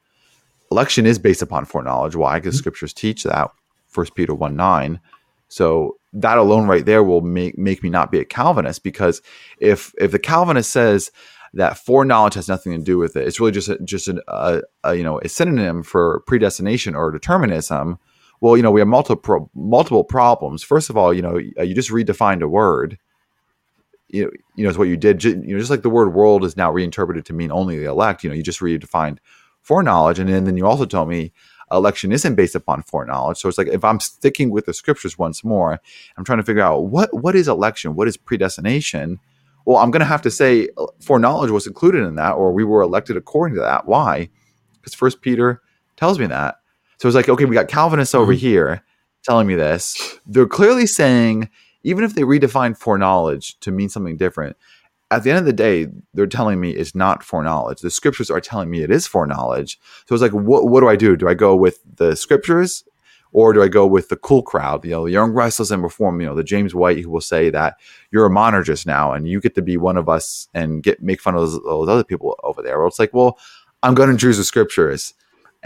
Election 0.71 1.07
is 1.07 1.19
based 1.19 1.43
upon 1.43 1.65
foreknowledge. 1.65 2.17
Why? 2.17 2.39
Because 2.39 2.55
mm-hmm. 2.55 2.61
scriptures 2.61 2.93
teach 2.93 3.23
that. 3.25 3.51
First 3.87 4.15
Peter 4.15 4.35
1 4.35 4.57
9. 4.57 5.01
So 5.49 5.97
that 6.13 6.39
alone 6.39 6.67
right 6.67 6.85
there 6.85 7.05
will 7.05 7.21
make 7.21 7.57
make 7.57 7.83
me 7.83 7.91
not 7.91 8.11
be 8.11 8.19
a 8.19 8.25
Calvinist 8.25 8.83
because 8.83 9.23
if 9.59 9.93
if 9.99 10.11
the 10.11 10.19
Calvinist 10.19 10.71
says 10.71 11.11
that 11.55 11.79
foreknowledge 11.79 12.35
has 12.35 12.49
nothing 12.49 12.73
to 12.73 12.79
do 12.79 12.99
with 12.99 13.17
it, 13.17 13.27
it's 13.27 13.39
really 13.39 13.53
just 13.53 13.69
a, 13.69 13.79
just 13.85 14.09
a, 14.09 14.23
a, 14.29 14.63
a 14.83 14.95
you 14.95 15.05
know 15.05 15.21
a 15.21 15.29
synonym 15.29 15.83
for 15.83 16.21
predestination 16.27 16.95
or 16.95 17.11
determinism. 17.11 17.99
Well, 18.47 18.57
you 18.59 18.65
know 18.65 18.73
we 18.73 18.81
have 18.81 18.89
multiple 18.89 19.51
multiple 19.55 20.05
problems. 20.05 20.63
First 20.65 20.91
of 20.91 20.97
all, 20.99 21.15
you 21.15 21.23
know 21.23 21.39
you 21.39 21.75
just 21.75 21.91
redefined 21.91 22.43
a 22.43 22.49
word. 22.49 22.99
you 24.09 24.25
know, 24.25 24.31
you 24.57 24.65
know, 24.65 24.71
is 24.71 24.79
what 24.79 24.89
you 24.89 24.97
did. 24.97 25.25
You 25.25 25.37
know, 25.37 25.59
just 25.59 25.71
like 25.71 25.83
the 25.83 25.91
word 25.91 26.15
world 26.15 26.45
is 26.45 26.57
now 26.57 26.71
reinterpreted 26.73 27.25
to 27.27 27.33
mean 27.33 27.53
only 27.53 27.79
the 27.79 27.87
elect. 27.87 28.25
You 28.25 28.31
know, 28.31 28.37
you 28.37 28.43
just 28.45 28.61
redefined 28.61 29.19
foreknowledge, 29.63 30.21
and 30.21 30.31
then, 30.31 30.45
then 30.45 30.57
you 30.57 30.67
also 30.67 30.87
told 30.87 31.09
me 31.09 31.33
election 31.73 32.13
isn't 32.13 32.37
based 32.37 32.55
upon 32.55 32.83
foreknowledge. 32.83 33.39
So 33.39 33.49
it's 33.49 33.59
like 33.59 33.69
if 33.69 33.85
I'm 33.85 34.01
sticking 34.01 34.51
with 34.51 34.67
the 34.67 34.75
scriptures 34.75 35.19
once 35.19 35.45
more, 35.45 35.81
I'm 36.17 36.25
trying 36.25 36.39
to 36.39 36.45
figure 36.45 36.63
out 36.63 36.87
what 36.87 37.11
what 37.15 37.37
is 37.37 37.49
election, 37.49 37.97
what 37.97 38.09
is 38.09 38.17
predestination. 38.17 39.21
Well, 39.67 39.79
I'm 39.79 39.91
going 39.93 40.01
to 40.01 40.07
have 40.07 40.23
to 40.23 40.33
say 40.33 40.69
uh, 40.79 40.87
foreknowledge 41.03 41.51
was 41.51 41.67
included 41.67 42.05
in 42.05 42.17
that, 42.17 42.35
or 42.35 42.53
we 42.53 42.65
were 42.65 42.83
elected 42.83 43.17
according 43.17 43.57
to 43.57 43.63
that. 43.63 43.87
Why? 43.87 44.31
Because 44.75 44.95
First 44.95 45.23
Peter 45.23 45.63
tells 45.97 46.19
me 46.21 46.27
that. 46.27 46.57
So 46.99 47.09
it's 47.09 47.15
like, 47.15 47.29
okay, 47.29 47.45
we 47.45 47.55
got 47.55 47.69
Calvinists 47.69 48.15
over 48.15 48.33
mm-hmm. 48.33 48.41
here 48.41 48.83
telling 49.25 49.47
me 49.47 49.55
this. 49.55 50.19
They're 50.27 50.47
clearly 50.47 50.87
saying, 50.87 51.51
even 51.83 52.05
if 52.05 52.15
they 52.15 52.23
redefine 52.23 52.77
foreknowledge 52.77 53.59
to 53.61 53.71
mean 53.71 53.89
something 53.89 54.17
different, 54.17 54.57
at 55.11 55.23
the 55.23 55.31
end 55.31 55.39
of 55.39 55.45
the 55.45 55.53
day, 55.53 55.87
they're 56.15 56.27
telling 56.27 56.61
me 56.61 56.71
it's 56.71 56.95
not 56.95 57.23
foreknowledge. 57.23 57.81
The 57.81 57.91
scriptures 57.91 58.31
are 58.31 58.41
telling 58.41 58.71
me 58.71 58.83
it 58.83 58.91
is 58.91 59.07
foreknowledge. 59.07 59.79
So 60.07 60.15
it's 60.15 60.23
like, 60.23 60.33
what, 60.33 60.69
what 60.69 60.81
do 60.81 60.89
I 60.89 60.97
do? 60.97 61.17
Do 61.17 61.29
I 61.29 61.35
go 61.35 61.55
with 61.55 61.79
the 61.97 62.17
scriptures 62.17 62.85
or 63.33 63.53
do 63.53 63.63
I 63.63 63.69
go 63.69 63.87
with 63.87 64.09
the 64.09 64.17
cool 64.17 64.43
crowd? 64.43 64.85
You 64.85 64.93
know, 64.93 65.05
the 65.05 65.13
young, 65.13 65.31
restless, 65.31 65.71
and 65.71 65.83
reform. 65.83 66.21
You 66.21 66.27
know, 66.27 66.35
the 66.35 66.43
James 66.43 66.75
White 66.75 66.99
who 66.99 67.11
will 67.11 67.21
say 67.21 67.51
that 67.51 67.77
you're 68.11 68.27
a 68.27 68.31
monergist 68.31 68.87
now 68.87 69.13
and 69.13 69.29
you 69.29 69.41
get 69.41 69.55
to 69.55 69.63
be 69.63 69.77
one 69.77 69.97
of 69.97 70.09
us 70.09 70.49
and 70.55 70.83
get 70.83 71.01
make 71.01 71.21
fun 71.21 71.35
of 71.37 71.43
those, 71.43 71.63
those 71.63 71.89
other 71.89 72.05
people 72.05 72.37
over 72.43 72.61
there. 72.61 72.79
Well, 72.79 72.89
it's 72.89 72.99
like, 72.99 73.15
well, 73.15 73.39
I'm 73.85 73.95
going 73.95 74.11
to 74.11 74.17
choose 74.17 74.39
the 74.39 74.45
scriptures 74.45 75.15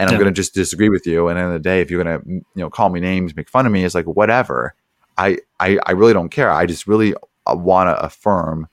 and 0.01 0.11
I'm 0.11 0.19
going 0.19 0.33
to 0.33 0.37
just 0.37 0.55
disagree 0.55 0.89
with 0.89 1.07
you. 1.07 1.29
And 1.29 1.39
at 1.39 1.43
the 1.43 1.47
end 1.47 1.55
of 1.57 1.63
the 1.63 1.69
day, 1.69 1.81
if 1.81 1.91
you're 1.91 2.03
going 2.03 2.21
to, 2.21 2.29
you 2.29 2.45
know, 2.55 2.71
call 2.71 2.89
me 2.89 3.01
names, 3.01 3.37
make 3.37 3.49
fun 3.49 3.67
of 3.67 3.73
me, 3.73 3.85
it's 3.85 3.95
like, 3.95 4.07
whatever. 4.07 4.75
I, 5.19 5.39
I, 5.59 5.79
I 5.87 5.93
really 5.93 6.13
don't 6.13 6.31
care. 6.31 6.51
I 6.51 6.67
just 6.67 6.87
really 6.87 7.15
uh, 7.47 7.55
want 7.55 7.89
to 7.89 8.01
affirm 8.03 8.69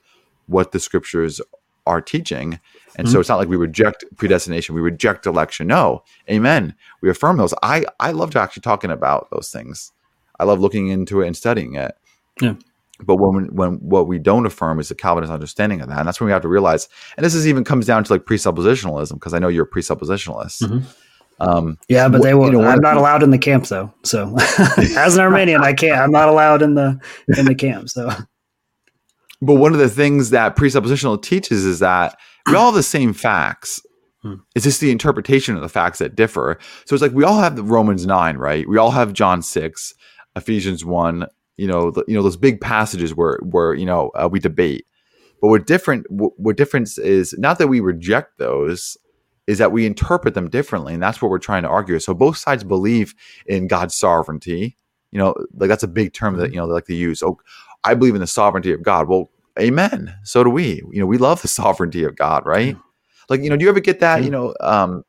what 0.46 0.72
the 0.72 0.80
scriptures 0.80 1.40
are 1.86 2.00
teaching. 2.00 2.60
And 2.96 3.06
mm-hmm. 3.06 3.12
so 3.12 3.20
it's 3.20 3.28
not 3.28 3.36
like 3.36 3.48
we 3.48 3.56
reject 3.56 4.04
predestination, 4.16 4.74
we 4.74 4.80
reject 4.80 5.26
election. 5.26 5.66
No, 5.66 6.02
amen. 6.28 6.74
We 7.00 7.10
affirm 7.10 7.36
those. 7.36 7.54
I, 7.62 7.84
I 8.00 8.10
love 8.10 8.30
to 8.32 8.40
actually 8.40 8.62
talking 8.62 8.90
about 8.90 9.28
those 9.30 9.50
things. 9.50 9.92
I 10.40 10.44
love 10.44 10.60
looking 10.60 10.88
into 10.88 11.20
it 11.20 11.26
and 11.26 11.36
studying 11.36 11.74
it. 11.74 11.96
Yeah. 12.40 12.54
But 13.00 13.16
when 13.16 13.54
when 13.54 13.74
what 13.74 14.08
we 14.08 14.18
don't 14.18 14.44
affirm 14.44 14.80
is 14.80 14.88
the 14.88 14.94
Calvinist 14.94 15.32
understanding 15.32 15.80
of 15.80 15.88
that, 15.88 15.98
and 15.98 16.08
that's 16.08 16.18
when 16.18 16.26
we 16.26 16.32
have 16.32 16.42
to 16.42 16.48
realize. 16.48 16.88
And 17.16 17.24
this 17.24 17.32
is 17.32 17.46
even 17.46 17.62
comes 17.62 17.86
down 17.86 18.02
to 18.02 18.12
like 18.12 18.24
presuppositionalism, 18.24 19.14
because 19.14 19.34
I 19.34 19.38
know 19.38 19.46
you're 19.46 19.66
a 19.66 19.70
presuppositionalist. 19.70 20.62
Mm-hmm. 20.64 20.78
Um, 21.40 21.78
yeah, 21.88 22.08
but 22.08 22.22
they 22.22 22.34
will. 22.34 22.46
You 22.46 22.58
know, 22.58 22.64
I'm 22.64 22.80
not 22.80 22.96
allowed 22.96 23.22
in 23.22 23.30
the 23.30 23.38
camp 23.38 23.66
though. 23.66 23.94
So 24.04 24.36
as 24.76 25.16
an 25.16 25.22
Arminian, 25.22 25.62
I 25.62 25.72
can't. 25.72 26.00
I'm 26.00 26.10
not 26.10 26.28
allowed 26.28 26.62
in 26.62 26.74
the 26.74 27.00
in 27.36 27.44
the 27.44 27.54
camp. 27.54 27.88
So 27.88 28.10
but 29.40 29.54
one 29.54 29.72
of 29.72 29.78
the 29.78 29.88
things 29.88 30.30
that 30.30 30.56
presuppositional 30.56 31.22
teaches 31.22 31.64
is 31.64 31.78
that 31.78 32.18
we 32.46 32.54
all 32.54 32.66
have 32.66 32.74
the 32.74 32.82
same 32.82 33.12
facts. 33.12 33.80
Hmm. 34.22 34.34
It's 34.54 34.64
just 34.64 34.80
the 34.80 34.90
interpretation 34.90 35.54
of 35.54 35.62
the 35.62 35.68
facts 35.68 36.00
that 36.00 36.16
differ. 36.16 36.58
So 36.86 36.94
it's 36.94 37.02
like 37.02 37.12
we 37.12 37.24
all 37.24 37.38
have 37.38 37.54
the 37.54 37.62
Romans 37.62 38.04
9, 38.04 38.36
right? 38.36 38.68
We 38.68 38.78
all 38.78 38.90
have 38.90 39.12
John 39.12 39.42
6, 39.42 39.94
Ephesians 40.34 40.84
1, 40.84 41.26
you 41.56 41.66
know, 41.66 41.90
the, 41.90 42.04
you 42.08 42.14
know 42.14 42.22
those 42.22 42.36
big 42.36 42.60
passages 42.60 43.14
where 43.14 43.38
where 43.42 43.74
you 43.74 43.86
know 43.86 44.10
uh, 44.10 44.28
we 44.30 44.40
debate. 44.40 44.86
But 45.40 45.48
what 45.48 45.66
different 45.66 46.06
what 46.08 46.56
difference 46.56 46.98
is 46.98 47.34
not 47.38 47.58
that 47.58 47.68
we 47.68 47.80
reject 47.80 48.38
those 48.38 48.96
is 49.48 49.56
that 49.56 49.72
we 49.72 49.86
interpret 49.86 50.34
them 50.34 50.50
differently 50.50 50.92
and 50.92 51.02
that's 51.02 51.22
what 51.22 51.30
we're 51.30 51.38
trying 51.38 51.62
to 51.62 51.70
argue. 51.70 51.98
So 51.98 52.12
both 52.12 52.36
sides 52.36 52.62
believe 52.62 53.14
in 53.46 53.66
God's 53.66 53.94
sovereignty. 53.96 54.76
You 55.10 55.18
know, 55.18 55.34
like 55.54 55.68
that's 55.68 55.82
a 55.82 55.88
big 55.88 56.12
term 56.12 56.36
that 56.36 56.50
you 56.52 56.58
know 56.58 56.66
they 56.66 56.74
like 56.74 56.84
to 56.84 56.94
use. 56.94 57.22
Oh, 57.22 57.38
I 57.82 57.94
believe 57.94 58.14
in 58.14 58.20
the 58.20 58.26
sovereignty 58.26 58.72
of 58.72 58.82
God. 58.82 59.08
Well, 59.08 59.30
amen. 59.58 60.14
So 60.22 60.44
do 60.44 60.50
we. 60.50 60.82
You 60.92 61.00
know, 61.00 61.06
we 61.06 61.16
love 61.16 61.40
the 61.40 61.48
sovereignty 61.62 62.04
of 62.04 62.14
God, 62.14 62.44
right? 62.44 62.76
Yeah. 62.76 62.82
Like, 63.30 63.42
you 63.42 63.48
know, 63.48 63.56
do 63.56 63.64
you 63.64 63.70
ever 63.70 63.80
get 63.80 64.00
that, 64.00 64.20
yeah. 64.20 64.24
you 64.26 64.30
know, 64.30 64.54
um, 64.60 65.02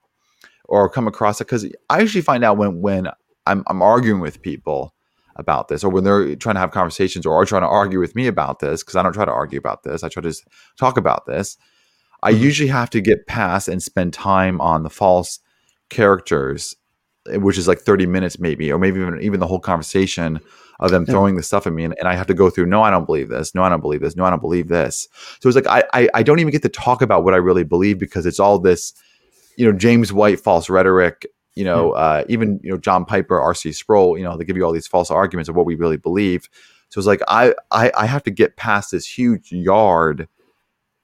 or 0.65 0.89
come 0.89 1.07
across 1.07 1.41
it? 1.41 1.45
Because 1.47 1.67
I 1.89 1.99
usually 1.99 2.21
find 2.21 2.45
out 2.45 2.57
when 2.57 2.81
when 2.81 3.09
I'm, 3.45 3.63
I'm 3.67 3.81
arguing 3.81 4.21
with 4.21 4.41
people 4.41 4.95
about 5.35 5.67
this, 5.67 5.83
or 5.83 5.89
when 5.89 6.05
they're 6.05 6.35
trying 6.37 6.55
to 6.55 6.61
have 6.61 6.71
conversations, 6.71 7.25
or 7.25 7.33
are 7.33 7.45
trying 7.45 7.63
to 7.63 7.67
argue 7.67 7.99
with 7.99 8.15
me 8.15 8.27
about 8.27 8.59
this, 8.59 8.83
because 8.83 8.95
I 8.95 9.03
don't 9.03 9.13
try 9.13 9.25
to 9.25 9.31
argue 9.31 9.59
about 9.59 9.83
this. 9.83 10.01
I 10.01 10.07
try 10.07 10.21
to 10.21 10.29
just 10.29 10.47
talk 10.77 10.95
about 10.95 11.25
this. 11.25 11.57
I 12.21 12.33
mm-hmm. 12.33 12.43
usually 12.43 12.69
have 12.69 12.89
to 12.91 13.01
get 13.01 13.27
past 13.27 13.67
and 13.67 13.81
spend 13.81 14.13
time 14.13 14.59
on 14.61 14.83
the 14.83 14.89
false 14.89 15.39
characters, 15.89 16.75
which 17.27 17.57
is 17.57 17.67
like 17.67 17.79
30 17.79 18.05
minutes 18.05 18.39
maybe, 18.39 18.71
or 18.71 18.79
maybe 18.79 18.99
even 18.99 19.21
even 19.21 19.39
the 19.39 19.47
whole 19.47 19.59
conversation 19.59 20.39
of 20.79 20.91
them 20.91 21.05
throwing 21.05 21.35
the 21.35 21.43
stuff 21.43 21.67
at 21.67 21.73
me 21.73 21.83
and, 21.83 21.93
and, 21.99 22.07
I 22.07 22.15
have 22.15 22.27
to 22.27 22.33
go 22.33 22.49
through, 22.49 22.67
no, 22.67 22.81
I 22.81 22.89
don't 22.89 23.05
believe 23.05 23.27
this. 23.27 23.53
No, 23.53 23.63
I 23.63 23.69
don't 23.69 23.81
believe 23.81 23.99
this. 23.99 24.15
No, 24.15 24.23
I 24.23 24.29
don't 24.29 24.41
believe 24.41 24.69
this. 24.69 25.09
So 25.41 25.49
it's 25.49 25.55
like, 25.55 25.67
I, 25.67 25.83
I, 25.93 26.09
I 26.13 26.23
don't 26.23 26.39
even 26.39 26.51
get 26.51 26.61
to 26.61 26.69
talk 26.69 27.01
about 27.01 27.25
what 27.25 27.33
I 27.33 27.37
really 27.37 27.65
believe 27.65 27.99
because 27.99 28.25
it's 28.25 28.39
all 28.39 28.59
this, 28.59 28.93
you 29.57 29.65
know, 29.65 29.77
James 29.77 30.13
White 30.13 30.39
false 30.39 30.69
rhetoric, 30.69 31.27
you 31.55 31.65
know, 31.65 31.91
uh, 31.91 32.23
even, 32.29 32.61
you 32.63 32.71
know, 32.71 32.77
John 32.77 33.03
Piper, 33.03 33.37
RC 33.37 33.75
Sproul, 33.75 34.17
you 34.17 34.23
know, 34.23 34.37
they 34.37 34.45
give 34.45 34.55
you 34.55 34.63
all 34.63 34.71
these 34.71 34.87
false 34.87 35.11
arguments 35.11 35.49
of 35.49 35.55
what 35.57 35.65
we 35.65 35.75
really 35.75 35.97
believe. 35.97 36.47
So 36.87 36.99
it's 36.99 37.07
like, 37.07 37.21
I, 37.27 37.53
I, 37.71 37.91
I 37.97 38.05
have 38.05 38.23
to 38.23 38.31
get 38.31 38.55
past 38.55 38.91
this 38.91 39.05
huge 39.05 39.51
yard 39.51 40.29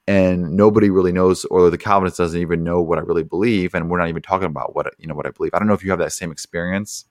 and 0.06 0.56
nobody 0.56 0.88
really 0.90 1.12
knows, 1.12 1.44
or 1.46 1.68
the 1.68 1.78
Calvinist 1.78 2.16
doesn't 2.16 2.40
even 2.40 2.62
know 2.62 2.80
what 2.80 2.98
I 2.98 3.02
really 3.02 3.24
believe. 3.24 3.74
And 3.74 3.90
we're 3.90 3.98
not 3.98 4.08
even 4.08 4.22
talking 4.22 4.46
about 4.46 4.74
what, 4.74 4.94
you 4.98 5.06
know, 5.06 5.14
what 5.14 5.26
I 5.26 5.30
believe. 5.30 5.52
I 5.52 5.58
don't 5.58 5.66
know 5.66 5.74
if 5.74 5.82
you 5.82 5.90
have 5.90 5.98
that 5.98 6.12
same 6.12 6.30
experience. 6.30 7.06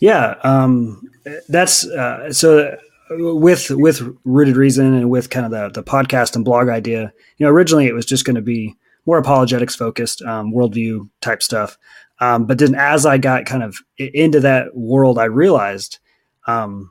Yeah, 0.00 0.36
um, 0.42 1.02
that's 1.48 1.86
uh, 1.86 2.32
so 2.32 2.76
with 3.10 3.70
with 3.70 4.02
rooted 4.24 4.56
reason 4.56 4.94
and 4.94 5.10
with 5.10 5.30
kind 5.30 5.44
of 5.46 5.52
the 5.52 5.80
the 5.80 5.82
podcast 5.82 6.36
and 6.36 6.44
blog 6.44 6.68
idea. 6.68 7.12
You 7.36 7.46
know, 7.46 7.52
originally 7.52 7.86
it 7.86 7.94
was 7.94 8.06
just 8.06 8.24
going 8.24 8.36
to 8.36 8.42
be 8.42 8.76
more 9.06 9.18
apologetics 9.18 9.74
focused, 9.74 10.22
um, 10.22 10.52
worldview 10.52 11.08
type 11.20 11.42
stuff. 11.42 11.76
Um, 12.20 12.46
but 12.46 12.58
then 12.58 12.74
as 12.74 13.04
I 13.04 13.18
got 13.18 13.44
kind 13.44 13.62
of 13.62 13.76
into 13.98 14.40
that 14.40 14.74
world, 14.74 15.18
I 15.18 15.24
realized. 15.24 15.98
Um, 16.46 16.90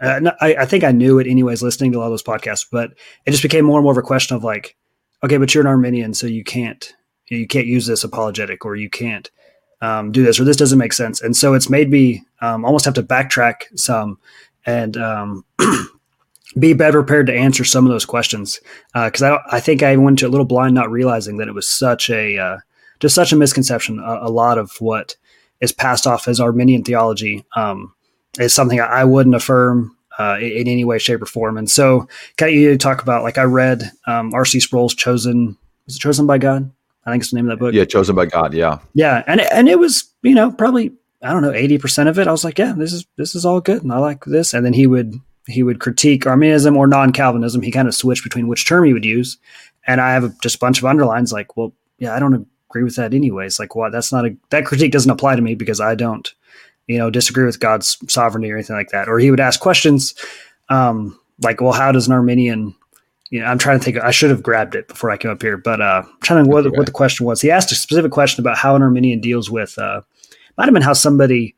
I, 0.00 0.56
I 0.60 0.64
think 0.64 0.84
I 0.84 0.92
knew 0.92 1.18
it 1.18 1.26
anyways, 1.26 1.62
listening 1.62 1.92
to 1.92 1.98
a 1.98 2.00
lot 2.00 2.06
of 2.06 2.12
those 2.12 2.22
podcasts, 2.22 2.66
but 2.70 2.92
it 3.26 3.32
just 3.32 3.42
became 3.42 3.64
more 3.64 3.78
and 3.78 3.84
more 3.84 3.92
of 3.92 3.98
a 3.98 4.02
question 4.02 4.36
of 4.36 4.44
like, 4.44 4.76
okay, 5.22 5.36
but 5.36 5.54
you're 5.54 5.62
an 5.62 5.68
Arminian, 5.68 6.14
so 6.14 6.26
you 6.26 6.44
can't 6.44 6.94
you 7.26 7.46
can't 7.46 7.66
use 7.66 7.86
this 7.86 8.02
apologetic, 8.02 8.64
or 8.64 8.74
you 8.74 8.90
can't 8.90 9.30
um, 9.80 10.12
do 10.12 10.22
this 10.22 10.38
or 10.38 10.44
this 10.44 10.56
doesn't 10.56 10.78
make 10.78 10.92
sense. 10.92 11.20
And 11.20 11.36
so 11.36 11.54
it's 11.54 11.70
made 11.70 11.90
me 11.90 12.24
um, 12.40 12.64
almost 12.64 12.84
have 12.84 12.94
to 12.94 13.02
backtrack 13.02 13.62
some 13.74 14.18
and 14.66 14.96
um, 14.96 15.44
be 16.58 16.74
better 16.74 17.02
prepared 17.02 17.26
to 17.26 17.34
answer 17.34 17.64
some 17.64 17.86
of 17.86 17.92
those 17.92 18.04
questions. 18.04 18.60
Uh, 18.94 19.10
I, 19.20 19.38
I 19.50 19.60
think 19.60 19.82
I 19.82 19.96
went 19.96 20.18
to 20.20 20.26
a 20.26 20.28
little 20.28 20.46
blind, 20.46 20.74
not 20.74 20.90
realizing 20.90 21.38
that 21.38 21.48
it 21.48 21.54
was 21.54 21.68
such 21.68 22.10
a 22.10 22.38
uh, 22.38 22.58
just 22.98 23.14
such 23.14 23.32
a 23.32 23.36
misconception. 23.36 23.98
A, 24.00 24.26
a, 24.26 24.30
lot 24.30 24.58
of 24.58 24.72
what 24.80 25.16
is 25.60 25.72
passed 25.72 26.06
off 26.06 26.28
as 26.28 26.40
Arminian 26.40 26.82
theology 26.82 27.46
um, 27.56 27.94
is 28.38 28.54
something 28.54 28.80
I, 28.80 29.04
wouldn't 29.04 29.34
affirm. 29.34 29.96
Uh, 30.18 30.36
in 30.38 30.68
any 30.68 30.84
way, 30.84 30.98
shape, 30.98 31.22
or 31.22 31.26
form, 31.26 31.56
and 31.56 31.70
so 31.70 32.06
kind 32.36 32.50
of 32.50 32.54
you 32.54 32.76
talk 32.76 33.00
about 33.00 33.22
like 33.22 33.38
I 33.38 33.44
read 33.44 33.90
um, 34.06 34.34
R.C. 34.34 34.60
Sproul's 34.60 34.94
"Chosen." 34.94 35.56
Was 35.86 35.96
it 35.96 36.00
chosen 36.00 36.26
by 36.26 36.36
God? 36.36 36.70
I 37.06 37.10
think 37.10 37.22
it's 37.22 37.30
the 37.30 37.36
name 37.36 37.46
of 37.48 37.58
that 37.58 37.64
book. 37.64 37.72
Yeah, 37.72 37.86
chosen 37.86 38.14
by 38.14 38.26
God. 38.26 38.52
Yeah, 38.52 38.80
yeah, 38.92 39.22
and 39.26 39.40
and 39.40 39.66
it 39.66 39.78
was 39.78 40.10
you 40.22 40.34
know 40.34 40.50
probably 40.50 40.92
I 41.22 41.32
don't 41.32 41.42
know 41.42 41.52
eighty 41.52 41.78
percent 41.78 42.10
of 42.10 42.18
it. 42.18 42.28
I 42.28 42.32
was 42.32 42.44
like, 42.44 42.58
yeah, 42.58 42.74
this 42.76 42.92
is 42.92 43.06
this 43.16 43.34
is 43.34 43.46
all 43.46 43.62
good, 43.62 43.82
and 43.82 43.92
I 43.92 43.98
like 43.98 44.24
this. 44.26 44.52
And 44.52 44.66
then 44.66 44.74
he 44.74 44.86
would 44.86 45.14
he 45.46 45.62
would 45.62 45.80
critique 45.80 46.26
Arminianism 46.26 46.76
or 46.76 46.86
non 46.86 47.12
Calvinism. 47.12 47.62
He 47.62 47.70
kind 47.70 47.88
of 47.88 47.94
switched 47.94 48.24
between 48.24 48.48
which 48.48 48.66
term 48.66 48.84
he 48.84 48.92
would 48.92 49.04
use, 49.04 49.38
and 49.86 50.00
I 50.00 50.12
have 50.12 50.38
just 50.40 50.56
a 50.56 50.58
bunch 50.58 50.78
of 50.78 50.84
underlines 50.84 51.32
like, 51.32 51.56
well, 51.56 51.72
yeah, 51.98 52.14
I 52.14 52.18
don't 52.18 52.46
agree 52.68 52.84
with 52.84 52.96
that 52.96 53.14
anyways. 53.14 53.58
Like, 53.58 53.74
what? 53.74 53.92
That's 53.92 54.12
not 54.12 54.26
a 54.26 54.36
that 54.50 54.66
critique 54.66 54.92
doesn't 54.92 55.10
apply 55.10 55.36
to 55.36 55.42
me 55.42 55.54
because 55.54 55.80
I 55.80 55.94
don't 55.94 56.32
you 56.90 56.98
know 56.98 57.10
disagree 57.10 57.44
with 57.44 57.60
God's 57.60 57.96
sovereignty 58.08 58.50
or 58.50 58.56
anything 58.56 58.76
like 58.76 58.90
that. 58.90 59.08
Or 59.08 59.18
he 59.18 59.30
would 59.30 59.40
ask 59.40 59.60
questions 59.60 60.14
um, 60.68 61.18
like, 61.42 61.60
well, 61.60 61.72
how 61.72 61.92
does 61.92 62.06
an 62.06 62.12
Arminian 62.12 62.74
you 63.30 63.38
know, 63.38 63.46
I'm 63.46 63.58
trying 63.58 63.78
to 63.78 63.84
think. 63.84 63.96
I 63.96 64.10
should 64.10 64.30
have 64.30 64.42
grabbed 64.42 64.74
it 64.74 64.88
before 64.88 65.10
I 65.10 65.16
came 65.16 65.30
up 65.30 65.40
here, 65.40 65.56
but 65.56 65.80
uh, 65.80 66.02
I'm 66.04 66.20
trying 66.20 66.44
to 66.44 66.50
what, 66.50 66.66
okay. 66.66 66.76
what 66.76 66.86
the 66.86 66.92
question 66.92 67.26
was. 67.26 67.40
He 67.40 67.50
asked 67.50 67.70
a 67.70 67.76
specific 67.76 68.10
question 68.10 68.42
about 68.42 68.58
how 68.58 68.74
an 68.74 68.82
Arminian 68.82 69.20
deals 69.20 69.48
with. 69.48 69.78
Uh, 69.78 70.00
might 70.58 70.64
have 70.64 70.74
been 70.74 70.82
how 70.82 70.92
somebody 70.92 71.54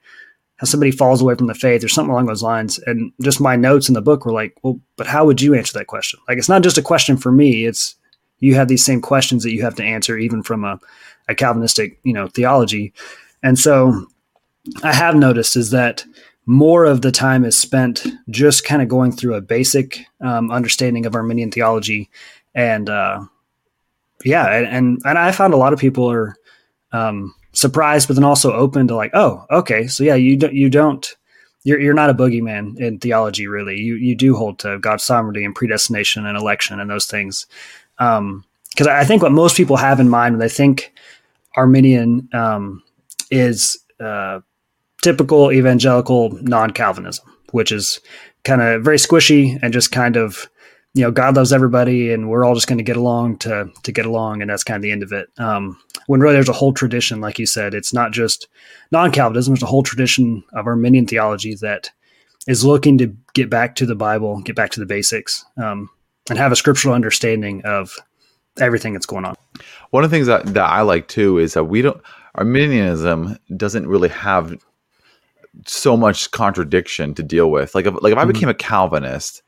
how 0.56 0.66
somebody 0.66 0.92
falls 0.92 1.20
away 1.20 1.34
from 1.34 1.48
the 1.48 1.54
faith 1.54 1.82
or 1.82 1.88
something 1.88 2.12
along 2.12 2.26
those 2.26 2.42
lines. 2.42 2.78
And 2.86 3.10
just 3.20 3.40
my 3.40 3.56
notes 3.56 3.88
in 3.88 3.94
the 3.94 4.02
book 4.02 4.24
were 4.24 4.32
like, 4.32 4.56
well, 4.62 4.78
but 4.96 5.08
how 5.08 5.24
would 5.24 5.40
you 5.40 5.54
answer 5.54 5.76
that 5.76 5.88
question? 5.88 6.20
Like, 6.28 6.38
it's 6.38 6.48
not 6.48 6.62
just 6.62 6.78
a 6.78 6.82
question 6.82 7.16
for 7.16 7.32
me. 7.32 7.64
It's 7.64 7.96
you 8.38 8.54
have 8.54 8.68
these 8.68 8.84
same 8.84 9.00
questions 9.00 9.42
that 9.42 9.52
you 9.52 9.62
have 9.62 9.74
to 9.76 9.82
answer, 9.82 10.18
even 10.18 10.42
from 10.42 10.62
a, 10.62 10.78
a 11.28 11.34
Calvinistic, 11.34 11.98
you 12.04 12.12
know, 12.12 12.28
theology. 12.28 12.92
And 13.42 13.58
so, 13.58 14.06
I 14.82 14.92
have 14.92 15.14
noticed 15.14 15.56
is 15.56 15.70
that 15.70 16.04
more 16.46 16.84
of 16.84 17.02
the 17.02 17.12
time 17.12 17.44
is 17.44 17.58
spent 17.58 18.06
just 18.30 18.64
kind 18.64 18.82
of 18.82 18.88
going 18.88 19.12
through 19.12 19.34
a 19.34 19.40
basic 19.40 20.04
um, 20.20 20.50
understanding 20.50 21.06
of 21.06 21.14
Arminian 21.14 21.50
theology, 21.50 22.10
and 22.54 22.88
uh, 22.88 23.24
yeah, 24.24 24.46
and 24.46 25.00
and 25.04 25.18
I 25.18 25.32
found 25.32 25.54
a 25.54 25.58
lot 25.58 25.72
of 25.72 25.78
people 25.78 26.10
are 26.10 26.36
um, 26.92 27.34
surprised, 27.52 28.08
but 28.08 28.14
then 28.14 28.24
also 28.24 28.52
open 28.52 28.88
to 28.88 28.96
like, 28.96 29.12
oh, 29.14 29.44
okay, 29.50 29.86
so 29.86 30.04
yeah, 30.04 30.14
you 30.14 30.36
don't 30.36 30.54
you 30.54 30.68
don't 30.68 31.16
you're 31.64 31.80
you're 31.80 31.94
not 31.94 32.10
a 32.10 32.14
boogeyman 32.14 32.78
in 32.78 32.98
theology, 32.98 33.46
really. 33.46 33.76
You 33.76 33.94
you 33.96 34.14
do 34.14 34.34
hold 34.36 34.58
to 34.60 34.78
God's 34.78 35.04
sovereignty 35.04 35.44
and 35.44 35.54
predestination 35.54 36.26
and 36.26 36.36
election 36.36 36.80
and 36.80 36.90
those 36.90 37.06
things. 37.06 37.46
Because 37.98 38.18
um, 38.18 38.44
I 38.88 39.04
think 39.04 39.22
what 39.22 39.32
most 39.32 39.56
people 39.56 39.76
have 39.76 40.00
in 40.00 40.08
mind 40.08 40.34
when 40.34 40.40
they 40.40 40.48
think 40.48 40.92
Arminian 41.56 42.28
um, 42.32 42.82
is 43.30 43.78
uh, 44.00 44.40
typical 45.02 45.52
evangelical 45.52 46.30
non-Calvinism, 46.42 47.26
which 47.50 47.70
is 47.70 48.00
kind 48.44 48.62
of 48.62 48.82
very 48.82 48.96
squishy 48.96 49.58
and 49.62 49.72
just 49.72 49.92
kind 49.92 50.16
of 50.16 50.48
you 50.94 51.02
know 51.02 51.10
God 51.10 51.36
loves 51.36 51.52
everybody 51.52 52.12
and 52.12 52.28
we're 52.28 52.44
all 52.44 52.54
just 52.54 52.66
going 52.66 52.78
to 52.78 52.84
get 52.84 52.96
along 52.96 53.38
to 53.38 53.68
to 53.82 53.92
get 53.92 54.06
along 54.06 54.40
and 54.40 54.50
that's 54.50 54.64
kind 54.64 54.76
of 54.76 54.82
the 54.82 54.92
end 54.92 55.02
of 55.02 55.12
it. 55.12 55.28
Um, 55.38 55.78
when 56.06 56.20
really 56.20 56.34
there's 56.34 56.48
a 56.48 56.54
whole 56.54 56.72
tradition, 56.72 57.20
like 57.20 57.38
you 57.38 57.46
said, 57.46 57.74
it's 57.74 57.92
not 57.92 58.12
just 58.12 58.48
non-Calvinism. 58.90 59.54
There's 59.54 59.62
a 59.62 59.66
whole 59.66 59.82
tradition 59.82 60.42
of 60.54 60.66
Arminian 60.66 61.06
theology 61.06 61.54
that 61.56 61.90
is 62.48 62.64
looking 62.64 62.98
to 62.98 63.14
get 63.34 63.48
back 63.48 63.76
to 63.76 63.86
the 63.86 63.94
Bible, 63.94 64.40
get 64.42 64.56
back 64.56 64.70
to 64.72 64.80
the 64.80 64.86
basics, 64.86 65.44
um, 65.56 65.88
and 66.28 66.38
have 66.38 66.52
a 66.52 66.56
scriptural 66.56 66.94
understanding 66.94 67.62
of 67.64 67.96
everything 68.58 68.92
that's 68.92 69.06
going 69.06 69.24
on. 69.24 69.34
One 69.90 70.04
of 70.04 70.10
the 70.10 70.16
things 70.16 70.26
that, 70.26 70.46
that 70.54 70.68
I 70.68 70.82
like 70.82 71.08
too 71.08 71.38
is 71.38 71.54
that 71.54 71.64
we 71.64 71.82
don't 71.82 72.02
Arminianism 72.34 73.38
doesn't 73.56 73.86
really 73.86 74.08
have 74.08 74.58
so 75.66 75.96
much 75.96 76.30
contradiction 76.30 77.14
to 77.14 77.22
deal 77.22 77.50
with. 77.50 77.74
Like 77.74 77.86
if, 77.86 77.94
like 78.02 78.12
if 78.12 78.18
I 78.18 78.22
mm-hmm. 78.22 78.32
became 78.32 78.48
a 78.48 78.54
Calvinist, 78.54 79.42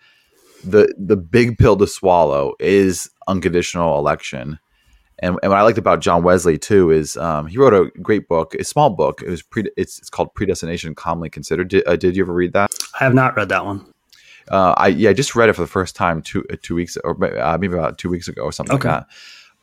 the 0.65 0.93
the 0.99 1.17
big 1.17 1.59
pill 1.59 1.77
to 1.77 1.87
swallow 1.87 2.55
is 2.59 3.11
unconditional 3.29 3.99
election. 3.99 4.59
And, 5.21 5.39
and 5.43 5.51
what 5.51 5.59
I 5.59 5.63
liked 5.63 5.79
about 5.79 6.01
John 6.01 6.25
Wesley 6.25 6.59
too 6.59 6.91
is 6.91 7.17
um, 7.17 7.47
he 7.47 7.57
wrote 7.57 7.73
a 7.73 7.91
great 8.01 8.29
book, 8.29 8.55
a 8.55 8.65
small 8.65 8.91
book. 8.91 9.23
It 9.23 9.31
was 9.31 9.43
pre, 9.43 9.65
it's, 9.77 9.99
it's 9.99 10.11
called 10.11 10.35
Predestination 10.35 10.95
Calmly 10.95 11.31
Considered. 11.31 11.69
Did, 11.69 11.87
uh, 11.87 11.97
did 11.97 12.17
you 12.17 12.25
ever 12.25 12.33
read 12.33 12.53
that? 12.53 12.75
I 13.01 13.05
have 13.05 13.15
not 13.15 13.37
read 13.37 13.49
that 13.51 13.65
one. 13.65 13.87
Uh, 14.49 14.75
I 14.77 14.89
yeah, 14.89 15.11
I 15.11 15.13
just 15.13 15.35
read 15.35 15.49
it 15.49 15.55
for 15.55 15.63
the 15.63 15.69
first 15.69 15.97
time 15.97 16.21
two 16.21 16.45
uh, 16.53 16.57
two 16.61 16.75
weeks 16.75 16.99
or 17.03 17.13
uh, 17.39 17.57
maybe 17.59 17.75
about 17.75 17.97
two 17.97 18.11
weeks 18.11 18.29
ago 18.29 18.43
or 18.43 18.53
something 18.53 18.77
okay. 18.77 18.89
like 18.89 19.07
that. 19.09 19.15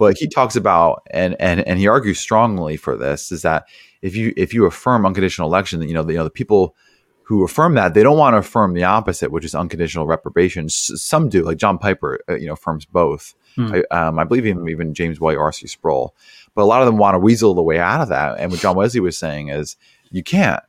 But 0.01 0.17
he 0.17 0.27
talks 0.27 0.55
about 0.55 1.03
and 1.11 1.35
and 1.39 1.59
and 1.67 1.77
he 1.77 1.87
argues 1.87 2.19
strongly 2.19 2.75
for 2.75 2.97
this 2.97 3.31
is 3.31 3.43
that 3.43 3.67
if 4.01 4.15
you 4.15 4.33
if 4.35 4.51
you 4.51 4.65
affirm 4.65 5.05
unconditional 5.05 5.47
election, 5.47 5.79
you 5.87 5.93
know 5.93 6.01
the, 6.01 6.13
you 6.13 6.17
know 6.17 6.23
the 6.23 6.31
people 6.31 6.75
who 7.21 7.43
affirm 7.43 7.75
that 7.75 7.93
they 7.93 8.01
don't 8.01 8.17
want 8.17 8.33
to 8.33 8.39
affirm 8.39 8.73
the 8.73 8.83
opposite, 8.83 9.31
which 9.31 9.45
is 9.45 9.53
unconditional 9.53 10.07
reprobation. 10.07 10.69
Some 10.69 11.29
do, 11.29 11.43
like 11.43 11.57
John 11.57 11.77
Piper, 11.77 12.19
uh, 12.27 12.33
you 12.33 12.47
know, 12.47 12.53
affirms 12.53 12.83
both. 12.83 13.35
Hmm. 13.55 13.75
I, 13.91 14.07
um, 14.07 14.17
I, 14.17 14.23
believe 14.23 14.47
even 14.47 14.67
even 14.67 14.95
James 14.95 15.19
White, 15.19 15.37
R.C. 15.37 15.67
Sproul, 15.67 16.15
but 16.55 16.63
a 16.63 16.65
lot 16.65 16.81
of 16.81 16.87
them 16.87 16.97
want 16.97 17.13
to 17.13 17.19
weasel 17.19 17.53
the 17.53 17.61
way 17.61 17.77
out 17.77 18.01
of 18.01 18.09
that. 18.09 18.39
And 18.39 18.49
what 18.49 18.59
John 18.59 18.75
Wesley 18.75 19.01
was 19.01 19.19
saying 19.19 19.49
is, 19.49 19.77
you 20.09 20.23
can't, 20.23 20.63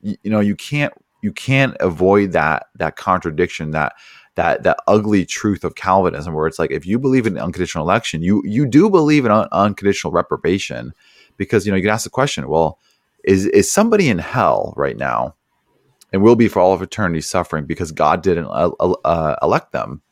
you, 0.00 0.16
you 0.22 0.30
know, 0.30 0.40
you 0.40 0.56
can't, 0.56 0.94
you 1.20 1.32
can't 1.32 1.76
avoid 1.80 2.32
that 2.32 2.68
that 2.76 2.96
contradiction 2.96 3.72
that 3.72 3.92
that 4.36 4.62
that 4.62 4.78
ugly 4.86 5.26
truth 5.26 5.64
of 5.64 5.74
Calvinism, 5.74 6.34
where 6.34 6.46
it's 6.46 6.58
like 6.58 6.70
if 6.70 6.86
you 6.86 6.98
believe 6.98 7.26
in 7.26 7.38
unconditional 7.38 7.84
election, 7.84 8.22
you 8.22 8.42
you 8.44 8.66
do 8.66 8.90
believe 8.90 9.24
in 9.24 9.32
un- 9.32 9.48
unconditional 9.52 10.12
reprobation, 10.12 10.94
because 11.36 11.66
you 11.66 11.72
know 11.72 11.76
you 11.76 11.82
can 11.82 11.90
ask 11.90 12.04
the 12.04 12.10
question, 12.10 12.48
well, 12.48 12.78
is 13.24 13.46
is 13.46 13.70
somebody 13.70 14.08
in 14.08 14.18
hell 14.18 14.74
right 14.76 14.96
now? 14.96 15.34
and 16.12 16.22
will 16.22 16.36
be 16.36 16.48
for 16.48 16.60
all 16.60 16.72
of 16.72 16.82
eternity 16.82 17.20
suffering 17.20 17.64
because 17.66 17.92
God 17.92 18.22
didn't 18.22 18.46
uh, 18.46 18.70
uh, 19.04 19.36
elect 19.42 19.72
them. 19.72 20.02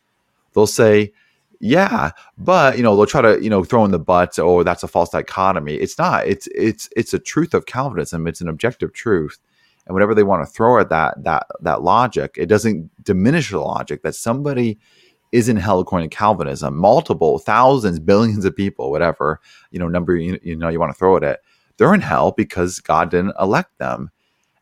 They'll 0.54 0.66
say, 0.66 1.12
yeah, 1.60 2.12
but 2.36 2.76
you 2.76 2.84
know 2.84 2.96
they'll 2.96 3.06
try 3.06 3.22
to 3.22 3.42
you 3.42 3.50
know 3.50 3.64
throw 3.64 3.84
in 3.84 3.90
the 3.90 3.98
butts. 3.98 4.38
Oh, 4.38 4.62
that's 4.62 4.84
a 4.84 4.88
false 4.88 5.10
dichotomy. 5.10 5.74
It's 5.74 5.98
not. 5.98 6.26
It's 6.26 6.46
it's 6.54 6.88
it's 6.96 7.12
a 7.12 7.18
truth 7.18 7.52
of 7.52 7.66
Calvinism. 7.66 8.28
It's 8.28 8.40
an 8.40 8.48
objective 8.48 8.92
truth, 8.92 9.38
and 9.88 9.94
whatever 9.94 10.14
they 10.14 10.22
want 10.22 10.46
to 10.46 10.52
throw 10.52 10.78
at 10.78 10.90
that 10.90 11.24
that 11.24 11.48
that 11.62 11.82
logic, 11.82 12.36
it 12.36 12.46
doesn't 12.46 12.90
diminish 13.02 13.50
the 13.50 13.58
logic 13.58 14.02
that 14.02 14.14
somebody 14.14 14.78
is 15.32 15.48
in 15.48 15.56
hell 15.56 15.80
according 15.80 16.08
to 16.08 16.16
Calvinism. 16.16 16.76
Multiple 16.76 17.40
thousands, 17.40 17.98
billions 17.98 18.44
of 18.44 18.54
people, 18.54 18.92
whatever 18.92 19.40
you 19.72 19.80
know 19.80 19.88
number 19.88 20.16
you, 20.16 20.38
you 20.44 20.54
know 20.54 20.68
you 20.68 20.78
want 20.78 20.92
to 20.92 20.98
throw 20.98 21.16
it 21.16 21.24
at, 21.24 21.40
they're 21.78 21.94
in 21.94 22.02
hell 22.02 22.30
because 22.30 22.78
God 22.78 23.10
didn't 23.10 23.34
elect 23.40 23.78
them 23.78 24.12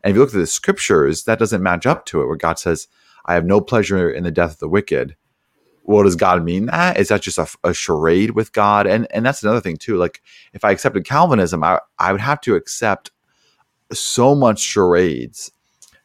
and 0.03 0.11
if 0.11 0.15
you 0.15 0.21
look 0.21 0.29
at 0.33 0.39
the 0.39 0.47
scriptures, 0.47 1.25
that 1.25 1.39
doesn't 1.39 1.61
match 1.61 1.85
up 1.85 2.05
to 2.05 2.21
it, 2.21 2.27
where 2.27 2.37
God 2.37 2.59
says, 2.59 2.87
I 3.25 3.33
have 3.33 3.45
no 3.45 3.59
pleasure 3.59 4.09
in 4.09 4.23
the 4.23 4.31
death 4.31 4.53
of 4.53 4.59
the 4.59 4.69
wicked. 4.69 5.17
What 5.83 6.03
does 6.03 6.15
God 6.15 6.45
mean 6.45 6.67
that? 6.67 6.97
Is 6.97 7.09
that 7.09 7.21
just 7.21 7.37
a, 7.37 7.47
a 7.63 7.73
charade 7.73 8.31
with 8.31 8.53
God? 8.53 8.87
And 8.87 9.07
and 9.11 9.25
that's 9.25 9.43
another 9.43 9.59
thing 9.59 9.77
too. 9.77 9.97
Like 9.97 10.21
if 10.53 10.63
I 10.63 10.71
accepted 10.71 11.05
Calvinism, 11.05 11.61
I, 11.63 11.79
I 11.99 12.13
would 12.13 12.21
have 12.21 12.41
to 12.41 12.55
accept 12.55 13.11
so 13.91 14.35
much 14.35 14.59
charades 14.59 15.51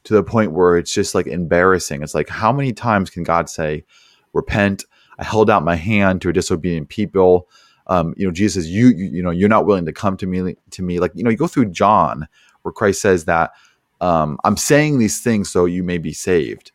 to 0.04 0.14
the 0.14 0.22
point 0.22 0.52
where 0.52 0.76
it's 0.76 0.92
just 0.92 1.14
like 1.14 1.26
embarrassing. 1.26 2.02
It's 2.02 2.14
like 2.14 2.28
how 2.28 2.52
many 2.52 2.72
times 2.72 3.10
can 3.10 3.22
God 3.22 3.48
say, 3.48 3.84
"Repent"? 4.32 4.84
I 5.18 5.24
held 5.24 5.50
out 5.50 5.64
my 5.64 5.76
hand 5.76 6.22
to 6.22 6.30
a 6.30 6.32
disobedient 6.32 6.88
people. 6.88 7.48
Um, 7.86 8.14
you 8.16 8.26
know, 8.26 8.32
Jesus, 8.32 8.66
you, 8.66 8.88
you 8.88 9.06
you 9.06 9.22
know, 9.22 9.30
you're 9.30 9.48
not 9.48 9.66
willing 9.66 9.86
to 9.86 9.92
come 9.92 10.16
to 10.18 10.26
me 10.26 10.56
to 10.70 10.82
me. 10.82 10.98
Like 11.00 11.12
you 11.14 11.24
know, 11.24 11.30
you 11.30 11.36
go 11.36 11.46
through 11.46 11.66
John 11.66 12.26
where 12.62 12.72
Christ 12.72 13.00
says 13.00 13.24
that 13.26 13.52
um, 14.00 14.38
I'm 14.44 14.56
saying 14.56 14.98
these 14.98 15.20
things 15.20 15.48
so 15.48 15.64
you 15.64 15.82
may 15.84 15.98
be 15.98 16.12
saved. 16.12 16.72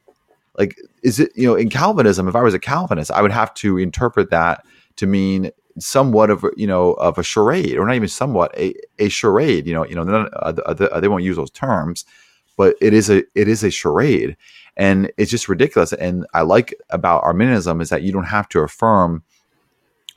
Like, 0.58 0.78
is 1.04 1.20
it, 1.20 1.32
you 1.36 1.46
know, 1.46 1.56
in 1.56 1.70
Calvinism, 1.70 2.28
if 2.28 2.36
I 2.36 2.42
was 2.42 2.54
a 2.54 2.60
Calvinist, 2.60 3.12
I 3.12 3.22
would 3.22 3.32
have 3.32 3.54
to 3.56 3.78
interpret 3.78 4.32
that 4.32 4.66
to 4.96 5.06
mean 5.06 5.52
somewhat 5.80 6.30
of, 6.30 6.46
you 6.56 6.68
know, 6.68 6.94
of 6.94 7.18
a 7.18 7.24
charade, 7.24 7.78
or 7.78 7.86
not 7.86 7.96
even 7.96 8.08
somewhat, 8.08 8.58
a, 8.58 8.74
a 9.00 9.10
charade, 9.10 9.68
you 9.68 9.74
know, 9.74 9.86
you 9.86 9.96
know, 9.96 10.04
none, 10.04 10.30
uh, 10.34 10.54
uh, 10.66 11.00
they 11.00 11.08
won't 11.08 11.24
use 11.24 11.38
those 11.38 11.52
terms, 11.52 12.06
but 12.58 12.76
it 12.82 12.94
is 12.94 13.10
a, 13.10 13.24
it 13.36 13.48
is 13.48 13.64
a 13.64 13.72
charade. 13.72 14.36
And 14.76 15.12
it's 15.18 15.32
just 15.32 15.50
ridiculous. 15.50 15.92
And 15.94 16.26
I 16.34 16.42
like 16.42 16.74
about 16.92 17.24
Arminianism 17.24 17.82
is 17.82 17.90
that 17.90 18.04
you 18.04 18.12
don't 18.12 18.26
have 18.26 18.48
to 18.50 18.60
affirm, 18.60 19.24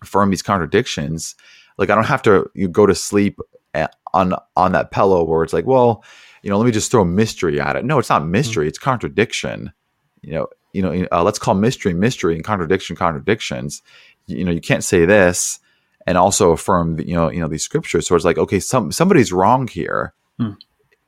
affirm 0.02 0.30
these 0.30 0.42
contradictions. 0.42 1.34
Like 1.78 1.90
I 1.90 1.94
don't 1.94 2.04
have 2.04 2.22
to 2.22 2.50
you 2.54 2.68
go 2.68 2.84
to 2.84 2.94
sleep 2.94 3.38
eh, 3.74 3.86
on 4.12 4.34
on 4.56 4.72
that 4.72 4.90
pillow 4.90 5.24
where 5.24 5.42
it's 5.42 5.54
like, 5.54 5.66
well, 5.66 6.04
you 6.42 6.50
know, 6.50 6.58
let 6.58 6.66
me 6.66 6.72
just 6.72 6.90
throw 6.90 7.04
mystery 7.04 7.58
at 7.58 7.76
it. 7.76 7.84
No, 7.84 7.98
it's 7.98 8.10
not 8.10 8.22
mm-hmm. 8.22 8.32
mystery; 8.32 8.68
it's 8.68 8.78
contradiction. 8.78 9.72
You 10.20 10.32
know, 10.32 10.46
you 10.72 10.82
know, 10.82 11.06
uh, 11.10 11.22
let's 11.22 11.38
call 11.38 11.54
mystery 11.54 11.94
mystery 11.94 12.34
and 12.34 12.44
contradiction 12.44 12.96
contradictions. 12.96 13.82
You, 14.30 14.44
know, 14.44 14.52
you 14.52 14.60
can't 14.60 14.84
say 14.84 15.04
this 15.04 15.60
and 16.06 16.16
also 16.16 16.50
affirm, 16.52 16.98
you 17.00 17.14
know, 17.14 17.30
you 17.30 17.40
know 17.40 17.48
these 17.48 17.62
scriptures. 17.62 18.06
So 18.06 18.16
it's 18.16 18.24
like, 18.24 18.38
okay, 18.38 18.60
some 18.60 18.92
somebody's 18.92 19.32
wrong 19.32 19.68
here, 19.68 20.14
hmm. 20.38 20.52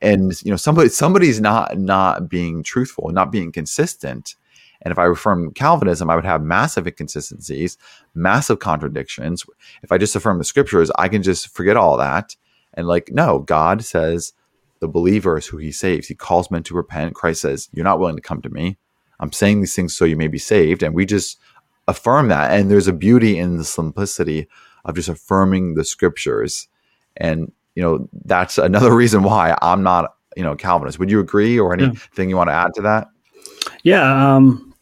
and 0.01 0.41
you 0.43 0.51
know, 0.51 0.57
somebody 0.57 0.89
somebody's 0.89 1.41
not 1.41 1.77
not 1.77 2.29
being 2.29 2.63
truthful, 2.63 3.09
not 3.09 3.31
being 3.31 3.51
consistent. 3.51 4.35
And 4.83 4.91
if 4.91 4.99
I 4.99 5.07
affirm 5.07 5.53
Calvinism, 5.53 6.09
I 6.09 6.15
would 6.15 6.25
have 6.25 6.43
massive 6.43 6.85
inconsistencies, 6.85 7.77
massive 8.15 8.59
contradictions. 8.59 9.45
If 9.81 9.93
I 9.93 9.97
just 9.97 10.15
affirm 10.15 10.39
the 10.39 10.43
scriptures, 10.43 10.91
I 10.97 11.07
can 11.07 11.23
just 11.23 11.47
forget 11.47 11.77
all 11.77 11.95
that. 11.97 12.35
And 12.73 12.85
like, 12.85 13.09
no, 13.11 13.39
God 13.39 13.85
says 13.85 14.33
the 14.79 14.89
believer 14.89 15.37
is 15.37 15.47
who 15.47 15.57
he 15.57 15.71
saves. 15.71 16.07
He 16.07 16.15
calls 16.15 16.51
men 16.51 16.63
to 16.63 16.73
repent. 16.73 17.15
Christ 17.15 17.41
says, 17.41 17.69
You're 17.71 17.85
not 17.85 17.99
willing 17.99 18.17
to 18.17 18.21
come 18.21 18.41
to 18.41 18.49
me. 18.49 18.77
I'm 19.19 19.31
saying 19.31 19.61
these 19.61 19.75
things 19.75 19.95
so 19.95 20.03
you 20.03 20.17
may 20.17 20.27
be 20.27 20.37
saved. 20.37 20.83
And 20.83 20.93
we 20.93 21.05
just 21.05 21.39
affirm 21.87 22.27
that. 22.29 22.51
And 22.51 22.69
there's 22.69 22.87
a 22.87 22.93
beauty 22.93 23.37
in 23.37 23.57
the 23.57 23.63
simplicity 23.63 24.47
of 24.85 24.95
just 24.95 25.09
affirming 25.09 25.75
the 25.75 25.85
scriptures. 25.85 26.67
And, 27.17 27.51
you 27.75 27.83
know, 27.83 28.07
that's 28.25 28.57
another 28.57 28.93
reason 28.95 29.23
why 29.23 29.57
I'm 29.61 29.83
not, 29.83 30.15
you 30.35 30.43
know, 30.43 30.55
Calvinist. 30.55 30.99
Would 30.99 31.11
you 31.11 31.19
agree 31.19 31.59
or 31.59 31.73
anything 31.73 32.27
yeah. 32.27 32.31
you 32.31 32.37
want 32.37 32.49
to 32.49 32.53
add 32.53 32.73
to 32.75 32.81
that? 32.83 33.07
Yeah. 33.83 34.35
Um, 34.35 34.73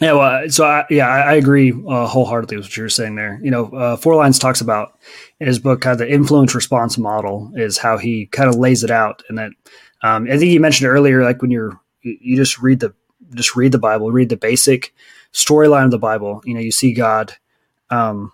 yeah, 0.00 0.14
well, 0.14 0.50
so 0.50 0.64
I, 0.64 0.84
yeah, 0.90 1.06
I, 1.06 1.20
I 1.20 1.32
agree 1.34 1.70
uh, 1.70 2.06
wholeheartedly 2.06 2.56
with 2.56 2.66
what 2.66 2.76
you 2.76 2.82
were 2.82 2.88
saying 2.88 3.14
there. 3.14 3.38
You 3.40 3.52
know, 3.52 3.66
uh, 3.66 3.96
Forlines 3.96 4.40
talks 4.40 4.60
about 4.60 4.98
in 5.38 5.46
his 5.46 5.60
book 5.60 5.80
kind 5.80 5.92
of 5.92 5.98
the 5.98 6.12
influence 6.12 6.56
response 6.56 6.98
model 6.98 7.52
is 7.54 7.78
how 7.78 7.98
he 7.98 8.26
kind 8.26 8.48
of 8.48 8.56
lays 8.56 8.82
it 8.82 8.90
out, 8.90 9.22
and 9.28 9.38
that 9.38 9.52
um, 10.02 10.24
I 10.24 10.38
think 10.38 10.50
you 10.50 10.58
mentioned 10.58 10.88
earlier, 10.88 11.22
like 11.22 11.40
when 11.40 11.52
you're 11.52 11.78
you 12.00 12.36
just 12.36 12.58
read 12.58 12.80
the 12.80 12.92
just 13.34 13.54
read 13.54 13.70
the 13.70 13.78
Bible, 13.78 14.10
read 14.10 14.28
the 14.28 14.36
basic 14.36 14.92
storyline 15.32 15.86
of 15.86 15.90
the 15.90 15.98
Bible. 15.98 16.42
You 16.44 16.54
know, 16.54 16.60
you 16.60 16.72
see 16.72 16.92
God 16.92 17.34
um, 17.90 18.32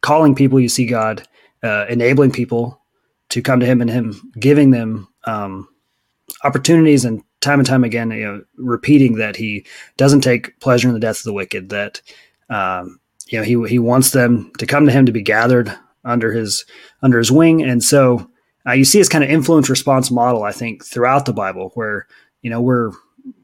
calling 0.00 0.34
people, 0.34 0.60
you 0.60 0.68
see 0.68 0.86
God 0.86 1.26
uh, 1.62 1.86
enabling 1.88 2.32
people 2.32 2.80
to 3.30 3.42
come 3.42 3.60
to 3.60 3.66
Him, 3.66 3.80
and 3.80 3.90
Him 3.90 4.32
giving 4.38 4.70
them 4.70 5.08
um, 5.24 5.68
opportunities 6.44 7.04
and 7.04 7.22
time 7.40 7.60
and 7.60 7.66
time 7.66 7.84
again, 7.84 8.10
you 8.10 8.24
know, 8.24 8.42
repeating 8.56 9.16
that 9.16 9.36
he 9.36 9.64
doesn't 9.96 10.22
take 10.22 10.58
pleasure 10.60 10.88
in 10.88 10.94
the 10.94 11.00
death 11.00 11.18
of 11.18 11.24
the 11.24 11.32
wicked. 11.32 11.68
That 11.68 12.00
um, 12.50 13.00
you 13.28 13.38
know 13.38 13.44
he 13.44 13.68
he 13.68 13.78
wants 13.78 14.10
them 14.10 14.52
to 14.58 14.66
come 14.66 14.86
to 14.86 14.92
him 14.92 15.06
to 15.06 15.12
be 15.12 15.22
gathered 15.22 15.76
under 16.04 16.32
his 16.32 16.64
under 17.02 17.18
his 17.18 17.30
wing, 17.30 17.62
and 17.62 17.82
so 17.82 18.30
uh, 18.66 18.72
you 18.72 18.84
see 18.84 18.98
his 18.98 19.08
kind 19.08 19.24
of 19.24 19.30
influence 19.30 19.70
response 19.70 20.10
model. 20.10 20.42
I 20.42 20.52
think 20.52 20.84
throughout 20.84 21.26
the 21.26 21.32
Bible, 21.32 21.70
where 21.74 22.06
you 22.42 22.50
know 22.50 22.60
we're 22.60 22.92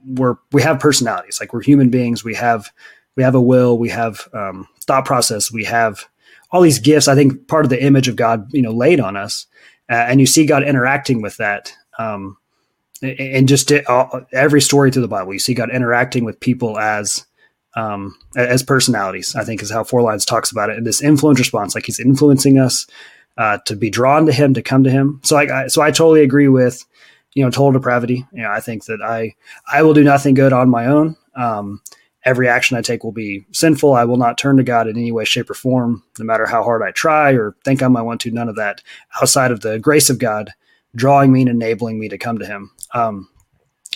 we're 0.06 0.36
we 0.52 0.62
have 0.62 0.80
personalities, 0.80 1.38
like 1.40 1.52
we're 1.52 1.62
human 1.62 1.90
beings. 1.90 2.24
We 2.24 2.34
have 2.34 2.70
we 3.16 3.22
have 3.22 3.34
a 3.34 3.40
will, 3.40 3.78
we 3.78 3.90
have 3.90 4.28
um, 4.32 4.68
thought 4.82 5.04
process, 5.04 5.52
we 5.52 5.64
have 5.64 6.04
all 6.50 6.60
these 6.60 6.78
gifts. 6.78 7.08
I 7.08 7.14
think 7.14 7.48
part 7.48 7.64
of 7.64 7.70
the 7.70 7.82
image 7.82 8.08
of 8.08 8.16
God, 8.16 8.46
you 8.52 8.62
know, 8.62 8.72
laid 8.72 9.00
on 9.00 9.16
us, 9.16 9.46
uh, 9.90 9.94
and 9.94 10.20
you 10.20 10.26
see 10.26 10.46
God 10.46 10.62
interacting 10.62 11.22
with 11.22 11.36
that. 11.38 11.72
Um, 11.98 12.36
and 13.02 13.48
just 13.48 13.70
every 14.32 14.60
story 14.60 14.90
through 14.90 15.02
the 15.02 15.08
Bible, 15.08 15.32
you 15.32 15.38
see 15.38 15.52
God 15.52 15.70
interacting 15.70 16.24
with 16.24 16.40
people 16.40 16.78
as 16.78 17.26
um, 17.76 18.16
as 18.36 18.62
personalities. 18.62 19.34
I 19.34 19.44
think 19.44 19.62
is 19.62 19.70
how 19.70 19.82
Forlines 19.82 20.26
talks 20.26 20.50
about 20.50 20.70
it. 20.70 20.76
And 20.76 20.86
this 20.86 21.02
influence 21.02 21.38
response, 21.38 21.74
like 21.74 21.86
He's 21.86 22.00
influencing 22.00 22.58
us 22.58 22.86
uh, 23.36 23.58
to 23.66 23.76
be 23.76 23.90
drawn 23.90 24.26
to 24.26 24.32
Him, 24.32 24.54
to 24.54 24.62
come 24.62 24.84
to 24.84 24.90
Him. 24.90 25.20
So 25.24 25.36
I, 25.36 25.64
I 25.64 25.66
so 25.66 25.82
I 25.82 25.90
totally 25.90 26.22
agree 26.22 26.48
with 26.48 26.84
you 27.34 27.44
know 27.44 27.50
total 27.50 27.72
depravity. 27.72 28.26
You 28.32 28.42
know, 28.42 28.50
I 28.50 28.60
think 28.60 28.86
that 28.86 29.02
I 29.02 29.34
I 29.70 29.82
will 29.82 29.94
do 29.94 30.04
nothing 30.04 30.34
good 30.34 30.52
on 30.52 30.70
my 30.70 30.86
own. 30.86 31.16
Um, 31.36 31.82
every 32.24 32.48
action 32.48 32.76
I 32.76 32.82
take 32.82 33.04
will 33.04 33.12
be 33.12 33.44
sinful. 33.52 33.94
I 33.94 34.04
will 34.04 34.16
not 34.16 34.38
turn 34.38 34.56
to 34.56 34.62
God 34.62 34.88
in 34.88 34.96
any 34.96 35.12
way, 35.12 35.24
shape, 35.24 35.50
or 35.50 35.54
form, 35.54 36.02
no 36.18 36.24
matter 36.24 36.46
how 36.46 36.62
hard 36.62 36.82
I 36.82 36.90
try 36.90 37.32
or 37.32 37.54
think 37.64 37.82
I 37.82 37.88
might 37.88 38.02
want 38.02 38.20
to. 38.22 38.30
None 38.30 38.48
of 38.48 38.56
that 38.56 38.82
outside 39.20 39.50
of 39.50 39.60
the 39.60 39.78
grace 39.78 40.08
of 40.08 40.18
God 40.18 40.50
drawing 40.96 41.32
me 41.32 41.40
and 41.40 41.50
enabling 41.50 41.98
me 41.98 42.08
to 42.08 42.18
come 42.18 42.38
to 42.38 42.46
Him. 42.46 42.70
Um, 42.94 43.28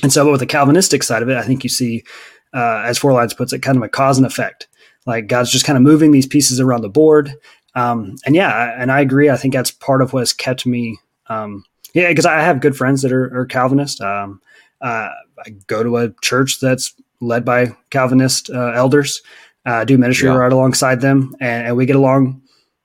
and 0.03 0.13
so, 0.13 0.25
but 0.25 0.33
with 0.33 0.41
the 0.41 0.47
Calvinistic 0.47 1.03
side 1.03 1.23
of 1.23 1.29
it, 1.29 1.37
I 1.37 1.43
think 1.43 1.65
you 1.65 1.71
see, 1.71 2.05
uh, 2.53 2.83
as 2.85 2.99
Forlines 2.99 3.37
puts 3.37 3.53
it, 3.53 3.63
kind 3.63 3.77
of 3.77 3.83
a 3.83 3.89
cause 3.89 4.19
and 4.19 4.27
effect. 4.27 4.69
Like 5.07 5.27
God's 5.27 5.51
just 5.51 5.65
kind 5.65 5.77
of 5.77 5.83
moving 5.83 6.11
these 6.11 6.27
pieces 6.27 6.61
around 6.61 6.83
the 6.83 6.89
board. 6.89 7.35
Um, 7.75 8.17
and 8.27 8.35
yeah, 8.35 8.75
and 8.79 8.91
I 8.93 9.01
agree. 9.01 9.31
I 9.31 9.37
think 9.37 9.55
that's 9.55 9.71
part 9.71 10.03
of 10.03 10.13
what 10.13 10.21
has 10.21 10.33
kept 10.33 10.67
me. 10.67 10.99
Um, 11.29 11.65
yeah, 11.95 12.09
because 12.09 12.27
I 12.27 12.41
have 12.41 12.61
good 12.61 12.77
friends 12.77 13.03
that 13.03 13.13
are, 13.13 13.37
are 13.37 13.47
Calvinist. 13.47 14.01
Um, 14.01 14.41
uh, 14.81 15.11
I 15.45 15.51
go 15.67 15.83
to 15.83 15.97
a 15.99 16.11
church 16.23 16.61
that's 16.61 16.95
led 17.21 17.45
by 17.45 17.75
Calvinist 17.91 18.51
uh, 18.51 18.73
elders, 18.75 19.23
uh, 19.67 19.85
do 19.85 19.99
ministry 19.99 20.29
yeah. 20.29 20.37
right 20.37 20.53
alongside 20.53 21.01
them, 21.01 21.35
and, 21.41 21.67
and, 21.67 21.77
we 21.77 21.87
get 21.87 21.97
along 21.97 22.41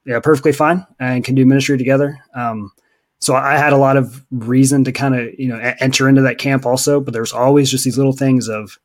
yeah, 0.06 0.20
perfectly 0.20 0.51
fine 0.51 0.86
and 0.99 1.24
can 1.24 1.36
do 1.36 1.45
ministry 1.45 1.78
together. 1.78 2.18
Um, 2.36 2.72
so 3.20 3.36
I 3.36 3.58
had 3.58 3.74
a 3.74 3.78
lot 3.78 3.95
of 3.95 4.26
reason 4.32 4.84
to 4.84 4.91
kind 4.91 5.16
of 5.16 5.28
you 5.38 5.47
know 5.47 5.58
enter 5.80 6.10
into 6.10 6.22
that 6.24 6.39
camp 6.39 6.66
also, 6.66 6.99
but 6.99 7.14
there's 7.14 7.32
always 7.32 7.70
just 7.70 7.86
these 7.86 7.97
little 7.97 8.14
things 8.14 8.49
of 8.49 8.78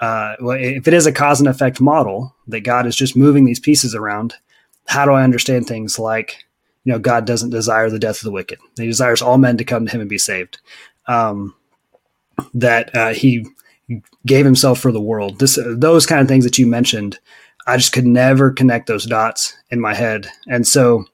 uh, 0.00 0.34
well, 0.40 0.58
if 0.58 0.88
it 0.88 0.94
is 0.94 1.06
a 1.06 1.12
cause 1.12 1.40
and 1.40 1.48
effect 1.48 1.80
model 1.80 2.34
that 2.48 2.60
God 2.60 2.86
is 2.86 2.96
just 2.96 3.16
moving 3.16 3.44
these 3.44 3.60
pieces 3.60 3.94
around, 3.94 4.34
how 4.86 5.04
do 5.04 5.12
I 5.12 5.22
understand 5.22 5.66
things 5.66 5.98
like 5.98 6.44
you 6.84 6.92
know 6.92 6.98
God 6.98 7.26
doesn't 7.26 7.50
desire 7.50 7.90
the 7.90 7.98
death 7.98 8.16
of 8.16 8.24
the 8.24 8.30
wicked; 8.30 8.58
He 8.76 8.86
desires 8.86 9.22
all 9.22 9.38
men 9.38 9.56
to 9.56 9.64
come 9.64 9.86
to 9.86 9.92
Him 9.92 10.00
and 10.00 10.10
be 10.10 10.18
saved. 10.18 10.60
Um, 11.06 11.54
that 12.54 12.94
uh, 12.94 13.12
He 13.12 13.46
gave 14.26 14.44
Himself 14.44 14.78
for 14.78 14.92
the 14.92 15.00
world. 15.00 15.38
This 15.38 15.58
those 15.76 16.06
kind 16.06 16.20
of 16.20 16.28
things 16.28 16.44
that 16.44 16.58
you 16.58 16.66
mentioned, 16.66 17.18
I 17.66 17.76
just 17.76 17.92
could 17.92 18.06
never 18.06 18.50
connect 18.50 18.86
those 18.86 19.06
dots 19.06 19.56
in 19.70 19.80
my 19.80 19.94
head, 19.94 20.28
and 20.46 20.66
so 20.66 21.06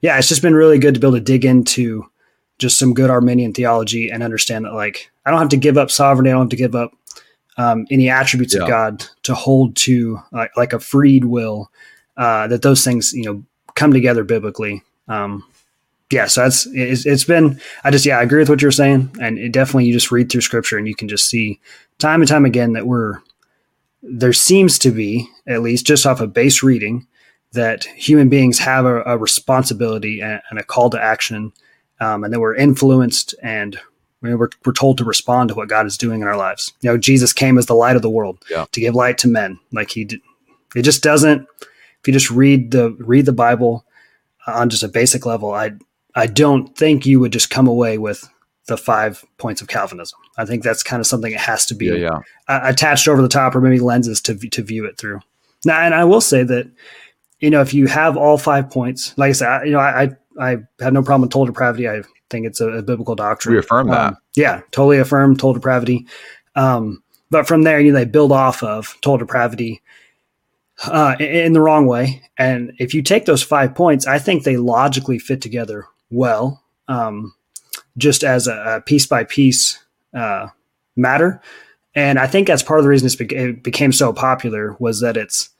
yeah, 0.00 0.18
it's 0.18 0.28
just 0.28 0.42
been 0.42 0.54
really 0.54 0.78
good 0.78 0.94
to 0.94 1.00
be 1.00 1.06
able 1.06 1.18
to 1.18 1.22
dig 1.22 1.44
into 1.44 2.06
just 2.58 2.78
some 2.78 2.94
good 2.94 3.10
Arminian 3.10 3.52
theology 3.52 4.10
and 4.10 4.22
understand 4.22 4.64
that 4.64 4.74
like 4.74 5.10
I 5.26 5.30
don't 5.30 5.40
have 5.40 5.48
to 5.50 5.56
give 5.56 5.78
up 5.78 5.90
sovereignty. 5.90 6.30
I 6.30 6.32
don't 6.34 6.42
have 6.42 6.50
to 6.50 6.56
give 6.56 6.74
up 6.74 6.92
um, 7.56 7.86
any 7.90 8.08
attributes 8.08 8.54
yeah. 8.54 8.62
of 8.62 8.68
God 8.68 9.04
to 9.24 9.34
hold 9.34 9.76
to 9.76 10.20
like, 10.32 10.56
like 10.56 10.72
a 10.72 10.80
freed 10.80 11.24
will. 11.24 11.70
Uh, 12.16 12.46
that 12.48 12.62
those 12.62 12.84
things 12.84 13.12
you 13.12 13.24
know 13.24 13.42
come 13.74 13.92
together 13.92 14.24
biblically. 14.24 14.82
Um, 15.10 15.44
yeah, 16.10 16.26
so 16.26 16.42
that's 16.42 16.66
it's, 16.66 17.06
it's 17.06 17.24
been. 17.24 17.60
I 17.84 17.90
just 17.90 18.06
yeah, 18.06 18.18
I 18.18 18.22
agree 18.22 18.40
with 18.40 18.48
what 18.48 18.62
you're 18.62 18.70
saying, 18.70 19.14
and 19.20 19.38
it 19.38 19.52
definitely 19.52 19.84
you 19.84 19.92
just 19.92 20.10
read 20.10 20.30
through 20.30 20.40
Scripture 20.40 20.78
and 20.78 20.88
you 20.88 20.94
can 20.94 21.08
just 21.08 21.28
see 21.28 21.60
time 21.98 22.20
and 22.20 22.28
time 22.28 22.44
again 22.44 22.72
that 22.72 22.86
we're 22.86 23.20
there 24.02 24.32
seems 24.32 24.78
to 24.78 24.90
be 24.90 25.28
at 25.46 25.62
least 25.62 25.86
just 25.86 26.06
off 26.06 26.20
of 26.20 26.32
base 26.32 26.62
reading 26.62 27.06
that 27.52 27.84
human 27.84 28.28
beings 28.28 28.58
have 28.58 28.86
a, 28.86 29.02
a 29.02 29.18
responsibility 29.18 30.20
and, 30.20 30.40
and, 30.50 30.58
a 30.58 30.62
call 30.62 30.88
to 30.88 31.02
action, 31.02 31.52
um, 32.00 32.24
and 32.24 32.32
that 32.32 32.40
we're 32.40 32.54
influenced 32.54 33.34
and 33.42 33.78
we're, 34.22 34.48
we're 34.64 34.72
told 34.72 34.98
to 34.98 35.04
respond 35.04 35.48
to 35.48 35.54
what 35.54 35.68
God 35.68 35.86
is 35.86 35.98
doing 35.98 36.22
in 36.22 36.28
our 36.28 36.36
lives. 36.36 36.72
You 36.80 36.90
know, 36.90 36.98
Jesus 36.98 37.32
came 37.32 37.58
as 37.58 37.66
the 37.66 37.74
light 37.74 37.96
of 37.96 38.02
the 38.02 38.10
world 38.10 38.38
yeah. 38.50 38.66
to 38.72 38.80
give 38.80 38.94
light 38.94 39.18
to 39.18 39.28
men. 39.28 39.58
Like 39.72 39.90
he 39.90 40.04
did, 40.04 40.20
it 40.74 40.82
just 40.82 41.02
doesn't. 41.02 41.46
If 41.60 42.06
you 42.06 42.12
just 42.12 42.30
read 42.30 42.70
the 42.70 42.92
read 42.98 43.26
the 43.26 43.32
Bible 43.32 43.84
on 44.50 44.70
just 44.70 44.82
a 44.82 44.88
basic 44.88 45.26
level, 45.26 45.52
I 45.52 45.72
I 46.14 46.26
don't 46.26 46.76
think 46.76 47.06
you 47.06 47.20
would 47.20 47.32
just 47.32 47.50
come 47.50 47.66
away 47.66 47.98
with 47.98 48.28
the 48.66 48.76
five 48.76 49.24
points 49.38 49.60
of 49.60 49.68
Calvinism. 49.68 50.18
I 50.38 50.44
think 50.44 50.62
that's 50.62 50.82
kind 50.82 51.00
of 51.00 51.06
something 51.06 51.32
that 51.32 51.40
has 51.40 51.66
to 51.66 51.74
be 51.74 51.86
yeah, 51.86 52.20
yeah. 52.48 52.68
attached 52.68 53.08
over 53.08 53.22
the 53.22 53.28
top, 53.28 53.54
or 53.54 53.60
maybe 53.60 53.80
lenses 53.80 54.20
to 54.22 54.34
to 54.36 54.62
view 54.62 54.84
it 54.86 54.98
through. 54.98 55.20
Now, 55.64 55.80
and 55.80 55.94
I 55.94 56.04
will 56.04 56.20
say 56.20 56.42
that 56.44 56.70
you 57.40 57.50
know, 57.50 57.60
if 57.60 57.74
you 57.74 57.86
have 57.86 58.16
all 58.16 58.38
five 58.38 58.70
points, 58.70 59.16
like 59.16 59.30
I 59.30 59.32
said, 59.32 59.48
I, 59.48 59.64
you 59.64 59.72
know, 59.72 59.78
I, 59.78 60.10
I 60.38 60.58
have 60.80 60.92
no 60.92 61.02
problem 61.02 61.22
with 61.22 61.30
total 61.30 61.46
depravity. 61.46 61.88
I 61.88 62.02
think 62.28 62.46
it's 62.46 62.60
a, 62.60 62.68
a 62.68 62.82
biblical 62.82 63.14
doctrine. 63.14 63.54
We 63.54 63.58
affirm 63.58 63.88
that. 63.88 64.08
Um, 64.08 64.16
yeah, 64.36 64.60
totally 64.70 64.98
affirm 64.98 65.36
total 65.36 65.54
depravity. 65.54 66.06
Um, 66.54 67.02
but 67.30 67.48
from 67.48 67.62
there, 67.62 67.80
you 67.80 67.92
know, 67.92 67.98
they 67.98 68.04
build 68.04 68.32
off 68.32 68.62
of 68.62 68.96
total 69.00 69.18
depravity 69.18 69.82
uh, 70.84 71.16
in, 71.18 71.52
the 71.52 71.60
wrong 71.60 71.86
way. 71.86 72.22
And 72.38 72.72
if 72.78 72.94
you 72.94 73.02
take 73.02 73.26
those 73.26 73.42
five 73.42 73.74
points, 73.74 74.06
I 74.06 74.18
think 74.18 74.44
they 74.44 74.56
logically 74.56 75.18
fit 75.18 75.40
together 75.42 75.86
well, 76.10 76.62
um, 76.88 77.34
just 77.96 78.24
as 78.24 78.46
a, 78.46 78.76
a 78.76 78.80
piece 78.80 79.06
by 79.06 79.24
piece 79.24 79.78
uh, 80.14 80.48
matter. 80.96 81.40
And 81.94 82.18
I 82.18 82.26
think 82.26 82.46
that's 82.46 82.62
part 82.62 82.78
of 82.78 82.84
the 82.84 82.90
reason 82.90 83.26
it 83.30 83.62
became 83.62 83.92
so 83.92 84.12
popular 84.12 84.76
was 84.78 85.00
that 85.00 85.16
it's 85.16 85.50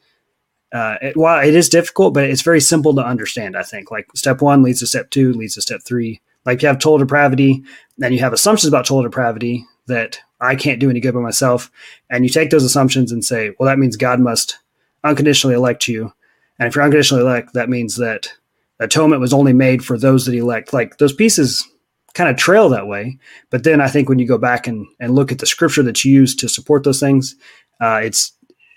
uh, 0.73 0.95
it, 1.01 1.17
while 1.17 1.45
it 1.45 1.53
is 1.53 1.67
difficult, 1.67 2.13
but 2.13 2.23
it's 2.23 2.41
very 2.41 2.61
simple 2.61 2.95
to 2.95 3.05
understand. 3.05 3.57
I 3.57 3.63
think 3.63 3.91
like 3.91 4.07
step 4.15 4.41
one 4.41 4.63
leads 4.63 4.79
to 4.79 4.87
step 4.87 5.09
two, 5.09 5.33
leads 5.33 5.55
to 5.55 5.61
step 5.61 5.81
three. 5.83 6.21
Like 6.45 6.61
you 6.61 6.69
have 6.69 6.79
total 6.79 6.99
depravity, 6.99 7.61
then 7.97 8.13
you 8.13 8.19
have 8.19 8.33
assumptions 8.33 8.69
about 8.69 8.85
total 8.85 9.03
depravity 9.03 9.65
that 9.87 10.19
I 10.39 10.55
can't 10.55 10.79
do 10.79 10.89
any 10.89 11.01
good 11.01 11.13
by 11.13 11.19
myself, 11.19 11.69
and 12.09 12.23
you 12.23 12.29
take 12.29 12.49
those 12.49 12.63
assumptions 12.63 13.11
and 13.11 13.23
say, 13.23 13.53
well, 13.59 13.67
that 13.67 13.77
means 13.77 13.97
God 13.97 14.19
must 14.19 14.57
unconditionally 15.03 15.55
elect 15.55 15.87
you, 15.87 16.13
and 16.59 16.67
if 16.67 16.75
you're 16.75 16.83
unconditionally 16.83 17.23
elect, 17.23 17.53
that 17.53 17.69
means 17.69 17.97
that 17.97 18.31
atonement 18.79 19.21
was 19.21 19.33
only 19.33 19.53
made 19.53 19.83
for 19.83 19.97
those 19.97 20.25
that 20.25 20.35
elect. 20.35 20.73
Like 20.73 20.97
those 20.97 21.13
pieces 21.13 21.67
kind 22.13 22.29
of 22.29 22.35
trail 22.35 22.69
that 22.69 22.87
way, 22.87 23.17
but 23.49 23.63
then 23.63 23.79
I 23.79 23.87
think 23.87 24.09
when 24.09 24.19
you 24.19 24.27
go 24.27 24.37
back 24.37 24.67
and 24.67 24.85
and 24.99 25.15
look 25.15 25.31
at 25.31 25.39
the 25.39 25.45
scripture 25.45 25.83
that's 25.83 26.05
used 26.05 26.39
to 26.39 26.49
support 26.49 26.83
those 26.83 26.99
things, 26.99 27.35
uh, 27.79 28.01
it's 28.03 28.33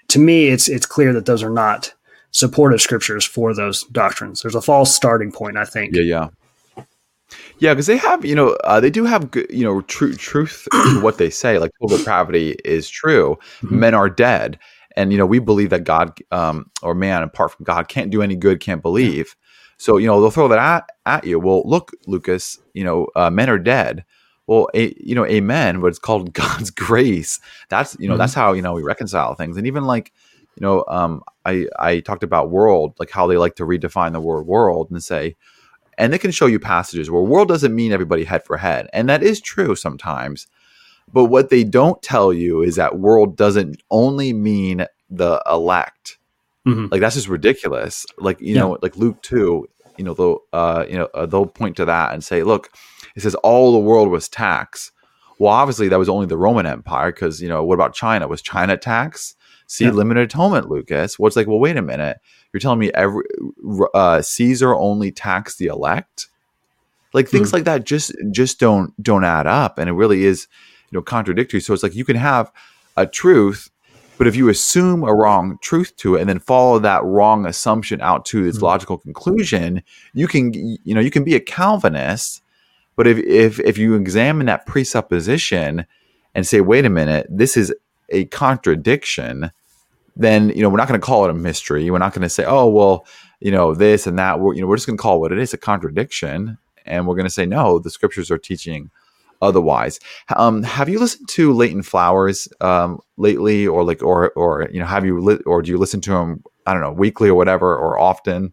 to 0.09 0.19
me, 0.19 0.49
it's 0.49 0.69
it's 0.69 0.87
clear 0.87 1.13
that 1.13 1.27
those 1.27 1.43
are 1.43 1.51
not 1.51 1.93
supportive 2.31 2.81
scriptures 2.81 3.25
for 3.25 3.55
those 3.55 3.85
doctrines. 3.85 4.43
There's 4.43 4.55
a 4.55 4.61
false 4.61 4.95
starting 4.95 5.33
point, 5.33 5.57
I 5.57 5.65
think. 5.65 5.95
Yeah, 5.95 6.03
yeah, 6.77 6.85
yeah. 7.59 7.75
Because 7.75 7.87
they 7.87 7.97
have, 7.97 8.25
you 8.25 8.35
know, 8.35 8.51
uh, 8.65 8.81
they 8.81 8.91
do 8.91 9.05
have, 9.05 9.31
you 9.51 9.65
know, 9.65 9.81
true 9.83 10.15
truth 10.15 10.67
what 11.01 11.19
they 11.19 11.31
say. 11.31 11.59
Like 11.59 11.71
total 11.81 11.99
depravity 11.99 12.57
is 12.65 12.89
true. 12.89 13.39
Mm-hmm. 13.63 13.81
Men 13.81 13.95
are 13.95 14.11
dead, 14.11 14.59
and 14.97 15.13
you 15.13 15.19
know, 15.19 15.27
we 15.27 15.39
believe 15.39 15.71
that 15.71 15.85
God 15.85 16.19
um, 16.31 16.71
or 16.83 16.95
man, 16.95 17.23
apart 17.23 17.53
from 17.53 17.65
God, 17.65 17.89
can't 17.89 18.11
do 18.11 18.23
any 18.23 18.37
good, 18.37 18.61
can't 18.61 18.83
believe. 18.83 19.37
So 19.77 19.97
you 19.97 20.07
know, 20.07 20.21
they'll 20.21 20.31
throw 20.31 20.49
that 20.49 20.59
at, 20.59 20.91
at 21.07 21.25
you. 21.25 21.39
Well, 21.39 21.63
look, 21.65 21.93
Lucas, 22.07 22.59
you 22.73 22.85
know, 22.85 23.09
uh, 23.17 23.31
men 23.31 23.51
are 23.51 23.59
dead 23.59 24.05
well 24.47 24.69
a, 24.75 24.95
you 24.99 25.15
know 25.15 25.27
amen 25.27 25.81
but 25.81 25.89
it's 25.89 25.99
called 25.99 26.33
god's 26.33 26.71
grace 26.71 27.41
that's 27.69 27.97
you 27.99 28.09
know 28.09 28.15
mm-hmm. 28.15 28.21
that's 28.21 28.35
how 28.35 28.53
you 28.53 28.63
know 28.63 28.73
we 28.73 28.83
reconcile 28.83 29.35
things 29.35 29.57
and 29.57 29.67
even 29.67 29.85
like 29.85 30.13
you 30.57 30.61
know 30.61 30.85
um 30.89 31.23
i 31.45 31.67
i 31.79 32.01
talked 32.01 32.23
about 32.23 32.51
world 32.51 32.95
like 32.99 33.11
how 33.11 33.27
they 33.27 33.37
like 33.37 33.57
to 33.57 33.65
redefine 33.65 34.13
the 34.13 34.21
word 34.21 34.47
world 34.47 34.91
and 34.91 35.03
say 35.03 35.35
and 35.97 36.13
they 36.13 36.19
can 36.19 36.31
show 36.31 36.47
you 36.47 36.59
passages 36.59 37.11
where 37.11 37.23
world 37.23 37.49
doesn't 37.49 37.75
mean 37.75 37.93
everybody 37.93 38.25
head 38.25 38.45
for 38.45 38.57
head 38.57 38.89
and 38.93 39.09
that 39.09 39.23
is 39.23 39.41
true 39.41 39.75
sometimes 39.75 40.47
but 41.13 41.27
what 41.27 41.51
they 41.51 41.65
don't 41.65 42.03
tell 42.03 42.33
you 42.33 42.63
is 42.63 42.77
that 42.77 42.99
world 42.99 43.37
doesn't 43.37 43.83
only 43.91 44.33
mean 44.33 44.87
the 45.11 45.43
elect 45.51 46.19
mm-hmm. 46.67 46.87
like 46.91 47.01
that's 47.01 47.15
just 47.15 47.29
ridiculous 47.29 48.07
like 48.19 48.41
you 48.41 48.55
yeah. 48.55 48.61
know 48.61 48.79
like 48.83 48.97
luke 48.97 49.21
2 49.23 49.67
you 49.97 50.05
know 50.05 50.15
they'll 50.15 50.41
uh 50.53 50.85
you 50.89 50.97
know 50.97 51.09
uh, 51.15 51.27
they'll 51.27 51.47
point 51.47 51.77
to 51.77 51.85
that 51.85 52.13
and 52.13 52.25
say 52.25 52.43
look 52.43 52.71
it 53.15 53.23
says 53.23 53.35
all 53.37 53.73
the 53.73 53.79
world 53.79 54.11
was 54.11 54.29
tax. 54.29 54.91
Well, 55.39 55.53
obviously 55.53 55.89
that 55.89 55.99
was 55.99 56.09
only 56.09 56.27
the 56.27 56.37
Roman 56.37 56.67
Empire 56.67 57.13
because 57.13 57.41
you 57.41 57.49
know 57.49 57.65
what 57.65 57.75
about 57.75 57.95
China? 57.95 58.29
Was 58.29 58.43
China 58.43 58.77
tax? 58.77 59.35
See, 59.67 59.85
yeah. 59.85 59.93
limited 59.93 60.25
atonement, 60.25 60.69
Lucas. 60.69 61.19
What's 61.19 61.37
like? 61.37 61.47
Well, 61.47 61.59
wait 61.59 61.77
a 61.77 61.83
minute. 61.83 62.19
You're 62.53 62.61
telling 62.61 62.79
me 62.79 62.93
every 62.93 63.25
uh, 63.95 64.21
Caesar 64.23 64.75
only 64.75 65.11
taxed 65.11 65.59
the 65.59 65.67
elect? 65.67 66.29
Like 67.13 67.29
things 67.29 67.49
mm-hmm. 67.49 67.57
like 67.57 67.65
that 67.65 67.85
just 67.85 68.13
just 68.31 68.61
don't 68.61 68.93
don't 69.03 69.25
add 69.25 69.47
up, 69.47 69.79
and 69.79 69.89
it 69.89 69.93
really 69.93 70.25
is 70.25 70.49
know 70.99 71.03
contradictory. 71.03 71.61
So 71.61 71.75
it's 71.75 71.83
like 71.83 71.95
you 71.95 72.05
can 72.05 72.17
have 72.17 72.53
a 72.97 73.07
truth 73.07 73.71
but 74.17 74.29
if 74.29 74.37
you 74.37 74.49
assume 74.49 75.03
a 75.03 75.13
wrong 75.13 75.59
truth 75.61 75.97
to 75.97 76.15
it 76.15 76.21
and 76.21 76.29
then 76.29 76.39
follow 76.39 76.79
that 76.79 77.03
wrong 77.03 77.47
assumption 77.47 78.01
out 78.01 78.25
to 78.27 78.47
its 78.47 78.59
mm-hmm. 78.59 78.67
logical 78.67 78.97
conclusion, 78.97 79.83
you 80.13 80.29
can 80.29 80.55
you 80.55 80.95
know 80.95 81.01
you 81.01 81.11
can 81.11 81.25
be 81.25 81.35
a 81.35 81.41
Calvinist 81.41 82.41
but 82.97 83.07
if, 83.07 83.19
if, 83.19 83.61
if 83.61 83.79
you 83.79 83.95
examine 83.95 84.47
that 84.47 84.67
presupposition 84.67 85.87
and 86.35 86.47
say, 86.47 86.61
wait 86.61 86.85
a 86.85 86.91
minute, 86.91 87.27
this 87.29 87.57
is 87.57 87.75
a 88.11 88.27
contradiction, 88.27 89.51
then, 90.17 90.51
you 90.51 90.63
know, 90.63 90.69
we're 90.69 90.77
not 90.77 90.89
going 90.89 91.01
to 91.01 91.05
call 91.05 91.25
it 91.25 91.31
a 91.31 91.35
mystery. 91.35 91.91
We're 91.91 91.99
not 91.99 92.13
going 92.13 92.23
to 92.23 92.29
say, 92.29 92.45
oh, 92.47 92.69
well, 92.69 93.07
you 93.41 93.51
know, 93.51 93.75
this 93.75 94.07
and 94.07 94.19
that. 94.19 94.41
We're, 94.41 94.55
you 94.55 94.61
know, 94.61 94.67
we're 94.67 94.77
just 94.77 94.87
going 94.87 94.97
to 94.97 95.03
call 95.03 95.17
it 95.17 95.21
what 95.21 95.33
it 95.33 95.39
is, 95.39 95.53
a 95.53 95.59
contradiction. 95.59 96.59
And 96.87 97.07
we're 97.07 97.17
going 97.17 97.27
to 97.27 97.31
say, 97.31 97.47
no, 97.47 97.79
the 97.79 97.91
scriptures 97.91 98.31
are 98.31 98.39
teaching 98.39 98.91
otherwise. 99.45 100.01
Um, 100.37 100.63
have 100.63 100.89
you 100.89 100.99
listened 100.99 101.29
to 101.31 101.53
Leighton 101.53 101.83
Flowers 101.83 102.49
um, 102.61 103.01
lately, 103.17 103.67
or 103.67 103.85
like, 103.85 104.03
or 104.03 104.31
or 104.31 104.69
you 104.73 104.81
know, 104.81 104.87
have 104.87 105.05
you 105.05 105.21
li- 105.21 105.43
or 105.47 105.63
do 105.63 105.71
you 105.71 105.79
listen 105.79 106.01
to 106.03 106.15
him? 106.15 106.43
I 106.67 106.73
don't 106.73 106.83
know, 106.83 106.93
weekly 106.93 107.29
or 107.29 107.35
whatever, 107.35 107.77
or 107.77 107.99
often? 107.99 108.53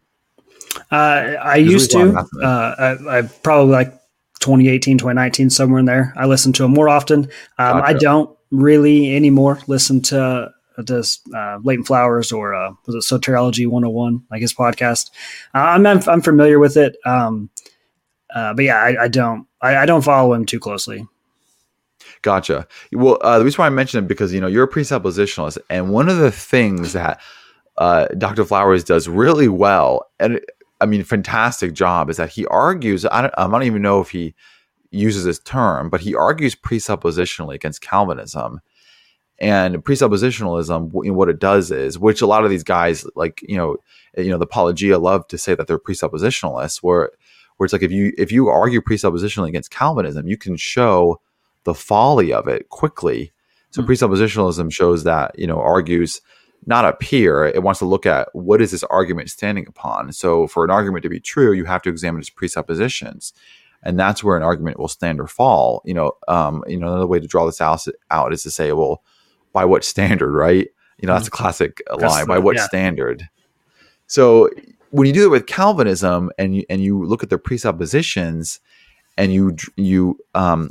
Uh, 0.92 1.36
I 1.42 1.56
used 1.58 1.92
to. 1.92 2.26
Uh, 2.42 2.98
I, 3.00 3.18
I, 3.18 3.22
probably 3.22 3.72
like 3.72 3.92
2018, 4.39 4.98
2019, 4.98 5.50
somewhere 5.50 5.80
in 5.80 5.86
there. 5.86 6.14
I 6.18 6.26
listen 6.26 6.54
to 6.54 6.66
him 6.66 6.72
more 6.72 6.89
often. 6.89 7.26
Um, 7.58 7.80
gotcha. 7.80 7.86
I 7.86 7.94
don't 7.94 8.38
really 8.52 9.16
anymore 9.16 9.60
listen 9.68 10.02
to 10.02 10.52
this 10.78 11.20
uh, 11.36 11.60
Leighton 11.64 11.86
Flowers 11.86 12.32
or 12.32 12.54
uh, 12.54 12.72
was 12.86 12.96
it 12.96 13.14
Soteriology 13.14 13.68
101, 13.68 14.24
like 14.32 14.42
his 14.42 14.54
podcast. 14.54 15.12
Uh, 15.54 15.60
I'm, 15.60 15.86
I'm, 15.86 16.02
I'm 16.08 16.22
familiar 16.22 16.60
with 16.60 16.78
it, 16.78 16.98
um, 17.06 17.50
uh, 18.34 18.54
but 18.54 18.66
yeah, 18.66 18.78
I, 18.78 19.04
I 19.04 19.08
don't 19.08 19.48
I, 19.62 19.78
I, 19.78 19.86
don't 19.86 20.01
follow 20.01 20.34
him 20.34 20.45
too 20.45 20.59
closely. 20.59 21.07
Gotcha. 22.22 22.68
Well, 22.91 23.18
uh, 23.22 23.39
the 23.39 23.45
reason 23.45 23.62
why 23.62 23.68
I 23.68 23.70
mentioned 23.70 24.05
it 24.05 24.07
because 24.07 24.34
you 24.34 24.41
know 24.41 24.47
you're 24.47 24.64
a 24.64 24.70
presuppositionalist, 24.70 25.57
and 25.70 25.91
one 25.91 26.09
of 26.09 26.18
the 26.18 26.32
things 26.32 26.93
that 26.93 27.22
uh, 27.78 28.07
Dr. 28.18 28.45
Flowers 28.45 28.84
does 28.84 29.07
really 29.07 29.47
well, 29.47 30.07
and 30.20 30.39
I 30.80 30.86
mean, 30.86 31.03
fantastic 31.03 31.74
job, 31.74 32.09
is 32.09 32.18
that 32.18 32.30
he 32.30 32.45
argues. 32.47 33.05
I 33.05 33.22
don't, 33.22 33.34
I 33.38 33.47
don't 33.47 33.64
even 33.64 33.82
know 33.82 34.01
if 34.01 34.09
he 34.09 34.36
uses 34.89 35.24
this 35.24 35.39
term, 35.39 35.89
but 35.89 36.01
he 36.01 36.16
argues 36.16 36.55
presuppositionally 36.55 37.55
against 37.55 37.82
Calvinism 37.82 38.62
and 39.41 39.78
presuppositionalism, 39.78 40.91
what 40.91 41.28
it 41.28 41.39
does 41.39 41.72
is, 41.72 41.97
which 41.97 42.22
a 42.22 42.28
lot 42.28 42.43
of 42.43 42.51
these 42.51 42.64
guys, 42.64 43.07
like 43.16 43.41
you 43.41 43.57
know, 43.57 43.78
you 44.16 44.30
know, 44.30 44.38
the 44.38 44.45
apologia 44.45 44.99
love 44.99 45.28
to 45.30 45.38
say 45.38 45.55
that 45.55 45.66
they're 45.66 45.80
presuppositionalists, 45.80 46.78
where 46.78 47.09
where 47.62 47.66
it's 47.66 47.74
like 47.74 47.84
if 47.84 47.91
you 47.91 48.12
if 48.18 48.32
you 48.32 48.47
argue 48.47 48.82
presuppositionally 48.82 49.49
against 49.49 49.70
Calvinism, 49.70 50.28
you 50.28 50.36
can 50.36 50.57
show 50.57 51.22
the 51.64 51.76
folly 51.76 52.34
of 52.34 52.47
it 52.47 52.70
quickly. 52.70 53.32
So 53.70 53.84
mm-hmm. 53.84 53.91
presuppositionalism 53.91 54.74
shows 54.74 55.03
that 55.03 55.38
you 55.38 55.45
know 55.45 55.59
argues 55.59 56.22
not 56.66 56.86
up 56.86 57.03
here. 57.03 57.45
It 57.45 57.62
wants 57.62 57.78
to 57.78 57.86
look 57.86 58.07
at 58.07 58.30
what 58.34 58.64
is 58.64 58.72
this 58.72 58.82
argument 58.86 59.30
standing 59.30 59.68
upon. 59.68 60.12
So 60.12 60.47
for 60.47 60.66
an 60.66 60.72
argument 60.72 61.03
to 61.03 61.09
be 61.09 61.20
true, 61.20 61.53
you 61.53 61.66
have 61.66 61.84
to 61.84 61.89
examine 61.89 62.22
its 62.22 62.32
presuppositions 62.32 63.32
and 63.84 63.99
that's 63.99 64.24
where 64.24 64.36
an 64.36 64.41
argument 64.41 64.80
will 64.80 64.88
stand 64.88 65.20
or 65.20 65.28
fall. 65.28 65.84
You 65.86 65.93
know, 65.93 66.14
um, 66.28 66.64
you 66.68 66.78
know, 66.78 66.88
another 66.88 67.05
way 67.05 67.20
to 67.20 67.28
draw 67.28 67.45
this 67.45 67.62
out, 67.62 67.86
out 68.09 68.34
is 68.34 68.41
to 68.41 68.49
say, 68.49 68.72
well, 68.72 69.03
by 69.53 69.66
what 69.66 69.84
standard, 69.84 70.34
right? 70.34 70.68
You 70.97 71.05
know, 71.05 71.14
that's 71.14 71.28
a 71.28 71.32
mm-hmm. 71.32 71.43
classic 71.43 71.82
line. 71.95 72.26
By 72.26 72.39
what 72.39 72.55
yeah. 72.55 72.66
standard? 72.66 73.30
So 74.07 74.49
when 74.92 75.08
you 75.08 75.14
do 75.14 75.26
it 75.26 75.32
with 75.32 75.48
Calvinism 75.48 76.32
and 76.38 76.56
you, 76.56 76.66
and 76.70 76.82
you 76.82 77.04
look 77.04 77.24
at 77.24 77.30
their 77.30 77.38
presuppositions 77.38 78.60
and 79.18 79.34
you 79.34 79.56
you 79.76 80.18
um, 80.36 80.70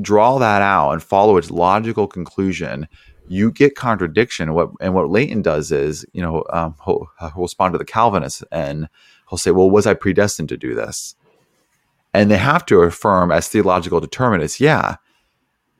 draw 0.00 0.38
that 0.38 0.62
out 0.62 0.92
and 0.92 1.02
follow 1.02 1.36
its 1.36 1.50
logical 1.50 2.06
conclusion, 2.06 2.86
you 3.28 3.50
get 3.50 3.74
contradiction. 3.74 4.54
What 4.54 4.70
and 4.80 4.94
what 4.94 5.10
Leighton 5.10 5.42
does 5.42 5.72
is, 5.72 6.04
you 6.12 6.22
know, 6.22 6.44
um, 6.52 6.74
he'll, 6.84 7.06
he'll 7.18 7.42
respond 7.42 7.74
to 7.74 7.78
the 7.78 7.84
Calvinists 7.84 8.44
and 8.52 8.88
he'll 9.28 9.38
say, 9.38 9.50
"Well, 9.50 9.70
was 9.70 9.86
I 9.86 9.94
predestined 9.94 10.48
to 10.50 10.56
do 10.56 10.74
this?" 10.74 11.14
And 12.12 12.30
they 12.30 12.38
have 12.38 12.66
to 12.66 12.82
affirm 12.82 13.30
as 13.30 13.48
theological 13.48 14.00
determinists, 14.00 14.60
yeah, 14.60 14.96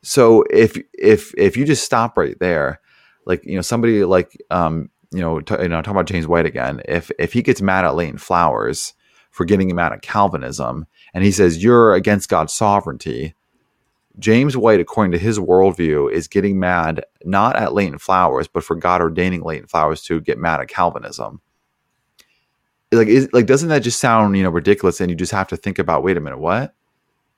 so 0.03 0.45
if 0.51 0.81
if 0.95 1.35
if 1.37 1.57
you 1.57 1.65
just 1.65 1.85
stop 1.85 2.17
right 2.17 2.39
there, 2.39 2.81
like 3.27 3.45
you 3.45 3.55
know 3.55 3.63
somebody 3.63 4.05
like 4.05 4.37
um 4.51 4.91
you 5.13 5.21
know 5.21 5.41
t- 5.41 5.55
you 5.61 5.69
know 5.69 5.83
talking 5.83 5.93
about 5.93 6.07
James 6.07 6.27
White 6.27 6.47
again, 6.47 6.83
if 6.87 7.11
if 7.19 7.33
he 7.33 7.43
gets 7.43 7.61
mad 7.61 7.85
at 7.85 7.95
Leighton 7.95 8.19
Flowers 8.19 8.95
for 9.31 9.45
getting 9.45 9.75
mad 9.75 9.93
at 9.93 10.03
Calvinism, 10.03 10.87
and 11.15 11.25
he 11.25 11.33
says 11.33 11.63
you're 11.63 11.95
against 11.95 12.29
God's 12.29 12.53
sovereignty, 12.53 13.35
James 14.19 14.57
White, 14.57 14.81
according 14.81 15.13
to 15.13 15.19
his 15.19 15.39
worldview, 15.39 16.11
is 16.11 16.29
getting 16.29 16.59
mad 16.59 17.05
not 17.25 17.57
at 17.57 17.73
Leighton 17.73 17.99
Flowers, 17.99 18.49
but 18.49 18.65
for 18.65 18.77
God 18.77 19.01
ordaining 19.01 19.43
Leighton 19.43 19.67
Flowers 19.67 20.03
to 20.03 20.21
get 20.21 20.39
mad 20.39 20.61
at 20.61 20.69
Calvinism. 20.69 21.41
Like, 22.93 23.09
is, 23.09 23.29
like, 23.33 23.47
doesn't 23.47 23.69
that 23.69 23.81
just 23.81 24.01
sound 24.01 24.37
you 24.37 24.43
know 24.43 24.51
ridiculous? 24.51 25.01
And 25.01 25.11
you 25.11 25.17
just 25.17 25.33
have 25.33 25.49
to 25.49 25.57
think 25.57 25.79
about, 25.79 26.03
wait 26.03 26.17
a 26.17 26.21
minute, 26.21 26.41
what? 26.41 26.75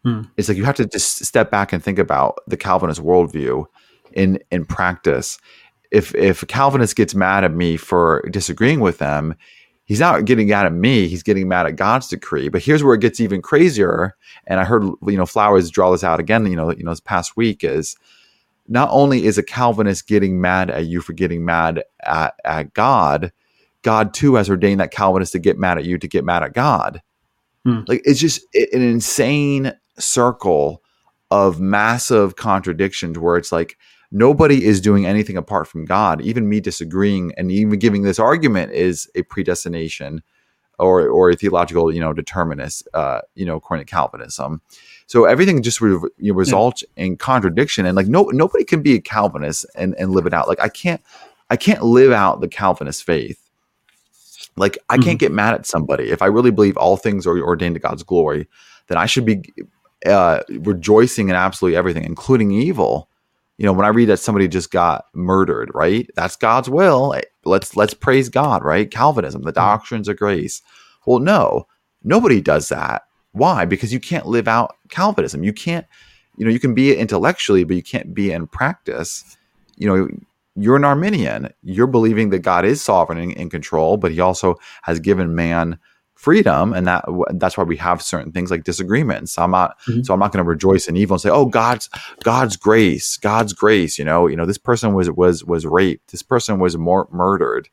Hmm. 0.02 0.22
It's 0.36 0.48
like 0.48 0.56
you 0.56 0.64
have 0.64 0.76
to 0.76 0.86
just 0.86 1.24
step 1.24 1.50
back 1.50 1.72
and 1.72 1.82
think 1.82 1.98
about 1.98 2.38
the 2.46 2.56
Calvinist 2.56 3.02
worldview 3.02 3.66
in 4.12 4.40
in 4.50 4.64
practice. 4.64 5.38
If 5.92 6.14
if 6.14 6.42
a 6.42 6.46
Calvinist 6.46 6.96
gets 6.96 7.14
mad 7.14 7.44
at 7.44 7.52
me 7.52 7.76
for 7.76 8.26
disagreeing 8.30 8.80
with 8.80 8.98
them, 8.98 9.34
he's 9.84 10.00
not 10.00 10.24
getting 10.24 10.48
mad 10.48 10.66
at 10.66 10.72
me. 10.72 11.06
He's 11.06 11.22
getting 11.22 11.48
mad 11.48 11.66
at 11.66 11.76
God's 11.76 12.08
decree. 12.08 12.48
But 12.48 12.62
here's 12.62 12.82
where 12.82 12.94
it 12.94 13.00
gets 13.00 13.20
even 13.20 13.42
crazier. 13.42 14.16
And 14.46 14.58
I 14.58 14.64
heard 14.64 14.82
you 14.82 15.16
know 15.16 15.26
Flowers 15.26 15.70
draw 15.70 15.92
this 15.92 16.02
out 16.02 16.18
again. 16.18 16.46
You 16.46 16.56
know 16.56 16.72
you 16.72 16.82
know 16.82 16.92
this 16.92 17.00
past 17.00 17.36
week 17.36 17.62
is 17.62 17.96
not 18.68 18.88
only 18.90 19.26
is 19.26 19.38
a 19.38 19.42
Calvinist 19.42 20.06
getting 20.06 20.40
mad 20.40 20.70
at 20.70 20.86
you 20.86 21.00
for 21.00 21.12
getting 21.12 21.44
mad 21.44 21.82
at, 22.04 22.34
at 22.44 22.72
God, 22.72 23.32
God 23.82 24.14
too 24.14 24.36
has 24.36 24.48
ordained 24.48 24.80
that 24.80 24.92
Calvinist 24.92 25.32
to 25.32 25.38
get 25.38 25.58
mad 25.58 25.78
at 25.78 25.84
you 25.84 25.98
to 25.98 26.08
get 26.08 26.24
mad 26.24 26.42
at 26.42 26.54
God. 26.54 27.02
Hmm. 27.64 27.80
Like 27.86 28.02
it's 28.04 28.20
just 28.20 28.42
an 28.54 28.80
insane 28.82 29.72
circle 29.98 30.82
of 31.30 31.60
massive 31.60 32.36
contradictions 32.36 33.18
where 33.18 33.36
it's 33.36 33.52
like 33.52 33.76
nobody 34.12 34.64
is 34.64 34.80
doing 34.80 35.06
anything 35.06 35.36
apart 35.36 35.66
from 35.66 35.84
God. 35.84 36.20
Even 36.20 36.48
me 36.48 36.60
disagreeing 36.60 37.32
and 37.36 37.50
even 37.50 37.78
giving 37.78 38.02
this 38.02 38.18
argument 38.18 38.72
is 38.72 39.10
a 39.14 39.22
predestination 39.22 40.22
or 40.78 41.08
or 41.08 41.30
a 41.30 41.36
theological, 41.36 41.92
you 41.92 42.00
know, 42.00 42.12
determinist, 42.12 42.86
uh, 42.94 43.22
you 43.34 43.46
know, 43.46 43.56
according 43.56 43.84
to 43.86 43.90
Calvinism. 43.90 44.60
So 45.06 45.24
everything 45.24 45.62
just 45.62 45.78
sort 45.78 45.92
of 45.92 46.04
you 46.18 46.32
know, 46.32 46.38
results 46.38 46.84
yeah. 46.96 47.04
in 47.04 47.16
contradiction, 47.16 47.86
and 47.86 47.96
like 47.96 48.06
no 48.06 48.24
nobody 48.24 48.64
can 48.64 48.82
be 48.82 48.94
a 48.94 49.00
Calvinist 49.00 49.66
and 49.74 49.94
and 49.98 50.12
live 50.12 50.26
it 50.26 50.34
out. 50.34 50.48
Like 50.48 50.60
I 50.60 50.68
can't 50.68 51.00
I 51.50 51.56
can't 51.56 51.82
live 51.82 52.12
out 52.12 52.40
the 52.40 52.48
Calvinist 52.48 53.04
faith. 53.04 53.38
Like 54.56 54.78
I 54.88 54.96
can't 54.96 55.06
mm-hmm. 55.06 55.16
get 55.16 55.32
mad 55.32 55.54
at 55.54 55.66
somebody 55.66 56.10
if 56.10 56.20
I 56.20 56.26
really 56.26 56.50
believe 56.50 56.76
all 56.76 56.96
things 56.96 57.26
are 57.26 57.38
ordained 57.38 57.74
to 57.74 57.80
God's 57.80 58.02
glory. 58.02 58.48
Then 58.88 58.98
I 58.98 59.06
should 59.06 59.24
be 59.24 59.42
uh, 60.04 60.42
rejoicing 60.50 61.28
in 61.28 61.36
absolutely 61.36 61.76
everything, 61.76 62.04
including 62.04 62.50
evil. 62.50 63.08
You 63.62 63.66
know, 63.66 63.74
when 63.74 63.86
I 63.86 63.90
read 63.90 64.06
that 64.06 64.16
somebody 64.16 64.48
just 64.48 64.72
got 64.72 65.04
murdered, 65.14 65.70
right? 65.72 66.10
That's 66.16 66.34
God's 66.34 66.68
will. 66.68 67.14
Let's 67.44 67.76
let's 67.76 67.94
praise 67.94 68.28
God, 68.28 68.64
right? 68.64 68.90
Calvinism, 68.90 69.42
the 69.42 69.52
hmm. 69.52 69.54
doctrines 69.54 70.08
of 70.08 70.16
grace. 70.16 70.62
Well, 71.06 71.20
no, 71.20 71.68
nobody 72.02 72.40
does 72.40 72.70
that. 72.70 73.02
Why? 73.30 73.64
Because 73.64 73.92
you 73.92 74.00
can't 74.00 74.26
live 74.26 74.48
out 74.48 74.74
Calvinism. 74.88 75.44
You 75.44 75.52
can't, 75.52 75.86
you 76.36 76.44
know, 76.44 76.50
you 76.50 76.58
can 76.58 76.74
be 76.74 76.90
it 76.90 76.98
intellectually, 76.98 77.62
but 77.62 77.76
you 77.76 77.84
can't 77.84 78.12
be 78.12 78.32
in 78.32 78.48
practice. 78.48 79.36
You 79.76 79.86
know, 79.86 80.08
you're 80.56 80.74
an 80.74 80.84
Arminian. 80.84 81.54
You're 81.62 81.86
believing 81.86 82.30
that 82.30 82.40
God 82.40 82.64
is 82.64 82.82
sovereign 82.82 83.18
and 83.18 83.32
in 83.34 83.48
control, 83.48 83.96
but 83.96 84.10
He 84.10 84.18
also 84.18 84.56
has 84.82 84.98
given 84.98 85.36
man 85.36 85.78
freedom 86.22 86.72
and 86.72 86.86
that 86.86 87.04
that's 87.32 87.58
why 87.58 87.64
we 87.64 87.76
have 87.76 88.00
certain 88.00 88.30
things 88.30 88.48
like 88.48 88.62
disagreements 88.62 89.36
i'm 89.38 89.50
not 89.50 89.76
mm-hmm. 89.80 90.02
so 90.02 90.14
i'm 90.14 90.20
not 90.20 90.30
going 90.30 90.42
to 90.42 90.48
rejoice 90.48 90.86
in 90.86 90.96
evil 90.96 91.16
and 91.16 91.20
say 91.20 91.28
oh 91.28 91.46
god's 91.46 91.90
god's 92.22 92.56
grace 92.56 93.16
god's 93.16 93.52
grace 93.52 93.98
you 93.98 94.04
know 94.04 94.28
you 94.28 94.36
know 94.36 94.46
this 94.46 94.56
person 94.56 94.94
was 94.94 95.10
was 95.10 95.44
was 95.44 95.66
raped 95.66 96.12
this 96.12 96.22
person 96.22 96.60
was 96.60 96.78
more 96.78 97.08
murdered 97.10 97.68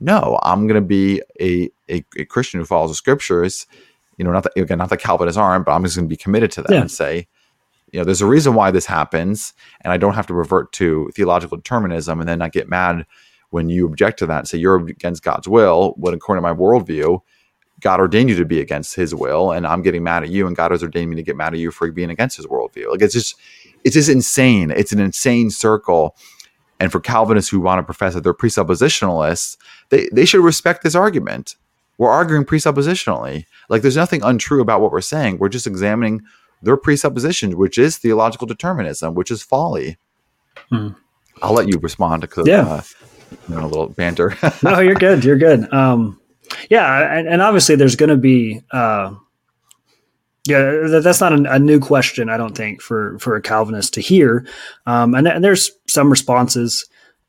no 0.00 0.38
i'm 0.42 0.66
going 0.66 0.80
to 0.80 0.86
be 0.86 1.20
a, 1.38 1.68
a, 1.90 2.02
a 2.16 2.24
christian 2.24 2.60
who 2.60 2.64
follows 2.64 2.90
the 2.90 2.94
scriptures 2.94 3.66
you 4.16 4.24
know 4.24 4.32
not 4.32 4.44
that 4.44 4.56
again 4.56 4.78
not 4.78 4.88
that 4.88 4.96
calvinists 4.96 5.36
aren't 5.36 5.66
but 5.66 5.72
i'm 5.72 5.84
just 5.84 5.94
going 5.94 6.08
to 6.08 6.12
be 6.12 6.16
committed 6.16 6.50
to 6.50 6.62
that 6.62 6.72
yeah. 6.72 6.80
and 6.80 6.90
say 6.90 7.28
you 7.92 8.00
know 8.00 8.04
there's 8.06 8.22
a 8.22 8.26
reason 8.26 8.54
why 8.54 8.70
this 8.70 8.86
happens 8.86 9.52
and 9.82 9.92
i 9.92 9.98
don't 9.98 10.14
have 10.14 10.26
to 10.26 10.32
revert 10.32 10.72
to 10.72 11.10
theological 11.14 11.58
determinism 11.58 12.20
and 12.20 12.28
then 12.28 12.38
not 12.38 12.52
get 12.52 12.70
mad 12.70 13.04
when 13.50 13.68
you 13.68 13.84
object 13.84 14.18
to 14.18 14.24
that 14.24 14.38
and 14.38 14.48
say 14.48 14.56
you're 14.56 14.76
against 14.76 15.22
god's 15.22 15.46
will 15.46 15.92
when 15.98 16.14
according 16.14 16.42
to 16.42 16.48
my 16.48 16.58
worldview 16.58 17.20
God 17.82 18.00
ordained 18.00 18.30
you 18.30 18.36
to 18.36 18.44
be 18.44 18.60
against 18.60 18.94
his 18.94 19.14
will, 19.14 19.50
and 19.50 19.66
I'm 19.66 19.82
getting 19.82 20.04
mad 20.04 20.22
at 20.22 20.30
you, 20.30 20.46
and 20.46 20.56
God 20.56 20.70
has 20.70 20.82
ordained 20.82 21.10
me 21.10 21.16
to 21.16 21.22
get 21.22 21.36
mad 21.36 21.52
at 21.52 21.58
you 21.58 21.70
for 21.70 21.90
being 21.90 22.10
against 22.10 22.36
his 22.36 22.46
worldview. 22.46 22.90
Like 22.90 23.02
it's 23.02 23.12
just 23.12 23.36
it's 23.84 23.94
just 23.94 24.08
insane. 24.08 24.70
It's 24.70 24.92
an 24.92 25.00
insane 25.00 25.50
circle. 25.50 26.16
And 26.78 26.90
for 26.90 27.00
Calvinists 27.00 27.50
who 27.50 27.60
want 27.60 27.78
to 27.78 27.82
profess 27.82 28.14
that 28.14 28.24
they're 28.24 28.34
presuppositionalists, 28.34 29.56
they, 29.90 30.08
they 30.12 30.24
should 30.24 30.42
respect 30.42 30.82
this 30.82 30.94
argument. 30.94 31.56
We're 31.98 32.10
arguing 32.10 32.44
presuppositionally. 32.44 33.44
Like 33.68 33.82
there's 33.82 33.96
nothing 33.96 34.22
untrue 34.22 34.60
about 34.60 34.80
what 34.80 34.90
we're 34.90 35.00
saying. 35.00 35.38
We're 35.38 35.48
just 35.48 35.66
examining 35.66 36.22
their 36.62 36.76
presuppositions, 36.76 37.54
which 37.54 37.78
is 37.78 37.98
theological 37.98 38.46
determinism, 38.46 39.14
which 39.14 39.30
is 39.30 39.42
folly. 39.42 39.96
Hmm. 40.70 40.88
I'll 41.40 41.52
let 41.52 41.68
you 41.68 41.78
respond 41.78 42.22
to 42.22 42.42
yeah. 42.44 42.62
Uh, 42.62 42.82
a 43.50 43.66
little 43.66 43.88
banter. 43.88 44.36
no, 44.62 44.80
you're 44.80 44.94
good. 44.94 45.24
You're 45.24 45.38
good. 45.38 45.72
Um, 45.72 46.20
yeah, 46.70 47.16
and, 47.16 47.28
and 47.28 47.42
obviously 47.42 47.76
there's 47.76 47.96
going 47.96 48.10
to 48.10 48.16
be. 48.16 48.62
Uh, 48.70 49.14
yeah, 50.44 50.88
that's 51.00 51.20
not 51.20 51.32
a, 51.32 51.52
a, 51.52 51.58
new 51.60 51.78
question, 51.78 52.28
I 52.28 52.36
don't 52.36 52.56
think, 52.56 52.82
for 52.82 53.16
for 53.20 53.36
a 53.36 53.42
Calvinist 53.42 53.94
to 53.94 54.00
hear. 54.00 54.44
Um, 54.86 55.14
and, 55.14 55.28
and, 55.28 55.44
there's 55.44 55.70
some 55.86 56.10
responses 56.10 56.84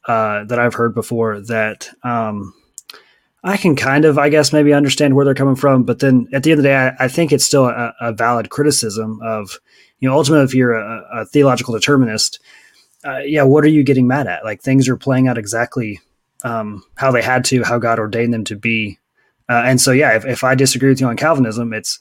uh, 0.07 0.45
that 0.45 0.57
I've 0.57 0.73
heard 0.73 0.95
before 0.95 1.39
that 1.41 1.89
um, 2.03 2.55
I 3.43 3.57
can 3.57 3.75
kind 3.75 4.05
of, 4.05 4.17
I 4.17 4.29
guess, 4.29 4.53
maybe 4.53 4.73
understand 4.73 5.15
where 5.15 5.25
they're 5.25 5.35
coming 5.35 5.55
from. 5.55 5.83
But 5.83 5.99
then 5.99 6.27
at 6.33 6.43
the 6.43 6.51
end 6.51 6.59
of 6.59 6.63
the 6.63 6.69
day, 6.69 6.75
I, 6.75 7.05
I 7.05 7.07
think 7.07 7.31
it's 7.31 7.45
still 7.45 7.65
a, 7.65 7.93
a 8.01 8.13
valid 8.13 8.49
criticism 8.49 9.19
of, 9.21 9.59
you 9.99 10.09
know, 10.09 10.15
ultimately, 10.15 10.45
if 10.45 10.55
you're 10.55 10.73
a, 10.73 11.05
a 11.13 11.25
theological 11.25 11.73
determinist, 11.73 12.39
uh, 13.05 13.19
yeah, 13.19 13.43
what 13.43 13.63
are 13.63 13.69
you 13.69 13.83
getting 13.83 14.07
mad 14.07 14.27
at? 14.27 14.45
Like 14.45 14.61
things 14.61 14.87
are 14.87 14.97
playing 14.97 15.27
out 15.27 15.37
exactly 15.37 15.99
um, 16.43 16.83
how 16.95 17.11
they 17.11 17.21
had 17.21 17.45
to, 17.45 17.63
how 17.63 17.79
God 17.79 17.99
ordained 17.99 18.33
them 18.33 18.45
to 18.45 18.55
be. 18.55 18.97
Uh, 19.49 19.63
and 19.65 19.81
so, 19.81 19.91
yeah, 19.91 20.15
if, 20.15 20.25
if 20.25 20.43
I 20.43 20.55
disagree 20.55 20.89
with 20.89 21.01
you 21.01 21.07
on 21.07 21.17
Calvinism, 21.17 21.73
it's 21.73 21.99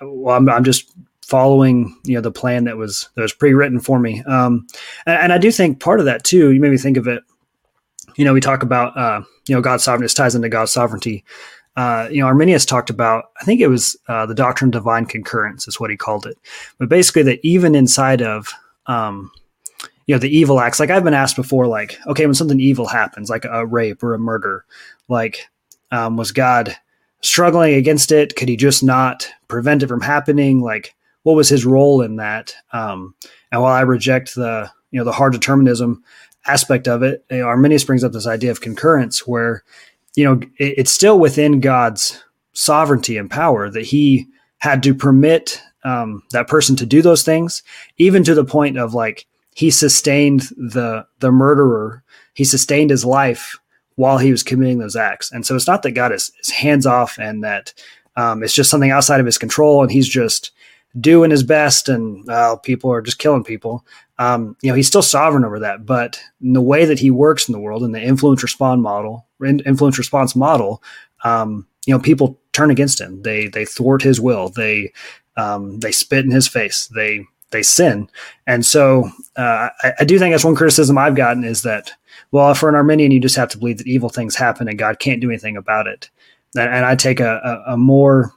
well, 0.00 0.36
I'm, 0.36 0.48
I'm 0.48 0.64
just 0.64 0.92
following 1.22 1.98
you 2.04 2.14
know 2.14 2.20
the 2.20 2.30
plan 2.30 2.64
that 2.64 2.76
was 2.76 3.08
that 3.14 3.22
was 3.22 3.32
pre-written 3.32 3.80
for 3.80 3.98
me. 3.98 4.22
Um, 4.24 4.66
and, 5.06 5.22
and, 5.22 5.32
I 5.32 5.38
do 5.38 5.50
think 5.50 5.80
part 5.80 5.98
of 5.98 6.06
that 6.06 6.24
too. 6.24 6.52
You 6.52 6.60
made 6.60 6.70
me 6.70 6.78
think 6.78 6.96
of 6.96 7.06
it. 7.06 7.22
You 8.16 8.24
know, 8.24 8.32
we 8.32 8.40
talk 8.40 8.62
about 8.62 8.96
uh, 8.96 9.22
you 9.48 9.54
know 9.54 9.60
God's 9.60 9.84
sovereignty 9.84 10.14
ties 10.14 10.34
into 10.34 10.48
God's 10.48 10.72
sovereignty. 10.72 11.24
Uh, 11.76 12.08
you 12.10 12.20
know, 12.20 12.26
Arminius 12.26 12.64
talked 12.64 12.88
about, 12.88 13.24
I 13.38 13.44
think 13.44 13.60
it 13.60 13.66
was 13.66 13.98
uh, 14.08 14.24
the 14.24 14.34
doctrine 14.34 14.68
of 14.68 14.72
divine 14.72 15.04
concurrence, 15.04 15.68
is 15.68 15.78
what 15.78 15.90
he 15.90 15.96
called 15.96 16.24
it. 16.24 16.38
But 16.78 16.88
basically, 16.88 17.22
that 17.24 17.40
even 17.42 17.74
inside 17.74 18.22
of 18.22 18.48
um, 18.86 19.30
you 20.06 20.14
know 20.14 20.18
the 20.18 20.34
evil 20.34 20.60
acts 20.60 20.80
like 20.80 20.90
i've 20.90 21.04
been 21.04 21.14
asked 21.14 21.36
before 21.36 21.66
like 21.66 21.98
okay 22.06 22.24
when 22.26 22.34
something 22.34 22.60
evil 22.60 22.86
happens 22.86 23.28
like 23.28 23.44
a 23.44 23.66
rape 23.66 24.02
or 24.02 24.14
a 24.14 24.18
murder 24.18 24.64
like 25.08 25.48
um, 25.90 26.16
was 26.16 26.32
god 26.32 26.76
struggling 27.22 27.74
against 27.74 28.12
it? 28.12 28.36
Could 28.36 28.48
he 28.48 28.56
just 28.56 28.82
not 28.84 29.28
prevent 29.48 29.82
it 29.82 29.88
from 29.88 30.00
happening? 30.00 30.60
Like 30.60 30.94
what 31.22 31.36
was 31.36 31.48
his 31.48 31.66
role 31.66 32.02
in 32.02 32.16
that? 32.16 32.54
Um, 32.72 33.14
and 33.52 33.62
while 33.62 33.72
i 33.72 33.80
reject 33.80 34.34
the 34.34 34.70
you 34.90 34.98
know 34.98 35.04
the 35.04 35.12
hard 35.12 35.32
determinism 35.32 36.02
aspect 36.46 36.86
of 36.86 37.02
it 37.02 37.24
you 37.30 37.38
know, 37.38 37.46
arminius 37.46 37.84
brings 37.84 38.04
up 38.04 38.12
this 38.12 38.26
idea 38.26 38.52
of 38.52 38.60
concurrence 38.60 39.26
where 39.26 39.64
you 40.14 40.24
know 40.24 40.34
it, 40.58 40.74
it's 40.78 40.92
still 40.92 41.18
within 41.18 41.60
god's 41.60 42.22
sovereignty 42.52 43.16
and 43.16 43.30
power 43.30 43.68
that 43.68 43.84
he 43.84 44.26
had 44.58 44.82
to 44.82 44.94
permit 44.94 45.60
um, 45.84 46.22
that 46.30 46.48
person 46.48 46.76
to 46.76 46.86
do 46.86 47.02
those 47.02 47.24
things 47.24 47.62
even 47.98 48.22
to 48.24 48.34
the 48.34 48.44
point 48.44 48.78
of 48.78 48.94
like 48.94 49.26
he 49.56 49.70
sustained 49.70 50.42
the 50.58 51.06
the 51.20 51.32
murderer. 51.32 52.04
He 52.34 52.44
sustained 52.44 52.90
his 52.90 53.06
life 53.06 53.58
while 53.96 54.18
he 54.18 54.30
was 54.30 54.42
committing 54.42 54.78
those 54.78 54.96
acts. 54.96 55.32
And 55.32 55.44
so 55.44 55.54
it's 55.54 55.66
not 55.66 55.82
that 55.82 55.92
God 55.92 56.12
is, 56.12 56.32
is 56.40 56.50
hands 56.50 56.86
off 56.86 57.18
and 57.18 57.42
that 57.44 57.72
um, 58.16 58.42
it's 58.42 58.54
just 58.54 58.70
something 58.70 58.90
outside 58.90 59.20
of 59.20 59.26
his 59.26 59.38
control 59.38 59.82
and 59.82 59.90
he's 59.90 60.08
just 60.08 60.52
doing 61.00 61.30
his 61.30 61.42
best 61.42 61.88
and 61.88 62.28
uh, 62.28 62.56
people 62.56 62.90
are 62.92 63.02
just 63.02 63.18
killing 63.18 63.44
people. 63.44 63.84
Um, 64.18 64.56
you 64.62 64.70
know, 64.70 64.76
he's 64.76 64.86
still 64.86 65.02
sovereign 65.02 65.44
over 65.44 65.58
that. 65.58 65.84
But 65.84 66.20
the 66.40 66.62
way 66.62 66.84
that 66.84 66.98
he 66.98 67.10
works 67.10 67.48
in 67.48 67.52
the 67.52 67.58
world 67.58 67.82
in 67.82 67.92
the 67.92 68.02
influence 68.02 68.42
respond 68.42 68.82
model, 68.82 69.26
influence 69.42 69.98
response 69.98 70.34
model, 70.34 70.82
um, 71.24 71.66
you 71.86 71.94
know, 71.94 72.00
people 72.00 72.38
turn 72.52 72.70
against 72.70 73.00
him. 73.00 73.22
They 73.22 73.48
they 73.48 73.64
thwart 73.64 74.02
his 74.02 74.20
will. 74.20 74.48
They 74.48 74.92
um, 75.36 75.78
they 75.80 75.92
spit 75.92 76.24
in 76.24 76.30
his 76.30 76.48
face. 76.48 76.88
They 76.94 77.26
they 77.50 77.62
sin. 77.62 78.08
And 78.46 78.64
so 78.64 79.10
uh, 79.36 79.68
I, 79.82 79.92
I, 80.00 80.04
do 80.04 80.18
think 80.18 80.32
that's 80.32 80.44
one 80.44 80.56
criticism 80.56 80.98
I've 80.98 81.14
gotten 81.14 81.44
is 81.44 81.62
that, 81.62 81.92
well, 82.32 82.54
for 82.54 82.68
an 82.68 82.74
Arminian, 82.74 83.12
you 83.12 83.20
just 83.20 83.36
have 83.36 83.48
to 83.50 83.58
believe 83.58 83.78
that 83.78 83.86
evil 83.86 84.08
things 84.08 84.36
happen 84.36 84.68
and 84.68 84.78
God 84.78 84.98
can't 84.98 85.20
do 85.20 85.30
anything 85.30 85.56
about 85.56 85.86
it. 85.86 86.10
And, 86.54 86.68
and 86.68 86.84
I 86.84 86.94
take 86.96 87.20
a, 87.20 87.62
a, 87.66 87.72
a, 87.72 87.76
more, 87.76 88.32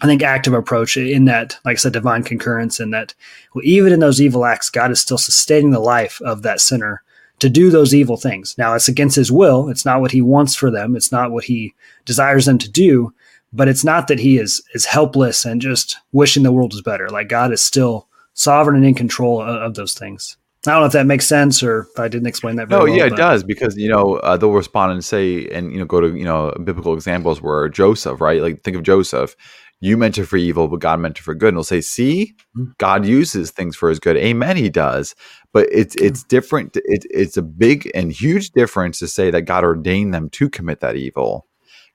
I 0.00 0.06
think, 0.06 0.22
active 0.22 0.54
approach 0.54 0.96
in 0.96 1.24
that, 1.26 1.58
like 1.64 1.74
I 1.74 1.78
said, 1.78 1.92
divine 1.92 2.22
concurrence, 2.22 2.80
and 2.80 2.92
that 2.94 3.14
well, 3.54 3.64
even 3.64 3.92
in 3.92 4.00
those 4.00 4.20
evil 4.20 4.44
acts, 4.44 4.70
God 4.70 4.90
is 4.90 5.00
still 5.00 5.18
sustaining 5.18 5.70
the 5.70 5.80
life 5.80 6.20
of 6.22 6.42
that 6.42 6.60
sinner 6.60 7.02
to 7.40 7.48
do 7.48 7.70
those 7.70 7.94
evil 7.94 8.16
things. 8.16 8.56
Now, 8.58 8.74
it's 8.74 8.88
against 8.88 9.16
his 9.16 9.30
will. 9.30 9.68
It's 9.68 9.84
not 9.84 10.00
what 10.00 10.10
he 10.10 10.20
wants 10.20 10.54
for 10.54 10.70
them. 10.70 10.96
It's 10.96 11.12
not 11.12 11.30
what 11.30 11.44
he 11.44 11.74
desires 12.04 12.46
them 12.46 12.58
to 12.58 12.70
do. 12.70 13.12
But 13.52 13.68
it's 13.68 13.84
not 13.84 14.08
that 14.08 14.18
he 14.18 14.38
is 14.38 14.62
is 14.74 14.84
helpless 14.84 15.44
and 15.44 15.60
just 15.60 15.96
wishing 16.12 16.42
the 16.42 16.52
world 16.52 16.72
was 16.72 16.82
better. 16.82 17.08
Like 17.08 17.28
God 17.28 17.52
is 17.52 17.62
still 17.62 18.08
sovereign 18.34 18.76
and 18.76 18.86
in 18.86 18.94
control 18.94 19.40
of, 19.40 19.48
of 19.48 19.74
those 19.74 19.94
things. 19.94 20.36
I 20.66 20.72
don't 20.72 20.80
know 20.80 20.86
if 20.86 20.92
that 20.92 21.06
makes 21.06 21.26
sense 21.26 21.62
or 21.62 21.80
if 21.80 22.00
I 22.00 22.08
didn't 22.08 22.26
explain 22.26 22.56
that. 22.56 22.68
no, 22.68 22.78
well, 22.78 22.88
yeah, 22.88 23.08
but. 23.08 23.12
it 23.12 23.16
does 23.16 23.44
because 23.44 23.76
you 23.76 23.88
know 23.88 24.16
uh, 24.16 24.36
they'll 24.36 24.50
respond 24.50 24.92
and 24.92 25.04
say, 25.04 25.46
and 25.48 25.72
you 25.72 25.78
know, 25.78 25.84
go 25.84 26.00
to 26.00 26.16
you 26.16 26.24
know 26.24 26.52
biblical 26.64 26.94
examples 26.94 27.40
where 27.40 27.68
Joseph, 27.68 28.20
right? 28.20 28.42
Like 28.42 28.62
think 28.62 28.76
of 28.76 28.82
Joseph. 28.82 29.36
You 29.80 29.96
meant 29.96 30.18
it 30.18 30.26
for 30.26 30.36
evil, 30.36 30.66
but 30.66 30.80
God 30.80 30.98
meant 30.98 31.20
it 31.20 31.22
for 31.22 31.36
good. 31.36 31.48
And 31.48 31.56
they'll 31.56 31.64
say, 31.64 31.80
"See, 31.80 32.34
mm-hmm. 32.56 32.72
God 32.78 33.06
uses 33.06 33.52
things 33.52 33.76
for 33.76 33.88
His 33.88 34.00
good." 34.00 34.16
Amen. 34.16 34.56
He 34.56 34.68
does, 34.68 35.14
but 35.52 35.68
it's 35.70 35.94
mm-hmm. 35.94 36.06
it's 36.06 36.24
different. 36.24 36.76
It, 36.76 37.06
it's 37.10 37.36
a 37.36 37.42
big 37.42 37.88
and 37.94 38.10
huge 38.10 38.50
difference 38.50 38.98
to 38.98 39.06
say 39.06 39.30
that 39.30 39.42
God 39.42 39.62
ordained 39.62 40.12
them 40.12 40.28
to 40.30 40.50
commit 40.50 40.80
that 40.80 40.96
evil. 40.96 41.46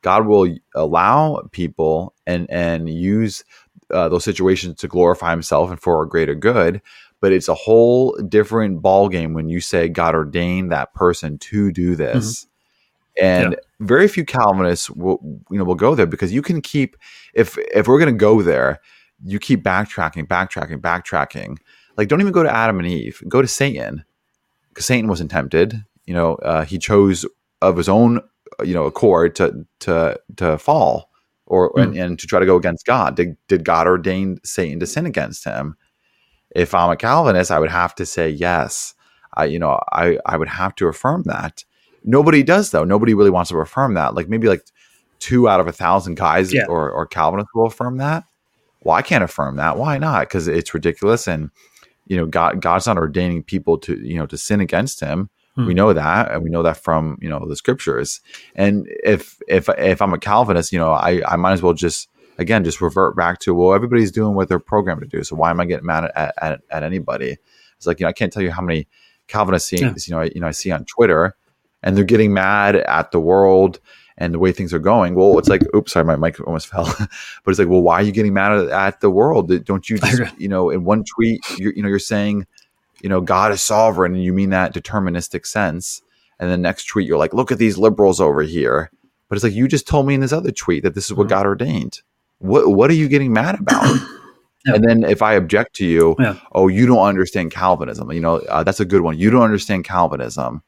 God 0.02 0.26
will 0.26 0.56
allow 0.74 1.42
people 1.52 2.16
and 2.26 2.50
and 2.50 2.90
use 2.90 3.44
uh, 3.92 4.08
those 4.08 4.24
situations 4.24 4.78
to 4.78 4.88
glorify 4.88 5.32
himself 5.32 5.70
and 5.70 5.82
for 5.82 6.02
a 6.02 6.08
greater 6.08 6.36
good 6.36 6.82
but 7.24 7.32
it's 7.32 7.48
a 7.48 7.54
whole 7.54 8.12
different 8.28 8.82
ball 8.82 9.08
game 9.08 9.34
when 9.34 9.48
you 9.48 9.62
say 9.62 9.88
god 9.88 10.14
ordained 10.14 10.74
that 10.74 10.94
person 10.94 11.38
to 11.38 11.72
do 11.72 11.96
this 11.96 12.46
mm-hmm. 12.46 13.26
and 13.26 13.54
yeah. 13.54 13.60
very 13.80 14.10
few 14.10 14.26
calvinists 14.26 14.90
will 14.90 15.20
you 15.50 15.58
know 15.58 15.64
will 15.64 15.74
go 15.74 15.96
there 15.96 16.06
because 16.06 16.34
you 16.34 16.42
can 16.42 16.62
keep 16.62 16.98
if 17.34 17.58
if 17.74 17.88
we're 17.88 18.00
going 18.00 18.14
to 18.14 18.18
go 18.18 18.42
there 18.42 18.82
you 19.24 19.40
keep 19.40 19.64
backtracking 19.64 20.28
backtracking 20.28 20.82
backtracking 20.82 21.58
like 21.96 22.10
don't 22.10 22.20
even 22.20 22.34
go 22.34 22.44
to 22.44 22.54
adam 22.54 22.78
and 22.78 22.88
eve 22.90 23.24
go 23.30 23.42
to 23.42 23.48
satan 23.48 24.04
because 24.68 24.86
satan 24.86 25.08
wasn't 25.08 25.32
tempted 25.32 25.82
you 26.06 26.14
know 26.14 26.36
uh, 26.36 26.66
he 26.66 26.78
chose 26.78 27.26
of 27.62 27.78
his 27.78 27.88
own 27.88 28.20
you 28.66 28.74
know 28.74 28.84
accord 28.84 29.34
to 29.34 29.66
to 29.80 30.20
to 30.36 30.58
fall 30.58 31.10
or 31.46 31.72
mm. 31.74 31.84
and, 31.84 31.98
and, 31.98 32.20
to 32.20 32.28
try 32.28 32.40
to 32.40 32.46
go 32.46 32.56
against 32.56 32.86
God. 32.86 33.16
Did, 33.16 33.36
did 33.48 33.66
God 33.66 33.86
ordain 33.86 34.40
Satan 34.44 34.80
to 34.80 34.88
sin 34.88 35.06
against 35.06 35.44
him? 35.44 35.76
If 36.56 36.74
I'm 36.74 36.92
a 36.92 36.96
Calvinist, 36.96 37.52
I 37.52 37.60
would 37.60 37.72
have 37.72 37.96
to 37.96 38.06
say 38.06 38.30
yes. 38.30 38.94
I, 39.36 39.46
you 39.46 39.60
know, 39.60 39.80
I, 39.92 40.20
I 40.26 40.38
would 40.38 40.48
have 40.48 40.76
to 40.76 40.88
affirm 40.88 41.24
that. 41.24 41.64
Nobody 42.04 42.44
does 42.44 42.72
though. 42.72 42.84
Nobody 42.84 43.14
really 43.14 43.30
wants 43.30 43.50
to 43.50 43.58
affirm 43.58 43.96
that. 43.96 44.14
Like 44.14 44.30
maybe 44.30 44.48
like 44.48 44.66
two 45.20 45.48
out 45.48 45.60
of 45.60 45.68
a 45.68 45.72
thousand 45.72 46.16
guys 46.16 46.54
yeah. 46.54 46.66
or, 46.68 46.92
or 46.92 47.06
Calvinists 47.06 47.54
will 47.56 47.66
affirm 47.66 47.98
that. 47.98 48.26
Well, 48.84 48.96
I 48.96 49.02
can't 49.02 49.24
affirm 49.24 49.56
that. 49.56 49.78
Why 49.78 49.98
not? 49.98 50.28
Because 50.28 50.48
it's 50.48 50.74
ridiculous, 50.74 51.28
and 51.28 51.50
you 52.06 52.18
know, 52.18 52.26
God 52.26 52.62
God's 52.62 52.86
not 52.86 52.98
ordaining 52.98 53.44
people 53.44 53.78
to 53.80 53.98
you 54.06 54.18
know 54.18 54.26
to 54.26 54.38
sin 54.38 54.60
against 54.60 55.00
Him. 55.00 55.30
Hmm. 55.56 55.68
We 55.68 55.74
know 55.74 55.94
that, 55.94 56.32
and 56.32 56.44
we 56.44 56.50
know 56.50 56.64
that 56.64 56.78
from 56.78 57.18
you 57.22 57.30
know 57.30 57.46
the 57.48 57.56
scriptures. 57.56 58.20
And 58.56 58.88
if 59.04 59.42
if 59.48 59.70
if 59.78 60.02
I'm 60.02 60.14
a 60.14 60.20
Calvinist, 60.20 60.74
you 60.74 60.80
know, 60.80 60.92
I 60.92 61.22
I 61.26 61.38
might 61.38 61.54
as 61.54 61.62
well 61.62 61.74
just 61.74 62.10
again 62.38 62.64
just 62.64 62.82
revert 62.82 63.16
back 63.16 63.40
to 63.40 63.54
well, 63.54 63.74
everybody's 63.74 64.12
doing 64.12 64.36
what 64.36 64.50
they're 64.50 64.60
programmed 64.60 65.02
to 65.02 65.08
do. 65.08 65.24
So 65.24 65.36
why 65.36 65.50
am 65.50 65.60
I 65.60 65.66
getting 65.66 65.86
mad 65.86 66.12
at 66.16 66.34
at, 66.42 66.62
at 66.70 66.84
anybody? 66.84 67.38
It's 67.78 67.88
like 67.88 68.00
you 68.00 68.06
know 68.06 68.10
I 68.10 68.14
can't 68.14 68.32
tell 68.32 68.44
you 68.44 68.52
how 68.52 68.62
many 68.62 68.88
Calvinists 69.28 69.70
see, 69.70 69.78
yeah. 69.80 69.94
you 69.96 70.14
know 70.14 70.20
I, 70.20 70.32
you 70.34 70.42
know 70.42 70.48
I 70.48 70.52
see 70.52 70.72
on 70.72 70.86
Twitter, 70.86 71.36
and 71.82 71.96
they're 71.96 72.04
getting 72.04 72.34
mad 72.34 72.76
at 72.76 73.12
the 73.12 73.20
world 73.20 73.80
and 74.18 74.34
the 74.34 74.40
way 74.40 74.52
things 74.52 74.74
are 74.74 74.80
going. 74.80 75.16
Well, 75.16 75.40
it's 75.40 75.50
like, 75.50 75.64
oops, 75.76 75.94
sorry, 75.94 76.06
my 76.06 76.16
mic 76.16 76.40
almost 76.46 76.68
fell. 76.72 76.86
but 76.86 77.50
it's 77.52 77.58
like, 77.58 77.68
well, 77.68 77.82
why 77.82 77.96
are 77.96 78.04
you 78.04 78.12
getting 78.12 78.34
mad 78.34 78.52
at, 78.52 78.70
at 78.70 79.02
the 79.02 79.10
world? 79.10 79.66
Don't 79.66 79.90
you 79.90 79.98
just, 80.00 80.40
you 80.40 80.48
know, 80.48 80.70
in 80.70 80.84
one 80.84 81.04
tweet, 81.04 81.42
you 81.58 81.82
know, 81.82 81.90
you're 81.90 81.98
saying 81.98 82.46
you 83.04 83.10
know, 83.10 83.22
God 83.22 83.52
is 83.52 83.62
sovereign 83.62 84.16
and 84.16 84.24
you 84.24 84.34
mean 84.34 84.50
that 84.52 84.74
deterministic 84.74 85.46
sense. 85.46 86.02
And 86.40 86.50
the 86.50 86.58
next 86.58 86.86
tweet, 86.86 87.06
you're 87.06 87.18
like, 87.18 87.34
look 87.34 87.52
at 87.52 87.60
these 87.60 87.78
liberals 87.78 88.20
over 88.20 88.42
here. 88.42 88.90
But 89.28 89.36
it's 89.36 89.44
like, 89.44 89.54
you 89.54 89.68
just 89.68 89.88
told 89.88 90.08
me 90.08 90.16
in 90.16 90.22
this 90.22 90.32
other 90.32 90.52
tweet 90.52 90.84
that 90.84 90.96
this 90.96 91.06
is 91.06 91.14
what 91.14 91.26
mm-hmm. 91.26 91.36
God 91.36 91.46
ordained. 91.46 92.02
What, 92.44 92.70
what 92.70 92.90
are 92.90 92.96
you 92.96 93.08
getting 93.08 93.34
mad 93.34 93.60
about? 93.60 93.84
yeah. 94.66 94.76
And 94.76 94.84
then 94.84 95.04
if 95.04 95.22
I 95.22 95.34
object 95.34 95.76
to 95.78 95.86
you, 95.86 96.16
yeah. 96.20 96.38
oh, 96.52 96.68
you 96.68 96.86
don't 96.86 97.06
understand 97.06 97.52
Calvinism. 97.52 98.12
You 98.12 98.20
know, 98.20 98.36
uh, 98.38 98.64
that's 98.64 98.80
a 98.80 98.86
good 98.86 99.02
one. 99.02 99.18
You 99.18 99.30
don't 99.30 99.44
understand 99.44 99.86
Calvinism. 99.86 100.62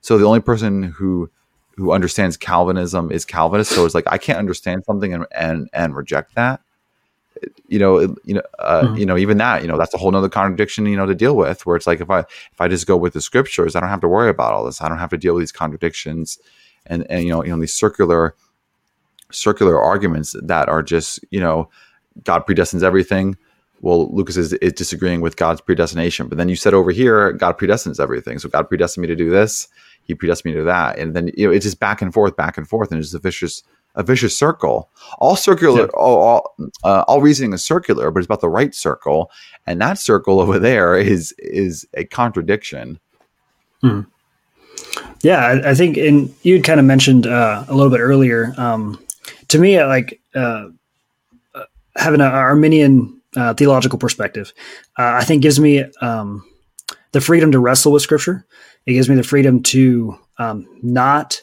So 0.00 0.18
the 0.18 0.26
only 0.26 0.40
person 0.40 0.82
who 0.82 1.30
who 1.76 1.92
understands 1.92 2.36
Calvinism 2.36 3.12
is 3.12 3.24
Calvinist. 3.24 3.70
So 3.70 3.84
it's 3.84 3.94
like 3.94 4.06
I 4.08 4.18
can't 4.18 4.38
understand 4.38 4.84
something 4.84 5.12
and 5.12 5.26
and, 5.32 5.68
and 5.72 5.94
reject 5.94 6.34
that 6.34 6.60
you 7.68 7.78
know, 7.78 8.00
you 8.24 8.34
know, 8.34 8.42
uh, 8.58 8.82
mm-hmm. 8.82 8.96
you 8.96 9.06
know, 9.06 9.16
even 9.16 9.38
that, 9.38 9.62
you 9.62 9.68
know, 9.68 9.78
that's 9.78 9.94
a 9.94 9.98
whole 9.98 10.10
nother 10.10 10.28
contradiction, 10.28 10.86
you 10.86 10.96
know, 10.96 11.06
to 11.06 11.14
deal 11.14 11.36
with. 11.36 11.66
Where 11.66 11.76
it's 11.76 11.86
like 11.86 12.00
if 12.00 12.10
I 12.10 12.20
if 12.20 12.60
I 12.60 12.68
just 12.68 12.86
go 12.86 12.96
with 12.96 13.12
the 13.12 13.20
scriptures, 13.20 13.76
I 13.76 13.80
don't 13.80 13.88
have 13.88 14.00
to 14.00 14.08
worry 14.08 14.30
about 14.30 14.52
all 14.52 14.64
this. 14.64 14.80
I 14.80 14.88
don't 14.88 14.98
have 14.98 15.10
to 15.10 15.18
deal 15.18 15.34
with 15.34 15.42
these 15.42 15.52
contradictions, 15.52 16.38
and 16.86 17.06
and 17.10 17.24
you 17.24 17.30
know, 17.30 17.44
you 17.44 17.50
know, 17.50 17.60
these 17.60 17.74
circular 17.74 18.34
circular 19.30 19.80
arguments 19.80 20.34
that 20.42 20.68
are 20.68 20.82
just 20.82 21.20
you 21.30 21.40
know, 21.40 21.68
God 22.24 22.46
predestines 22.46 22.82
everything. 22.82 23.36
Well, 23.80 24.12
Lucas 24.12 24.36
is, 24.36 24.54
is 24.54 24.72
disagreeing 24.72 25.20
with 25.20 25.36
God's 25.36 25.60
predestination, 25.60 26.26
but 26.28 26.36
then 26.36 26.48
you 26.48 26.56
said 26.56 26.74
over 26.74 26.90
here, 26.90 27.32
God 27.32 27.58
predestines 27.58 28.00
everything. 28.00 28.40
So 28.40 28.48
God 28.48 28.68
predestined 28.68 29.02
me 29.02 29.08
to 29.08 29.14
do 29.14 29.30
this, 29.30 29.68
He 30.02 30.14
predestined 30.14 30.52
me 30.52 30.60
to 30.60 30.64
that, 30.64 30.98
and 30.98 31.14
then 31.14 31.30
you 31.36 31.46
know, 31.46 31.52
it's 31.52 31.64
just 31.64 31.78
back 31.78 32.02
and 32.02 32.12
forth, 32.12 32.36
back 32.36 32.58
and 32.58 32.68
forth, 32.68 32.90
and 32.90 33.00
it's 33.00 33.14
a 33.14 33.18
vicious 33.18 33.62
a 33.94 34.02
vicious 34.02 34.36
circle. 34.36 34.90
All 35.18 35.36
circular, 35.36 35.82
yeah. 35.82 35.86
all 35.94 36.16
all, 36.18 36.54
uh, 36.84 37.04
all 37.08 37.20
reasoning 37.20 37.52
is 37.52 37.64
circular, 37.64 38.10
but 38.10 38.20
it's 38.20 38.26
about 38.26 38.40
the 38.40 38.48
right 38.48 38.74
circle, 38.74 39.30
and 39.66 39.80
that 39.80 39.98
circle 39.98 40.40
over 40.40 40.58
there 40.58 40.96
is 40.96 41.32
is 41.38 41.86
a 41.94 42.04
contradiction. 42.04 42.98
Hmm. 43.80 44.02
Yeah, 45.22 45.38
I, 45.38 45.70
I, 45.70 45.74
think, 45.74 45.96
and 45.96 46.32
you 46.42 46.62
kind 46.62 46.78
of 46.78 46.86
mentioned 46.86 47.26
uh, 47.26 47.64
a 47.68 47.74
little 47.74 47.90
bit 47.90 48.00
earlier. 48.00 48.54
Um, 48.56 48.98
to 49.48 49.58
me, 49.58 49.82
like 49.82 50.20
uh, 50.34 50.68
uh 51.54 51.64
having 51.96 52.20
an 52.20 52.28
Arminian 52.28 53.20
uh, 53.36 53.54
theological 53.54 53.98
perspective, 53.98 54.52
uh, 54.98 55.12
I 55.20 55.24
think 55.24 55.42
gives 55.42 55.60
me 55.60 55.84
um, 56.00 56.44
the 57.12 57.20
freedom 57.20 57.52
to 57.52 57.58
wrestle 57.58 57.92
with 57.92 58.02
Scripture. 58.02 58.46
It 58.86 58.94
gives 58.94 59.08
me 59.08 59.16
the 59.16 59.22
freedom 59.22 59.62
to 59.64 60.18
um, 60.38 60.66
not 60.82 61.42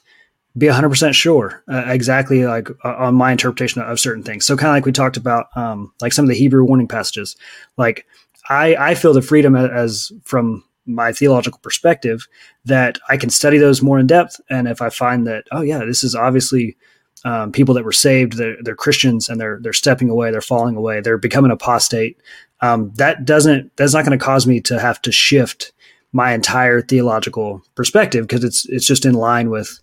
be 0.58 0.68
100% 0.68 1.14
sure 1.14 1.64
uh, 1.70 1.84
exactly 1.88 2.46
like 2.46 2.70
uh, 2.84 2.96
on 2.96 3.16
my 3.16 3.32
interpretation 3.32 3.82
of 3.82 4.00
certain 4.00 4.24
things. 4.24 4.46
So 4.46 4.56
kind 4.56 4.70
of 4.70 4.76
like 4.76 4.86
we 4.86 4.92
talked 4.92 5.18
about, 5.18 5.48
um, 5.56 5.92
like 6.02 6.14
some 6.14 6.26
of 6.26 6.30
the 6.30 6.36
Hebrew 6.36 6.64
warning 6.64 6.88
passages, 6.88 7.36
like 7.78 8.06
I, 8.50 8.76
I 8.76 8.96
feel 8.96 9.14
the 9.14 9.22
freedom 9.22 9.56
as 9.56 10.12
from 10.24 10.64
my 10.86 11.12
theological 11.12 11.60
perspective 11.62 12.28
that 12.64 13.00
I 13.10 13.18
can 13.18 13.30
study 13.30 13.58
those 13.58 13.82
more 13.82 14.00
in 14.00 14.08
depth. 14.08 14.40
And 14.50 14.68
if 14.68 14.82
I 14.82 14.90
find 14.90 15.28
that, 15.28 15.46
oh 15.52 15.62
yeah, 15.62 15.84
this 15.84 16.04
is 16.04 16.16
obviously 16.16 16.78
um, 17.26 17.52
people 17.52 17.74
that 17.74 17.84
were 17.84 17.92
saved, 17.92 18.38
they're, 18.38 18.56
they're, 18.62 18.76
Christians 18.76 19.28
and 19.28 19.42
they're, 19.42 19.60
they're 19.62 19.74
stepping 19.74 20.10
away, 20.10 20.32
they're 20.32 20.42
falling 20.42 20.76
away, 20.76 21.02
they're 21.02 21.18
becoming 21.18 21.52
apostate. 21.52 22.18
Um, 22.62 22.92
that 22.96 23.26
doesn't, 23.26 23.76
that's 23.76 23.94
not 23.94 24.06
going 24.06 24.18
to 24.18 24.24
cause 24.24 24.48
me 24.48 24.62
to 24.62 24.80
have 24.80 25.02
to 25.02 25.12
shift 25.12 25.74
my 26.14 26.34
entire 26.34 26.82
theological 26.82 27.62
perspective 27.74 28.28
because 28.28 28.44
it's, 28.44 28.66
it's 28.70 28.86
just 28.86 29.06
in 29.06 29.16
line 29.16 29.50
with, 29.50 29.82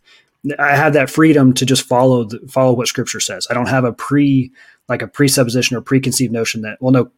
I 0.58 0.74
have 0.76 0.94
that 0.94 1.10
freedom 1.10 1.52
to 1.54 1.66
just 1.66 1.82
follow 1.82 2.24
the, 2.24 2.40
follow 2.48 2.72
what 2.72 2.88
Scripture 2.88 3.20
says. 3.20 3.46
I 3.50 3.54
don't 3.54 3.68
have 3.68 3.84
a 3.84 3.92
pre 3.92 4.50
like 4.88 5.02
a 5.02 5.06
presupposition 5.08 5.76
or 5.76 5.80
preconceived 5.80 6.32
notion 6.32 6.62
that 6.62 6.78
well, 6.80 6.92
no, 6.92 7.10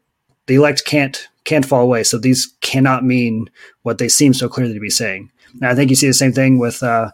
the 0.47 0.57
elect 0.57 0.85
can't 0.85 1.29
can't 1.45 1.64
fall 1.64 1.83
away, 1.83 2.03
so 2.03 2.18
these 2.18 2.55
cannot 2.61 3.05
mean 3.05 3.49
what 3.83 3.99
they 3.99 4.09
seem 4.09 4.35
so 4.35 4.49
clearly 4.49 4.75
to 4.75 4.81
be 4.81 4.91
saying. 4.91 5.31
And 5.55 5.66
I 5.66 5.75
think 5.75 5.89
you 5.89 5.97
see 5.97 6.07
the 6.07 6.14
same 6.14 6.33
thing 6.33 6.59
with 6.59 6.83
uh, 6.83 7.11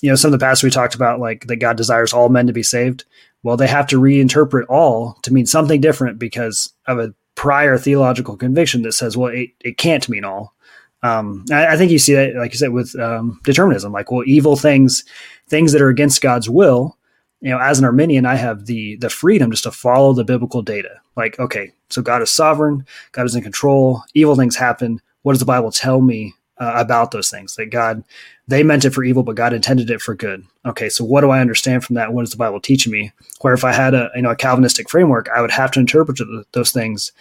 you 0.00 0.08
know 0.10 0.16
some 0.16 0.32
of 0.32 0.38
the 0.38 0.44
passages 0.44 0.64
we 0.64 0.70
talked 0.70 0.94
about, 0.94 1.20
like 1.20 1.46
that 1.46 1.56
God 1.56 1.76
desires 1.76 2.12
all 2.12 2.28
men 2.28 2.46
to 2.46 2.52
be 2.52 2.62
saved. 2.62 3.04
Well, 3.42 3.56
they 3.56 3.66
have 3.66 3.86
to 3.88 4.00
reinterpret 4.00 4.66
all 4.68 5.18
to 5.22 5.32
mean 5.32 5.46
something 5.46 5.80
different 5.80 6.18
because 6.18 6.72
of 6.86 6.98
a 6.98 7.14
prior 7.34 7.78
theological 7.78 8.36
conviction 8.36 8.82
that 8.82 8.92
says, 8.92 9.16
well, 9.16 9.32
it, 9.32 9.50
it 9.60 9.78
can't 9.78 10.08
mean 10.08 10.24
all. 10.24 10.54
Um, 11.02 11.46
I, 11.50 11.68
I, 11.68 11.76
think 11.78 11.90
you 11.90 11.98
see 11.98 12.12
that, 12.12 12.34
like 12.34 12.52
you 12.52 12.58
said, 12.58 12.72
with 12.72 12.94
um, 13.00 13.40
determinism. 13.44 13.92
Like, 13.92 14.10
well, 14.10 14.24
evil 14.26 14.56
things, 14.56 15.04
things 15.48 15.72
that 15.72 15.80
are 15.80 15.88
against 15.88 16.20
God's 16.20 16.50
will. 16.50 16.98
You 17.40 17.50
know, 17.50 17.58
as 17.58 17.78
an 17.78 17.86
Arminian, 17.86 18.26
I 18.26 18.34
have 18.34 18.66
the 18.66 18.96
the 18.96 19.08
freedom 19.08 19.50
just 19.50 19.62
to 19.62 19.70
follow 19.70 20.12
the 20.12 20.24
biblical 20.24 20.60
data. 20.60 21.00
Like, 21.16 21.38
okay, 21.38 21.72
so 21.88 22.02
God 22.02 22.20
is 22.20 22.30
sovereign, 22.30 22.84
God 23.12 23.24
is 23.24 23.34
in 23.34 23.42
control. 23.42 24.02
Evil 24.12 24.36
things 24.36 24.56
happen. 24.56 25.00
What 25.22 25.32
does 25.32 25.40
the 25.40 25.46
Bible 25.46 25.70
tell 25.70 26.02
me 26.02 26.34
uh, 26.60 26.72
about 26.76 27.10
those 27.10 27.30
things? 27.30 27.56
That 27.56 27.66
God, 27.66 28.04
they 28.46 28.62
meant 28.62 28.84
it 28.84 28.90
for 28.90 29.02
evil, 29.02 29.22
but 29.22 29.36
God 29.36 29.52
intended 29.52 29.90
it 29.90 30.00
for 30.00 30.14
good. 30.14 30.44
Okay, 30.66 30.88
so 30.88 31.04
what 31.04 31.22
do 31.22 31.30
I 31.30 31.40
understand 31.40 31.84
from 31.84 31.94
that? 31.94 32.12
What 32.12 32.22
is 32.22 32.30
the 32.30 32.36
Bible 32.36 32.60
teaching 32.60 32.92
me? 32.92 33.10
Where 33.40 33.54
if 33.54 33.64
I 33.64 33.72
had 33.72 33.94
a 33.94 34.10
you 34.14 34.22
know 34.22 34.30
a 34.30 34.36
Calvinistic 34.36 34.88
framework, 34.88 35.28
I 35.34 35.40
would 35.40 35.50
have 35.50 35.70
to 35.72 35.80
interpret 35.80 36.20
those 36.52 36.70
things 36.70 37.12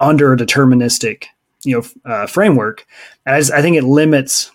under 0.00 0.32
a 0.32 0.36
deterministic 0.36 1.24
you 1.64 1.76
know 1.76 2.10
uh, 2.10 2.26
framework. 2.26 2.86
And 3.26 3.34
I, 3.34 3.40
just, 3.40 3.52
I 3.52 3.62
think 3.62 3.76
it 3.76 3.84
limits 3.84 4.50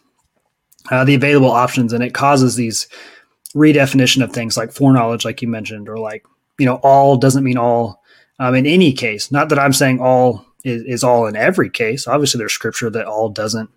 uh, 0.91 1.03
the 1.03 1.15
available 1.15 1.51
options, 1.51 1.93
and 1.93 2.03
it 2.03 2.13
causes 2.13 2.55
these 2.55 2.87
redefinition 3.55 4.23
of 4.23 4.31
things 4.31 4.57
like 4.57 4.71
foreknowledge, 4.71 5.25
like 5.25 5.41
you 5.41 5.47
mentioned, 5.47 5.89
or 5.89 5.97
like 5.97 6.25
you 6.57 6.65
know 6.65 6.75
all 6.83 7.17
doesn't 7.17 7.43
mean 7.43 7.57
all 7.57 8.01
um, 8.39 8.55
in 8.55 8.65
any 8.65 8.93
case. 8.93 9.31
Not 9.31 9.49
that 9.49 9.59
I'm 9.59 9.73
saying 9.73 9.99
all 9.99 10.45
is, 10.63 10.83
is, 10.83 11.03
all 11.03 11.27
in 11.27 11.35
every 11.35 11.69
case. 11.69 12.07
Obviously, 12.07 12.37
there's 12.37 12.53
scripture 12.53 12.89
that 12.89 13.05
all 13.05 13.29
doesn't 13.29 13.69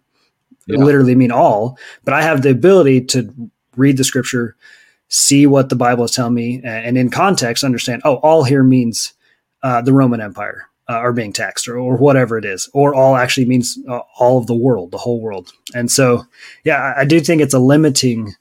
yeah. 0.67 0.79
literally 0.79 1.15
mean 1.15 1.33
all, 1.33 1.79
but 2.05 2.15
I 2.15 2.23
have 2.23 2.43
the 2.43 2.51
ability 2.51 3.03
to 3.07 3.51
read 3.77 3.97
the 3.97 4.05
scripture, 4.05 4.57
see 5.09 5.47
what 5.47 5.69
the 5.69 5.77
Bible 5.77 6.05
is 6.05 6.13
telling 6.13 6.35
me, 6.35 6.61
and 6.65 6.97
in 6.97 7.11
context, 7.11 7.65
understand. 7.65 8.03
Oh, 8.05 8.17
all 8.17 8.45
here 8.45 8.63
means 8.63 9.15
uh, 9.63 9.83
the 9.83 9.93
Roman 9.93 10.21
Empire 10.21 10.69
uh, 10.89 10.95
are 10.95 11.13
being 11.13 11.33
taxed 11.33 11.69
or, 11.69 11.79
or 11.79 11.97
whatever 11.97 12.37
it 12.37 12.45
is, 12.45 12.69
or 12.73 12.95
all 12.95 13.17
actually 13.17 13.47
means 13.47 13.79
uh, 13.89 14.01
all 14.19 14.39
of 14.39 14.47
the 14.47 14.55
world, 14.55 14.91
the 14.91 14.99
whole 14.99 15.21
world. 15.21 15.53
And 15.75 15.91
so, 15.91 16.27
yeah, 16.65 16.95
I, 16.97 17.03
I 17.03 17.05
do 17.05 17.21
think 17.21 17.41
it's 17.41 17.55
a 17.55 17.59
limiting 17.59 18.35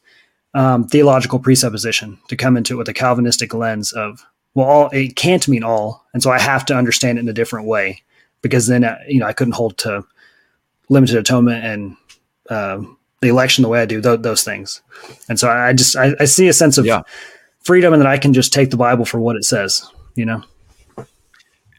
um, 0.54 0.88
theological 0.88 1.40
presupposition 1.40 2.18
to 2.28 2.36
come 2.36 2.58
into 2.58 2.74
it 2.74 2.78
with 2.78 2.90
a 2.90 2.94
Calvinistic 2.94 3.54
lens 3.54 3.94
of, 3.94 4.26
well, 4.54 4.68
all 4.68 4.90
it 4.90 5.16
can't 5.16 5.48
mean 5.48 5.64
all. 5.64 6.06
And 6.14 6.22
so 6.22 6.32
I 6.32 6.40
have 6.40 6.66
to 6.66 6.76
understand 6.76 7.18
it 7.18 7.22
in 7.22 7.30
a 7.30 7.34
different 7.34 7.68
way 7.68 8.02
because 8.42 8.68
then, 8.68 8.84
uh, 8.84 8.98
you 9.08 9.20
know, 9.20 9.28
I 9.28 9.34
couldn't 9.34 9.54
hold 9.54 9.78
to 9.80 10.04
limited 10.90 11.16
atonement 11.16 11.64
and, 11.64 11.96
uh, 12.52 12.82
the 13.22 13.30
election 13.30 13.62
the 13.62 13.70
way 13.70 13.82
I 13.82 13.86
do 13.86 14.02
th- 14.02 14.22
those 14.22 14.44
things. 14.44 14.82
And 15.30 15.40
so 15.40 15.50
I 15.50 15.74
just, 15.74 15.96
I, 15.96 16.14
I 16.20 16.26
see 16.26 16.48
a 16.48 16.54
sense 16.54 16.78
of 16.78 16.86
yeah. 16.86 17.02
freedom 17.62 17.94
and 17.94 18.02
that 18.02 18.08
I 18.08 18.18
can 18.18 18.34
just 18.34 18.52
take 18.52 18.70
the 18.70 18.78
Bible 18.78 19.06
for 19.06 19.20
what 19.20 19.36
it 19.36 19.46
says, 19.46 19.90
you 20.16 20.26
know? 20.26 20.44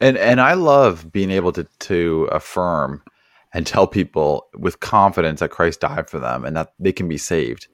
And 0.00 0.16
and 0.16 0.40
I 0.40 0.54
love 0.54 1.12
being 1.12 1.30
able 1.30 1.52
to 1.52 1.64
to 1.80 2.28
affirm 2.32 3.02
and 3.54 3.64
tell 3.64 3.86
people 3.86 4.48
with 4.54 4.80
confidence 4.80 5.38
that 5.40 5.50
Christ 5.50 5.80
died 5.80 6.10
for 6.10 6.18
them 6.18 6.44
and 6.44 6.56
that 6.56 6.72
they 6.80 6.90
can 6.90 7.06
be 7.06 7.18
saved. 7.18 7.68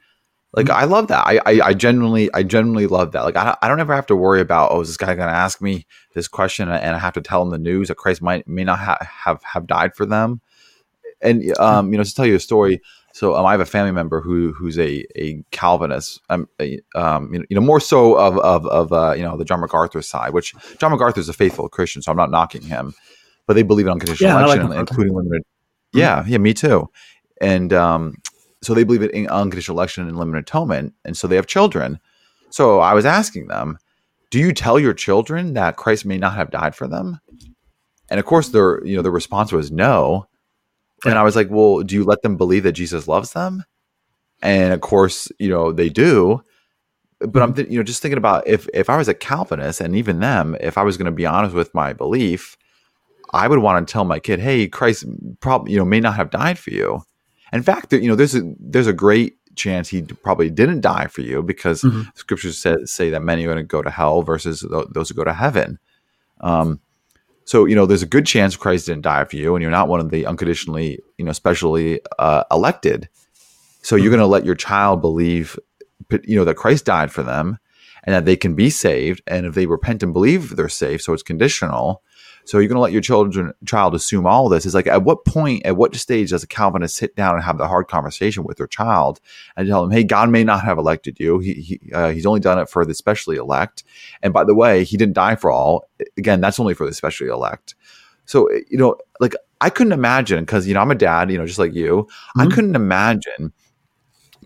Like 0.53 0.67
mm-hmm. 0.67 0.77
I 0.77 0.85
love 0.85 1.09
that. 1.09 1.27
I, 1.27 1.41
I, 1.47 1.61
I 1.69 1.75
genuinely 1.75 2.29
I 2.35 2.43
genuinely 2.43 2.87
love 2.87 3.13
that. 3.13 3.25
Like 3.25 3.37
I, 3.37 3.57
I 3.63 3.69
don't 3.69 3.81
ever 3.81 3.95
have 3.95 4.07
to 4.07 4.17
worry 4.17 4.43
about 4.43 4.73
oh 4.73 4.83
is 4.83 4.89
this 4.89 4.99
guy 4.99 5.15
going 5.15 5.29
to 5.29 5.35
ask 5.35 5.63
me 5.63 5.87
this 6.15 6.29
question 6.29 6.69
and 6.69 6.97
I 6.97 6.99
have 6.99 7.15
to 7.15 7.23
tell 7.23 7.41
him 7.41 7.49
the 7.49 7.59
news 7.59 7.89
that 7.89 7.97
Christ 7.97 8.21
might 8.21 8.47
may 8.47 8.65
not 8.65 8.79
ha- 8.79 8.99
have 9.01 9.43
have 9.45 9.67
died 9.67 9.95
for 9.95 10.05
them. 10.05 10.43
And 11.21 11.59
um 11.59 11.93
you 11.93 11.99
know 11.99 12.05
to 12.05 12.15
tell 12.15 12.27
you 12.27 12.37
a 12.37 12.41
story, 12.41 12.81
so 13.13 13.35
um, 13.35 13.47
I 13.47 13.51
have 13.51 13.61
a 13.61 13.67
family 13.67 13.93
member 13.93 14.21
who 14.21 14.53
who's 14.53 14.79
a 14.79 15.05
a 15.17 15.43
Calvinist, 15.51 16.21
um, 16.31 16.49
a, 16.61 16.79
um 16.95 17.33
you, 17.33 17.41
know, 17.41 17.45
you 17.51 17.55
know 17.57 17.67
more 17.67 17.81
so 17.81 18.15
of 18.15 18.39
of 18.39 18.67
of 18.67 18.93
uh, 18.93 19.15
you 19.17 19.23
know 19.23 19.37
the 19.37 19.45
John 19.45 19.61
MacArthur 19.61 20.03
side, 20.03 20.33
which 20.33 20.55
John 20.79 20.93
MacArthur 20.93 21.21
is 21.21 21.29
a 21.29 21.33
faithful 21.33 21.69
Christian, 21.69 22.03
so 22.03 22.13
I'm 22.13 22.17
not 22.17 22.31
knocking 22.31 22.63
him, 22.63 22.95
but 23.47 23.55
they 23.55 23.65
believe 23.65 23.87
in 23.87 23.93
unconditional 23.93 24.31
yeah, 24.31 24.45
election, 24.45 24.69
like 24.69 24.79
including 24.79 25.15
limited. 25.15 25.43
Mm-hmm. 25.43 25.99
Yeah, 25.99 26.25
yeah, 26.27 26.39
me 26.39 26.55
too, 26.55 26.89
and 27.41 27.73
um, 27.73 28.15
so 28.63 28.75
they 28.75 28.85
believe 28.85 29.03
in 29.03 29.27
unconditional 29.29 29.77
election 29.77 30.07
and 30.07 30.17
limited 30.17 30.41
atonement, 30.41 30.95
and 31.05 31.17
so 31.17 31.27
they 31.27 31.37
have 31.37 31.47
children. 31.47 31.99
So 32.51 32.79
I 32.81 32.95
was 32.95 33.05
asking 33.05 33.49
them, 33.49 33.79
do 34.31 34.39
you 34.39 34.53
tell 34.53 34.79
your 34.79 34.95
children 34.95 35.55
that 35.55 35.77
Christ 35.77 36.07
may 36.07 36.19
not 36.19 36.35
have 36.35 36.51
died 36.51 36.75
for 36.75 36.87
them? 36.87 37.21
And 38.11 38.21
of 38.21 38.27
course, 38.27 38.51
their 38.51 38.85
you 38.87 38.95
know 38.95 39.03
the 39.03 39.11
response 39.11 39.51
was 39.51 39.73
no. 39.73 40.28
And 41.05 41.19
I 41.19 41.23
was 41.23 41.37
like, 41.37 41.49
well, 41.51 41.83
do 41.83 41.95
you 41.95 42.05
let 42.05 42.23
them 42.23 42.37
believe 42.37 42.65
that 42.65 42.73
Jesus 42.73 43.07
loves 43.09 43.33
them? 43.33 43.65
And 44.43 44.73
of 44.73 44.81
course, 44.81 45.31
you 45.39 45.49
know, 45.49 45.73
they 45.73 45.89
do. 45.89 46.43
But 47.21 47.43
I'm, 47.43 47.55
th- 47.55 47.69
you 47.69 47.79
know, 47.79 47.83
just 47.83 48.01
thinking 48.01 48.19
about 48.19 48.47
if 48.47 48.69
if 48.73 48.89
I 48.89 48.97
was 48.97 49.09
a 49.09 49.15
Calvinist, 49.15 49.81
and 49.81 49.97
even 49.97 50.21
them, 50.21 50.57
if 50.61 50.79
I 50.79 50.85
was 50.85 50.97
going 50.97 51.07
to 51.07 51.13
be 51.13 51.27
honest 51.27 51.55
with 51.55 51.75
my 51.75 51.93
belief, 51.93 52.57
I 53.33 53.49
would 53.49 53.59
want 53.59 53.87
to 53.87 53.93
tell 53.93 54.05
my 54.05 54.21
kid, 54.21 54.39
"Hey, 54.39 54.69
Christ, 54.69 55.05
probably 55.41 55.73
you 55.73 55.79
know 55.79 55.85
may 55.85 55.99
not 55.99 56.15
have 56.15 56.31
died 56.31 56.59
for 56.59 56.71
you." 56.71 57.03
In 57.53 57.63
fact, 57.63 57.93
you 57.93 58.09
know, 58.09 58.15
there's 58.15 58.37
a 58.37 58.43
there's 58.61 58.87
a 58.87 58.93
great 58.93 59.35
chance 59.57 59.89
he 59.89 60.03
probably 60.03 60.49
didn't 60.49 60.81
die 60.81 61.09
for 61.09 61.23
you 61.23 61.43
because 61.43 61.83
mm-hmm. 61.83 62.03
scriptures 62.15 62.57
say, 62.57 62.77
say 62.85 63.11
that 63.11 63.23
many 63.23 63.45
are 63.45 63.53
going 63.53 63.59
to 63.59 63.65
go 63.65 63.83
to 63.83 63.91
hell 63.91 64.23
versus 64.23 64.65
those 64.91 65.09
who 65.09 65.15
go 65.15 65.25
to 65.25 65.35
heaven. 65.35 65.79
Um, 66.41 66.81
so, 67.49 67.65
you 67.65 67.75
know, 67.75 67.87
there's 67.87 68.03
a 68.03 68.07
good 68.07 68.27
chance 68.27 68.57
Christ 68.57 68.85
didn't 68.85 69.05
die 69.05 69.25
for 69.25 69.37
you 69.37 69.57
and 69.57 69.63
you're 69.63 69.71
not 69.71 69.89
one 69.89 70.01
of 70.01 70.11
the 70.11 70.27
unconditionally, 70.27 70.99
you 71.17 71.25
know, 71.25 71.33
specially 71.33 71.99
uh, 72.19 72.45
elected. 72.51 73.09
So 73.81 73.97
you're 73.97 74.11
going 74.11 74.21
to 74.21 74.27
let 74.27 74.45
your 74.45 74.55
child 74.55 75.01
believe, 75.01 75.59
you 76.25 76.37
know, 76.37 76.45
that 76.45 76.57
Christ 76.57 76.85
died 76.85 77.11
for 77.11 77.23
them 77.23 77.57
and 78.05 78.15
that 78.15 78.27
they 78.27 78.37
can 78.37 78.55
be 78.55 78.69
saved. 78.69 79.23
And 79.27 79.47
if 79.47 79.55
they 79.55 79.65
repent 79.65 80.03
and 80.03 80.13
believe 80.13 80.57
they're 80.57 80.69
saved, 80.69 81.01
so 81.01 81.15
it's 81.15 81.23
conditional, 81.23 82.03
so 82.49 82.59
you're 82.59 82.69
going 82.69 82.77
to 82.77 82.81
let 82.81 82.93
your 82.93 83.03
children 83.03 83.53
child 83.67 83.95
assume 83.95 84.27
all 84.27 84.49
this. 84.49 84.65
Is 84.65 84.75
like 84.75 84.87
at 84.87 85.03
what 85.03 85.27
point, 85.27 85.67
at 85.67 85.77
what 85.77 85.95
stage 85.97 86.31
does 86.31 86.43
a 86.43 86.47
Calvinist 86.47 86.97
sit 86.97 87.15
down 87.15 87.35
and 87.35 87.45
have 87.45 87.59
the 87.59 87.69
hard 87.69 87.89
conversation 87.89 88.43
with 88.43 88.57
their 88.57 88.67
child 88.67 89.21
and 89.55 89.69
tell 89.69 89.83
them, 89.83 89.91
"Hey, 89.91 90.03
God 90.03 90.31
may 90.31 90.45
not 90.45 90.65
have 90.65 90.79
elected 90.79 91.21
you. 91.21 91.41
He, 91.41 91.53
he 91.53 91.93
uh, 91.93 92.09
he's 92.09 92.25
only 92.25 92.41
done 92.41 92.59
it 92.59 92.71
for 92.71 92.87
the 92.87 92.95
specially 92.95 93.37
elect. 93.37 93.85
And 94.23 94.33
by 94.33 94.45
the 94.45 94.55
way, 94.55 94.83
he 94.83 94.97
didn't 94.97 95.13
die 95.13 95.37
for 95.37 95.51
all. 95.51 95.91
Again, 96.17 96.41
that's 96.41 96.59
only 96.59 96.73
for 96.73 96.87
the 96.87 96.95
specially 96.95 97.29
elect." 97.29 97.75
So 98.25 98.51
you 98.71 98.79
know, 98.79 98.97
like 99.21 99.35
I 99.61 99.69
couldn't 99.69 99.93
imagine 99.93 100.41
because 100.41 100.67
you 100.67 100.73
know 100.73 100.81
I'm 100.81 100.91
a 100.91 100.95
dad, 100.95 101.31
you 101.31 101.37
know, 101.37 101.45
just 101.45 101.59
like 101.59 101.75
you. 101.75 102.09
Mm-hmm. 102.09 102.41
I 102.41 102.47
couldn't 102.47 102.77
imagine 102.77 103.53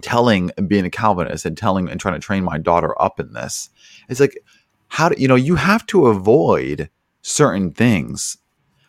telling 0.01 0.51
being 0.67 0.85
a 0.85 0.91
Calvinist 0.91 1.47
and 1.47 1.57
telling 1.57 1.89
and 1.89 2.01
trying 2.01 2.15
to 2.15 2.21
train 2.21 2.43
my 2.43 2.59
daughter 2.59 3.01
up 3.01 3.21
in 3.21 3.33
this. 3.33 3.71
It's 4.09 4.19
like 4.19 4.37
how 4.89 5.09
do 5.09 5.23
you 5.23 5.29
know 5.29 5.37
you 5.37 5.55
have 5.55 5.87
to 5.87 6.09
avoid 6.09 6.91
certain 7.23 7.73
things 7.73 8.37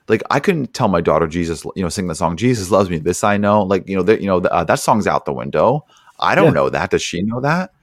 like 0.08 0.22
I 0.30 0.40
couldn't 0.40 0.74
tell 0.74 0.88
my 0.88 1.02
daughter 1.02 1.28
Jesus, 1.28 1.64
you 1.76 1.84
know, 1.84 1.90
sing 1.90 2.08
the 2.08 2.16
song 2.16 2.36
"Jesus 2.36 2.72
loves 2.72 2.90
me." 2.90 2.98
This 2.98 3.24
I 3.24 3.38
know, 3.38 3.64
like 3.64 3.88
you 3.88 3.96
know, 3.96 4.04
that 4.04 4.22
you 4.22 4.28
know 4.28 4.38
uh, 4.38 4.64
that 4.66 4.80
song's 4.80 5.08
out 5.08 5.26
the 5.26 5.34
window. 5.34 5.86
I 6.20 6.36
don't 6.36 6.48
yeah. 6.48 6.52
know 6.52 6.70
that. 6.70 6.92
Does 6.92 7.02
she 7.02 7.22
know 7.22 7.40
that? 7.42 7.74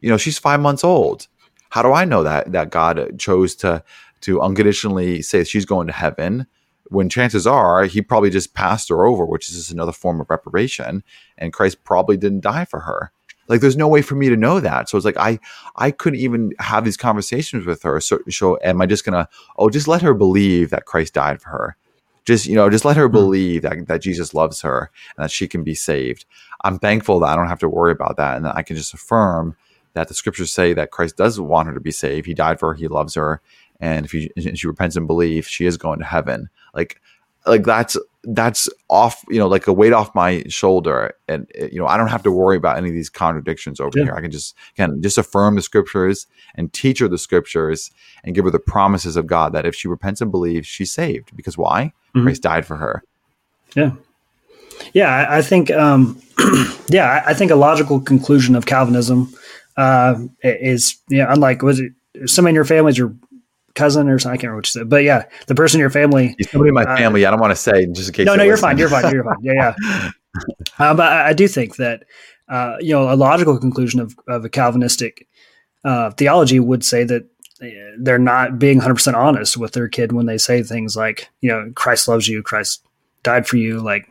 You 0.00 0.10
know, 0.10 0.16
she's 0.16 0.38
five 0.38 0.60
months 0.60 0.84
old. 0.84 1.26
How 1.70 1.82
do 1.82 1.92
I 1.92 2.04
know 2.04 2.22
that 2.22 2.52
that 2.52 2.70
God 2.70 3.18
chose 3.18 3.54
to 3.56 3.82
to 4.22 4.40
unconditionally 4.40 5.22
say 5.22 5.44
she's 5.44 5.66
going 5.66 5.86
to 5.88 5.92
heaven 5.92 6.46
when 6.88 7.08
chances 7.08 7.46
are 7.46 7.84
He 7.84 8.00
probably 8.02 8.30
just 8.30 8.54
passed 8.54 8.88
her 8.90 9.04
over, 9.04 9.24
which 9.24 9.48
is 9.48 9.56
just 9.56 9.70
another 9.72 9.92
form 9.92 10.20
of 10.20 10.30
reprobation, 10.30 11.02
and 11.36 11.52
Christ 11.52 11.82
probably 11.82 12.16
didn't 12.16 12.40
die 12.40 12.66
for 12.66 12.80
her. 12.80 13.10
Like 13.48 13.60
there's 13.60 13.76
no 13.76 13.88
way 13.88 14.02
for 14.02 14.14
me 14.14 14.28
to 14.28 14.36
know 14.36 14.60
that. 14.60 14.88
So 14.88 14.96
it's 14.96 15.04
like 15.04 15.16
i 15.18 15.38
i 15.76 15.90
couldn't 15.90 16.20
even 16.20 16.52
have 16.58 16.84
these 16.84 16.96
conversations 16.96 17.66
with 17.66 17.82
her. 17.82 18.00
So, 18.00 18.20
so 18.28 18.58
am 18.62 18.80
i 18.80 18.86
just 18.86 19.04
gonna 19.04 19.28
oh 19.56 19.70
just 19.70 19.88
let 19.88 20.02
her 20.02 20.14
believe 20.14 20.70
that 20.70 20.86
christ 20.86 21.14
died 21.14 21.40
for 21.40 21.50
her. 21.50 21.76
Just 22.24 22.46
you 22.46 22.54
know 22.54 22.70
just 22.70 22.84
let 22.84 22.96
her 22.96 23.06
hmm. 23.08 23.12
believe 23.12 23.62
that, 23.62 23.86
that 23.86 24.02
jesus 24.02 24.34
loves 24.34 24.62
her 24.62 24.90
and 25.16 25.24
that 25.24 25.30
she 25.30 25.48
can 25.48 25.62
be 25.62 25.74
saved. 25.74 26.24
I'm 26.62 26.78
thankful 26.78 27.20
that 27.20 27.26
i 27.26 27.36
don't 27.36 27.48
have 27.48 27.58
to 27.60 27.68
worry 27.68 27.92
about 27.92 28.16
that 28.16 28.36
and 28.36 28.44
that 28.44 28.56
i 28.56 28.62
can 28.62 28.76
just 28.76 28.94
affirm 28.94 29.56
that 29.92 30.08
the 30.08 30.14
scriptures 30.14 30.52
say 30.52 30.72
that 30.74 30.90
christ 30.90 31.16
does 31.16 31.40
want 31.40 31.68
her 31.68 31.74
to 31.74 31.80
be 31.80 31.92
saved. 31.92 32.26
He 32.26 32.34
died 32.34 32.58
for 32.58 32.70
her. 32.70 32.74
He 32.74 32.88
loves 32.88 33.14
her. 33.14 33.40
And 33.80 34.06
if 34.06 34.12
she, 34.12 34.30
she 34.54 34.66
repents 34.66 34.96
and 34.96 35.06
believes 35.06 35.48
she 35.48 35.66
is 35.66 35.76
going 35.76 35.98
to 35.98 36.04
heaven. 36.04 36.48
Like 36.72 37.00
like 37.46 37.64
that's 37.64 37.96
that's 38.26 38.68
off 38.88 39.24
you 39.28 39.38
know 39.38 39.46
like 39.46 39.66
a 39.66 39.72
weight 39.72 39.92
off 39.92 40.14
my 40.14 40.42
shoulder. 40.48 41.14
And 41.28 41.50
you 41.54 41.78
know 41.78 41.86
i 41.86 41.96
don't 41.96 42.08
have 42.08 42.22
to 42.24 42.30
worry 42.30 42.56
about 42.56 42.76
any 42.76 42.88
of 42.88 42.94
these 42.94 43.10
contradictions 43.10 43.80
over 43.80 43.98
yeah. 43.98 44.04
here. 44.04 44.14
I 44.14 44.20
can 44.20 44.30
just 44.30 44.54
can 44.76 45.02
just 45.02 45.18
affirm 45.18 45.56
the 45.56 45.62
scriptures 45.62 46.26
and 46.54 46.72
teach 46.72 46.98
her 47.00 47.08
the 47.08 47.18
scriptures 47.18 47.90
and 48.22 48.34
give 48.34 48.44
her 48.44 48.50
the 48.50 48.58
promises 48.58 49.16
of 49.16 49.26
god 49.26 49.52
that 49.52 49.66
if 49.66 49.74
she 49.74 49.88
repents 49.88 50.20
and 50.20 50.30
believes 50.30 50.66
she's 50.66 50.92
saved. 50.92 51.34
Because 51.36 51.58
why? 51.58 51.92
Mm-hmm. 52.14 52.24
christ 52.24 52.42
died 52.42 52.66
for 52.66 52.76
her. 52.76 53.02
Yeah. 53.74 53.92
Yeah 54.92 55.10
i, 55.10 55.38
I 55.38 55.42
think 55.42 55.70
um 55.70 56.20
yeah 56.88 57.22
I, 57.24 57.30
I, 57.30 57.34
think 57.34 57.50
a 57.50 57.56
logical 57.56 58.00
conclusion 58.00 58.56
of 58.56 58.66
calvinism 58.66 59.32
uh 59.76 60.16
is 60.42 60.96
you 61.08 61.18
know 61.18 61.28
unlike 61.28 61.62
was 61.62 61.80
it 61.80 61.92
some 62.26 62.46
in 62.46 62.54
your 62.54 62.64
families 62.64 62.98
your 62.98 63.14
cousin 63.74 64.08
or 64.08 64.18
something. 64.18 64.32
I 64.32 64.36
can't 64.36 64.44
remember 64.44 64.58
what 64.58 64.74
you 64.74 64.80
said, 64.80 64.88
but 64.88 65.02
yeah, 65.02 65.24
the 65.46 65.54
person 65.54 65.78
in 65.78 65.80
your 65.80 65.90
family. 65.90 66.34
He's 66.38 66.50
somebody 66.50 66.68
in 66.68 66.74
my 66.74 66.84
uh, 66.84 66.96
family. 66.96 67.26
I 67.26 67.30
don't 67.30 67.40
want 67.40 67.50
to 67.50 67.56
say 67.56 67.86
just 67.86 68.08
in 68.08 68.14
case. 68.14 68.26
No, 68.26 68.36
no, 68.36 68.44
you're 68.44 68.56
fine. 68.56 68.78
You're 68.78 68.88
fine. 68.88 69.12
You're 69.12 69.24
fine. 69.24 69.38
Yeah, 69.42 69.74
yeah. 69.82 70.10
Uh, 70.80 70.92
but 70.92 71.12
I, 71.12 71.28
I, 71.28 71.32
do 71.32 71.46
think 71.46 71.76
that 71.76 72.02
uh, 72.48 72.74
you 72.80 72.90
know 72.90 73.08
a 73.08 73.14
logical 73.14 73.56
conclusion 73.56 74.00
of, 74.00 74.16
of 74.26 74.44
a 74.44 74.48
Calvinistic 74.48 75.28
uh, 75.84 76.10
theology 76.10 76.58
would 76.58 76.84
say 76.84 77.04
that 77.04 77.22
uh, 77.62 77.66
they're 78.00 78.18
not 78.18 78.58
being 78.58 78.80
100% 78.80 79.14
honest 79.14 79.56
with 79.56 79.74
their 79.74 79.86
kid 79.86 80.10
when 80.10 80.26
they 80.26 80.36
say 80.36 80.64
things 80.64 80.96
like 80.96 81.28
you 81.40 81.48
know 81.48 81.70
Christ 81.76 82.08
loves 82.08 82.26
you, 82.26 82.42
Christ 82.42 82.84
died 83.22 83.46
for 83.46 83.58
you, 83.58 83.78
like 83.78 84.08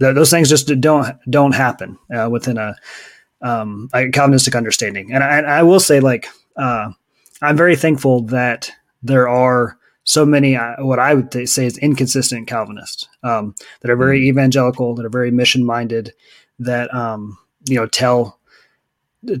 th- 0.00 0.16
those 0.16 0.30
things 0.30 0.48
just 0.48 0.66
don't 0.80 1.16
don't 1.30 1.54
happen 1.54 1.96
uh, 2.12 2.28
within 2.28 2.58
a, 2.58 2.74
um, 3.40 3.88
a 3.94 4.08
Calvinistic 4.08 4.56
understanding. 4.56 5.12
And 5.12 5.22
I, 5.22 5.38
I 5.38 5.62
will 5.62 5.78
say 5.78 6.00
like. 6.00 6.26
I'm 7.42 7.58
very 7.58 7.76
thankful 7.76 8.22
that 8.26 8.70
there 9.04 9.28
are 9.28 9.78
so 10.04 10.26
many 10.26 10.56
uh, 10.56 10.74
what 10.80 10.98
I 10.98 11.14
would 11.14 11.30
th- 11.30 11.48
say 11.48 11.66
is 11.66 11.78
inconsistent 11.78 12.48
Calvinists 12.48 13.08
um, 13.22 13.54
that 13.80 13.90
are 13.90 13.96
very 13.96 14.20
mm-hmm. 14.20 14.38
evangelical, 14.38 14.94
that 14.94 15.06
are 15.06 15.10
very 15.10 15.30
mission 15.30 15.64
minded, 15.64 16.12
that 16.58 16.92
um, 16.94 17.38
you 17.66 17.76
know 17.76 17.86
tell 17.86 18.38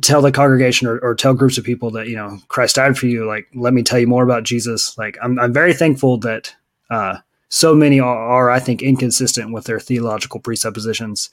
tell 0.00 0.22
the 0.22 0.32
congregation 0.32 0.86
or, 0.88 0.98
or, 1.00 1.14
tell 1.14 1.34
groups 1.34 1.58
of 1.58 1.64
people 1.64 1.90
that 1.90 2.08
you 2.08 2.16
know 2.16 2.38
Christ 2.48 2.76
died 2.76 2.96
for 2.96 3.06
you. 3.06 3.26
Like, 3.26 3.46
let 3.54 3.74
me 3.74 3.82
tell 3.82 3.98
you 3.98 4.06
more 4.06 4.24
about 4.24 4.44
Jesus. 4.44 4.96
Like, 4.96 5.18
I'm 5.22 5.38
I'm 5.38 5.52
very 5.52 5.74
thankful 5.74 6.18
that 6.18 6.54
uh, 6.90 7.18
so 7.48 7.74
many 7.74 8.00
are, 8.00 8.16
are, 8.16 8.50
I 8.50 8.60
think, 8.60 8.82
inconsistent 8.82 9.52
with 9.52 9.64
their 9.64 9.80
theological 9.80 10.40
presuppositions 10.40 11.30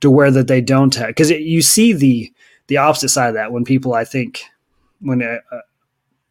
to 0.00 0.10
where 0.10 0.30
that 0.32 0.48
they 0.48 0.60
don't 0.60 0.94
have 0.96 1.08
because 1.08 1.30
you 1.30 1.62
see 1.62 1.92
the 1.92 2.32
the 2.66 2.76
opposite 2.76 3.10
side 3.10 3.28
of 3.28 3.34
that 3.34 3.52
when 3.52 3.64
people 3.64 3.94
I 3.94 4.04
think 4.04 4.42
when 5.00 5.22
uh, 5.22 5.38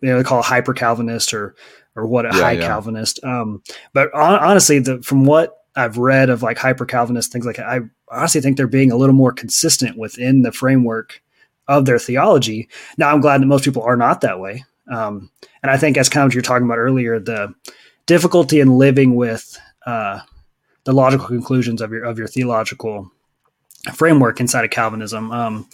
you 0.01 0.09
know 0.09 0.17
they 0.17 0.23
call 0.23 0.39
it 0.39 0.45
hyper 0.45 0.73
Calvinist 0.73 1.33
or 1.33 1.55
or 1.95 2.05
what 2.05 2.25
a 2.25 2.29
yeah, 2.29 2.41
high 2.41 2.51
yeah. 2.53 2.67
Calvinist. 2.67 3.23
Um, 3.23 3.61
but 3.93 4.13
on, 4.13 4.39
honestly, 4.39 4.79
the, 4.79 5.01
from 5.01 5.25
what 5.25 5.57
I've 5.75 5.97
read 5.97 6.29
of 6.29 6.43
like 6.43 6.57
hyper 6.57 6.85
Calvinist 6.85 7.31
things 7.31 7.45
like 7.45 7.57
that, 7.57 7.67
I 7.67 7.79
honestly 8.09 8.41
think 8.41 8.57
they're 8.57 8.67
being 8.67 8.91
a 8.91 8.97
little 8.97 9.15
more 9.15 9.31
consistent 9.31 9.97
within 9.97 10.41
the 10.41 10.51
framework 10.51 11.21
of 11.67 11.85
their 11.85 11.99
theology. 11.99 12.69
Now, 12.97 13.11
I'm 13.11 13.21
glad 13.21 13.41
that 13.41 13.47
most 13.47 13.63
people 13.63 13.83
are 13.83 13.97
not 13.97 14.21
that 14.21 14.39
way. 14.39 14.65
Um, 14.91 15.31
and 15.63 15.71
I 15.71 15.77
think, 15.77 15.97
as 15.97 16.09
kind 16.09 16.23
of 16.23 16.29
what 16.29 16.33
you're 16.33 16.41
talking 16.41 16.65
about 16.65 16.77
earlier, 16.77 17.19
the 17.19 17.53
difficulty 18.05 18.59
in 18.59 18.77
living 18.77 19.15
with 19.15 19.57
uh, 19.85 20.19
the 20.83 20.93
logical 20.93 21.27
conclusions 21.27 21.81
of 21.81 21.91
your 21.91 22.03
of 22.03 22.17
your 22.17 22.27
theological 22.27 23.09
framework 23.93 24.39
inside 24.39 24.65
of 24.65 24.71
Calvinism. 24.71 25.31
Um, 25.31 25.69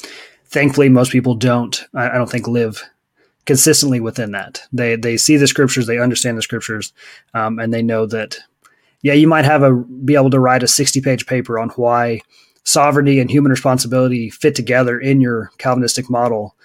thankfully, 0.46 0.90
most 0.90 1.12
people 1.12 1.36
don't. 1.36 1.84
I, 1.94 2.10
I 2.10 2.14
don't 2.18 2.30
think 2.30 2.48
live 2.48 2.84
consistently 3.48 4.00
within 4.00 4.34
that. 4.34 4.62
They 4.72 4.96
they 4.96 5.18
see 5.18 5.38
the 5.38 5.48
scriptures, 5.48 5.88
they 5.88 5.98
understand 5.98 6.38
the 6.38 6.44
scriptures, 6.44 6.94
um, 7.34 7.58
and 7.58 7.74
they 7.74 7.82
know 7.82 8.06
that. 8.06 8.38
Yeah, 9.04 9.14
you 9.14 9.28
might 9.28 9.46
have 9.46 9.64
a 9.64 9.74
be 9.74 10.16
able 10.16 10.32
to 10.32 10.40
write 10.40 10.64
a 10.64 10.68
sixty 10.68 11.02
page 11.02 11.26
paper 11.26 11.58
on 11.58 11.70
why 11.70 12.22
sovereignty 12.64 13.20
and 13.20 13.32
human 13.32 13.52
responsibility 13.52 14.30
fit 14.30 14.54
together 14.54 15.00
in 15.00 15.22
your 15.22 15.50
Calvinistic 15.58 16.10
model. 16.10 16.56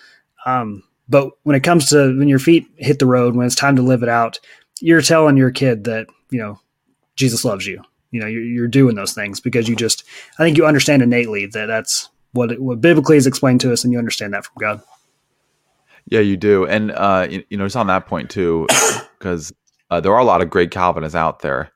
Um, 0.44 0.82
but 1.08 1.30
when 1.44 1.54
it 1.54 1.62
comes 1.62 1.88
to 1.90 2.18
when 2.18 2.28
your 2.28 2.38
feet 2.38 2.66
hit 2.76 2.98
the 2.98 3.06
road, 3.06 3.36
when 3.36 3.46
it's 3.46 3.54
time 3.54 3.76
to 3.76 3.82
live 3.82 4.02
it 4.02 4.08
out, 4.08 4.40
you're 4.80 5.02
telling 5.02 5.36
your 5.36 5.50
kid 5.50 5.84
that 5.84 6.08
you 6.30 6.38
know 6.38 6.58
Jesus 7.16 7.44
loves 7.44 7.66
you. 7.66 7.82
You 8.10 8.20
know 8.20 8.26
you're, 8.26 8.42
you're 8.42 8.68
doing 8.68 8.96
those 8.96 9.12
things 9.14 9.40
because 9.40 9.68
you 9.68 9.76
just 9.76 10.04
I 10.38 10.42
think 10.42 10.56
you 10.56 10.66
understand 10.66 11.02
innately 11.02 11.46
that 11.46 11.66
that's 11.66 12.08
what 12.32 12.50
it, 12.50 12.62
what 12.62 12.80
biblically 12.80 13.18
is 13.18 13.26
explained 13.26 13.60
to 13.60 13.72
us, 13.72 13.84
and 13.84 13.92
you 13.92 13.98
understand 13.98 14.32
that 14.32 14.46
from 14.46 14.54
God. 14.58 14.82
Yeah, 16.12 16.20
you 16.20 16.36
do, 16.36 16.66
and 16.66 16.90
uh, 16.90 17.26
you, 17.30 17.42
you 17.48 17.56
know, 17.56 17.64
it's 17.64 17.74
on 17.74 17.86
that 17.86 18.06
point 18.06 18.28
too, 18.28 18.66
because 19.18 19.50
uh, 19.90 19.98
there 19.98 20.12
are 20.12 20.18
a 20.18 20.24
lot 20.24 20.42
of 20.42 20.50
great 20.50 20.70
Calvinists 20.70 21.16
out 21.16 21.40
there, 21.40 21.72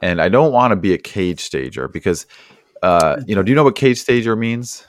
and 0.00 0.22
I 0.22 0.28
don't 0.28 0.52
want 0.52 0.70
to 0.70 0.76
be 0.76 0.94
a 0.94 0.98
cage 0.98 1.40
stager 1.40 1.88
because, 1.88 2.24
uh, 2.84 3.20
you 3.26 3.34
know, 3.34 3.42
do 3.42 3.50
you 3.50 3.56
know 3.56 3.64
what 3.64 3.74
cage 3.74 3.98
stager 3.98 4.36
means? 4.36 4.86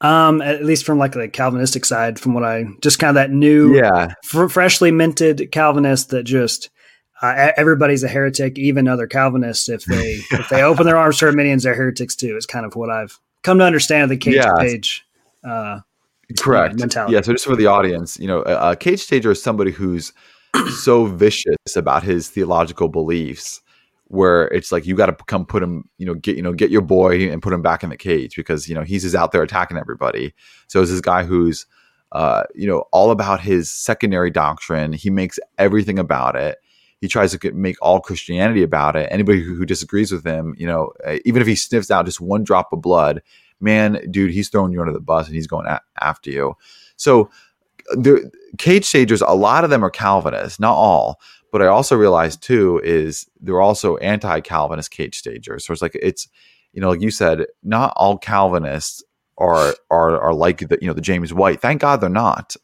Um, 0.00 0.42
at 0.42 0.64
least 0.64 0.84
from 0.84 0.98
like 0.98 1.12
the 1.12 1.28
Calvinistic 1.28 1.84
side, 1.84 2.18
from 2.18 2.34
what 2.34 2.42
I 2.42 2.64
just 2.80 2.98
kind 2.98 3.10
of 3.10 3.14
that 3.14 3.30
new, 3.30 3.76
yeah, 3.76 4.14
f- 4.24 4.50
freshly 4.50 4.90
minted 4.90 5.52
Calvinist 5.52 6.10
that 6.10 6.24
just 6.24 6.68
uh, 7.22 7.52
everybody's 7.56 8.02
a 8.02 8.08
heretic, 8.08 8.58
even 8.58 8.88
other 8.88 9.06
Calvinists. 9.06 9.68
If 9.68 9.84
they 9.84 10.18
if 10.32 10.48
they 10.48 10.64
open 10.64 10.84
their 10.84 10.98
arms 10.98 11.18
to 11.18 11.26
Arminians, 11.26 11.62
they're 11.62 11.74
heretics 11.74 12.16
too. 12.16 12.36
Is 12.36 12.44
kind 12.44 12.66
of 12.66 12.74
what 12.74 12.90
I've 12.90 13.20
come 13.44 13.58
to 13.58 13.64
understand 13.64 14.10
the 14.10 14.16
cage 14.16 14.34
yeah. 14.34 14.54
page. 14.58 15.06
Uh, 15.48 15.82
correct 16.38 16.78
mentality. 16.78 17.14
Yeah. 17.14 17.20
So 17.22 17.32
just 17.32 17.44
for 17.44 17.56
the 17.56 17.66
audience, 17.66 18.18
you 18.18 18.26
know, 18.26 18.42
a, 18.42 18.72
a 18.72 18.76
cage 18.76 19.00
stager 19.00 19.30
is 19.30 19.42
somebody 19.42 19.70
who's 19.70 20.12
so 20.82 21.06
vicious 21.06 21.76
about 21.76 22.02
his 22.02 22.28
theological 22.28 22.88
beliefs 22.88 23.60
where 24.10 24.48
it's 24.48 24.72
like 24.72 24.86
you 24.86 24.96
got 24.96 25.06
to 25.06 25.24
come 25.26 25.46
put 25.46 25.62
him, 25.62 25.88
you 25.98 26.04
know, 26.04 26.14
get 26.14 26.36
you 26.36 26.42
know 26.42 26.52
get 26.52 26.70
your 26.70 26.82
boy 26.82 27.30
and 27.30 27.40
put 27.40 27.52
him 27.52 27.62
back 27.62 27.84
in 27.84 27.90
the 27.90 27.96
cage 27.96 28.34
because 28.34 28.68
you 28.68 28.74
know 28.74 28.82
he's 28.82 29.02
just 29.02 29.14
out 29.14 29.32
there 29.32 29.42
attacking 29.42 29.76
everybody. 29.76 30.34
So 30.66 30.82
it's 30.82 30.90
this 30.90 31.00
guy 31.00 31.22
who's, 31.22 31.64
uh, 32.12 32.42
you 32.54 32.66
know, 32.66 32.80
all 32.92 33.12
about 33.12 33.40
his 33.40 33.70
secondary 33.70 34.30
doctrine. 34.30 34.92
He 34.92 35.10
makes 35.10 35.38
everything 35.58 35.98
about 35.98 36.34
it. 36.34 36.58
He 37.00 37.08
tries 37.08 37.36
to 37.36 37.52
make 37.52 37.76
all 37.80 38.00
Christianity 38.00 38.62
about 38.62 38.96
it. 38.96 39.08
Anybody 39.10 39.42
who, 39.42 39.54
who 39.54 39.64
disagrees 39.64 40.12
with 40.12 40.26
him, 40.26 40.54
you 40.58 40.66
know, 40.66 40.92
uh, 41.06 41.18
even 41.24 41.40
if 41.40 41.48
he 41.48 41.54
sniffs 41.54 41.90
out 41.90 42.04
just 42.04 42.20
one 42.20 42.42
drop 42.42 42.72
of 42.72 42.82
blood, 42.82 43.22
man, 43.60 44.00
dude, 44.10 44.32
he's 44.32 44.48
throwing 44.48 44.72
you 44.72 44.80
under 44.80 44.92
the 44.92 45.00
bus 45.00 45.26
and 45.26 45.34
he's 45.34 45.46
going 45.46 45.66
a- 45.66 45.80
after 46.00 46.30
you. 46.30 46.54
So 46.96 47.30
the 47.92 48.30
cage 48.58 48.84
stagers, 48.84 49.22
a 49.22 49.34
lot 49.34 49.64
of 49.64 49.70
them 49.70 49.84
are 49.84 49.90
Calvinists, 49.90 50.60
not 50.60 50.74
all. 50.74 51.20
But 51.52 51.62
I 51.62 51.66
also 51.66 51.96
realized 51.96 52.42
too 52.42 52.80
is 52.84 53.26
they're 53.40 53.60
also 53.60 53.96
anti-Calvinist 53.96 54.90
cage 54.90 55.18
stagers. 55.18 55.66
So 55.66 55.72
it's 55.72 55.82
like 55.82 55.96
it's 56.00 56.28
you 56.72 56.80
know, 56.80 56.90
like 56.90 57.00
you 57.00 57.10
said, 57.10 57.46
not 57.64 57.92
all 57.96 58.18
Calvinists 58.18 59.02
are 59.38 59.74
are 59.90 60.20
are 60.20 60.34
like 60.34 60.68
the 60.68 60.78
you 60.80 60.86
know 60.86 60.94
the 60.94 61.00
James 61.00 61.34
White. 61.34 61.60
Thank 61.60 61.80
God 61.80 62.00
they're 62.00 62.08
not. 62.08 62.54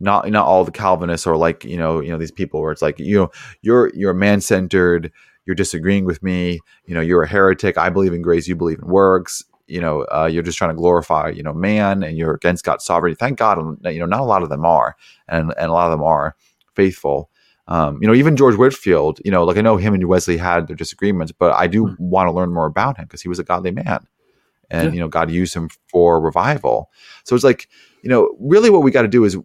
Not 0.00 0.28
not 0.28 0.46
all 0.46 0.64
the 0.64 0.72
Calvinists 0.72 1.26
are 1.26 1.36
like 1.36 1.64
you 1.64 1.76
know 1.76 2.00
you 2.00 2.10
know 2.10 2.18
these 2.18 2.32
people 2.32 2.60
where 2.60 2.72
it's 2.72 2.82
like 2.82 2.98
you 2.98 3.16
know 3.16 3.30
you're 3.62 3.92
you're 3.94 4.14
man 4.14 4.40
centered. 4.40 5.12
You're 5.46 5.54
disagreeing 5.54 6.04
with 6.04 6.22
me. 6.22 6.60
You 6.86 6.94
know 6.94 7.00
you're 7.00 7.22
a 7.22 7.28
heretic. 7.28 7.78
I 7.78 7.90
believe 7.90 8.12
in 8.12 8.22
grace. 8.22 8.48
You 8.48 8.56
believe 8.56 8.80
in 8.80 8.88
works 8.88 9.44
you 9.70 9.80
know 9.80 10.02
uh, 10.12 10.28
you're 10.30 10.42
just 10.42 10.58
trying 10.58 10.70
to 10.70 10.76
glorify 10.76 11.28
you 11.28 11.42
know 11.42 11.52
man 11.52 12.02
and 12.02 12.18
you're 12.18 12.34
against 12.34 12.64
God's 12.64 12.84
sovereignty. 12.84 13.16
Thank 13.16 13.38
God, 13.38 13.58
you 13.84 14.00
know 14.00 14.06
not 14.06 14.20
a 14.20 14.24
lot 14.24 14.42
of 14.42 14.48
them 14.48 14.66
are, 14.66 14.96
and 15.28 15.54
and 15.56 15.70
a 15.70 15.72
lot 15.72 15.86
of 15.86 15.92
them 15.92 16.02
are 16.02 16.36
faithful. 16.74 17.30
Um, 17.68 17.98
you 18.02 18.08
know, 18.08 18.14
even 18.14 18.36
George 18.36 18.56
Whitefield, 18.56 19.20
you 19.24 19.30
know, 19.30 19.44
like 19.44 19.56
I 19.56 19.60
know 19.60 19.76
him 19.76 19.94
and 19.94 20.04
Wesley 20.08 20.36
had 20.36 20.66
their 20.66 20.74
disagreements, 20.74 21.30
but 21.30 21.52
I 21.52 21.68
do 21.68 21.84
mm-hmm. 21.84 22.10
want 22.10 22.26
to 22.26 22.32
learn 22.32 22.52
more 22.52 22.66
about 22.66 22.96
him 22.96 23.04
because 23.04 23.22
he 23.22 23.28
was 23.28 23.38
a 23.38 23.44
godly 23.44 23.70
man, 23.70 24.06
and 24.70 24.88
yeah. 24.88 24.92
you 24.92 25.00
know, 25.00 25.08
God 25.08 25.30
used 25.30 25.54
him 25.54 25.68
for 25.88 26.20
revival. 26.20 26.90
So 27.24 27.36
it's 27.36 27.44
like, 27.44 27.68
you 28.02 28.10
know, 28.10 28.36
really 28.40 28.70
what 28.70 28.82
we 28.82 28.90
got 28.90 29.02
to 29.02 29.08
do 29.08 29.24
is 29.24 29.36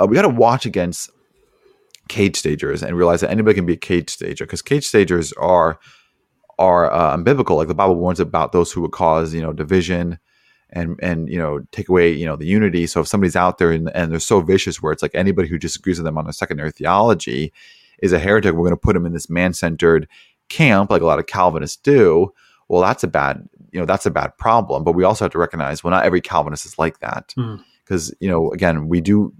uh, 0.00 0.06
we 0.06 0.16
got 0.16 0.22
to 0.22 0.30
watch 0.30 0.64
against 0.64 1.10
cage 2.08 2.36
stagers 2.36 2.82
and 2.82 2.96
realize 2.96 3.20
that 3.20 3.30
anybody 3.30 3.54
can 3.54 3.66
be 3.66 3.74
a 3.74 3.78
cage 3.78 4.10
stager 4.10 4.44
because 4.44 4.62
cage 4.62 4.86
stagers 4.86 5.32
are 5.34 5.78
are 6.58 6.92
uh, 6.92 7.16
unbiblical. 7.16 7.56
Like 7.56 7.68
the 7.68 7.74
Bible 7.74 7.96
warns 7.96 8.20
about 8.20 8.52
those 8.52 8.72
who 8.72 8.80
would 8.82 8.92
cause, 8.92 9.34
you 9.34 9.42
know, 9.42 9.52
division 9.52 10.18
and 10.70 10.98
and 11.02 11.28
you 11.28 11.38
know 11.38 11.60
take 11.70 11.88
away 11.88 12.10
you 12.10 12.26
know 12.26 12.36
the 12.36 12.46
unity. 12.46 12.86
So 12.86 13.00
if 13.00 13.08
somebody's 13.08 13.36
out 13.36 13.58
there 13.58 13.70
and, 13.70 13.90
and 13.94 14.10
they're 14.10 14.20
so 14.20 14.40
vicious, 14.40 14.82
where 14.82 14.92
it's 14.92 15.02
like 15.02 15.14
anybody 15.14 15.48
who 15.48 15.58
disagrees 15.58 15.98
with 15.98 16.04
them 16.04 16.18
on 16.18 16.28
a 16.28 16.32
secondary 16.32 16.72
theology 16.72 17.52
is 18.00 18.12
a 18.12 18.18
heretic, 18.18 18.52
we're 18.54 18.60
going 18.60 18.70
to 18.70 18.76
put 18.76 18.94
them 18.94 19.06
in 19.06 19.12
this 19.12 19.30
man 19.30 19.52
centered 19.52 20.08
camp, 20.48 20.90
like 20.90 21.02
a 21.02 21.06
lot 21.06 21.18
of 21.18 21.26
Calvinists 21.26 21.76
do. 21.76 22.32
Well, 22.68 22.82
that's 22.82 23.04
a 23.04 23.08
bad 23.08 23.48
you 23.72 23.80
know 23.80 23.86
that's 23.86 24.06
a 24.06 24.10
bad 24.10 24.36
problem. 24.38 24.84
But 24.84 24.92
we 24.92 25.04
also 25.04 25.24
have 25.24 25.32
to 25.32 25.38
recognize 25.38 25.84
well, 25.84 25.90
not 25.92 26.04
every 26.04 26.20
Calvinist 26.20 26.66
is 26.66 26.78
like 26.78 27.00
that 27.00 27.32
because 27.84 28.10
Mm. 28.10 28.14
you 28.20 28.28
know 28.28 28.50
again 28.52 28.88
we 28.88 29.00
do 29.00 29.32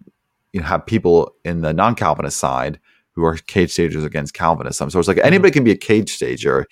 you 0.53 0.61
know, 0.61 0.67
have 0.67 0.87
people 0.87 1.35
in 1.45 1.62
the 1.62 1.73
non-Calvinist 1.73 2.39
side 2.39 2.79
who 3.12 3.25
are 3.25 3.37
cage 3.37 3.71
stagers 3.71 4.05
against 4.05 4.35
Calvinism. 4.35 4.91
So 4.91 4.99
it's 4.99 5.09
like 5.09 5.19
anybody 5.19 5.53
can 5.53 5.65
be 5.65 5.71
a 5.71 5.77
cage 5.77 6.12
stager. 6.12 6.67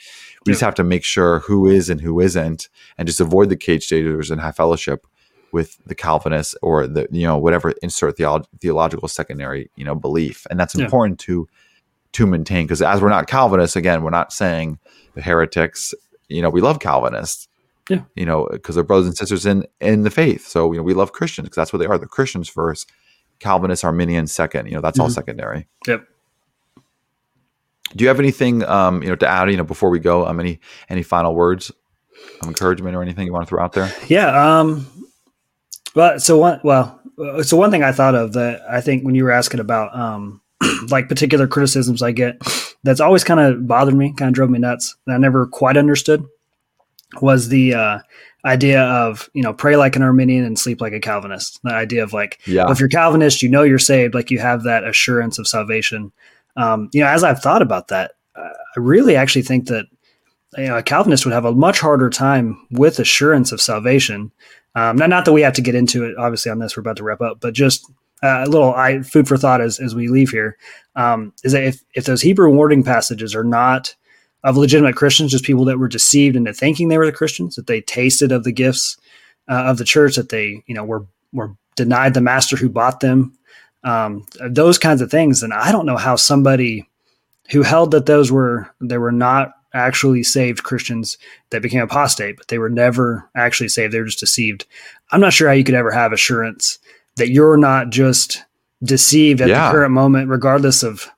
We 0.47 0.53
just 0.53 0.63
have 0.63 0.75
to 0.77 0.85
make 0.85 1.05
sure 1.05 1.41
who 1.41 1.67
is 1.69 1.89
and 1.91 2.01
who 2.01 2.21
isn't, 2.21 2.69
and 2.99 3.07
just 3.07 3.21
avoid 3.21 3.49
the 3.49 3.57
cage 3.57 3.85
stagers 3.87 4.31
and 4.31 4.41
have 4.41 4.57
fellowship 4.57 5.07
with 5.53 5.79
the 5.85 5.95
Calvinists 5.95 6.55
or 6.63 6.87
the 6.87 7.07
you 7.11 7.27
know 7.27 7.37
whatever 7.39 7.73
insert 7.83 8.17
theolo- 8.17 8.45
theological 8.61 9.07
secondary 9.09 9.71
you 9.77 9.85
know 9.85 9.95
belief, 9.95 10.47
and 10.51 10.59
that's 10.59 10.75
Yeah. 10.75 10.85
important 10.85 11.19
to 11.21 11.47
to 12.13 12.27
maintain 12.27 12.67
because 12.67 12.83
as 12.83 13.01
we're 13.01 13.09
not 13.09 13.27
Calvinists, 13.27 13.77
again, 13.77 14.03
we're 14.03 14.11
not 14.11 14.33
saying 14.33 14.79
the 15.15 15.23
heretics. 15.23 15.95
You 16.29 16.43
know, 16.43 16.51
we 16.51 16.61
love 16.61 16.79
Calvinists. 16.79 17.49
Yeah. 17.89 18.03
You 18.15 18.25
know, 18.27 18.49
because 18.51 18.75
they're 18.77 18.85
brothers 18.85 19.07
and 19.09 19.17
sisters 19.17 19.45
in 19.47 19.67
in 19.81 20.03
the 20.03 20.11
faith. 20.11 20.47
So 20.47 20.73
you 20.73 20.79
know, 20.79 20.83
we 20.85 20.95
love 20.95 21.13
Christians 21.13 21.47
because 21.47 21.57
that's 21.57 21.73
what 21.73 21.79
they 21.81 21.87
are. 21.87 21.99
They're 21.99 22.07
Christians 22.09 22.49
first, 22.49 22.91
Calvinists, 23.41 23.85
Arminians 23.85 24.33
second. 24.33 24.67
You 24.67 24.75
know, 24.77 24.81
that's 24.81 24.99
all 24.99 25.09
Mhm. 25.09 25.15
secondary. 25.15 25.69
Yep. 25.87 26.05
Do 27.97 28.05
you 28.05 28.09
have 28.09 28.19
anything 28.19 28.65
um, 28.65 29.03
you 29.03 29.09
know 29.09 29.17
to 29.17 29.29
add? 29.29 29.51
You 29.51 29.57
know, 29.57 29.65
before 29.65 29.91
we 29.91 29.99
go, 29.99 30.27
um, 30.27 30.41
any 30.41 30.61
any 30.89 31.03
final 31.03 31.35
words 31.35 31.71
of 32.41 32.49
encouragement 32.49 32.97
or 32.97 33.03
anything 33.03 33.27
you 33.27 33.33
want 33.33 33.47
to 33.47 33.49
throw 33.49 33.63
out 33.63 33.73
there? 33.73 33.93
Yeah. 34.09 34.59
Um, 34.59 34.87
well, 35.95 36.19
so 36.19 36.39
one, 36.39 36.61
well, 36.65 37.01
uh, 37.19 37.43
so 37.43 37.57
one 37.57 37.71
thing 37.71 37.83
I 37.83 37.93
thought 37.93 38.15
of 38.15 38.33
that 38.33 38.63
I 38.69 38.81
think 38.81 39.05
when 39.05 39.15
you 39.15 39.25
were 39.25 39.33
asking 39.33 39.61
about, 39.61 39.95
um, 39.95 40.41
like 40.89 41.09
particular 41.09 41.47
criticisms 41.47 42.03
I 42.03 42.13
get, 42.13 42.41
that's 42.83 43.01
always 43.01 43.25
kind 43.25 43.41
of 43.41 43.67
bothered 43.67 43.95
me, 43.95 44.13
kind 44.13 44.29
of 44.29 44.35
drove 44.35 44.51
me 44.51 44.59
nuts. 44.59 44.97
That 45.07 45.15
I 45.15 45.19
never 45.19 45.47
quite 45.47 45.77
understood 45.77 46.25
was 47.21 47.49
the 47.49 47.75
uh, 47.75 47.99
idea 48.45 48.83
of 48.83 49.29
you 49.35 49.43
know 49.43 49.53
pray 49.53 49.77
like 49.77 49.97
an 49.97 50.03
Arminian 50.03 50.45
and 50.45 50.59
sleep 50.59 50.81
like 50.81 50.93
a 50.93 51.01
Calvinist. 51.01 51.61
The 51.63 51.75
idea 51.75 52.03
of 52.03 52.13
like 52.13 52.41
Yeah, 52.47 52.65
well, 52.65 52.73
if 52.73 52.81
you're 52.81 52.89
Calvinist, 52.89 53.43
you 53.43 53.49
know 53.49 53.63
you're 53.63 53.79
saved, 53.79 54.15
like 54.15 54.31
you 54.31 54.39
have 54.39 54.63
that 54.65 54.85
assurance 54.85 55.39
of 55.39 55.47
salvation. 55.47 56.13
Um, 56.57 56.89
you 56.93 57.01
know, 57.01 57.09
as 57.09 57.25
I've 57.25 57.41
thought 57.41 57.63
about 57.63 57.89
that, 57.89 58.13
uh, 58.37 58.41
I 58.77 58.81
really 58.81 59.17
actually 59.17 59.43
think 59.43 59.67
that 59.69 59.87
you 60.57 60.67
know 60.67 60.79
a 60.79 60.83
Calvinist 60.83 61.25
would 61.25 61.35
have 61.35 61.45
a 61.45 61.53
much 61.53 61.81
harder 61.81 62.11
time 62.11 62.67
with 62.71 62.99
assurance 62.99 63.53
of 63.53 63.61
salvation. 63.61 64.31
Um, 64.75 64.97
not, 64.97 65.11
not 65.11 65.25
that 65.25 65.33
we 65.33 65.43
have 65.43 65.53
to 65.55 65.63
get 65.63 65.75
into 65.75 66.05
it, 66.05 66.17
obviously, 66.17 66.51
on 66.51 66.59
this. 66.59 66.77
We're 66.77 66.81
about 66.81 66.97
to 66.97 67.05
wrap 67.05 67.21
up, 67.21 67.41
but 67.41 67.53
just 67.55 67.85
uh, 68.23 68.45
a 68.47 68.49
little 68.49 68.73
I, 68.75 69.03
food 69.03 69.29
for 69.29 69.37
thought 69.37 69.61
as, 69.61 69.79
as 69.81 69.95
we 69.95 70.09
leave 70.09 70.31
here 70.31 70.57
um, 70.97 71.33
is 71.43 71.53
that 71.53 71.65
if, 71.65 71.83
if 71.95 72.05
those 72.05 72.23
Hebrew 72.23 72.51
warning 72.51 72.83
passages 72.83 73.35
are 73.35 73.45
not 73.45 73.95
of 74.45 74.57
legitimate 74.57 74.97
Christians, 74.97 75.33
just 75.33 75.45
people 75.45 75.65
that 75.67 75.79
were 75.79 75.89
deceived 75.89 76.37
into 76.37 76.53
thinking 76.53 76.89
they 76.89 76.99
were 76.99 77.07
the 77.07 77.13
Christians, 77.13 77.55
that 77.57 77.67
they 77.67 77.81
tasted 77.81 78.33
of 78.33 78.45
the 78.45 78.53
gifts 78.53 78.97
uh, 79.49 79.65
of 79.65 79.79
the 79.79 79.85
church, 79.85 80.17
that 80.17 80.31
they 80.31 80.63
you 80.67 80.75
know 80.75 80.85
were 80.85 81.07
were 81.33 81.55
denied 81.77 82.15
the 82.15 82.21
master 82.21 82.57
who 82.57 82.69
bought 82.69 83.01
them, 83.01 83.37
um, 83.85 84.25
those 84.49 84.79
kinds 84.79 85.01
of 85.01 85.11
things. 85.11 85.43
And 85.43 85.53
I 85.53 85.73
don't 85.73 85.87
know 85.87 85.97
how 85.97 86.17
somebody 86.17 86.89
who 87.51 87.63
held 87.63 87.91
that 87.91 88.07
those 88.07 88.31
were 88.31 88.73
they 88.81 88.99
were 88.99 89.13
not 89.13 89.53
actually 89.75 90.23
saved 90.23 90.63
Christians 90.65 91.17
that 91.51 91.63
became 91.63 91.81
apostate, 91.83 92.37
but 92.37 92.49
they 92.49 92.59
were 92.59 92.69
never 92.71 93.29
actually 93.35 93.69
saved. 93.69 93.93
They 93.93 93.99
were 94.01 94.07
just 94.07 94.21
deceived. 94.21 94.67
I'm 95.11 95.21
not 95.21 95.33
sure 95.33 95.49
how 95.49 95.55
you 95.55 95.65
could 95.65 95.75
ever 95.75 95.91
have 95.91 96.13
assurance 96.13 96.79
that 97.17 97.31
you're 97.31 97.57
not 97.57 97.91
just 97.91 98.45
deceived 98.83 99.41
at 99.41 99.49
Yeah. 99.49 99.67
the 99.67 99.73
current 99.73 99.93
moment, 99.93 100.29
regardless 100.29 100.83
of 100.83 101.11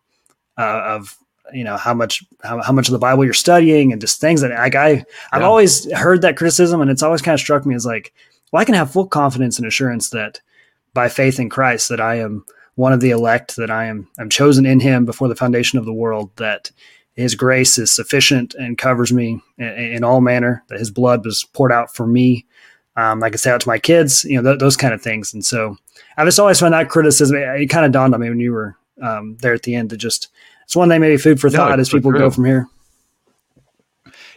uh, 0.59 0.83
of 0.85 1.17
you 1.53 1.65
know 1.65 1.77
how 1.77 1.93
much 1.95 2.23
how, 2.43 2.62
how 2.62 2.73
much 2.73 2.89
of 2.89 2.93
the 2.93 2.99
Bible 2.99 3.25
you're 3.25 3.35
studying 3.35 3.93
and 3.93 4.01
just 4.01 4.21
things 4.21 4.41
that 4.41 4.51
like 4.51 4.75
I 4.75 5.05
I've 5.33 5.43
Yeah. 5.43 5.47
always 5.47 5.91
heard 5.93 6.23
that 6.23 6.37
criticism 6.37 6.81
and 6.81 6.91
it's 6.91 7.03
always 7.03 7.23
kind 7.23 7.35
of 7.35 7.41
struck 7.41 7.67
me 7.67 7.75
as 7.75 7.85
like 7.85 8.12
well 8.51 8.62
I 8.62 8.65
can 8.65 8.75
have 8.75 8.91
full 8.91 9.07
confidence 9.07 9.59
and 9.59 9.67
assurance 9.67 10.11
that 10.11 10.41
by 10.95 11.09
faith 11.09 11.38
in 11.38 11.51
Christ 11.51 11.88
that 11.88 12.01
I 12.01 12.16
am 12.16 12.45
one 12.76 12.92
of 12.92 13.01
the 13.01 13.11
elect 13.11 13.57
that 13.57 13.70
I 13.70 13.86
am 13.86 14.09
I'm 14.18 14.30
chosen 14.30 14.64
in 14.64 14.80
him 14.80 15.05
before 15.05 15.28
the 15.28 15.36
foundation 15.36 15.78
of 15.78 15.84
the 15.84 15.92
world 15.92 16.30
that 16.36 16.70
his 17.14 17.34
grace 17.34 17.78
is 17.78 17.95
sufficient 17.95 18.55
and 18.55 18.78
covers 18.78 19.12
me 19.12 19.40
in, 19.59 19.66
in 19.66 20.05
all 20.05 20.20
manner 20.20 20.64
that 20.68 20.78
his 20.78 20.90
blood 20.90 21.24
was 21.24 21.45
poured 21.53 21.70
out 21.72 21.95
for 21.95 22.07
me. 22.07 22.47
Um, 22.97 23.22
I 23.22 23.30
can 23.30 23.38
say 23.38 23.51
out 23.51 23.61
to 23.61 23.68
my 23.68 23.78
kids 23.78 24.24
you 24.24 24.40
know 24.40 24.51
th- 24.51 24.61
those 24.61 24.76
kind 24.76 24.95
of 24.95 25.03
things. 25.03 25.34
And 25.34 25.45
so 25.45 25.76
I've 26.16 26.26
just 26.26 26.40
always 26.40 26.61
found 26.61 26.74
that 26.74 26.88
criticism 26.88 27.36
it, 27.36 27.62
it 27.62 27.66
kind 27.66 27.84
of 27.84 27.92
dawned 27.92 28.14
on 28.14 28.20
me 28.20 28.30
when 28.30 28.40
you 28.40 28.53
were 28.53 28.76
um, 29.03 29.36
there 29.40 29.55
at 29.55 29.62
the 29.62 29.74
end 29.74 29.90
to 29.90 29.97
just 29.97 30.28
it's 30.64 30.76
one 30.76 30.88
thing 30.88 31.01
maybe 31.01 31.16
food 31.16 31.40
for 31.40 31.51
thought 31.51 31.78
it's 31.78 31.88
as 31.88 31.92
people 31.92 32.11
true. 32.11 32.20
go 32.20 32.30
from 32.30 32.45
here 32.45 32.68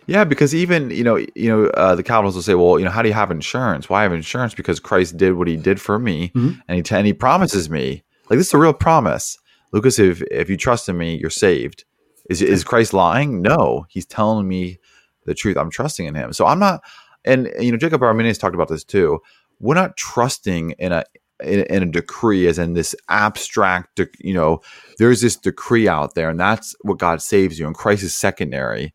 yeah, 0.07 0.23
because 0.23 0.55
even 0.55 0.89
you 0.89 1.03
know 1.03 1.17
you 1.17 1.49
know 1.49 1.65
uh, 1.67 1.95
the 1.95 2.03
Calvinists 2.03 2.35
will 2.35 2.43
say, 2.43 2.55
well, 2.55 2.79
you 2.79 2.85
know, 2.85 2.91
how 2.91 3.01
do 3.01 3.09
you 3.09 3.13
have 3.13 3.29
insurance? 3.31 3.89
Why 3.89 4.03
have 4.03 4.13
insurance? 4.13 4.53
Because 4.55 4.79
Christ 4.79 5.17
did 5.17 5.33
what 5.33 5.47
He 5.47 5.55
did 5.57 5.79
for 5.79 5.99
me, 5.99 6.31
Mhm. 6.35 6.61
and 6.67 6.75
He 6.77 6.81
t- 6.83 6.95
and 6.95 7.05
He 7.05 7.13
promises 7.13 7.69
me 7.69 8.03
like 8.29 8.37
this 8.39 8.47
is 8.47 8.53
a 8.53 8.57
real 8.57 8.73
promise, 8.73 9.37
Lucas. 9.71 9.99
If 9.99 10.21
if 10.31 10.49
you 10.49 10.57
trust 10.57 10.89
in 10.89 10.97
me, 10.97 11.15
you're 11.17 11.29
saved. 11.29 11.85
Is 12.29 12.41
is 12.41 12.63
Christ 12.63 12.93
lying? 12.93 13.41
No, 13.41 13.85
He's 13.89 14.05
telling 14.05 14.47
me 14.47 14.79
the 15.25 15.33
truth. 15.33 15.57
I'm 15.57 15.69
trusting 15.69 16.05
in 16.05 16.15
Him. 16.15 16.33
So 16.33 16.45
I'm 16.45 16.59
not. 16.59 16.81
And 17.25 17.51
you 17.59 17.71
know, 17.71 17.77
Jacob 17.77 18.01
Arminius 18.03 18.37
talked 18.37 18.55
about 18.55 18.69
this 18.69 18.83
too. 18.85 19.19
We're 19.59 19.75
not 19.75 19.97
trusting 19.97 20.71
in 20.71 20.91
a 20.91 21.03
in, 21.43 21.61
in 21.65 21.83
a 21.83 21.85
decree 21.85 22.47
as 22.47 22.57
in 22.57 22.73
this 22.73 22.95
abstract. 23.09 23.99
You 24.19 24.33
know, 24.33 24.61
there's 24.97 25.21
this 25.21 25.35
decree 25.35 25.87
out 25.87 26.15
there, 26.15 26.29
and 26.29 26.39
that's 26.39 26.75
what 26.81 26.97
God 26.99 27.21
saves 27.21 27.59
you, 27.59 27.65
and 27.67 27.75
Christ 27.75 28.03
is 28.03 28.15
secondary. 28.15 28.93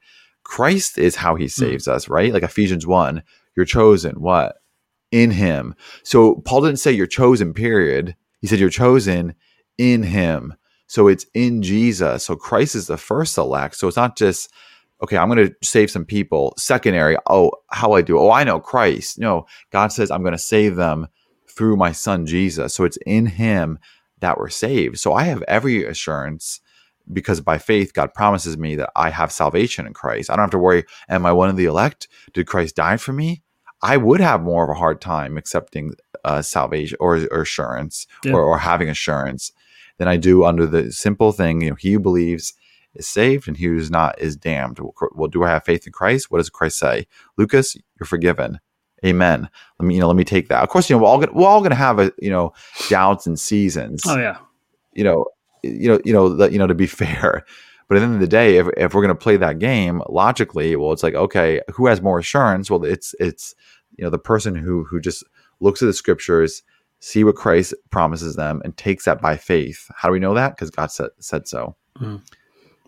Christ 0.53 0.99
is 0.99 1.17
how 1.17 1.35
He 1.35 1.45
hmm. 1.45 1.49
saves 1.49 1.89
us, 1.89 2.11
right? 2.11 2.31
Like 2.31 2.43
Ephesians 2.43 2.87
one, 2.87 3.23
you're 3.57 3.65
chosen. 3.65 4.21
What 4.21 4.57
in 5.11 5.31
Him? 5.31 5.75
So 6.05 6.43
Paul 6.45 6.61
didn't 6.61 6.79
say 6.79 6.93
you're 6.93 7.07
chosen. 7.07 7.55
Period. 7.55 8.15
He 8.43 8.47
said 8.47 8.59
you're 8.59 8.69
chosen 8.69 9.35
in 9.79 10.03
Him. 10.03 10.53
So 10.89 11.09
it's 11.09 11.25
in 11.33 11.63
Jesus. 11.63 12.27
So 12.27 12.37
Christ 12.37 12.75
is 12.75 12.87
the 12.87 12.99
first 12.99 13.39
elect. 13.39 13.77
So 13.77 13.89
it's 13.89 13.97
not 13.97 14.19
just 14.19 14.53
okay, 15.03 15.17
I'm 15.17 15.31
going 15.31 15.49
to 15.49 15.55
save 15.65 15.91
some 15.91 16.05
people. 16.05 16.53
Secondary, 16.59 17.17
oh, 17.31 17.53
how 17.71 17.93
I 17.93 18.03
do? 18.03 18.19
Oh, 18.19 18.31
I 18.31 18.45
know 18.45 18.61
Christ. 18.61 19.19
No, 19.19 19.47
God 19.71 19.89
says 19.89 20.11
I'm 20.11 20.23
going 20.23 20.33
to 20.33 20.39
save 20.39 20.77
them 20.77 21.09
through 21.49 21.77
my 21.77 21.93
son 21.93 22.27
Jesus. 22.27 22.75
So 22.75 22.85
it's 22.85 22.99
in 23.07 23.25
him 23.25 23.79
that 24.21 24.37
we're 24.39 24.51
saved. 24.51 24.99
So 24.99 25.15
I 25.15 25.25
have 25.25 25.43
every 25.49 25.85
assurance 25.85 26.61
because 27.13 27.41
by 27.41 27.59
faith, 27.59 27.93
God 27.95 28.15
promises 28.15 28.57
me 28.57 28.75
that 28.77 28.91
I 28.97 29.11
have 29.11 29.31
salvation 29.33 29.87
in 29.87 29.93
Christ. 29.93 30.31
I 30.31 30.35
don't 30.37 30.45
have 30.45 30.51
to 30.51 30.59
worry, 30.59 30.85
am 31.09 31.27
I 31.27 31.33
one 31.33 31.49
of 31.49 31.57
the 31.57 31.67
elect? 31.67 32.09
Did 32.33 32.47
Christ 32.47 32.77
die 32.77 32.97
for 32.97 33.13
me? 33.13 33.43
I 33.83 33.97
would 33.97 34.21
have 34.21 34.43
more 34.43 34.65
of 34.65 34.71
a 34.71 34.79
hard 34.79 35.01
time 35.01 35.37
accepting 35.37 35.95
uh, 36.25 36.41
salvation 36.43 36.97
or, 37.01 37.17
or 37.33 37.43
assurance 37.43 38.07
Yeah. 38.25 38.33
or, 38.35 38.43
or 38.43 38.59
having 38.59 38.89
assurance 38.89 39.51
than 39.99 40.07
I 40.09 40.17
do 40.17 40.45
under 40.45 40.67
the 40.67 40.93
simple 40.93 41.33
thing, 41.33 41.63
you 41.63 41.71
know, 41.71 41.77
he 41.77 41.93
who 41.93 42.01
believes 42.01 42.55
is 42.95 43.07
saved 43.09 43.49
and 43.49 43.57
he 43.57 43.65
who 43.67 43.77
is 43.77 43.91
not 43.91 44.19
is 44.21 44.37
damned. 44.37 44.79
Well, 45.15 45.29
do 45.29 45.43
I 45.45 45.49
have 45.49 45.65
faith 45.65 45.87
in 45.87 45.93
Christ? 45.93 46.31
What 46.31 46.39
does 46.39 46.51
Christ 46.51 46.79
say? 46.79 47.07
Lucas, 47.37 47.77
you're 47.99 48.07
forgiven. 48.07 48.61
Amen. 49.05 49.49
Let 49.81 49.87
me, 49.87 49.95
you 49.97 50.01
know, 50.01 50.07
let 50.07 50.17
me 50.17 50.23
take 50.25 50.49
that. 50.49 50.63
Of 50.63 50.69
course, 50.69 50.89
you 50.89 50.95
know, 50.97 51.03
we're 51.03 51.09
all 51.09 51.19
gonna, 51.19 51.33
we're 51.33 51.49
all 51.49 51.61
going 51.61 51.71
to 51.71 51.77
have 51.77 51.99
a, 51.99 52.13
you 52.19 52.31
know, 52.31 52.53
doubts 52.89 53.27
and 53.27 53.39
seasons. 53.39 54.03
oh 54.07 54.17
yeah 54.19 54.37
You 54.93 55.03
know, 55.05 55.27
you 55.63 55.89
know, 55.89 56.01
you 56.05 56.13
know, 56.13 56.29
that, 56.37 56.53
you 56.53 56.59
know, 56.59 56.67
to 56.67 56.75
be 56.75 56.87
fair. 57.03 57.45
But 57.89 57.97
at 57.97 58.01
the 58.01 58.07
end 58.07 58.15
of 58.15 58.21
the 58.21 58.27
day, 58.27 58.57
if, 58.57 58.69
if 58.77 58.95
we're 58.95 59.03
going 59.03 59.15
to 59.15 59.23
play 59.23 59.37
that 59.37 59.59
game 59.59 60.03
logically, 60.09 60.77
well, 60.77 60.93
it's 60.93 61.03
like, 61.03 61.15
okay, 61.15 61.61
who 61.73 61.87
has 61.87 62.01
more 62.01 62.19
assurance? 62.19 62.71
Well, 62.71 62.85
it's, 62.85 63.15
it's, 63.21 63.55
you 63.97 64.05
know, 64.05 64.11
the 64.11 64.19
person 64.19 64.55
who, 64.55 64.85
who 64.85 65.01
just 65.01 65.25
looks 65.61 65.83
at 65.83 65.87
the 65.87 65.93
scriptures, 65.93 66.63
see 67.01 67.25
what 67.25 67.35
Christ 67.35 67.75
promises 67.91 68.37
them 68.37 68.63
and 68.65 68.77
takes 68.77 69.05
that 69.05 69.21
by 69.21 69.37
faith. 69.37 69.91
How 69.95 70.09
do 70.09 70.13
we 70.13 70.21
know 70.21 70.35
that? 70.35 70.57
Because 70.57 70.71
God 70.71 70.91
said, 70.91 71.11
said 71.19 71.47
so. 71.47 71.77
Mhm. 71.99 72.23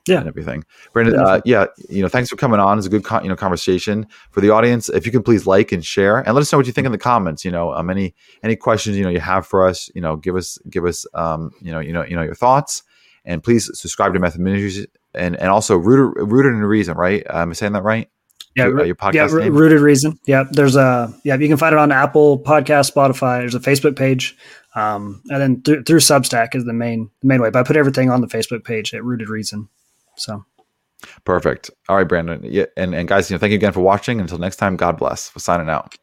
Yeah. 0.06 0.18
And 0.18 0.28
everything. 0.28 0.64
Brandon, 0.93 1.18
uh, 1.18 1.40
yeah, 1.47 1.66
you 1.89 2.02
know, 2.02 2.09
thanks 2.09 2.28
for 2.28 2.36
coming 2.36 2.60
on. 2.60 2.76
It's 2.76 2.86
a 2.86 2.90
good, 2.90 3.05
con- 3.05 3.22
you 3.22 3.31
know, 3.31 3.36
conversation 3.36 4.06
for 4.32 4.43
the 4.43 4.51
audience. 4.51 4.90
If 4.90 5.06
you 5.06 5.12
can 5.12 5.22
please 5.22 5.47
like 5.47 5.72
and 5.72 5.82
share 5.85 6.18
and 6.18 6.35
let 6.35 6.43
us 6.43 6.52
know 6.52 6.59
what 6.59 6.66
you 6.66 6.72
think 6.72 6.85
in 6.85 6.93
the 6.93 6.98
comments, 6.98 7.43
you 7.43 7.51
know, 7.51 7.72
um, 7.72 7.89
any, 7.89 8.14
any 8.43 8.55
questions, 8.55 8.98
you 8.98 9.05
know, 9.05 9.09
you 9.09 9.20
have 9.20 9.47
for 9.47 9.66
us, 9.66 9.90
you 9.94 10.02
know, 10.02 10.16
give 10.16 10.36
us, 10.36 10.59
give 10.68 10.85
us, 10.85 11.06
um, 11.14 11.52
you 11.62 11.72
know, 11.72 11.81
you 11.81 11.93
know, 11.93 12.05
you 12.05 12.16
know, 12.16 12.22
your 12.22 12.35
thoughts 12.35 12.82
and 13.24 13.43
please 13.43 13.70
subscribe 13.78 14.12
to 14.12 14.20
Method 14.20 14.43
Ministries 14.43 14.86
and, 15.14 15.36
and 15.36 15.48
also 15.48 15.76
rooted, 15.76 16.31
rooted 16.31 16.52
in 16.52 16.60
reason, 16.60 16.98
right? 16.98 17.24
Um, 17.31 17.36
am 17.36 17.51
I 17.51 17.52
saying 17.55 17.72
that 17.72 17.82
right? 17.82 18.10
yeah 18.56 18.66
Your- 18.66 18.81
uh, 18.81 18.85
your 18.85 18.94
podcast 18.94 19.14
yeah 19.14 19.48
rooted 19.48 19.81
reason 19.81 20.18
yeah 20.26 20.44
there's 20.51 20.76
a 20.76 21.12
yeah 21.24 21.35
you 21.36 21.48
can 21.48 21.56
find 21.56 21.72
it 21.72 21.78
on 21.78 21.90
Apple 21.93 22.39
Podcast 22.39 22.93
Spotify 22.93 23.40
there's 23.40 23.55
a 23.55 23.60
Facebook 23.60 23.97
page 23.97 24.36
um, 24.76 25.22
and 25.28 25.40
then 25.40 25.62
through, 25.62 25.85
through 25.85 26.01
Substack 26.01 26.55
is 26.55 26.64
the 26.64 26.72
main 26.72 27.10
the 27.20 27.28
main 27.28 27.40
way 27.40 27.51
but 27.51 27.60
I 27.60 27.62
put 27.62 27.76
everything 27.76 28.10
on 28.10 28.20
the 28.20 28.26
Facebook 28.26 28.64
page 28.64 28.94
at 28.94 29.05
Rooted 29.05 29.28
Reason 29.28 29.68
so 30.16 30.45
Perfect. 31.24 31.70
All 31.89 31.97
right, 31.97 32.09
Brandon. 32.09 32.41
Yeah. 32.43 32.66
And, 32.77 32.95
and 32.95 33.09
guys, 33.09 33.31
you 33.31 33.35
know, 33.35 33.39
thank 33.39 33.51
you 33.51 33.57
again 33.57 33.73
for 33.73 33.81
watching. 33.81 34.20
Until 34.20 34.39
next 34.39 34.57
time, 34.57 34.77
God 34.77 34.97
bless. 34.97 35.35
We're 35.35 35.41
signing 35.41 35.69
out. 35.69 35.95